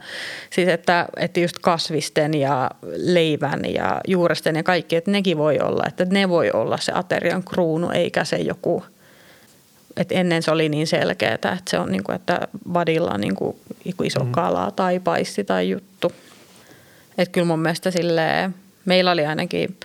siis, 0.49 0.67
että, 0.67 1.05
että 1.17 1.39
just 1.39 1.59
kasvisten 1.59 2.33
ja 2.33 2.71
leivän 2.95 3.73
ja 3.73 4.01
juuresten 4.07 4.55
ja 4.55 4.63
kaikki, 4.63 4.95
että 4.95 5.11
nekin 5.11 5.37
voi 5.37 5.59
olla, 5.59 5.83
että 5.87 6.05
ne 6.05 6.29
voi 6.29 6.51
olla 6.51 6.77
se 6.77 6.91
aterian 6.95 7.43
kruunu, 7.43 7.89
eikä 7.89 8.23
se 8.23 8.37
joku– 8.37 8.83
et 9.99 10.11
ennen 10.11 10.43
se 10.43 10.51
oli 10.51 10.69
niin 10.69 10.87
selkeää, 10.87 11.33
että 11.33 11.57
se 11.69 11.79
on 11.79 11.91
niin 11.91 12.03
kuin, 12.03 12.15
että 12.15 12.47
vadilla 12.73 13.11
on 13.11 13.21
niin 13.21 13.35
kuin 13.35 13.55
iso 14.03 14.23
mm. 14.23 14.31
kala 14.31 14.71
tai 14.71 14.99
paisti 14.99 15.43
tai 15.43 15.69
juttu. 15.69 16.11
Että 17.17 17.31
kyllä 17.31 17.47
mun 17.47 17.59
mielestä 17.59 17.91
silleen, 17.91 18.55
meillä 18.85 19.11
oli 19.11 19.25
ainakin, 19.25 19.77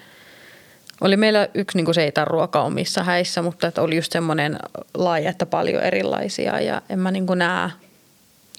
oli 1.01 1.17
meillä 1.17 1.49
yksi 1.55 1.79
niin 1.79 1.85
kuin 1.85 1.95
seitan 1.95 2.27
ruoka 2.27 2.63
omissa 2.63 3.03
häissä, 3.05 3.43
mutta 3.43 3.67
että 3.67 3.83
oli 3.83 3.97
just 3.97 4.13
semmoinen 4.13 4.59
laaja, 4.95 5.31
että 5.31 5.47
paljon 5.47 5.83
erilaisia 5.83 6.61
ja 6.61 6.83
en 6.89 6.99
mä 6.99 7.11
niin 7.11 7.27
kuin 7.27 7.39
näe 7.39 7.71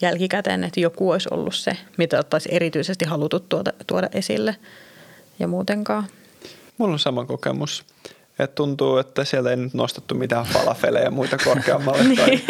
jälkikäteen, 0.02 0.64
että 0.64 0.80
joku 0.80 1.12
olisi 1.12 1.30
ollut 1.32 1.56
se, 1.56 1.78
mitä 1.98 2.20
ottaisi 2.20 2.50
erityisesti 2.52 3.06
haluttu 3.06 3.40
tuoda, 3.40 3.72
tuoda 3.88 4.10
esille 4.14 4.56
ja 5.40 5.48
muutenkaan. 5.48 6.04
Mulla 6.78 6.94
on 6.94 7.00
sama 7.00 7.26
kokemus. 7.26 7.86
Et 8.40 8.56
tuntuu, 8.56 8.98
että 8.98 9.26
sieltä 9.26 9.50
ei 9.50 9.56
nyt 9.56 9.74
nostettu 9.74 10.16
mitään 10.16 10.46
falafeleja 10.46 11.06
ja 11.06 11.12
muita 11.12 11.38
korkeammalle. 11.38 12.04
niin. 12.08 12.44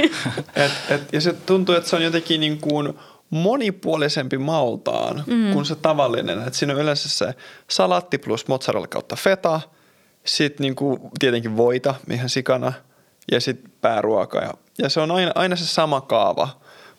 et, 0.55 0.71
et, 0.89 1.13
ja 1.13 1.21
se 1.21 1.33
tuntuu, 1.33 1.75
että 1.75 1.89
se 1.89 1.95
on 1.95 2.03
jotenkin 2.03 2.41
niin 2.41 2.61
kuin 2.61 2.93
monipuolisempi 3.29 4.37
maltaan 4.37 5.23
mm. 5.27 5.53
kuin 5.53 5.65
se 5.65 5.75
tavallinen. 5.75 6.47
Et 6.47 6.53
siinä 6.53 6.73
on 6.73 6.81
yleensä 6.81 7.09
se 7.09 7.33
salatti 7.67 8.17
plus 8.17 8.47
mozzarella 8.47 8.87
kautta 8.87 9.15
feta, 9.15 9.61
sitten 10.23 10.63
niin 10.63 10.75
kuin 10.75 10.99
tietenkin 11.19 11.57
voita 11.57 11.95
ihan 12.11 12.29
sikana 12.29 12.73
ja 13.31 13.41
sitten 13.41 13.71
pääruoka. 13.81 14.37
Ja, 14.37 14.53
ja 14.77 14.89
se 14.89 14.99
on 14.99 15.11
aina, 15.11 15.31
aina 15.35 15.55
se 15.55 15.65
sama 15.65 16.01
kaava. 16.01 16.49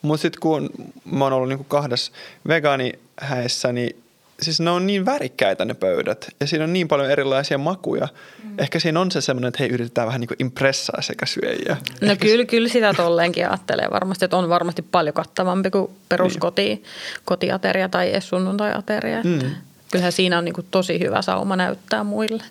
Mutta 0.02 0.22
sitten 0.22 0.40
kun 0.40 0.70
mä 1.04 1.24
oon 1.24 1.32
ollut 1.32 1.48
niin 1.48 1.58
kuin 1.58 1.68
kahdessa 1.68 2.12
vegaanihäissä, 2.48 3.72
niin 3.72 4.02
siis 4.42 4.60
ne 4.60 4.70
on 4.70 4.86
niin 4.86 5.06
värikkäitä 5.06 5.64
ne 5.64 5.74
pöydät 5.74 6.28
ja 6.40 6.46
siinä 6.46 6.64
on 6.64 6.72
niin 6.72 6.88
paljon 6.88 7.10
erilaisia 7.10 7.58
makuja. 7.58 8.08
Mm. 8.44 8.54
Ehkä 8.58 8.78
siinä 8.78 9.00
on 9.00 9.10
se 9.10 9.20
semmoinen, 9.20 9.48
että 9.48 9.58
hei 9.58 9.68
yritetään 9.68 10.06
vähän 10.06 10.20
niin 10.20 10.28
kuin 10.28 10.36
impressaa 10.40 11.02
sekä 11.02 11.26
syöjiä. 11.26 11.76
No 12.00 12.10
Ehkä 12.10 12.26
kyllä, 12.26 12.42
se... 12.42 12.46
kyllä 12.46 12.68
sitä 12.68 12.94
tolleenkin 12.94 13.48
ajattelee 13.48 13.88
varmasti, 13.90 14.24
että 14.24 14.36
on 14.36 14.48
varmasti 14.48 14.82
paljon 14.82 15.14
kattavampi 15.14 15.70
kuin 15.70 15.90
peruskoti, 16.08 16.64
niin. 16.64 16.84
kotiateria 17.24 17.88
tai 17.88 18.10
edes 18.10 18.28
sunnuntai-ateria. 18.28 19.22
Mm. 19.22 19.50
Kyllähän 19.92 20.12
siinä 20.12 20.38
on 20.38 20.44
niin 20.44 20.54
kuin 20.54 20.66
tosi 20.70 21.00
hyvä 21.00 21.22
sauma 21.22 21.56
näyttää 21.56 22.04
muille. 22.04 22.42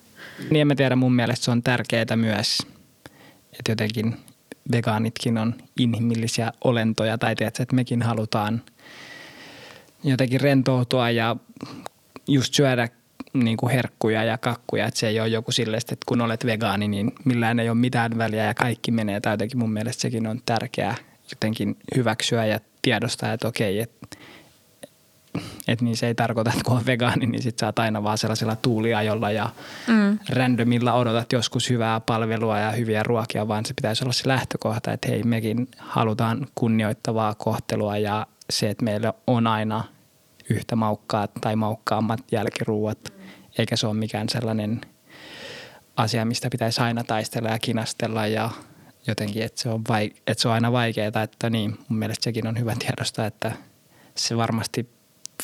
Niin 0.50 0.62
en 0.62 0.68
mä 0.68 0.76
tiedä, 0.76 0.96
mun 0.96 1.16
mielestä 1.16 1.46
se 1.46 1.52
on 1.52 1.64
tärkeää 1.64 2.16
myös, 2.16 2.58
että 3.60 3.72
jotenkin 3.72 4.18
vegaanitkin 4.72 5.38
on 5.38 5.56
inhimillisiä 5.80 6.52
olentoja 6.64 7.18
tai 7.18 7.36
tiedätkö, 7.36 7.64
että 7.64 7.76
mekin 7.76 8.02
halutaan 8.02 8.62
jotenkin 10.06 10.42
rentoutua 10.42 11.10
ja 11.10 11.36
just 12.28 12.54
syödä 12.54 12.90
niin 13.34 13.58
kuin 13.58 13.72
herkkuja 13.72 14.24
ja 14.24 14.38
kakkuja, 14.38 14.86
että 14.86 15.00
se 15.00 15.08
ei 15.08 15.20
ole 15.20 15.28
joku 15.28 15.52
silleen, 15.52 15.82
että 15.92 16.06
kun 16.06 16.22
olet 16.22 16.46
vegaani, 16.46 16.88
niin 16.88 17.12
millään 17.26 17.60
ei 17.60 17.70
ole 17.70 17.78
mitään 17.78 18.18
väliä 18.18 18.44
ja 18.44 18.54
kaikki 18.54 18.92
menee. 18.92 19.22
Tai 19.22 19.34
jotenkin 19.34 19.60
mun 19.60 19.74
mielestä 19.74 20.02
sekin 20.02 20.28
on 20.28 20.42
tärkeää 20.46 20.96
jotenkin 21.32 21.78
hyväksyä 21.96 22.46
ja 22.46 22.60
tiedostaa, 22.82 23.34
että 23.34 23.48
okei, 23.48 23.80
että 23.80 24.18
et 25.68 25.82
niin 25.82 25.98
se 25.98 26.08
ei 26.08 26.16
tarkoita, 26.16 26.52
että 26.52 26.64
kun 26.64 26.78
on 26.78 26.86
vegaani, 26.86 27.26
niin 27.26 27.42
sit 27.42 27.60
sä 27.60 27.66
oot 27.66 27.80
aina 27.80 28.04
vaan 28.04 28.18
sellaisella 28.18 28.56
tuuliajolla 28.56 29.32
ja 29.32 29.50
mm. 29.88 30.20
randomilla 30.30 30.94
odotat 30.94 31.32
joskus 31.34 31.70
hyvää 31.70 32.00
palvelua 32.00 32.60
ja 32.60 32.72
hyviä 32.72 33.04
ruokia, 33.04 33.48
vaan 33.48 33.66
se 33.66 33.74
pitäisi 33.74 34.04
olla 34.04 34.14
se 34.14 34.28
lähtökohta, 34.28 34.92
että 34.92 35.08
hei, 35.08 35.24
mekin 35.24 35.68
halutaan 35.78 36.48
kunnioittavaa 36.56 37.36
kohtelua 37.36 37.98
ja 37.98 38.28
se, 38.50 38.70
että 38.70 38.86
meillä 38.86 39.14
on 39.28 39.48
aina 39.48 39.84
yhtä 40.50 40.76
maukkaat 40.76 41.32
tai 41.42 41.56
maukkaammat 41.56 42.20
jälkiruuat, 42.32 43.14
eikä 43.58 43.76
se 43.76 43.88
ole 43.88 43.96
mikään 43.96 44.30
sellainen 44.30 44.82
asia, 45.98 46.26
mistä 46.26 46.50
pitäisi 46.52 46.82
aina 46.82 47.04
taistella 47.04 47.50
ja 47.50 47.60
kinastella 47.60 48.28
ja 48.28 48.50
jotenkin, 49.08 49.44
että 49.44 49.62
se 49.62 49.70
on, 49.70 49.82
vaik- 49.90 50.22
että 50.28 50.42
se 50.42 50.48
on 50.48 50.54
aina 50.54 50.72
vaikeaa, 50.72 51.24
että 51.24 51.50
niin, 51.50 51.78
mun 51.88 52.00
mielestä 52.00 52.24
sekin 52.24 52.48
on 52.48 52.60
hyvä 52.60 52.76
tiedosta, 52.80 53.26
että 53.26 53.52
se 54.16 54.38
varmasti 54.38 54.90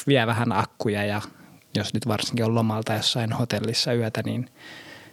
vie 0.08 0.28
vähän 0.28 0.52
akkuja 0.52 1.06
ja 1.06 1.22
jos 1.76 1.94
nyt 1.94 2.08
varsinkin 2.08 2.46
on 2.46 2.56
lomalta 2.56 2.94
jossain 2.94 3.34
hotellissa 3.34 3.94
yötä, 3.94 4.22
niin 4.26 4.50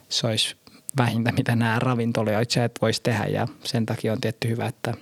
se 0.09 0.27
olisi 0.27 0.55
vähintä, 0.97 1.31
mitä 1.31 1.55
nämä 1.55 1.79
ravintoloitsijat 1.79 2.71
voisi 2.81 3.03
tehdä 3.03 3.25
ja 3.25 3.47
sen 3.63 3.85
takia 3.85 4.13
on 4.13 4.21
tietty 4.21 4.47
hyvä, 4.47 4.65
että 4.65 4.93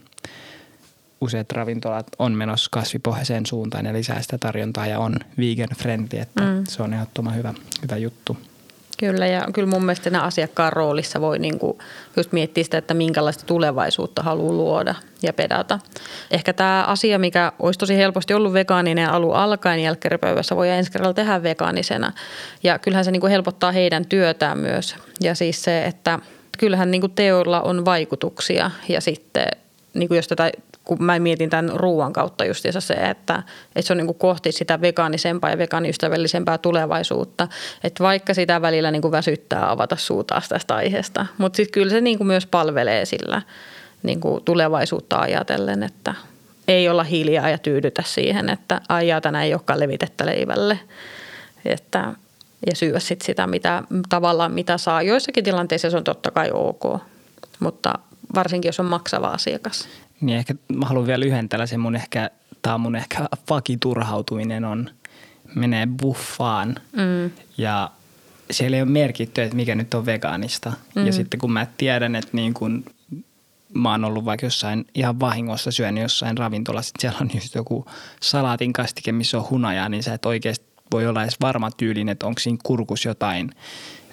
useat 1.22 1.52
ravintolat 1.52 2.08
on 2.20 2.32
menossa 2.32 2.70
kasvipohjaiseen 2.72 3.46
suuntaan 3.46 3.86
ja 3.86 3.94
lisää 3.94 4.22
sitä 4.22 4.38
tarjontaa 4.38 4.88
ja 4.88 5.00
on 5.00 5.16
vegan 5.38 5.78
friendly, 5.78 6.20
että 6.20 6.44
mm. 6.44 6.64
se 6.68 6.84
on 6.84 6.94
ehdottoman 6.94 7.36
hyvä, 7.36 7.54
hyvä 7.84 7.98
juttu. 7.98 8.38
Kyllä 9.00 9.28
ja 9.28 9.48
kyllä 9.54 9.70
mun 9.70 9.86
mielestä 9.86 10.10
nämä 10.10 10.24
asiakkaan 10.24 10.74
roolissa 10.74 11.22
voi 11.22 11.40
niinku 11.40 11.80
just 12.16 12.32
miettiä 12.32 12.64
sitä, 12.64 12.78
että 12.78 12.94
minkälaista 12.94 13.46
tulevaisuutta 13.46 14.24
haluaa 14.24 14.54
luoda 14.54 14.96
ja 15.22 15.34
pedata. 15.34 15.80
Ehkä 16.32 16.54
tämä 16.54 16.84
asia, 16.84 17.20
mikä 17.20 17.52
olisi 17.60 17.80
tosi 17.80 17.98
helposti 17.98 18.34
ollut 18.34 18.54
vegaaninen 18.54 19.10
alu 19.10 19.32
alkaen 19.32 19.84
jälkkäripöydässä, 19.84 20.56
voi 20.56 20.70
ensi 20.70 20.92
kerralla 20.92 21.14
tehdä 21.14 21.44
vegaanisena. 21.44 22.12
Ja 22.64 22.80
kyllähän 22.80 23.06
se 23.06 23.12
niinku 23.12 23.28
helpottaa 23.28 23.72
heidän 23.72 24.06
työtään 24.06 24.58
myös. 24.58 24.96
Ja 25.22 25.36
siis 25.36 25.64
se, 25.64 25.86
että 25.86 26.20
kyllähän 26.58 26.92
niinku 26.92 27.08
teoilla 27.08 27.62
on 27.62 27.86
vaikutuksia 27.86 28.72
ja 28.90 29.02
sitten 29.02 29.48
niin 29.94 30.08
kuin 30.08 30.16
jos 30.16 30.28
tätä 30.28 30.52
kun 30.88 31.04
mä 31.04 31.20
mietin 31.20 31.50
tämän 31.50 31.72
ruoan 31.76 32.14
kautta 32.14 32.46
justiinsa 32.46 32.82
se, 32.82 32.94
että, 32.94 33.44
että 33.76 33.88
se 33.88 33.94
on 33.94 33.98
niin 33.98 34.08
kuin 34.08 34.18
kohti 34.18 34.52
sitä 34.52 34.82
vegaanisempaa 34.82 35.50
ja 35.50 35.58
vegaaniystävällisempää 35.58 36.58
tulevaisuutta. 36.58 37.48
Että 37.84 38.04
vaikka 38.04 38.34
sitä 38.34 38.62
välillä 38.62 38.92
niin 38.92 39.02
kuin 39.02 39.12
väsyttää 39.12 39.72
avata 39.72 39.96
suuta 39.96 40.42
tästä 40.50 40.76
aiheesta, 40.76 41.26
mutta 41.38 41.58
sitten 41.58 41.74
kyllä 41.74 41.92
se 41.92 42.02
niin 42.02 42.18
kuin 42.18 42.28
myös 42.28 42.46
palvelee 42.46 43.06
sillä 43.06 43.42
niin 44.04 44.20
kuin 44.20 44.44
tulevaisuutta 44.44 45.20
ajatellen, 45.20 45.84
että 45.84 46.14
ei 46.68 46.90
olla 46.90 47.04
hiljaa 47.04 47.50
ja 47.50 47.58
tyydytä 47.58 48.04
siihen, 48.06 48.50
että 48.50 48.82
aijaa 48.90 49.22
tänään 49.22 49.46
ei 49.46 49.54
olekaan 49.54 49.80
levitettä 49.80 50.26
leivälle. 50.26 50.80
Että, 51.66 52.14
ja 52.66 52.76
syödä 52.76 53.00
sit 53.00 53.22
sitä 53.22 53.48
mitä, 53.48 53.84
tavallaan 54.10 54.52
mitä 54.52 54.78
saa. 54.78 55.02
Joissakin 55.02 55.44
tilanteissa 55.44 55.90
se 55.90 55.98
on 55.98 56.04
totta 56.04 56.32
kai 56.32 56.50
ok, 56.54 57.02
mutta 57.60 57.94
varsinkin 58.36 58.70
jos 58.70 58.80
on 58.80 58.86
maksava 58.86 59.28
asiakas. 59.28 59.88
Niin 60.22 60.38
ehkä 60.38 60.56
mä 60.76 60.86
haluan 60.86 61.08
vielä 61.08 61.26
yhden 61.26 61.50
tällaisen 61.50 61.80
mun 61.80 61.96
ehkä, 61.96 62.30
tämä 62.62 62.74
on 62.74 62.82
mun 62.82 62.96
ehkä 62.96 63.26
vakiturhautuminen 63.50 64.66
on, 64.66 64.90
menee 65.56 65.88
buffaan 66.02 66.76
mm. 66.92 67.32
ja 67.58 67.92
siellä 68.52 68.78
ei 68.78 68.84
ole 68.84 68.92
merkitty, 68.92 69.42
että 69.42 69.56
mikä 69.56 69.76
nyt 69.76 69.94
on 69.94 70.06
vegaanista. 70.06 70.74
Mm. 70.96 71.06
Ja 71.06 71.14
sitten 71.14 71.40
kun 71.40 71.52
mä 71.52 71.68
tiedän, 71.78 72.16
että 72.16 72.32
niin 72.34 72.54
kun 72.54 72.86
mä 73.74 73.92
oon 73.92 74.06
ollut 74.06 74.26
vaikka 74.26 74.46
jossain 74.46 74.86
ihan 74.96 75.20
vahingossa 75.20 75.72
syönyt 75.72 76.02
jossain 76.02 76.38
ravintolassa, 76.38 76.90
että 76.90 77.02
siellä 77.02 77.18
on 77.22 77.30
just 77.36 77.56
joku 77.56 77.86
salaatin 78.22 78.74
kastike, 78.74 79.12
missä 79.12 79.38
on 79.38 79.50
hunajaa, 79.50 79.90
niin 79.90 80.04
sä 80.04 80.14
et 80.14 80.26
oikeasti 80.26 80.66
voi 80.92 81.08
olla 81.08 81.24
edes 81.24 81.38
varma 81.42 81.72
tyylin, 81.72 82.10
että 82.10 82.28
onko 82.28 82.40
siinä 82.40 82.58
kurkus 82.64 83.06
jotain 83.06 83.52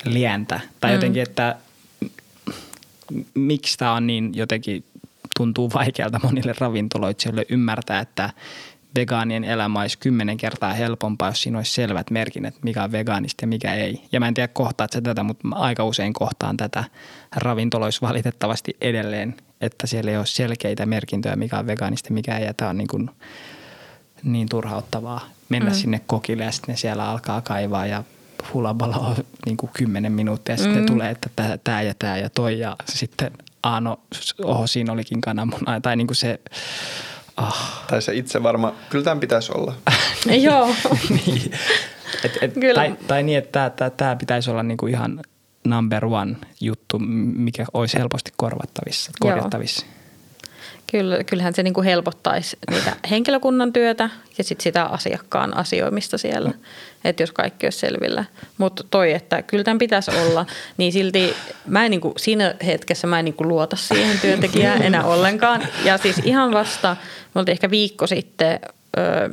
lientä. 0.04 0.60
Tai 0.80 0.90
mm. 0.90 0.94
jotenkin, 0.94 1.22
että 1.22 1.56
miksi 3.34 3.78
tämä 3.78 3.92
on 3.92 4.06
niin 4.06 4.34
jotenkin 4.34 4.84
tuntuu 5.36 5.70
vaikealta 5.74 6.20
monille 6.22 6.54
ravintoloitsijoille 6.58 7.46
ymmärtää, 7.48 8.00
että 8.00 8.30
vegaanien 8.98 9.44
elämä 9.44 9.80
olisi 9.80 9.98
kymmenen 9.98 10.36
kertaa 10.36 10.72
helpompaa, 10.72 11.28
jos 11.28 11.42
siinä 11.42 11.58
olisi 11.58 11.72
selvät 11.72 12.10
merkinnät, 12.10 12.54
mikä 12.62 12.84
on 12.84 12.92
vegaanista 12.92 13.42
ja 13.42 13.48
mikä 13.48 13.74
ei. 13.74 14.02
Ja 14.12 14.20
mä 14.20 14.28
en 14.28 14.34
tiedä 14.34 14.48
kohtaat 14.48 14.92
se 14.92 15.00
tätä, 15.00 15.22
mutta 15.22 15.48
mä 15.48 15.54
aika 15.54 15.84
usein 15.84 16.12
kohtaan 16.12 16.56
tätä 16.56 16.84
ravintoloissa 17.36 18.06
valitettavasti 18.06 18.76
edelleen, 18.80 19.34
että 19.60 19.86
siellä 19.86 20.10
ei 20.10 20.16
ole 20.16 20.26
selkeitä 20.26 20.86
merkintöjä, 20.86 21.36
mikä 21.36 21.58
on 21.58 21.66
vegaanista 21.66 22.06
ja 22.06 22.14
mikä 22.14 22.38
ei. 22.38 22.46
Ja 22.46 22.54
tämä 22.54 22.70
on 22.70 22.78
niin, 22.78 22.88
kuin 22.88 23.10
niin 24.22 24.48
turhauttavaa 24.48 25.28
mennä 25.48 25.70
mm. 25.70 25.76
sinne 25.76 26.00
kokille 26.06 26.44
ja 26.44 26.52
sitten 26.52 26.72
ne 26.72 26.76
siellä 26.76 27.10
alkaa 27.10 27.40
kaivaa 27.40 27.86
ja 27.86 28.04
hulabala 28.54 28.96
on 28.96 29.16
niin 29.46 29.56
kuin 29.56 29.70
kymmenen 29.72 30.12
minuuttia 30.12 30.52
ja 30.52 30.56
sitten 30.56 30.80
mm. 30.80 30.86
tulee, 30.86 31.10
että 31.10 31.58
tämä 31.64 31.82
ja 31.82 31.94
tämä 31.98 32.18
ja 32.18 32.30
toi 32.30 32.58
ja 32.58 32.76
sitten 32.84 33.30
Aano, 33.62 34.00
oho, 34.44 34.66
siinä 34.66 34.92
olikin 34.92 35.20
kananmuna. 35.20 35.80
Tai 35.80 35.96
niin 35.96 36.06
kuin 36.06 36.16
se, 36.16 36.40
oh. 37.36 37.56
Tai 37.86 38.02
se 38.02 38.14
itse 38.14 38.42
varma, 38.42 38.74
kyllä 38.90 39.04
tämän 39.04 39.20
pitäisi 39.20 39.52
olla. 39.52 39.74
Joo. 40.46 40.74
niin. 41.26 41.52
et, 42.24 42.38
et, 42.40 42.54
tai, 42.74 42.96
tai 43.06 43.22
niin, 43.22 43.38
että 43.38 43.70
tämä 43.96 44.16
pitäisi 44.16 44.50
olla 44.50 44.62
niin 44.62 44.76
kuin 44.76 44.92
ihan 44.92 45.22
number 45.64 46.06
one 46.06 46.36
juttu, 46.60 46.98
mikä 47.34 47.66
olisi 47.74 47.98
helposti 47.98 48.30
korvattavissa, 48.36 49.12
korjattavissa. 49.20 49.86
Joo. 49.86 50.03
Kyllä, 50.90 51.24
kyllähän 51.24 51.54
se 51.54 51.62
niin 51.62 51.74
kuin 51.74 51.84
helpottaisi 51.84 52.58
niitä 52.70 52.96
henkilökunnan 53.10 53.72
työtä 53.72 54.10
ja 54.38 54.44
sit 54.44 54.60
sitä 54.60 54.84
asiakkaan 54.84 55.56
asioimista 55.56 56.18
siellä, 56.18 56.50
että 57.04 57.22
jos 57.22 57.32
kaikki 57.32 57.66
olisi 57.66 57.78
selvillä. 57.78 58.24
Mutta 58.58 58.84
toi, 58.90 59.12
että 59.12 59.42
kyllä 59.42 59.64
tämän 59.64 59.78
pitäisi 59.78 60.10
olla, 60.10 60.46
niin 60.76 60.92
silti 60.92 61.34
mä 61.66 61.84
en 61.84 61.90
niin 61.90 62.00
kuin, 62.00 62.14
siinä 62.16 62.54
hetkessä 62.66 63.06
mä 63.06 63.18
en 63.18 63.24
niin 63.24 63.34
kuin 63.34 63.48
luota 63.48 63.76
siihen 63.76 64.20
työntekijään 64.20 64.82
enää 64.82 65.04
ollenkaan. 65.04 65.68
Ja 65.84 65.98
siis 65.98 66.18
ihan 66.24 66.52
vasta, 66.52 66.96
me 67.34 67.42
ehkä 67.48 67.70
viikko 67.70 68.06
sitten... 68.06 68.60
Öö, 68.98 69.30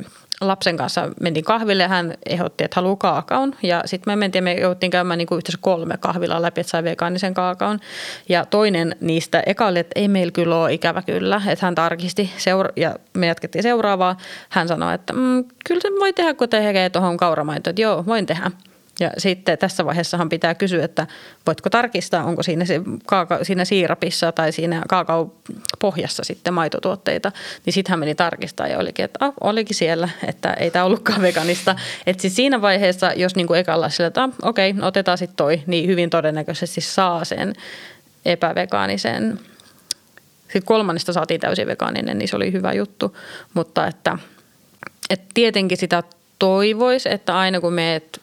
lapsen 0.48 0.76
kanssa 0.76 1.08
mentiin 1.20 1.44
kahville 1.44 1.82
ja 1.82 1.88
hän 1.88 2.14
ehdotti, 2.26 2.64
että 2.64 2.74
haluaa 2.74 2.96
kaakaon. 2.96 3.54
Ja 3.62 3.82
sitten 3.84 4.12
me 4.12 4.16
mentiin, 4.16 4.44
me 4.44 4.54
jouttiin 4.54 4.90
käymään 4.90 5.18
niin 5.18 5.26
kuin 5.26 5.36
yhteensä 5.36 5.58
kolme 5.60 5.96
kahvilaa 5.96 6.42
läpi, 6.42 6.60
että 6.60 6.70
sai 6.70 6.84
vegaanisen 6.84 7.34
kaakaon. 7.34 7.80
Ja 8.28 8.44
toinen 8.44 8.96
niistä 9.00 9.42
eka 9.46 9.66
oli, 9.66 9.78
että 9.78 10.00
ei 10.00 10.08
meillä 10.08 10.32
kyllä 10.32 10.56
ole 10.56 10.72
ikävä 10.72 11.02
kyllä. 11.02 11.42
Että 11.48 11.66
hän 11.66 11.74
tarkisti 11.74 12.30
seura- 12.36 12.72
ja 12.76 12.96
me 13.14 13.26
jatkettiin 13.26 13.62
seuraavaa. 13.62 14.16
Hän 14.48 14.68
sanoi, 14.68 14.94
että 14.94 15.12
mm, 15.12 15.44
kyllä 15.68 15.80
se 15.80 15.88
voi 16.00 16.12
tehdä, 16.12 16.34
kun 16.34 16.48
tekee 16.48 16.90
tuohon 16.90 17.16
kauramaitoon. 17.16 17.72
Että 17.72 17.82
joo, 17.82 18.06
voin 18.06 18.26
tehdä. 18.26 18.50
Ja 19.02 19.10
sitten 19.18 19.58
tässä 19.58 19.84
vaiheessahan 19.84 20.28
pitää 20.28 20.54
kysyä, 20.54 20.84
että 20.84 21.06
voitko 21.46 21.70
tarkistaa, 21.70 22.24
onko 22.24 22.42
siinä, 22.42 22.64
se 22.64 22.80
kaaka, 23.06 23.44
siinä 23.44 23.64
siirapissa 23.64 24.32
tai 24.32 24.52
siinä 24.52 24.82
kaakaopohjassa 24.88 26.24
sitten 26.24 26.54
maitotuotteita. 26.54 27.32
Niin 27.66 27.74
sitten 27.74 27.90
hän 27.90 27.98
meni 27.98 28.14
tarkistaa 28.14 28.66
ja 28.66 28.78
olikin, 28.78 29.04
että 29.04 29.18
ah, 29.24 29.32
olikin 29.40 29.76
siellä, 29.76 30.08
että 30.28 30.52
ei 30.52 30.70
tämä 30.70 30.84
ollutkaan 30.84 31.22
veganista. 31.32 31.76
Että 32.06 32.20
siis 32.20 32.36
siinä 32.36 32.62
vaiheessa, 32.62 33.12
jos 33.12 33.36
niinku 33.36 33.54
ekalla 33.54 33.88
sillä, 33.88 34.06
että 34.06 34.22
ah, 34.22 34.30
okei, 34.42 34.70
okay, 34.70 34.82
otetaan 34.82 35.18
sitten 35.18 35.36
toi, 35.36 35.62
niin 35.66 35.88
hyvin 35.88 36.10
todennäköisesti 36.10 36.80
saa 36.80 37.24
sen 37.24 37.52
epävegaanisen. 38.24 39.40
Sitten 40.42 40.62
kolmannesta 40.64 41.12
saatiin 41.12 41.40
täysin 41.40 41.66
vegaaninen, 41.66 42.18
niin 42.18 42.28
se 42.28 42.36
oli 42.36 42.52
hyvä 42.52 42.72
juttu. 42.72 43.16
Mutta 43.54 43.86
että, 43.86 44.18
että 45.10 45.26
tietenkin 45.34 45.78
sitä 45.78 46.02
toivoisi, 46.38 47.12
että 47.12 47.38
aina 47.38 47.60
kun 47.60 47.72
meet 47.72 48.20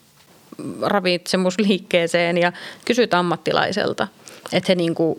ravitsemusliikkeeseen 0.82 2.38
ja 2.38 2.52
kysyt 2.84 3.14
ammattilaiselta, 3.14 4.08
että 4.52 4.72
he 4.72 4.74
niin 4.74 4.94
kuin 4.94 5.18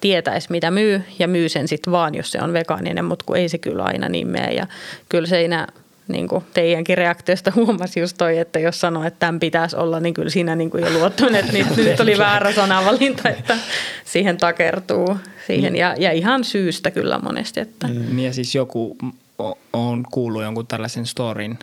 tietäisi, 0.00 0.50
mitä 0.50 0.70
myy 0.70 1.02
ja 1.18 1.28
myy 1.28 1.48
sen 1.48 1.68
sitten 1.68 1.92
vaan, 1.92 2.14
jos 2.14 2.30
se 2.30 2.38
on 2.42 2.52
vegaaninen, 2.52 3.04
mutta 3.04 3.24
kun 3.24 3.36
ei 3.36 3.48
se 3.48 3.58
kyllä 3.58 3.84
aina 3.84 4.08
niin 4.08 4.28
mene. 4.28 4.52
Ja 4.52 4.66
kyllä 5.08 5.26
siinä 5.26 5.66
niin 6.08 6.28
kuin 6.28 6.44
teidänkin 6.54 6.98
reaktiosta 6.98 7.52
huomasi 7.56 8.00
just 8.00 8.16
toi, 8.18 8.38
että 8.38 8.58
jos 8.58 8.80
sanoo, 8.80 9.04
että 9.04 9.18
tämän 9.18 9.40
pitäisi 9.40 9.76
olla, 9.76 10.00
niin 10.00 10.14
kyllä 10.14 10.30
siinä 10.30 10.56
niin 10.56 10.70
kuin 10.70 10.84
jo 10.84 10.90
luottun, 10.90 11.34
että 11.34 11.52
nyt, 11.52 11.76
nyt 11.76 12.00
oli 12.00 12.18
väärä 12.18 12.52
sanavalinta, 12.52 13.28
että 13.28 13.56
siihen 14.04 14.36
takertuu. 14.36 15.16
Siihen. 15.46 15.76
Ja, 15.76 15.94
ja 15.98 16.12
ihan 16.12 16.44
syystä 16.44 16.90
kyllä 16.90 17.18
monesti. 17.18 17.60
Että. 17.60 17.86
Mm. 17.86 18.18
Ja 18.18 18.32
siis 18.32 18.54
joku 18.54 18.96
on 19.72 20.04
kuullut 20.12 20.42
jonkun 20.42 20.66
tällaisen 20.66 21.06
storin, 21.06 21.58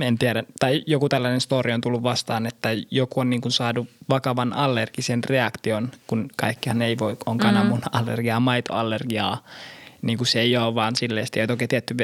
en 0.00 0.18
tiedä, 0.18 0.44
tai 0.60 0.82
joku 0.86 1.08
tällainen 1.08 1.40
story 1.40 1.72
on 1.72 1.80
tullut 1.80 2.02
vastaan, 2.02 2.46
että 2.46 2.68
joku 2.90 3.20
on 3.20 3.30
niin 3.30 3.40
kuin 3.40 3.52
saanut 3.52 3.88
vakavan 4.08 4.52
allergisen 4.52 5.24
reaktion, 5.24 5.90
kun 6.06 6.28
kaikkihan 6.36 6.82
ei 6.82 6.98
voi, 6.98 7.16
on 7.26 7.38
kananmun-allergiaa, 7.38 8.40
maitoallergiaa, 8.40 9.44
niin 10.02 10.18
kuin 10.18 10.28
se 10.28 10.40
ei 10.40 10.56
ole 10.56 10.74
vaan 10.74 10.96
silleen, 10.96 11.26
ja 11.36 11.46
toki 11.46 11.68
tietty, 11.68 11.94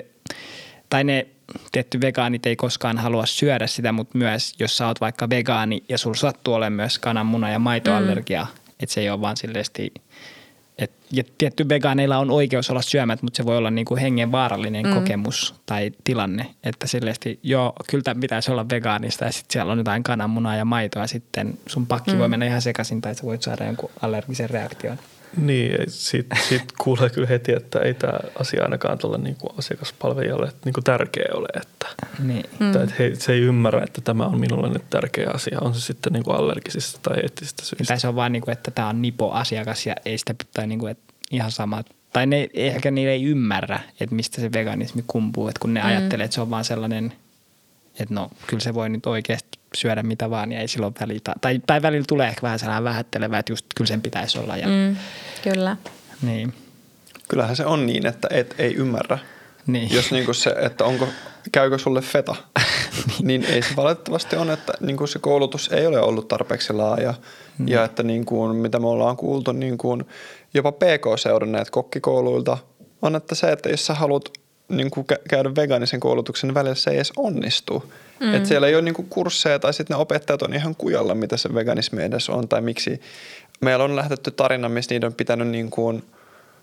tai 0.91 1.05
ne 1.05 1.27
tietty 1.73 2.01
vegaanit 2.01 2.47
ei 2.47 2.57
koskaan 2.57 2.99
halua 2.99 3.27
syödä 3.27 3.67
sitä, 3.67 3.93
mutta 3.93 4.19
myös 4.19 4.55
jos 4.59 4.77
sä 4.77 4.87
oot 4.87 5.01
vaikka 5.01 5.31
vegaani 5.31 5.85
ja 5.89 5.99
sulla 5.99 6.17
sattuu 6.17 6.55
olemaan 6.55 6.73
myös 6.73 6.99
kananmuna- 6.99 7.51
ja 7.51 7.59
maitoallergia, 7.59 8.43
mm. 8.43 8.73
että 8.81 8.95
se 8.95 9.01
ei 9.01 9.11
ole 9.11 9.21
vaan 9.21 9.37
silleesti– 9.37 9.93
et, 10.79 10.93
ja 11.13 11.25
tietty 11.39 11.69
vegaaneilla 11.69 12.19
on 12.19 12.31
oikeus 12.31 12.71
olla 12.71 12.83
syömät, 12.83 13.23
mutta 13.23 13.37
se 13.37 13.45
voi 13.45 13.57
olla 13.57 13.71
niin 13.71 13.85
kuin 13.85 14.01
hengen 14.01 14.33
vaarallinen 14.33 14.87
mm. 14.87 14.95
kokemus 14.95 15.55
tai 15.67 15.93
tilanne. 16.05 16.47
Että 16.65 16.87
silleesti, 16.87 17.39
joo, 17.43 17.73
kyllä 17.91 18.03
tämä 18.03 18.21
pitäisi 18.21 18.51
olla 18.51 18.69
vegaanista 18.69 19.25
ja 19.25 19.33
sitten 19.33 19.53
siellä 19.53 19.73
on 19.73 19.79
jotain 19.79 20.03
kananmunaa 20.03 20.57
ja 20.57 20.65
maitoa 20.65 21.03
ja 21.03 21.07
sitten 21.07 21.59
sun 21.67 21.87
pakki 21.87 22.13
mm. 22.13 22.19
voi 22.19 22.29
mennä 22.29 22.47
ihan 22.47 22.63
sekaisin 22.63 23.01
tai 23.01 23.15
sä 23.15 23.23
voit 23.23 23.43
saada 23.43 23.65
jonkun 23.65 23.91
allergisen 24.03 24.51
reaktion. 24.51 24.99
Niin, 25.37 25.85
siitä 25.89 26.37
sit 26.49 26.73
kuulee 26.79 27.11
kyllä 27.11 27.29
heti, 27.29 27.53
että 27.53 27.79
ei 27.79 27.95
tämä 27.95 28.19
asia 28.41 28.63
ainakaan 28.63 28.99
tuolle 28.99 29.19
niinku 29.19 29.47
asiakaspalvelijalle 29.59 30.53
niinku 30.65 30.81
tärkeä 30.81 31.29
ole. 31.35 31.49
Että, 31.63 31.87
niin. 32.19 32.45
että, 32.61 32.83
että 32.83 32.95
he, 32.99 33.15
se 33.15 33.33
ei 33.33 33.41
ymmärrä, 33.41 33.83
että 33.83 34.01
tämä 34.01 34.27
on 34.27 34.41
minulle 34.41 34.69
nyt 34.69 34.91
tärkeä 34.91 35.31
asia. 35.35 35.59
On 35.61 35.75
se 35.75 35.81
sitten 35.81 36.13
niinku 36.13 36.31
allergisista 36.31 37.01
tai 37.03 37.21
eettisistä 37.21 37.65
syistä. 37.65 37.85
Tai 37.85 38.01
se 38.01 38.09
on 38.09 38.17
vaan, 38.17 38.33
niinku, 38.33 38.51
että 38.51 38.71
tämä 38.71 38.89
on 38.89 39.03
nipo-asiakas 39.03 39.87
ja 39.87 39.95
ei 40.05 40.19
sitä 40.19 40.35
tai 40.55 40.67
niinku, 40.67 40.87
että 40.87 41.15
ihan 41.31 41.51
sama. 41.51 41.85
Tai 42.13 42.27
ne, 42.27 42.49
ehkä 42.55 42.91
niille 42.91 43.13
ei 43.13 43.25
ymmärrä, 43.25 43.81
että 44.01 44.15
mistä 44.15 44.41
se 44.41 44.53
veganismi 44.53 45.05
kumpuu. 45.07 45.49
Että 45.49 45.61
kun 45.61 45.75
ne 45.75 45.81
mm. 45.81 45.87
ajattelee, 45.87 46.25
että 46.25 46.35
se 46.35 46.41
on 46.41 46.51
vaan 46.51 46.65
sellainen, 46.65 47.13
että 48.01 48.15
no 48.15 48.31
kyllä 48.47 48.63
se 48.63 48.75
voi 48.75 48.89
nyt 48.89 49.07
oikeasti 49.07 49.54
syödä 49.75 50.03
mitä 50.03 50.31
vaan 50.31 50.53
ja 50.53 50.61
ei 50.61 50.69
silloin 50.69 50.95
välitä. 51.01 51.35
Tai, 51.41 51.61
tai 51.67 51.83
välillä 51.83 52.05
tulee 52.09 52.29
ehkä 52.29 52.43
vähän 52.43 52.59
sellainen 52.59 52.85
vähättelevä, 52.85 53.39
että 53.39 53.53
just 53.53 53.67
kyllä 53.77 53.89
sen 53.89 54.03
pitäisi 54.03 54.39
olla. 54.39 54.57
Ja, 54.57 54.69
mm, 54.69 54.97
kyllä. 55.43 55.77
Niin. 56.23 56.55
Kyllähän 57.29 57.57
se 57.57 57.67
on 57.67 57.87
niin, 57.87 58.07
että 58.07 58.29
et 58.31 58.55
ei 58.59 58.75
ymmärrä. 58.75 59.19
Niin. 59.67 59.95
Jos 59.95 60.13
niinku 60.13 60.35
se, 60.35 60.51
että 60.51 60.85
onko, 60.85 61.09
käykö 61.53 61.79
sulle 61.79 62.01
feta, 62.01 62.35
niin 63.23 63.45
ei 63.45 63.63
se 63.63 63.77
valitettavasti 63.77 64.37
on, 64.37 64.51
että 64.51 64.73
niinku 64.81 65.07
se 65.07 65.19
koulutus 65.19 65.73
ei 65.73 65.87
ole 65.87 66.01
ollut 66.01 66.29
tarpeeksi 66.29 66.73
laaja. 66.73 67.15
Mm. 67.59 67.69
Ja 67.69 67.85
että 67.85 68.03
niinku, 68.03 68.49
mitä 68.49 68.79
me 68.79 68.87
ollaan 68.87 69.17
kuultu 69.17 69.53
niinku, 69.53 69.99
jopa 70.55 70.73
PK-seuranneet 70.73 71.71
kokkikouluilta, 71.71 72.59
on, 73.03 73.17
että 73.17 73.35
se, 73.35 73.53
että 73.53 73.69
jos 73.69 73.87
sä 73.87 73.95
haluat 73.95 74.31
niin 74.69 74.91
kuin 74.91 75.07
käydä 75.29 75.55
vegaanisen 75.57 76.01
koulutuksen 76.01 76.49
niin 76.49 76.55
välillä 76.55 76.75
se 76.75 76.91
ei 76.91 76.97
edes 76.97 77.13
onnistu. 77.17 77.93
Mm. 78.21 78.35
Että 78.35 78.49
siellä 78.49 78.67
ei 78.67 78.75
ole 78.75 78.83
niin 78.83 78.95
kuin 78.95 79.09
kursseja 79.09 79.59
tai 79.59 79.75
sitten 79.75 79.95
ne 79.95 80.01
opettajat 80.01 80.43
on 80.43 80.55
ihan 80.55 80.77
kujalla, 80.77 81.15
mitä 81.15 81.37
se 81.37 81.55
veganismi 81.55 82.03
edes 82.03 82.31
on 82.31 82.49
tai 82.49 82.61
miksi. 82.61 83.01
Meillä 83.61 83.85
on 83.85 83.97
lähdetty 83.97 84.31
tarina, 84.31 84.69
missä 84.69 84.95
niiden 84.95 85.07
on 85.07 85.15
pitänyt 85.15 85.49
niin 85.49 85.71
kuin 85.71 86.05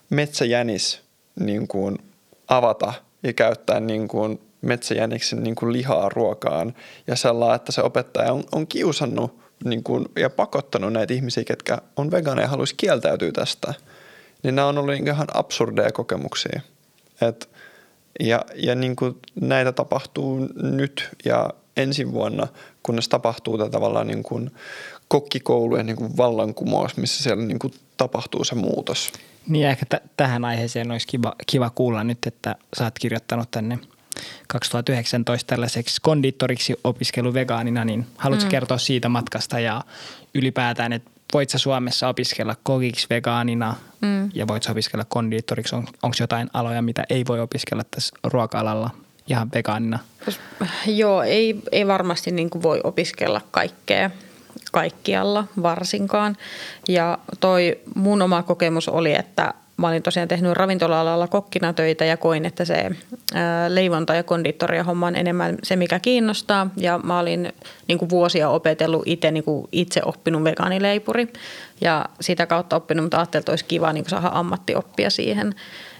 metsäjänis 0.09 1.01
niin 1.39 1.67
kuin 1.67 1.97
avata 2.47 2.93
ja 3.23 3.33
käyttää 3.33 3.79
niin 3.79 4.07
kuin 4.07 4.39
metsäjäniksen 4.61 5.43
niin 5.43 5.55
kuin 5.55 5.73
lihaa 5.73 6.09
ruokaan 6.09 6.75
ja 7.07 7.15
sellainen, 7.15 7.55
että 7.55 7.71
se 7.71 7.81
opettaja 7.81 8.33
on, 8.33 8.43
on 8.51 8.67
kiusannut 8.67 9.41
niin 9.63 9.83
kuin, 9.83 10.05
ja 10.15 10.29
pakottanut 10.29 10.93
näitä 10.93 11.13
ihmisiä, 11.13 11.43
ketkä 11.43 11.77
on 11.95 12.11
vegaaneja 12.11 12.45
ja 12.45 12.49
haluaisi 12.49 12.75
kieltäytyä 12.77 13.31
tästä. 13.31 13.73
Niin 14.43 14.55
nämä 14.55 14.67
on 14.67 14.77
ollut 14.77 14.95
ihan 14.95 15.27
absurdeja 15.33 15.91
kokemuksia. 15.91 16.61
Että 17.21 17.47
ja, 18.19 18.45
ja 18.55 18.75
niin 18.75 18.95
kuin 18.95 19.15
näitä 19.41 19.71
tapahtuu 19.71 20.47
nyt 20.55 21.09
ja 21.25 21.49
ensi 21.77 22.11
vuonna, 22.11 22.47
kunnes 22.83 23.09
tapahtuu 23.09 23.57
tämä 23.57 23.69
tavallaan 23.69 24.07
niin 24.07 24.23
kuin 24.23 24.51
kokkikoulujen 25.07 25.85
niin 25.85 25.95
kuin 25.95 26.17
vallankumous, 26.17 26.97
missä 26.97 27.23
siellä 27.23 27.45
niin 27.45 27.59
kuin 27.59 27.73
tapahtuu 27.97 28.43
se 28.43 28.55
muutos. 28.55 29.11
Niin 29.47 29.67
ehkä 29.67 29.85
t- 29.85 30.03
tähän 30.17 30.45
aiheeseen 30.45 30.91
olisi 30.91 31.07
kiva, 31.07 31.35
kiva 31.47 31.69
kuulla 31.69 32.03
nyt, 32.03 32.25
että 32.25 32.55
sä 32.77 32.83
oot 32.83 32.99
kirjoittanut 32.99 33.51
tänne 33.51 33.79
2019 34.47 35.47
tällaiseksi 35.47 36.01
kondiittoriksi 36.01 36.75
opiskelu 36.83 37.33
vegaanina, 37.33 37.85
niin 37.85 38.07
haluatko 38.17 38.45
mm. 38.45 38.51
kertoa 38.51 38.77
siitä 38.77 39.09
matkasta 39.09 39.59
ja 39.59 39.83
ylipäätään, 40.35 40.93
että 40.93 41.10
voit 41.33 41.49
sä 41.49 41.57
Suomessa 41.57 42.07
opiskella 42.07 42.55
kokiksi 42.63 43.07
vegaanina 43.09 43.75
mm. 44.01 44.29
ja 44.33 44.47
voit 44.47 44.63
sä 44.63 44.71
opiskella 44.71 45.05
kondiittoriksi? 45.09 45.75
On, 45.75 45.87
Onko 46.03 46.17
jotain 46.19 46.49
aloja, 46.53 46.81
mitä 46.81 47.03
ei 47.09 47.25
voi 47.27 47.39
opiskella 47.39 47.83
tässä 47.91 48.15
ruoka-alalla 48.23 48.89
ihan 49.27 49.49
vegaanina? 49.55 49.99
Joo, 50.85 51.21
ei, 51.23 51.61
ei 51.71 51.87
varmasti 51.87 52.31
niin 52.31 52.49
kuin 52.49 52.63
voi 52.63 52.81
opiskella 52.83 53.41
kaikkea 53.51 54.09
kaikkialla 54.71 55.47
varsinkaan. 55.61 56.37
Ja 56.87 57.17
toi 57.39 57.79
mun 57.95 58.21
oma 58.21 58.43
kokemus 58.43 58.89
oli, 58.89 59.15
että 59.15 59.53
Mä 59.81 59.87
olin 59.87 60.03
tosiaan 60.03 60.27
tehnyt 60.27 60.53
ravintola-alalla 60.53 61.27
kokkina 61.27 61.73
töitä 61.73 62.05
ja 62.05 62.17
koin, 62.17 62.45
että 62.45 62.65
se 62.65 62.89
leivonta 63.67 64.15
ja 64.15 64.23
konditoria 64.23 64.83
homma 64.83 65.07
on 65.07 65.15
enemmän 65.15 65.57
se, 65.63 65.75
mikä 65.75 65.99
kiinnostaa. 65.99 66.69
Ja 66.77 66.97
mä 67.03 67.19
olin 67.19 67.53
niin 67.87 67.97
kuin 67.97 68.09
vuosia 68.09 68.49
opetellut 68.49 69.03
itse, 69.05 69.31
niin 69.31 69.43
kuin 69.43 69.67
itse 69.71 70.01
oppinut 70.05 70.43
vegaanileipuri 70.43 71.33
ja 71.81 72.05
sitä 72.21 72.45
kautta 72.45 72.75
oppinut, 72.75 73.03
mutta 73.03 73.17
ajattelin, 73.17 73.41
että 73.41 73.51
olisi 73.51 73.65
kiva 73.65 73.93
niin 73.93 74.03
kuin 74.03 74.09
saada 74.09 74.29
ammattioppia 74.33 75.09
siihen. 75.09 75.55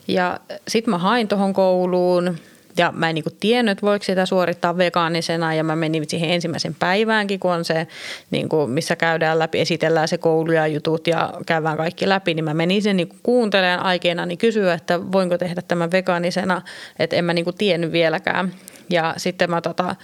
Ja 0.08 0.40
sitten 0.68 0.92
mä 0.92 0.98
hain 0.98 1.28
tuohon 1.28 1.54
kouluun 1.54 2.38
ja 2.78 2.92
mä 2.96 3.10
en 3.10 3.16
niin 3.16 3.24
kuin 3.24 3.36
tiennyt, 3.40 3.72
että 3.72 3.86
voiko 3.86 4.04
sitä 4.04 4.26
suorittaa 4.26 4.78
vegaanisena 4.78 5.54
ja 5.54 5.64
mä 5.64 5.76
menin 5.76 6.10
siihen 6.10 6.30
ensimmäisen 6.30 6.76
päiväänkin, 6.80 7.40
kun 7.40 7.52
on 7.52 7.66
se, 7.66 7.88
niin 8.32 8.50
kuin, 8.50 8.72
missä 8.72 8.96
käydään 8.96 9.40
läpi, 9.40 9.60
esitellään 9.60 10.08
se 10.08 10.18
koulu 10.18 10.52
ja 10.52 10.68
jutut 10.68 11.08
ja 11.08 11.34
käydään 11.46 11.78
kaikki 11.78 12.10
läpi, 12.10 12.34
niin 12.34 12.46
mä 12.46 12.54
menin 12.54 12.82
sen 12.82 12.98
niin 12.98 13.08
kuin 13.08 13.20
kuuntelemaan 13.24 13.86
aikeena 13.86 14.26
niin 14.26 14.38
kysyä, 14.38 14.74
että 14.74 15.12
voinko 15.12 15.38
tehdä 15.38 15.62
tämän 15.62 15.92
vegaanisena, 15.92 16.62
että 17.00 17.16
en 17.16 17.26
mä 17.26 17.34
niin 17.34 17.46
kuin 17.46 17.58
tiennyt 17.58 17.92
vieläkään. 17.92 18.54
Ja 18.90 19.14
sitten 19.18 19.50
mä 19.50 19.62
tota, 19.62 19.96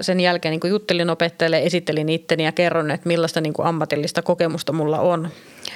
sen 0.00 0.20
jälkeen 0.20 0.50
niin 0.50 0.70
juttelin 0.70 1.10
opettajalle, 1.10 1.62
esittelin 1.62 2.08
itteni 2.08 2.44
ja 2.44 2.52
kerron, 2.52 2.90
että 2.90 3.08
millaista 3.08 3.40
niin 3.40 3.52
kuin 3.52 3.66
ammatillista 3.66 4.22
kokemusta 4.22 4.72
mulla 4.72 5.00
on 5.00 5.28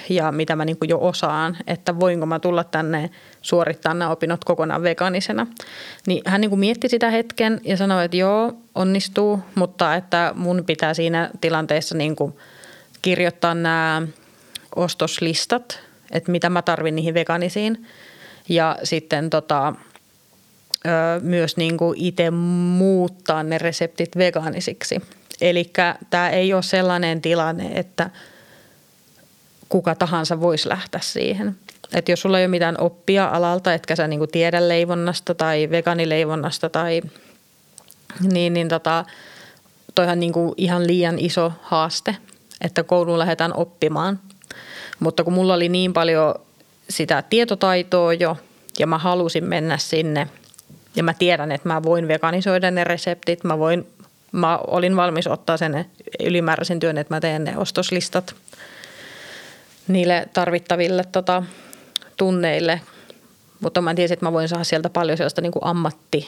ja 0.09 0.31
mitä 0.31 0.55
mä 0.55 0.65
niin 0.65 0.77
kuin 0.77 0.89
jo 0.89 0.97
osaan, 1.01 1.57
että 1.67 1.99
voinko 1.99 2.25
mä 2.25 2.39
tulla 2.39 2.63
tänne 2.63 3.09
suorittaa 3.41 3.93
nämä 3.93 4.11
opinnot 4.11 4.43
kokonaan 4.43 4.83
vegaanisena. 4.83 5.47
Niin 6.07 6.21
hän 6.25 6.41
niin 6.41 6.49
kuin 6.49 6.59
mietti 6.59 6.89
sitä 6.89 7.09
hetken 7.09 7.61
ja 7.63 7.77
sanoi, 7.77 8.05
että 8.05 8.17
joo, 8.17 8.53
onnistuu, 8.75 9.39
mutta 9.55 9.95
että 9.95 10.31
mun 10.35 10.63
pitää 10.65 10.93
siinä 10.93 11.29
tilanteessa 11.41 11.97
niin 11.97 12.15
kuin 12.15 12.33
kirjoittaa 13.01 13.55
nämä 13.55 14.01
ostoslistat, 14.75 15.79
että 16.11 16.31
mitä 16.31 16.49
mä 16.49 16.61
tarvin 16.61 16.95
niihin 16.95 17.13
vegaanisiin. 17.13 17.87
Ja 18.49 18.77
sitten 18.83 19.29
tota, 19.29 19.73
myös 21.21 21.57
niin 21.57 21.77
kuin 21.77 21.99
itse 21.99 22.31
muuttaa 22.31 23.43
ne 23.43 23.57
reseptit 23.57 24.17
vegaanisiksi. 24.17 25.01
Eli 25.41 25.71
tämä 26.09 26.29
ei 26.29 26.53
ole 26.53 26.63
sellainen 26.63 27.21
tilanne, 27.21 27.71
että 27.73 28.09
kuka 29.69 29.95
tahansa 29.95 30.41
voisi 30.41 30.69
lähteä 30.69 31.01
siihen. 31.03 31.55
Että 31.93 32.11
jos 32.11 32.21
sulla 32.21 32.39
ei 32.39 32.45
ole 32.45 32.51
mitään 32.51 32.81
oppia 32.81 33.27
alalta, 33.27 33.73
etkä 33.73 33.95
sä 33.95 34.07
niinku 34.07 34.27
tiedä 34.27 34.67
leivonnasta 34.67 35.35
tai 35.35 35.67
vegaanileivonnasta 35.71 36.69
tai 36.69 37.01
niin, 38.21 38.53
niin 38.53 38.69
tota, 38.69 39.05
toihan 39.95 40.19
niinku 40.19 40.53
ihan 40.57 40.87
liian 40.87 41.19
iso 41.19 41.51
haaste, 41.61 42.15
että 42.61 42.83
kouluun 42.83 43.19
lähdetään 43.19 43.53
oppimaan. 43.53 44.19
Mutta 44.99 45.23
kun 45.23 45.33
mulla 45.33 45.53
oli 45.53 45.69
niin 45.69 45.93
paljon 45.93 46.35
sitä 46.89 47.21
tietotaitoa 47.21 48.13
jo 48.13 48.37
ja 48.79 48.87
mä 48.87 48.97
halusin 48.97 49.43
mennä 49.43 49.77
sinne 49.77 50.27
ja 50.95 51.03
mä 51.03 51.13
tiedän, 51.13 51.51
että 51.51 51.69
mä 51.69 51.83
voin 51.83 52.07
veganisoida 52.07 52.71
ne 52.71 52.83
reseptit, 52.83 53.43
mä, 53.43 53.59
voin, 53.59 53.87
mä 54.31 54.57
olin 54.57 54.95
valmis 54.95 55.27
ottaa 55.27 55.57
sen 55.57 55.85
ylimääräisen 56.19 56.79
työn, 56.79 56.97
että 56.97 57.15
mä 57.15 57.19
teen 57.19 57.43
ne 57.43 57.57
ostoslistat 57.57 58.35
niille 59.87 60.27
tarvittaville 60.33 61.03
tota, 61.11 61.43
tunneille, 62.17 62.81
mutta 63.59 63.81
mä 63.81 63.95
tiesin, 63.95 64.13
että 64.13 64.25
mä 64.25 64.33
voin 64.33 64.47
saada 64.47 64.63
sieltä 64.63 64.89
paljon 64.89 65.17
sellaista 65.17 65.41
niin 65.41 65.51
ammatti 65.61 66.27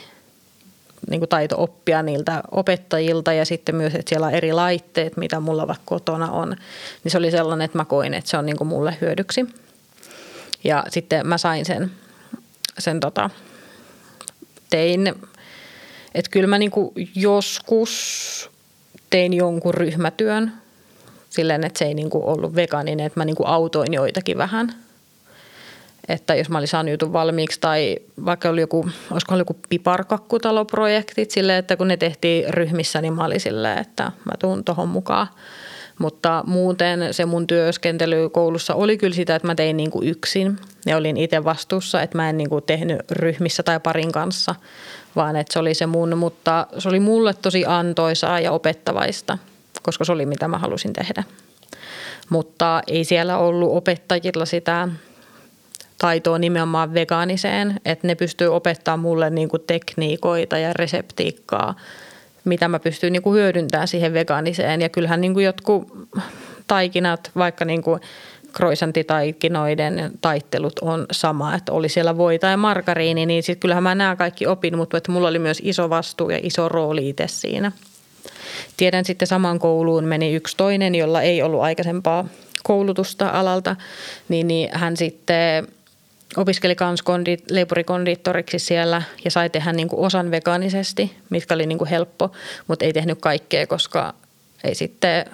niin 1.09 1.21
taito-oppia 1.29 2.03
niiltä 2.03 2.43
opettajilta 2.51 3.34
ja 3.34 3.45
sitten 3.45 3.75
myös, 3.75 3.95
että 3.95 4.09
siellä 4.09 4.27
on 4.27 4.34
eri 4.34 4.53
laitteet, 4.53 5.17
mitä 5.17 5.39
mulla 5.39 5.67
vaikka 5.67 5.84
kotona 5.85 6.31
on. 6.31 6.55
Niin 7.03 7.11
se 7.11 7.17
oli 7.17 7.31
sellainen, 7.31 7.65
että 7.65 7.77
mä 7.77 7.85
koin, 7.85 8.13
että 8.13 8.29
se 8.29 8.38
on 8.38 8.45
niin 8.45 8.67
mulle 8.67 8.97
hyödyksi. 9.01 9.45
Ja 10.63 10.84
sitten 10.89 11.27
mä 11.27 11.38
sain 11.38 11.65
sen, 11.65 11.91
sen 12.79 12.99
tota, 12.99 13.29
tein, 14.69 15.13
että 16.15 16.31
kyllä 16.31 16.47
mä 16.47 16.57
niin 16.57 16.71
joskus 17.15 18.49
tein 19.09 19.34
jonkun 19.34 19.73
ryhmätyön 19.73 20.53
silleen, 21.29 21.63
että 21.63 21.79
se 21.79 21.85
ei 21.85 21.93
niin 21.93 22.09
kuin 22.09 22.25
ollut 22.25 22.55
vegaaninen, 22.55 23.05
että 23.05 23.19
mä 23.19 23.25
niin 23.25 23.35
kuin 23.35 23.47
autoin 23.47 23.93
joitakin 23.93 24.37
vähän– 24.37 24.73
että 26.07 26.35
jos 26.35 26.49
mä 26.49 26.57
olin 26.57 26.67
saanut 26.67 26.91
jutun 26.91 27.13
valmiiksi 27.13 27.61
tai 27.61 27.97
vaikka 28.25 28.49
oli 28.49 28.61
joku, 28.61 28.89
olisiko 29.11 29.33
ollut 29.33 29.49
joku 29.49 29.59
piparkakkutaloprojektit 29.69 31.31
silleen, 31.31 31.59
että 31.59 31.77
kun 31.77 31.87
ne 31.87 31.97
tehtiin 31.97 32.53
ryhmissä, 32.53 33.01
niin 33.01 33.13
mä 33.13 33.25
olin 33.25 33.39
silleen, 33.39 33.77
että 33.77 34.03
mä 34.03 34.31
tuun 34.39 34.63
tohon 34.63 34.87
mukaan. 34.87 35.27
Mutta 35.99 36.43
muuten 36.47 37.13
se 37.13 37.25
mun 37.25 37.47
työskentely 37.47 38.29
koulussa 38.29 38.75
oli 38.75 38.97
kyllä 38.97 39.15
sitä, 39.15 39.35
että 39.35 39.47
mä 39.47 39.55
tein 39.55 39.77
niin 39.77 39.91
kuin 39.91 40.07
yksin. 40.07 40.57
Ja 40.85 40.97
olin 40.97 41.17
itse 41.17 41.43
vastuussa, 41.43 42.01
että 42.01 42.17
mä 42.17 42.29
en 42.29 42.37
niin 42.37 42.49
kuin 42.49 42.63
tehnyt 42.63 43.11
ryhmissä 43.11 43.63
tai 43.63 43.79
parin 43.79 44.11
kanssa, 44.11 44.55
vaan 45.15 45.35
että 45.35 45.53
se 45.53 45.59
oli 45.59 45.73
se 45.73 45.85
mun, 45.85 46.17
mutta 46.17 46.67
se 46.77 46.89
oli 46.89 46.99
mulle 46.99 47.33
tosi 47.33 47.65
antoisaa 47.65 48.39
ja 48.39 48.51
opettavaista, 48.51 49.37
koska 49.83 50.05
se 50.05 50.11
oli 50.11 50.25
mitä 50.25 50.47
mä 50.47 50.57
halusin 50.57 50.93
tehdä. 50.93 51.23
Mutta 52.29 52.81
ei 52.87 53.03
siellä 53.03 53.37
ollut 53.37 53.75
opettajilla 53.75 54.45
sitä 54.45 54.87
taitoa 55.97 56.39
nimenomaan 56.39 56.93
vegaaniseen, 56.93 57.81
että 57.85 58.07
ne 58.07 58.15
pystyy 58.15 58.47
opettamaan 58.47 58.99
mulle 58.99 59.29
niin 59.29 59.49
kuin 59.49 59.63
tekniikoita 59.67 60.57
ja 60.57 60.73
reseptiikkaa, 60.73 61.75
mitä 62.45 62.67
mä 62.67 62.79
pystyn 62.79 63.13
niin 63.13 63.21
kuin 63.21 63.35
hyödyntämään 63.35 63.87
siihen 63.87 64.13
vegaaniseen. 64.13 64.81
Ja 64.81 64.89
kyllähän 64.89 65.21
niin 65.21 65.33
kuin 65.33 65.45
jotkut 65.45 66.07
taikinat, 66.67 67.31
vaikka 67.35 67.65
niin 67.65 67.81
kuin 67.81 68.01
kroisantitaikinoiden 68.53 70.11
taittelut 70.21 70.79
on 70.79 71.05
sama, 71.11 71.55
että 71.55 71.71
oli 71.71 71.89
siellä 71.89 72.17
voi 72.17 72.39
tai 72.39 72.57
margariini, 72.57 73.25
niin 73.25 73.43
sitten 73.43 73.59
kyllähän 73.59 73.83
mä 73.83 73.95
nämä 73.95 74.15
kaikki 74.15 74.47
opin, 74.47 74.77
mutta 74.77 74.97
että 74.97 75.11
mulla 75.11 75.27
oli 75.27 75.39
myös 75.39 75.61
iso 75.63 75.89
vastuu 75.89 76.29
ja 76.29 76.39
iso 76.43 76.69
rooli 76.69 77.09
itse 77.09 77.27
siinä. 77.27 77.71
Tiedän 78.77 79.05
sitten 79.05 79.27
saman 79.27 79.59
kouluun 79.59 80.03
meni 80.03 80.33
yksi 80.33 80.57
toinen, 80.57 80.95
jolla 80.95 81.21
ei 81.21 81.41
ollut 81.41 81.61
aikaisempaa 81.61 82.27
koulutusta 82.63 83.29
alalta, 83.29 83.75
niin, 84.29 84.47
niin 84.47 84.69
hän 84.73 84.97
sitten 84.97 85.67
opiskeli 86.37 86.75
myös 86.81 87.01
kondi, 87.01 87.37
leipurikondiittoriksi 87.49 88.59
siellä 88.59 89.01
ja 89.25 89.31
sai 89.31 89.49
tehdä 89.49 89.73
niin 89.73 89.87
kuin 89.87 90.05
osan 90.05 90.31
vegaanisesti, 90.31 91.15
mitkä 91.29 91.53
oli 91.53 91.65
niin 91.65 91.77
kuin 91.77 91.89
helppo, 91.89 92.31
mutta 92.67 92.85
ei 92.85 92.93
tehnyt 92.93 93.17
kaikkea, 93.21 93.67
koska 93.67 94.13
ei 94.63 94.75
sitten, 94.75 95.25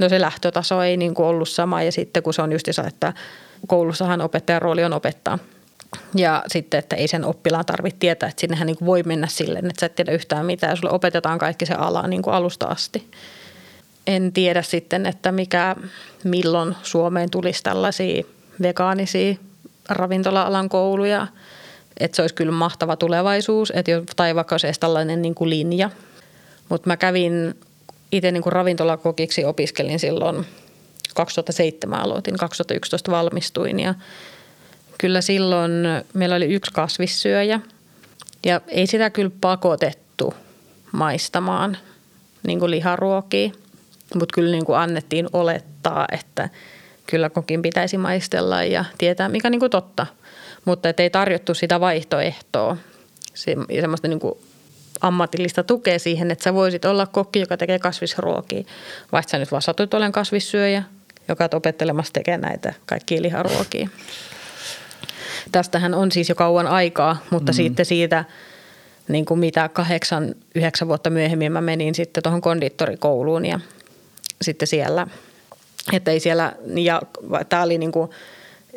no 0.00 0.08
se 0.08 0.20
lähtötaso 0.20 0.82
ei 0.82 0.96
niin 0.96 1.14
kuin 1.14 1.26
ollut 1.26 1.48
sama 1.48 1.82
ja 1.82 1.92
sitten 1.92 2.22
kun 2.22 2.34
se 2.34 2.42
on 2.42 2.52
just 2.52 2.68
että 2.86 3.12
koulussahan 3.66 4.20
opettajan 4.20 4.62
rooli 4.62 4.84
on 4.84 4.92
opettaa. 4.92 5.38
Ja 6.14 6.42
sitten, 6.46 6.78
että 6.78 6.96
ei 6.96 7.08
sen 7.08 7.24
oppilaan 7.24 7.66
tarvitse 7.66 7.98
tietää, 7.98 8.28
että 8.28 8.40
sinnehän 8.40 8.66
niin 8.66 8.76
voi 8.84 9.02
mennä 9.02 9.26
silleen, 9.26 9.66
että 9.66 9.80
sä 9.80 9.86
et 9.86 9.94
tiedä 9.94 10.12
yhtään 10.12 10.46
mitään 10.46 10.70
ja 10.70 10.76
sulle 10.76 10.90
opetetaan 10.90 11.38
kaikki 11.38 11.66
se 11.66 11.74
ala 11.74 12.06
niin 12.06 12.22
kuin 12.22 12.34
alusta 12.34 12.66
asti. 12.66 13.10
En 14.06 14.32
tiedä 14.32 14.62
sitten, 14.62 15.06
että 15.06 15.32
mikä, 15.32 15.76
milloin 16.24 16.76
Suomeen 16.82 17.30
tulisi 17.30 17.62
tällaisia 17.62 18.24
vegaanisia 18.62 19.34
ravintola-alan 19.88 20.68
kouluja. 20.68 21.26
Että 22.00 22.16
se 22.16 22.22
olisi 22.22 22.34
kyllä 22.34 22.52
mahtava 22.52 22.96
tulevaisuus, 22.96 23.72
että 23.74 23.90
jo, 23.90 24.02
tai 24.16 24.34
vaikka 24.34 24.54
olisi 24.54 24.66
edes 24.66 24.78
tällainen 24.78 25.22
niin 25.22 25.34
kuin 25.34 25.50
linja. 25.50 25.90
Mutta 26.68 26.88
mä 26.88 26.96
kävin 26.96 27.54
itse 28.12 28.32
niin 28.32 28.42
kuin 28.42 28.52
ravintolakokiksi 28.52 29.44
opiskelin 29.44 29.98
silloin 29.98 30.46
2007 31.14 32.00
aloitin, 32.00 32.36
2011 32.36 33.10
valmistuin 33.10 33.80
ja 33.80 33.94
kyllä 34.98 35.20
silloin 35.20 35.72
meillä 36.14 36.36
oli 36.36 36.54
yksi 36.54 36.72
kasvissyöjä 36.72 37.60
ja 38.46 38.60
ei 38.68 38.86
sitä 38.86 39.10
kyllä 39.10 39.30
pakotettu 39.40 40.34
maistamaan 40.92 41.76
niin 42.46 42.58
kuin 42.58 42.70
liharuokia, 42.70 43.50
mutta 44.14 44.34
kyllä 44.34 44.50
niin 44.50 44.64
kuin 44.64 44.78
annettiin 44.78 45.28
olettaa, 45.32 46.06
että– 46.12 46.48
kyllä 47.06 47.30
kokin 47.30 47.62
pitäisi 47.62 47.98
maistella 47.98 48.64
ja 48.64 48.84
tietää, 48.98 49.28
mikä 49.28 49.50
niin 49.50 49.60
kuin 49.60 49.70
totta. 49.70 50.06
Mutta 50.64 50.88
ei 50.98 51.10
tarjottu 51.10 51.54
sitä 51.54 51.80
vaihtoehtoa, 51.80 52.76
se, 53.34 53.56
semmoista 53.80 54.08
niin 54.08 54.20
kuin 54.20 54.34
ammatillista 55.00 55.62
tukea 55.62 55.98
siihen, 55.98 56.30
että 56.30 56.44
sä 56.44 56.54
voisit 56.54 56.84
olla 56.84 57.06
kokki, 57.06 57.40
joka 57.40 57.56
tekee 57.56 57.78
kasvisruokia. 57.78 58.64
Vaikka 59.12 59.30
sä 59.30 59.38
nyt 59.38 59.50
vaan 59.50 59.62
satut 59.62 59.94
olen 59.94 60.12
kasvissyöjä, 60.12 60.82
joka 61.28 61.44
on 61.44 61.50
opettelemassa 61.56 62.12
tekemään 62.12 62.40
näitä 62.40 62.74
kaikkia 62.86 63.22
liharuokia. 63.22 63.88
Tästähän 65.52 65.94
on 65.94 66.12
siis 66.12 66.28
jo 66.28 66.34
kauan 66.34 66.66
aikaa, 66.66 67.16
mutta 67.30 67.52
mm. 67.52 67.56
sitten 67.56 67.86
siitä 67.86 68.24
niin 69.08 69.24
kuin 69.24 69.40
mitä 69.40 69.68
kahdeksan, 69.68 70.34
yhdeksän 70.54 70.88
vuotta 70.88 71.10
myöhemmin 71.10 71.52
mä 71.52 71.60
menin 71.60 71.94
sitten 71.94 72.22
tuohon 72.22 72.40
kondittorikouluun 72.40 73.46
ja 73.46 73.60
sitten 74.42 74.68
siellä– 74.68 75.06
että 75.92 76.10
ei 76.10 76.20
siellä, 76.20 76.52
ja 76.74 77.02
tämä 77.48 77.62
oli 77.62 77.78
niin 77.78 77.92
kuin 77.92 78.10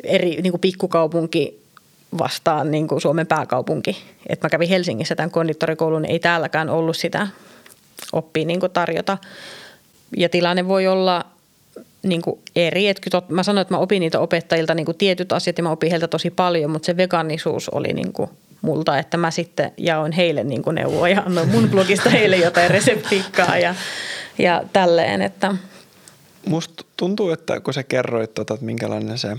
eri 0.04 0.38
niin 0.42 0.52
kuin 0.52 0.60
pikkukaupunki 0.60 1.62
vastaan 2.18 2.70
niin 2.70 2.88
kuin 2.88 3.00
Suomen 3.00 3.26
pääkaupunki. 3.26 3.96
Et 4.28 4.42
mä 4.42 4.48
kävin 4.48 4.68
Helsingissä 4.68 5.14
tämän 5.14 5.30
kondittorikoulun, 5.30 6.04
ei 6.04 6.18
täälläkään 6.18 6.70
ollut 6.70 6.96
sitä 6.96 7.28
oppia 8.12 8.44
niin 8.44 8.60
kuin 8.60 8.72
tarjota. 8.72 9.18
Ja 10.16 10.28
tilanne 10.28 10.68
voi 10.68 10.86
olla 10.86 11.26
niin 12.02 12.22
kuin 12.22 12.40
eri. 12.56 12.88
Et 12.88 13.00
tot, 13.10 13.28
mä 13.28 13.42
sanoin, 13.42 13.62
että 13.62 13.74
mä 13.74 13.78
opin 13.78 14.00
niitä 14.00 14.20
opettajilta 14.20 14.74
niin 14.74 14.86
kuin 14.86 14.98
tietyt 14.98 15.32
asiat 15.32 15.58
ja 15.58 15.62
mä 15.62 15.70
opin 15.70 15.90
heiltä 15.90 16.08
tosi 16.08 16.30
paljon, 16.30 16.70
mutta 16.70 16.86
se 16.86 16.96
veganisuus 16.96 17.68
oli 17.68 17.92
niin 17.92 18.12
kuin 18.12 18.30
multa, 18.62 18.98
että 18.98 19.16
mä 19.16 19.30
sitten 19.30 19.72
jaoin 19.76 20.12
heille 20.12 20.44
niin 20.44 20.62
kuin 20.62 20.74
neuvoa 20.74 21.08
ja 21.08 21.22
annoin 21.26 21.48
mun 21.48 21.68
blogista 21.72 22.10
heille 22.10 22.36
jotain 22.36 22.70
reseptiikkaa 22.70 23.58
ja, 23.58 23.74
ja 24.38 24.62
tälleen, 24.72 25.22
että– 25.22 25.54
Musta 26.46 26.84
tuntuu, 26.96 27.30
että 27.30 27.60
kun 27.60 27.74
sä 27.74 27.82
kerroit, 27.82 28.34
tota, 28.34 28.54
että 28.54 28.66
minkälainen 28.66 29.18
se 29.18 29.36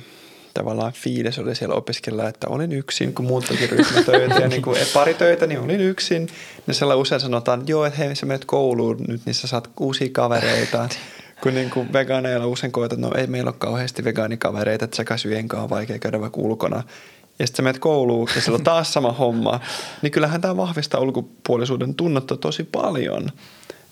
tavallaan 0.53 0.93
fiilis 0.93 1.39
oli 1.39 1.55
siellä 1.55 1.75
opiskella, 1.75 2.27
että 2.27 2.47
olin 2.47 2.71
yksin, 2.71 3.13
kun 3.13 3.25
muut 3.25 3.45
teki 3.45 3.67
ryhmätöitä 3.67 4.35
ja 4.35 4.47
niin 4.49 4.61
kuin 4.61 4.77
pari 4.93 5.13
töitä, 5.13 5.47
niin 5.47 5.59
olin 5.59 5.81
yksin. 5.81 6.27
Niin 6.67 6.75
siellä 6.75 6.95
usein 6.95 7.21
sanotaan, 7.21 7.63
joo, 7.67 7.85
että 7.85 7.97
hei, 7.97 8.15
sä 8.15 8.25
menet 8.25 8.45
kouluun 8.45 9.05
nyt, 9.07 9.21
niin 9.25 9.33
sä 9.33 9.47
saat 9.47 9.69
uusia 9.79 10.09
kavereita. 10.11 10.89
Kun 11.43 11.53
niin 11.53 11.69
kuin 11.69 11.93
vegaaneilla 11.93 12.47
usein 12.47 12.71
koetat, 12.71 12.99
että 12.99 13.07
no 13.07 13.21
ei 13.21 13.27
meillä 13.27 13.49
ole 13.49 13.55
kauheasti 13.57 14.03
vegaanikavereita, 14.03 14.85
että 14.85 14.97
sekasyjen 14.97 15.47
kanssa 15.47 15.63
on 15.63 15.69
vaikea 15.69 15.99
käydä 15.99 16.21
vaikka 16.21 16.41
ulkona. 16.41 16.83
Ja 17.39 17.47
sitten 17.47 17.57
sä 17.57 17.63
menet 17.63 17.79
kouluun 17.79 18.27
ja 18.35 18.41
siellä 18.41 18.57
on 18.57 18.63
taas 18.63 18.93
sama 18.93 19.11
homma. 19.11 19.59
Niin 20.01 20.11
kyllähän 20.11 20.41
tämä 20.41 20.57
vahvistaa 20.57 21.01
ulkopuolisuuden 21.01 21.95
tunnetta 21.95 22.37
tosi 22.37 22.63
paljon. 22.63 23.29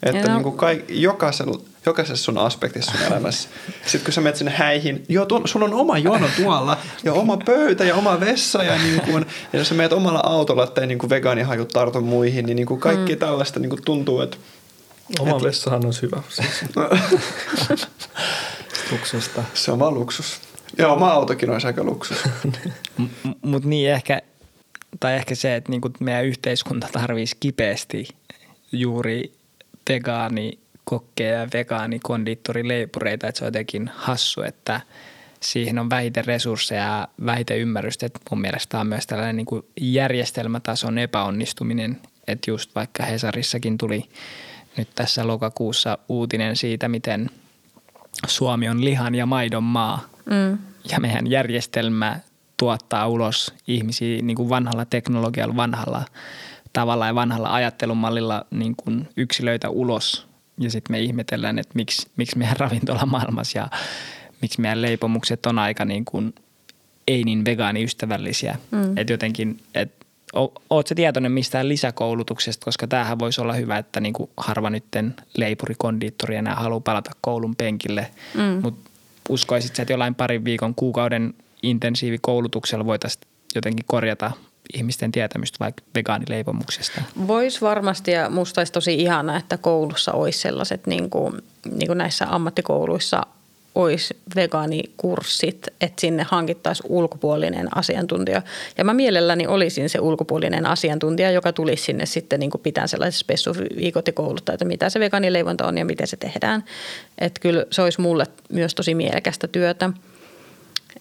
Että 0.03 0.27
no. 0.27 0.33
niin 0.33 0.43
kuin 0.43 0.57
kaik, 0.57 0.85
jokaisella, 0.89 1.61
jokaisessa 1.85 2.23
sun 2.23 2.37
aspektissa 2.37 2.91
sun 2.91 3.07
elämässä. 3.07 3.49
Sitten 3.85 4.05
kun 4.05 4.13
sä 4.13 4.21
menet 4.21 4.35
sinne 4.35 4.51
häihin, 4.51 5.03
joo, 5.09 5.25
tuon, 5.25 5.47
sulla 5.47 5.65
on 5.65 5.73
oma 5.73 5.97
jono 5.97 6.27
tuolla 6.37 6.77
ja 7.03 7.13
oma 7.13 7.37
pöytä 7.37 7.83
ja 7.83 7.95
oma 7.95 8.19
vessa 8.19 8.63
ja, 8.63 8.77
niin 8.77 9.01
kuin, 9.01 9.25
ja 9.53 9.59
jos 9.59 9.69
sä 9.69 9.75
menet 9.75 9.93
omalla 9.93 10.21
autolla, 10.23 10.63
että 10.63 10.81
ei 10.81 10.87
niin 10.87 10.97
kuin 10.97 11.09
vegaanihajut 11.09 11.69
tartu 11.69 12.01
muihin, 12.01 12.45
niin, 12.45 12.55
niin 12.55 12.65
kuin 12.65 12.79
kaikki 12.79 13.13
mm. 13.13 13.19
tällaista 13.19 13.59
niin 13.59 13.69
kuin 13.69 13.81
tuntuu, 13.85 14.21
että 14.21 14.37
Oma 15.19 15.37
et, 15.37 15.43
vessahan 15.43 15.85
on 15.85 15.93
hyvä. 16.01 16.23
Siis. 16.29 16.65
Luksusta. 18.91 19.43
Se 19.53 19.71
on 19.71 19.79
vaan 19.79 19.93
luksus. 19.93 20.41
Ja 20.77 20.89
oma 20.89 21.11
autokin 21.11 21.49
on 21.49 21.59
aika 21.65 21.83
luksus. 21.83 22.23
M- 22.97 23.05
Mutta 23.41 23.67
niin 23.69 23.91
ehkä, 23.91 24.21
tai 24.99 25.15
ehkä 25.15 25.35
se, 25.35 25.55
että 25.55 25.71
niinku 25.71 25.89
meidän 25.99 26.25
yhteiskunta 26.25 26.87
tarvitsisi 26.91 27.37
kipeästi 27.39 28.07
juuri 28.71 29.31
vegaani 29.89 30.59
kokkeja 30.83 31.39
ja 31.39 31.47
vegaani 31.53 31.99
kondiittorileipureita, 31.99 33.27
että 33.27 33.39
se 33.39 33.45
on 33.45 33.47
jotenkin 33.47 33.91
hassu, 33.95 34.41
että 34.41 34.81
siihen 35.41 35.79
on 35.79 35.89
vähiten 35.89 36.25
resursseja 36.25 36.83
ja 36.83 37.07
vähiten 37.25 37.59
ymmärrystä. 37.59 38.05
Että 38.05 38.19
mun 38.31 38.41
mielestä 38.41 38.79
on 38.79 38.87
myös 38.87 39.07
tällainen 39.07 39.35
niin 39.37 39.45
kuin 39.45 39.65
järjestelmätason 39.81 40.97
epäonnistuminen, 40.97 42.01
että 42.27 42.51
just 42.51 42.75
vaikka 42.75 43.03
Hesarissakin 43.03 43.77
tuli 43.77 44.09
nyt 44.79 44.89
tässä 44.95 45.27
lokakuussa 45.27 45.97
uutinen 46.09 46.55
siitä, 46.55 46.87
miten 46.87 47.29
Suomi 48.27 48.69
on 48.69 48.85
lihan 48.85 49.15
ja 49.15 49.25
maidon 49.25 49.63
maa 49.63 50.09
mm. 50.25 50.57
ja 50.91 50.99
meidän 50.99 51.27
järjestelmä 51.27 52.19
tuottaa 52.57 53.07
ulos 53.07 53.53
ihmisiä 53.67 54.21
niin 54.21 54.35
kuin 54.35 54.49
vanhalla 54.49 54.85
teknologialla, 54.85 55.55
vanhalla 55.55 56.05
tavalla 56.73 57.07
ja 57.07 57.15
vanhalla 57.15 57.53
ajattelumallilla 57.53 58.45
niin 58.51 58.75
kuin 58.75 59.09
yksilöitä 59.17 59.69
ulos 59.69 60.27
ja 60.59 60.71
sitten 60.71 60.93
me 60.93 60.99
ihmetellään, 60.99 61.59
että 61.59 61.71
miksi, 61.75 62.07
miksi 62.17 62.37
meidän 62.37 62.57
ravintola 62.65 63.05
maailmassa 63.05 63.59
ja 63.59 63.67
miksi 64.41 64.61
meidän 64.61 64.81
leipomukset 64.81 65.45
on 65.45 65.59
aika 65.59 65.85
niin 65.85 66.05
kuin 66.05 66.33
ei 67.07 67.23
niin 67.23 67.45
vegaaniystävällisiä. 67.45 68.57
Mm. 68.71 68.97
Että 68.97 69.13
jotenkin, 69.13 69.59
että 69.75 70.05
Oletko 70.33 70.95
tietoinen 70.95 71.31
mistään 71.31 71.69
lisäkoulutuksesta, 71.69 72.65
koska 72.65 72.87
tämähän 72.87 73.19
voisi 73.19 73.41
olla 73.41 73.53
hyvä, 73.53 73.77
että 73.77 73.99
niin 73.99 74.13
kuin 74.13 74.29
harva 74.37 74.69
nytten 74.69 75.15
leipuri, 75.37 75.75
kondiittori 75.77 76.35
enää 76.35 76.55
haluaa 76.55 76.79
palata 76.79 77.11
koulun 77.21 77.55
penkille, 77.55 78.11
mm. 78.35 78.61
mutta 78.61 78.89
uskoisit 79.29 79.79
että 79.79 79.93
jollain 79.93 80.15
parin 80.15 80.45
viikon, 80.45 80.75
kuukauden 80.75 81.33
intensiivikoulutuksella 81.63 82.85
voitaisiin 82.85 83.23
jotenkin 83.55 83.85
korjata 83.87 84.31
ihmisten 84.73 85.11
tietämystä 85.11 85.57
vaikka 85.59 85.83
vegaanileipomuksesta? 85.95 87.01
Voisi 87.27 87.61
varmasti 87.61 88.11
ja 88.11 88.29
musta 88.29 88.61
olisi 88.61 88.73
tosi 88.73 88.95
ihana, 88.95 89.37
että 89.37 89.57
koulussa 89.57 90.11
olisi 90.11 90.39
sellaiset 90.39 90.87
niin 90.87 91.09
kuin, 91.09 91.33
niin 91.71 91.87
kuin 91.87 91.97
näissä 91.97 92.25
ammattikouluissa 92.29 93.25
olisi 93.83 94.17
vegaanikurssit, 94.35 95.67
että 95.81 96.01
sinne 96.01 96.23
hankittaisiin 96.23 96.91
ulkopuolinen 96.91 97.77
asiantuntija. 97.77 98.41
Ja 98.77 98.83
mä 98.83 98.93
mielelläni 98.93 99.47
olisin 99.47 99.89
se 99.89 99.99
ulkopuolinen 99.99 100.65
asiantuntija, 100.65 101.31
joka 101.31 101.53
tulisi 101.53 101.83
sinne 101.83 102.05
sitten 102.05 102.39
niin 102.39 102.51
pitää 102.63 102.87
sellaiset 102.87 103.19
spessuviikot 103.19 104.07
ja 104.07 104.13
kouluttaa, 104.13 104.53
että 104.53 104.65
mitä 104.65 104.89
se 104.89 104.99
vegaanileivonta 104.99 105.67
on 105.67 105.77
ja 105.77 105.85
miten 105.85 106.07
se 106.07 106.17
tehdään. 106.17 106.63
Että 107.17 107.39
kyllä 107.39 107.65
se 107.71 107.81
olisi 107.81 108.01
mulle 108.01 108.25
myös 108.49 108.75
tosi 108.75 108.95
mielekästä 108.95 109.47
työtä. 109.47 109.89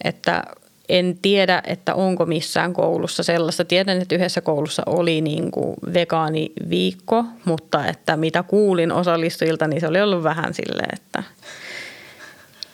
Että 0.04 0.44
en 0.88 1.18
tiedä, 1.22 1.62
että 1.66 1.94
onko 1.94 2.26
missään 2.26 2.72
koulussa 2.72 3.22
sellaista. 3.22 3.64
Tiedän, 3.64 4.00
että 4.00 4.14
yhdessä 4.14 4.40
koulussa 4.40 4.82
oli 4.86 5.20
niin 5.20 5.50
kuin 5.50 5.76
vegaaniviikko, 5.94 7.24
mutta 7.44 7.86
että 7.86 8.16
mitä 8.16 8.42
kuulin 8.42 8.92
osallistujilta, 8.92 9.68
niin 9.68 9.80
se 9.80 9.86
oli 9.86 10.00
ollut 10.00 10.22
vähän 10.22 10.54
silleen, 10.54 10.88
että 10.92 11.22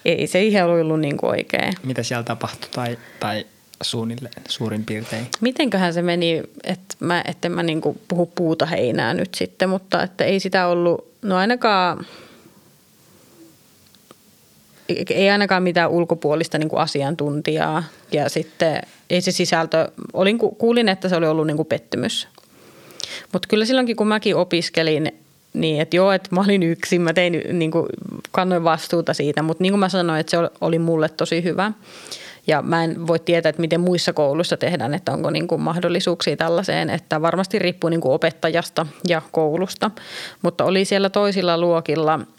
ei 0.04 0.26
se 0.26 0.42
ihan 0.42 0.70
ollut 0.70 1.00
niin 1.00 1.16
kuin 1.16 1.30
oikein. 1.30 1.72
Mitä 1.82 2.02
siellä 2.02 2.24
tapahtui 2.24 2.68
tai, 2.74 2.98
tai 3.20 3.46
suunnilleen 3.82 4.42
suurin 4.48 4.84
piirtein? 4.84 5.26
Mitenköhän 5.40 5.94
se 5.94 6.02
meni, 6.02 6.42
että 6.64 6.96
mä, 7.00 7.24
etten 7.26 7.52
mä 7.52 7.62
niin 7.62 7.80
kuin 7.80 8.00
puhu 8.08 8.26
puuta 8.26 8.66
heinää 8.66 9.14
nyt 9.14 9.34
sitten, 9.34 9.68
mutta 9.68 10.02
että 10.02 10.24
ei 10.24 10.40
sitä 10.40 10.66
ollut, 10.66 11.12
no 11.22 11.36
ainakaan– 11.36 12.06
ei 14.88 15.30
ainakaan 15.30 15.62
mitään 15.62 15.90
ulkopuolista 15.90 16.58
niin 16.58 16.68
kuin 16.68 16.80
asiantuntijaa. 16.80 17.84
Ja 18.12 18.28
sitten 18.28 18.82
ei 19.10 19.20
se 19.20 19.30
sisältö, 19.30 19.88
olin, 20.12 20.38
kuulin, 20.38 20.88
että 20.88 21.08
se 21.08 21.16
oli 21.16 21.26
ollut 21.26 21.46
niin 21.46 21.56
kuin 21.56 21.66
pettymys. 21.66 22.28
Mutta 23.32 23.48
kyllä 23.48 23.64
silloinkin, 23.64 23.96
kun 23.96 24.06
mäkin 24.06 24.36
opiskelin, 24.36 25.23
niin 25.54 25.80
että 25.80 25.96
joo, 25.96 26.12
että 26.12 26.34
mä 26.34 26.40
olin 26.40 26.62
yksin, 26.62 27.00
mä 27.00 27.12
tein, 27.12 27.42
niin 27.52 27.70
kuin, 27.70 27.86
kannoin 28.32 28.64
vastuuta 28.64 29.14
siitä, 29.14 29.42
mutta 29.42 29.62
niin 29.62 29.72
kuin 29.72 29.80
mä 29.80 29.88
sanoin, 29.88 30.20
että 30.20 30.30
se 30.30 30.36
oli 30.60 30.78
mulle 30.78 31.08
tosi 31.08 31.44
hyvä. 31.44 31.72
Ja 32.46 32.62
mä 32.62 32.84
en 32.84 33.06
voi 33.06 33.18
tietää, 33.18 33.50
että 33.50 33.60
miten 33.60 33.80
muissa 33.80 34.12
kouluissa 34.12 34.56
tehdään, 34.56 34.94
että 34.94 35.12
onko 35.12 35.30
niin 35.30 35.48
kuin 35.48 35.60
mahdollisuuksia 35.60 36.36
tällaiseen, 36.36 36.90
että 36.90 37.22
varmasti 37.22 37.58
riippuu 37.58 37.90
niin 37.90 38.00
kuin 38.00 38.12
opettajasta 38.12 38.86
ja 39.08 39.22
koulusta. 39.32 39.90
Mutta 40.42 40.64
oli 40.64 40.84
siellä 40.84 41.10
toisilla 41.10 41.58
luokilla– 41.58 42.20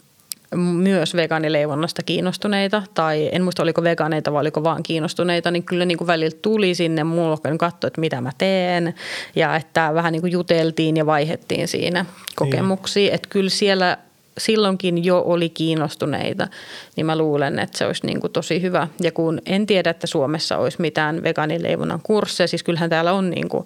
myös 0.56 1.16
vegaanileivonnasta 1.16 2.04
kiinnostuneita, 2.04 2.84
tai 2.94 3.30
en 3.32 3.44
muista 3.44 3.64
oliko 3.64 3.84
vegaaneita 3.84 4.34
vai 4.34 4.42
oliko 4.42 4.64
vaan 4.64 4.84
kiinnostuneita, 4.84 5.52
niin 5.52 5.64
kyllä 5.64 5.86
niin 5.86 5.98
kuin 5.98 6.08
välillä 6.08 6.38
tuli 6.42 6.76
sinne 6.76 7.04
mulle 7.04 7.58
katsoa, 7.58 7.88
että 7.88 8.02
mitä 8.02 8.22
mä 8.22 8.32
teen, 8.38 8.96
ja 9.36 9.56
että 9.56 9.92
vähän 9.94 10.12
niin 10.12 10.22
kuin 10.22 10.32
juteltiin 10.32 10.98
ja 10.98 11.06
vaihettiin 11.06 11.68
siinä 11.68 12.06
kokemuksia, 12.36 13.04
niin. 13.04 13.14
että 13.14 13.30
kyllä 13.30 13.50
siellä 13.50 13.98
silloinkin 14.38 15.06
jo 15.06 15.24
oli 15.26 15.50
kiinnostuneita, 15.50 16.48
niin 16.96 17.06
mä 17.06 17.18
luulen, 17.18 17.60
että 17.60 17.78
se 17.78 17.86
olisi 17.86 18.06
niin 18.06 18.20
kuin 18.20 18.34
tosi 18.34 18.62
hyvä. 18.62 18.88
Ja 19.02 19.12
kun 19.12 19.42
en 19.46 19.66
tiedä, 19.66 19.90
että 19.90 20.08
Suomessa 20.08 20.58
olisi 20.58 20.82
mitään 20.82 21.24
vegaanileivonnan 21.24 22.00
kursseja, 22.04 22.48
siis 22.48 22.64
kyllähän 22.64 22.90
täällä 22.90 23.14
on 23.14 23.30
niin 23.30 23.50
kuin 23.50 23.66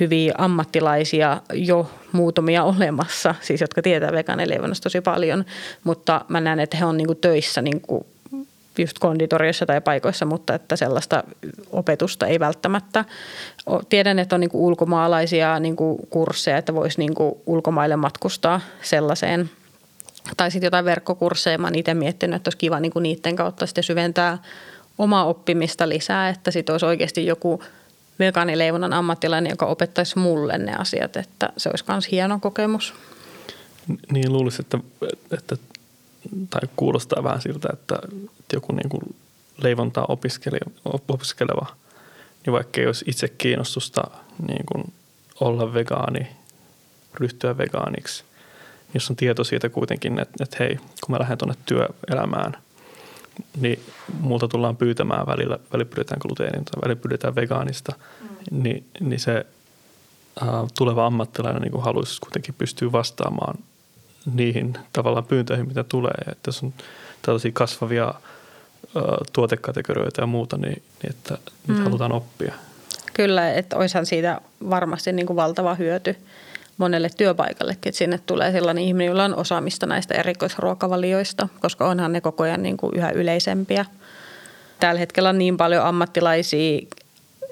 hyviä 0.00 0.34
ammattilaisia 0.38 1.40
jo 1.52 1.90
muutamia 2.12 2.64
olemassa, 2.64 3.34
siis 3.40 3.60
jotka 3.60 3.82
tietää 3.82 4.12
vegaanileivonnasta 4.12 4.82
tosi 4.82 5.00
paljon, 5.00 5.44
mutta 5.84 6.24
mä 6.28 6.40
näen, 6.40 6.60
että 6.60 6.76
he 6.76 6.84
on 6.84 6.96
niinku 6.96 7.14
töissä 7.14 7.62
niinku 7.62 8.06
just 8.78 8.98
konditoriossa 8.98 9.66
tai 9.66 9.80
paikoissa, 9.80 10.24
mutta 10.24 10.54
että 10.54 10.76
sellaista 10.76 11.24
opetusta 11.72 12.26
ei 12.26 12.40
välttämättä. 12.40 13.04
Tiedän, 13.88 14.18
että 14.18 14.36
on 14.36 14.40
niinku 14.40 14.66
ulkomaalaisia 14.66 15.60
niinku 15.60 16.06
kursseja, 16.10 16.56
että 16.56 16.74
voisi 16.74 16.98
niinku 16.98 17.42
ulkomaille 17.46 17.96
matkustaa 17.96 18.60
sellaiseen. 18.82 19.50
Tai 20.36 20.50
sitten 20.50 20.66
jotain 20.66 20.84
verkkokursseja. 20.84 21.58
Mä 21.58 21.66
oon 21.66 21.74
itse 21.74 21.94
miettinyt, 21.94 22.36
että 22.36 22.48
olisi 22.48 22.58
kiva 22.58 22.80
niinku 22.80 22.98
niiden 22.98 23.36
kautta 23.36 23.66
sitten 23.66 23.84
syventää 23.84 24.38
omaa 24.98 25.24
oppimista 25.24 25.88
lisää, 25.88 26.28
että 26.28 26.50
sitten 26.50 26.72
olisi 26.72 26.86
oikeasti 26.86 27.26
joku– 27.26 27.62
vegaanileivonnan 28.18 28.92
ammattilainen, 28.92 29.50
joka 29.50 29.66
opettaisi 29.66 30.18
mulle 30.18 30.58
ne 30.58 30.74
asiat, 30.74 31.16
että 31.16 31.52
se 31.56 31.68
olisi 31.68 31.84
myös 31.88 32.10
hieno 32.10 32.38
kokemus. 32.40 32.94
Niin 34.12 34.32
luulisin, 34.32 34.60
että, 34.60 34.78
että 35.32 35.56
tai 36.50 36.60
kuulostaa 36.76 37.24
vähän 37.24 37.42
siltä, 37.42 37.68
että, 37.72 37.98
että 38.40 38.56
joku 38.56 38.72
niin 38.72 38.88
kuin 38.88 39.02
leivontaa 39.62 40.06
opiskeleva, 40.94 41.66
niin 42.46 42.52
vaikka 42.52 42.80
ei 42.80 42.86
olisi 42.86 43.04
itse 43.08 43.28
kiinnostusta 43.28 44.02
niin 44.48 44.66
kuin 44.66 44.92
olla 45.40 45.74
vegaani, 45.74 46.26
ryhtyä 47.14 47.58
vegaaniksi, 47.58 48.24
niin 48.24 48.94
jos 48.94 49.10
on 49.10 49.16
tieto 49.16 49.44
siitä 49.44 49.68
kuitenkin, 49.68 50.18
että, 50.18 50.44
että 50.44 50.56
hei, 50.60 50.76
kun 50.76 51.14
mä 51.14 51.18
lähden 51.18 51.38
tuonne 51.38 51.56
työelämään– 51.66 52.56
niin 53.60 53.80
multa 54.20 54.48
tullaan 54.48 54.76
pyytämään 54.76 55.26
välillä, 55.26 55.58
välillä 55.72 55.90
pyydetään 55.90 56.20
gluteenin 56.20 56.64
tai 56.64 56.82
välillä 56.82 57.00
pyydetään 57.00 57.34
vegaanista, 57.34 57.92
mm. 58.20 58.62
niin, 58.62 58.86
niin 59.00 59.20
se 59.20 59.46
äh, 60.42 60.48
tuleva 60.78 61.06
ammattilainen 61.06 61.62
niin 61.62 61.82
haluaisi 61.82 62.20
kuitenkin 62.20 62.54
pystyä 62.58 62.92
vastaamaan 62.92 63.58
niihin 64.34 64.78
tavallaan 64.92 65.24
pyyntöihin, 65.24 65.68
mitä 65.68 65.84
tulee. 65.84 66.14
Että 66.30 66.48
jos 66.48 66.62
on 66.62 66.74
tällaisia 67.22 67.50
kasvavia 67.54 68.08
äh, 68.08 69.02
tuotekategorioita 69.32 70.20
ja 70.20 70.26
muuta, 70.26 70.56
niin, 70.56 70.82
niin 71.02 71.10
että 71.10 71.38
niitä 71.66 71.80
mm. 71.80 71.84
halutaan 71.84 72.12
oppia. 72.12 72.54
Kyllä, 73.14 73.52
että 73.52 73.76
olisihan 73.76 74.06
siitä 74.06 74.40
varmasti 74.70 75.12
niin 75.12 75.26
kuin 75.26 75.36
valtava 75.36 75.74
hyöty 75.74 76.16
monelle 76.78 77.08
työpaikallekin, 77.16 77.88
että 77.88 77.98
sinne 77.98 78.20
tulee 78.26 78.52
sellainen 78.52 78.84
ihminen, 78.84 79.06
jolla 79.06 79.24
on 79.24 79.36
osaamista 79.36 79.86
näistä 79.86 80.14
erikoisruokavalioista, 80.14 81.48
koska 81.60 81.88
onhan 81.88 82.12
ne 82.12 82.20
koko 82.20 82.42
ajan 82.42 82.62
niin 82.62 82.76
kuin 82.76 82.92
yhä 82.96 83.10
yleisempiä. 83.10 83.84
Tällä 84.80 84.98
hetkellä 84.98 85.28
on 85.28 85.38
niin 85.38 85.56
paljon 85.56 85.84
ammattilaisia 85.84 86.80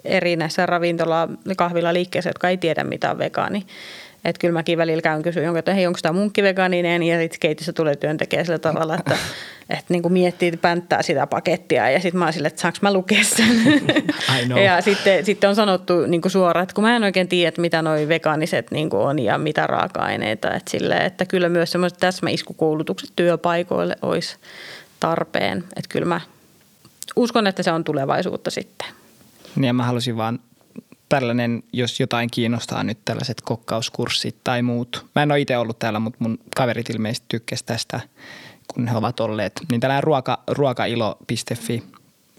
eri 0.04 0.36
näissä 0.36 0.66
ravintola- 0.66 1.28
ja 1.44 1.54
kahvilaliikkeissä, 1.56 2.30
jotka 2.30 2.48
ei 2.48 2.56
tiedä 2.56 2.84
mitä 2.84 3.10
on 3.10 3.18
vegaani. 3.18 3.66
Että 4.24 4.40
kyllä 4.40 4.52
mäkin 4.52 4.78
välillä 4.78 5.02
käyn 5.02 5.22
kysyä 5.22 5.58
että 5.58 5.74
hei, 5.74 5.86
onko 5.86 5.98
tämä 6.02 6.12
munkki 6.12 6.42
vegaaninen? 6.42 7.02
Ja 7.02 7.18
sitten 7.18 7.40
keitissä 7.40 7.72
tulee 7.72 7.96
työntekijä 7.96 8.44
sillä 8.44 8.58
tavalla, 8.58 8.94
että, 8.94 9.16
että 9.70 9.84
niin 9.88 10.02
kuin 10.02 10.12
miettii, 10.12 10.48
että 10.48 10.62
pänttää 10.62 11.02
sitä 11.02 11.26
pakettia. 11.26 11.90
Ja 11.90 12.00
sitten 12.00 12.18
mä 12.18 12.24
oon 12.24 12.32
sille, 12.32 12.48
että 12.48 12.60
saanko 12.60 12.78
mä 12.82 12.92
lukea 12.92 13.24
sen? 13.24 13.72
ja 14.66 14.80
sitten, 14.80 15.24
sitten 15.24 15.50
on 15.50 15.56
sanottu 15.56 16.06
niin 16.06 16.20
kuin 16.20 16.32
suoraan, 16.32 16.62
että 16.62 16.74
kun 16.74 16.84
mä 16.84 16.96
en 16.96 17.04
oikein 17.04 17.28
tiedä, 17.28 17.52
mitä 17.58 17.82
noi 17.82 18.08
vegaaniset 18.08 18.70
niin 18.70 18.90
kuin 18.90 19.02
on 19.02 19.18
ja 19.18 19.38
mitä 19.38 19.66
raaka-aineita. 19.66 20.54
Että, 20.54 20.70
sille, 20.70 20.96
että 20.96 21.24
kyllä 21.26 21.48
myös 21.48 21.72
semmoiset 21.72 21.98
täsmäiskukoulutukset 21.98 23.10
työpaikoille 23.16 23.96
olisi 24.02 24.36
tarpeen. 25.00 25.58
Että 25.58 25.88
kyllä 25.88 26.06
mä 26.06 26.20
uskon, 27.16 27.46
että 27.46 27.62
se 27.62 27.72
on 27.72 27.84
tulevaisuutta 27.84 28.50
sitten. 28.50 28.88
Niin 29.56 29.64
ja 29.66 29.72
mä 29.72 29.84
halusin 29.84 30.16
vaan 30.16 30.38
tällainen, 31.08 31.62
jos 31.72 32.00
jotain 32.00 32.30
kiinnostaa 32.30 32.84
nyt 32.84 32.98
tällaiset 33.04 33.40
kokkauskurssit 33.40 34.36
tai 34.44 34.62
muut. 34.62 35.06
Mä 35.14 35.22
en 35.22 35.32
ole 35.32 35.40
itse 35.40 35.56
ollut 35.56 35.78
täällä, 35.78 35.98
mutta 35.98 36.16
mun 36.20 36.38
kaverit 36.56 36.90
ilmeisesti 36.90 37.26
tykkäsivät 37.28 37.66
tästä, 37.66 38.00
kun 38.74 38.88
he 38.88 38.96
ovat 38.96 39.20
olleet. 39.20 39.52
Niin 39.70 39.80
tällainen 39.80 40.04
ruoka, 40.04 40.38
ruokailo.fi 40.48 41.82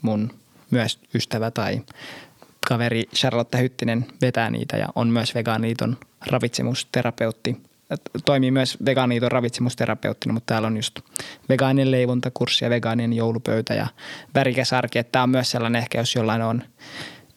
mun 0.01 0.31
myös 0.71 0.99
ystävä 1.13 1.51
tai 1.51 1.81
kaveri 2.67 3.03
Charlotte 3.15 3.57
Hyttinen 3.57 4.05
vetää 4.21 4.49
niitä 4.49 4.77
ja 4.77 4.87
on 4.95 5.07
myös 5.07 5.35
Vegaaniiton 5.35 5.97
ravitsemusterapeutti. 6.27 7.57
Toimii 8.25 8.51
myös 8.51 8.77
Vegaaniiton 8.85 9.31
ravitsemusterapeuttina, 9.31 10.33
mutta 10.33 10.53
täällä 10.53 10.67
on 10.67 10.77
just 10.77 10.99
vegaanien 11.49 11.91
leivontakurssi 11.91 12.65
ja 12.65 12.69
vegaanien 12.69 13.13
joulupöytä 13.13 13.73
ja 13.73 13.87
värikäs 14.35 14.73
arki. 14.73 15.03
Tämä 15.03 15.23
on 15.23 15.29
myös 15.29 15.51
sellainen 15.51 15.81
ehkä, 15.81 15.97
jos 15.97 16.15
jollain 16.15 16.41
on 16.41 16.61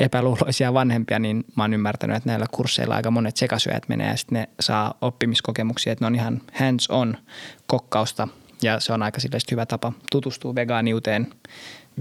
epäluuloisia 0.00 0.74
vanhempia, 0.74 1.18
niin 1.18 1.44
mä 1.56 1.62
oon 1.62 1.74
ymmärtänyt, 1.74 2.16
että 2.16 2.28
näillä 2.28 2.46
kursseilla 2.50 2.94
aika 2.94 3.10
monet 3.10 3.36
sekasyöjät 3.36 3.88
menee 3.88 4.08
ja 4.08 4.16
sitten 4.16 4.38
ne 4.38 4.48
saa 4.60 4.94
oppimiskokemuksia, 5.00 5.92
että 5.92 6.04
ne 6.04 6.06
on 6.06 6.14
ihan 6.14 6.40
hands 6.52 6.90
on 6.90 7.16
kokkausta 7.66 8.28
ja 8.62 8.80
se 8.80 8.92
on 8.92 9.02
aika 9.02 9.18
hyvä 9.50 9.66
tapa 9.66 9.92
tutustua 10.12 10.54
vegaaniuteen 10.54 11.26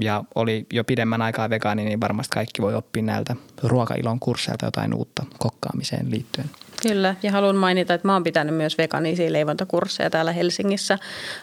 ja 0.01 0.23
oli 0.35 0.65
jo 0.73 0.83
pidemmän 0.83 1.21
aikaa 1.21 1.49
vegaani, 1.49 1.85
niin 1.85 2.01
varmasti 2.01 2.33
kaikki 2.33 2.61
voi 2.61 2.75
oppia 2.75 3.03
näiltä 3.03 3.35
ruokailon 3.63 4.19
kursseilta 4.19 4.65
jotain 4.65 4.93
uutta 4.93 5.23
kokkaamiseen 5.39 6.11
liittyen. 6.11 6.49
Kyllä, 6.81 7.15
ja 7.23 7.31
haluan 7.31 7.55
mainita, 7.55 7.93
että 7.93 8.07
mä 8.07 8.13
oon 8.13 8.23
pitänyt 8.23 8.55
myös 8.55 8.77
vegaanisia 8.77 9.33
leivontakursseja 9.33 10.09
täällä 10.09 10.31
Helsingissä, 10.31 10.99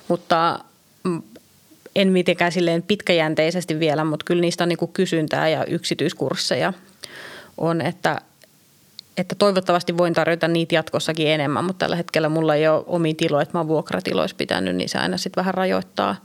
mutta 0.08 0.58
en 1.96 2.08
mitenkään 2.08 2.52
silleen 2.52 2.82
pitkäjänteisesti 2.82 3.80
vielä, 3.80 4.04
mutta 4.04 4.24
kyllä 4.24 4.40
niistä 4.40 4.64
on 4.64 4.68
niin 4.68 4.78
kuin 4.78 4.92
kysyntää 4.92 5.48
ja 5.48 5.64
yksityiskursseja 5.64 6.72
on, 7.58 7.80
että, 7.80 8.20
että 9.16 9.34
toivottavasti 9.34 9.96
voin 9.98 10.14
tarjota 10.14 10.48
niitä 10.48 10.74
jatkossakin 10.74 11.28
enemmän, 11.28 11.64
mutta 11.64 11.78
tällä 11.78 11.96
hetkellä 11.96 12.28
mulla 12.28 12.54
ei 12.54 12.68
ole 12.68 12.84
omi 12.86 13.14
tiloja, 13.14 13.42
että 13.42 13.54
mä 13.54 13.60
oon 13.60 13.68
vuokratiloissa 13.68 14.36
pitänyt, 14.36 14.76
niin 14.76 14.88
se 14.88 14.98
aina 14.98 15.16
sitten 15.16 15.40
vähän 15.40 15.54
rajoittaa 15.54 16.16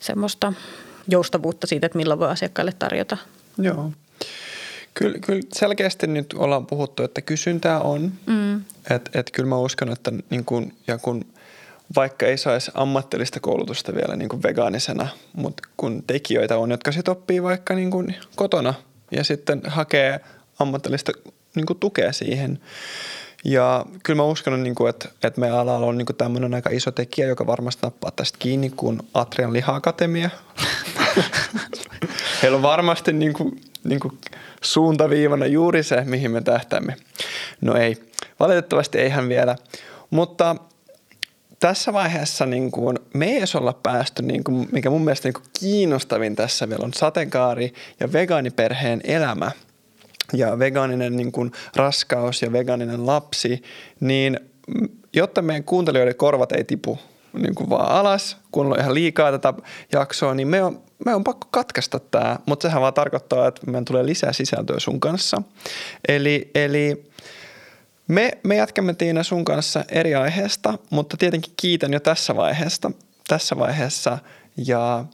semmoista 0.00 0.52
joustavuutta 1.08 1.66
siitä, 1.66 1.86
että 1.86 1.98
milloin 1.98 2.20
voi 2.20 2.28
asiakkaille 2.28 2.72
tarjota. 2.78 3.16
Joo. 3.58 3.92
Kyllä, 4.94 5.18
kyllä 5.18 5.42
selkeästi 5.54 6.06
nyt 6.06 6.34
ollaan 6.36 6.66
puhuttu, 6.66 7.02
että 7.02 7.20
kysyntää 7.20 7.80
on. 7.80 8.12
Mm. 8.26 8.56
Että 8.90 9.10
et 9.14 9.30
kyllä 9.30 9.48
mä 9.48 9.58
uskon, 9.58 9.92
että 9.92 10.12
niin 10.30 10.44
kun, 10.44 10.72
ja 10.86 10.98
kun 10.98 11.24
vaikka 11.96 12.26
ei 12.26 12.38
saisi 12.38 12.70
ammattilista 12.74 13.40
koulutusta 13.40 13.94
vielä 13.94 14.16
niin 14.16 14.28
kuin 14.28 14.42
vegaanisena, 14.42 15.08
mutta 15.32 15.62
kun 15.76 16.02
tekijöitä 16.06 16.58
on, 16.58 16.70
jotka 16.70 16.92
sitten 16.92 17.12
oppii 17.12 17.42
vaikka 17.42 17.74
niin 17.74 17.90
kuin 17.90 18.16
kotona 18.36 18.74
ja 19.10 19.24
sitten 19.24 19.62
hakee 19.66 20.20
ammattilista 20.58 21.12
niin 21.56 21.66
kuin 21.66 21.78
tukea 21.78 22.12
siihen. 22.12 22.60
Ja 23.44 23.86
kyllä 24.02 24.16
mä 24.16 24.24
uskon, 24.24 24.62
niin 24.62 24.74
kuin, 24.74 24.90
että, 24.90 25.08
että 25.22 25.40
meidän 25.40 25.58
alalla 25.58 25.86
on 25.86 25.98
niin 25.98 26.06
kuin 26.06 26.16
tämmöinen 26.16 26.54
aika 26.54 26.70
iso 26.70 26.90
tekijä, 26.90 27.26
joka 27.26 27.46
varmasti 27.46 27.80
nappaa 27.82 28.10
tästä 28.10 28.38
kiinni, 28.38 28.70
kuin 28.70 29.02
Atrian 29.14 29.52
liha-akatemia. 29.52 30.30
Heillä 32.42 32.56
on 32.56 32.62
varmasti 32.62 33.12
niin 33.12 33.32
kuin, 33.32 33.60
niin 33.84 34.00
kuin 34.00 34.18
suuntaviivana 34.62 35.46
juuri 35.46 35.82
se, 35.82 36.04
mihin 36.04 36.30
me 36.30 36.40
tähtäämme. 36.40 36.96
No 37.60 37.74
ei, 37.74 37.96
valitettavasti 38.40 38.98
eihän 38.98 39.28
vielä. 39.28 39.56
Mutta 40.10 40.56
tässä 41.60 41.92
vaiheessa 41.92 42.46
niin 42.46 42.70
kuin, 42.70 42.98
me 43.14 43.26
ei 43.26 43.42
olla 43.54 43.72
päästy, 43.72 44.22
niin 44.22 44.44
kuin, 44.44 44.68
mikä 44.72 44.90
mun 44.90 45.04
mielestä 45.04 45.28
niin 45.28 45.34
kuin 45.34 45.46
kiinnostavin 45.60 46.36
tässä 46.36 46.68
vielä 46.68 46.84
on 46.84 46.94
sateenkaari 46.94 47.74
ja 48.00 48.12
vegaaniperheen 48.12 49.00
elämä 49.04 49.50
ja 50.32 50.58
vegaaninen 50.58 51.16
niin 51.16 51.32
kuin, 51.32 51.52
raskaus 51.76 52.42
ja 52.42 52.52
vegaaninen 52.52 53.06
lapsi, 53.06 53.62
niin 54.00 54.40
jotta 55.12 55.42
meidän 55.42 55.64
kuuntelijoiden 55.64 56.16
korvat 56.16 56.52
ei 56.52 56.64
tipu 56.64 56.98
niin 57.32 57.54
kuin 57.54 57.70
vaan 57.70 57.90
alas, 57.90 58.36
kun 58.52 58.66
on 58.66 58.80
ihan 58.80 58.94
liikaa 58.94 59.30
tätä 59.30 59.54
jaksoa, 59.92 60.34
niin 60.34 60.48
me 60.48 60.62
on, 60.62 60.82
me 61.04 61.14
on 61.14 61.24
pakko 61.24 61.48
katkaista 61.50 62.00
tämä, 62.00 62.38
mutta 62.46 62.68
sehän 62.68 62.82
vaan 62.82 62.94
tarkoittaa, 62.94 63.48
että 63.48 63.66
meidän 63.66 63.84
tulee 63.84 64.06
lisää 64.06 64.32
sisältöä 64.32 64.78
sun 64.78 65.00
kanssa. 65.00 65.42
Eli, 66.08 66.50
eli 66.54 67.10
me, 68.08 68.32
me 68.42 68.56
jatkamme 68.56 68.94
Tiina 68.94 69.22
sun 69.22 69.44
kanssa 69.44 69.84
eri 69.88 70.14
aiheesta, 70.14 70.78
mutta 70.90 71.16
tietenkin 71.16 71.52
kiitän 71.56 71.92
jo 71.92 72.00
tässä 72.00 72.36
vaiheessa, 72.36 72.90
tässä 73.28 73.58
vaiheessa 73.58 74.18
ja 74.56 75.04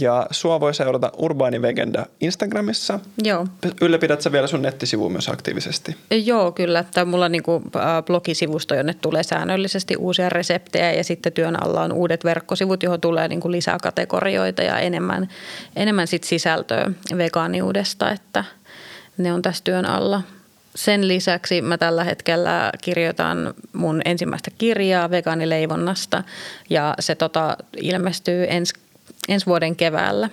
ja 0.00 0.26
sua 0.30 0.60
voi 0.60 0.74
seurata 0.74 1.12
Urbaani 1.16 1.62
Vegenda 1.62 2.06
Instagramissa. 2.20 3.00
Joo. 3.22 3.46
Ylläpidät 3.80 4.20
sä 4.20 4.32
vielä 4.32 4.46
sun 4.46 4.62
nettisivu 4.62 5.08
myös 5.08 5.28
aktiivisesti? 5.28 5.96
Joo, 6.10 6.52
kyllä. 6.52 6.84
Tämä 6.94 7.04
mulla 7.04 7.24
on 7.24 7.32
niin 7.32 7.42
kuin 7.42 7.64
blogisivusto, 8.06 8.74
jonne 8.74 8.94
tulee 8.94 9.22
säännöllisesti 9.22 9.96
uusia 9.96 10.28
reseptejä 10.28 10.92
ja 10.92 11.04
sitten 11.04 11.32
työn 11.32 11.62
alla 11.62 11.82
on 11.82 11.92
uudet 11.92 12.24
verkkosivut, 12.24 12.82
johon 12.82 13.00
tulee 13.00 13.28
niin 13.28 13.40
kuin 13.40 13.52
lisää 13.52 13.78
kategorioita 13.82 14.62
ja 14.62 14.78
enemmän, 14.78 15.28
enemmän 15.76 16.06
sit 16.06 16.24
sisältöä 16.24 16.90
vegaaniudesta, 17.16 18.10
että 18.10 18.44
ne 19.18 19.32
on 19.32 19.42
tässä 19.42 19.64
työn 19.64 19.86
alla. 19.86 20.22
Sen 20.74 21.08
lisäksi 21.08 21.62
mä 21.62 21.78
tällä 21.78 22.04
hetkellä 22.04 22.72
kirjoitan 22.82 23.54
mun 23.72 24.02
ensimmäistä 24.04 24.50
kirjaa 24.58 25.10
vegaanileivonnasta 25.10 26.24
ja 26.70 26.94
se 27.00 27.14
tota, 27.14 27.56
ilmestyy 27.76 28.46
ensi 28.48 28.74
ensi 29.28 29.46
vuoden 29.46 29.76
keväällä. 29.76 30.30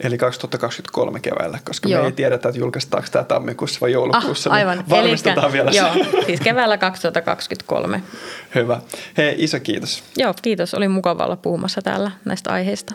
Eli 0.00 0.18
2023 0.18 1.20
keväällä, 1.20 1.58
koska 1.64 1.88
joo. 1.88 2.02
me 2.02 2.06
ei 2.06 2.12
tiedetä, 2.12 2.48
että 2.48 2.60
julkaistaanko 2.60 3.08
tämä 3.12 3.24
tammikuussa 3.24 3.78
vai 3.80 3.92
joulukuussa. 3.92 4.50
Ah, 4.50 4.56
aivan. 4.56 4.78
Niin 4.78 4.90
varmistetaan 4.90 5.38
Elikkä, 5.38 5.52
vielä 5.52 5.70
Joo, 5.70 6.22
siis 6.26 6.40
keväällä 6.40 6.78
2023. 6.78 8.02
Hyvä. 8.54 8.80
Hei, 9.16 9.34
iso 9.38 9.60
kiitos. 9.60 10.02
Joo, 10.16 10.34
kiitos. 10.42 10.74
Oli 10.74 10.88
mukava 10.88 11.24
olla 11.24 11.36
puhumassa 11.36 11.82
täällä 11.82 12.10
näistä 12.24 12.52
aiheista. 12.52 12.94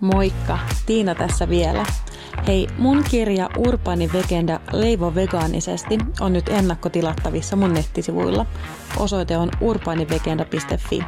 Moikka, 0.00 0.58
Tiina 0.86 1.14
tässä 1.14 1.48
vielä. 1.48 1.86
Hei, 2.46 2.66
mun 2.78 3.04
kirja 3.10 3.50
Urbani 3.56 4.10
Vegenda 4.12 4.60
Leivo 4.72 5.14
vegaanisesti 5.14 5.98
on 6.20 6.32
nyt 6.32 6.48
ennakkotilattavissa 6.48 7.56
mun 7.56 7.74
nettisivuilla. 7.74 8.46
Osoite 8.96 9.36
on 9.36 9.50
urbanivegenda.fi. 9.60 11.02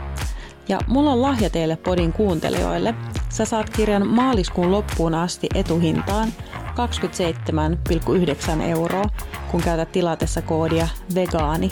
Ja 0.68 0.78
mulla 0.86 1.10
on 1.10 1.22
lahja 1.22 1.50
teille 1.50 1.76
podin 1.76 2.12
kuuntelijoille. 2.12 2.94
Sä 3.28 3.44
saat 3.44 3.70
kirjan 3.70 4.06
maaliskuun 4.06 4.72
loppuun 4.72 5.14
asti 5.14 5.46
etuhintaan 5.54 6.28
27,9 8.56 8.62
euroa, 8.62 9.04
kun 9.50 9.60
käytät 9.62 9.92
tilatessa 9.92 10.42
koodia 10.42 10.88
vegaani. 11.14 11.70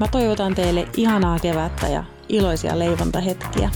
Mä 0.00 0.08
toivotan 0.08 0.54
teille 0.54 0.88
ihanaa 0.96 1.38
kevättä 1.38 1.88
ja 1.88 2.04
iloisia 2.28 2.78
leivontahetkiä. 2.78 3.70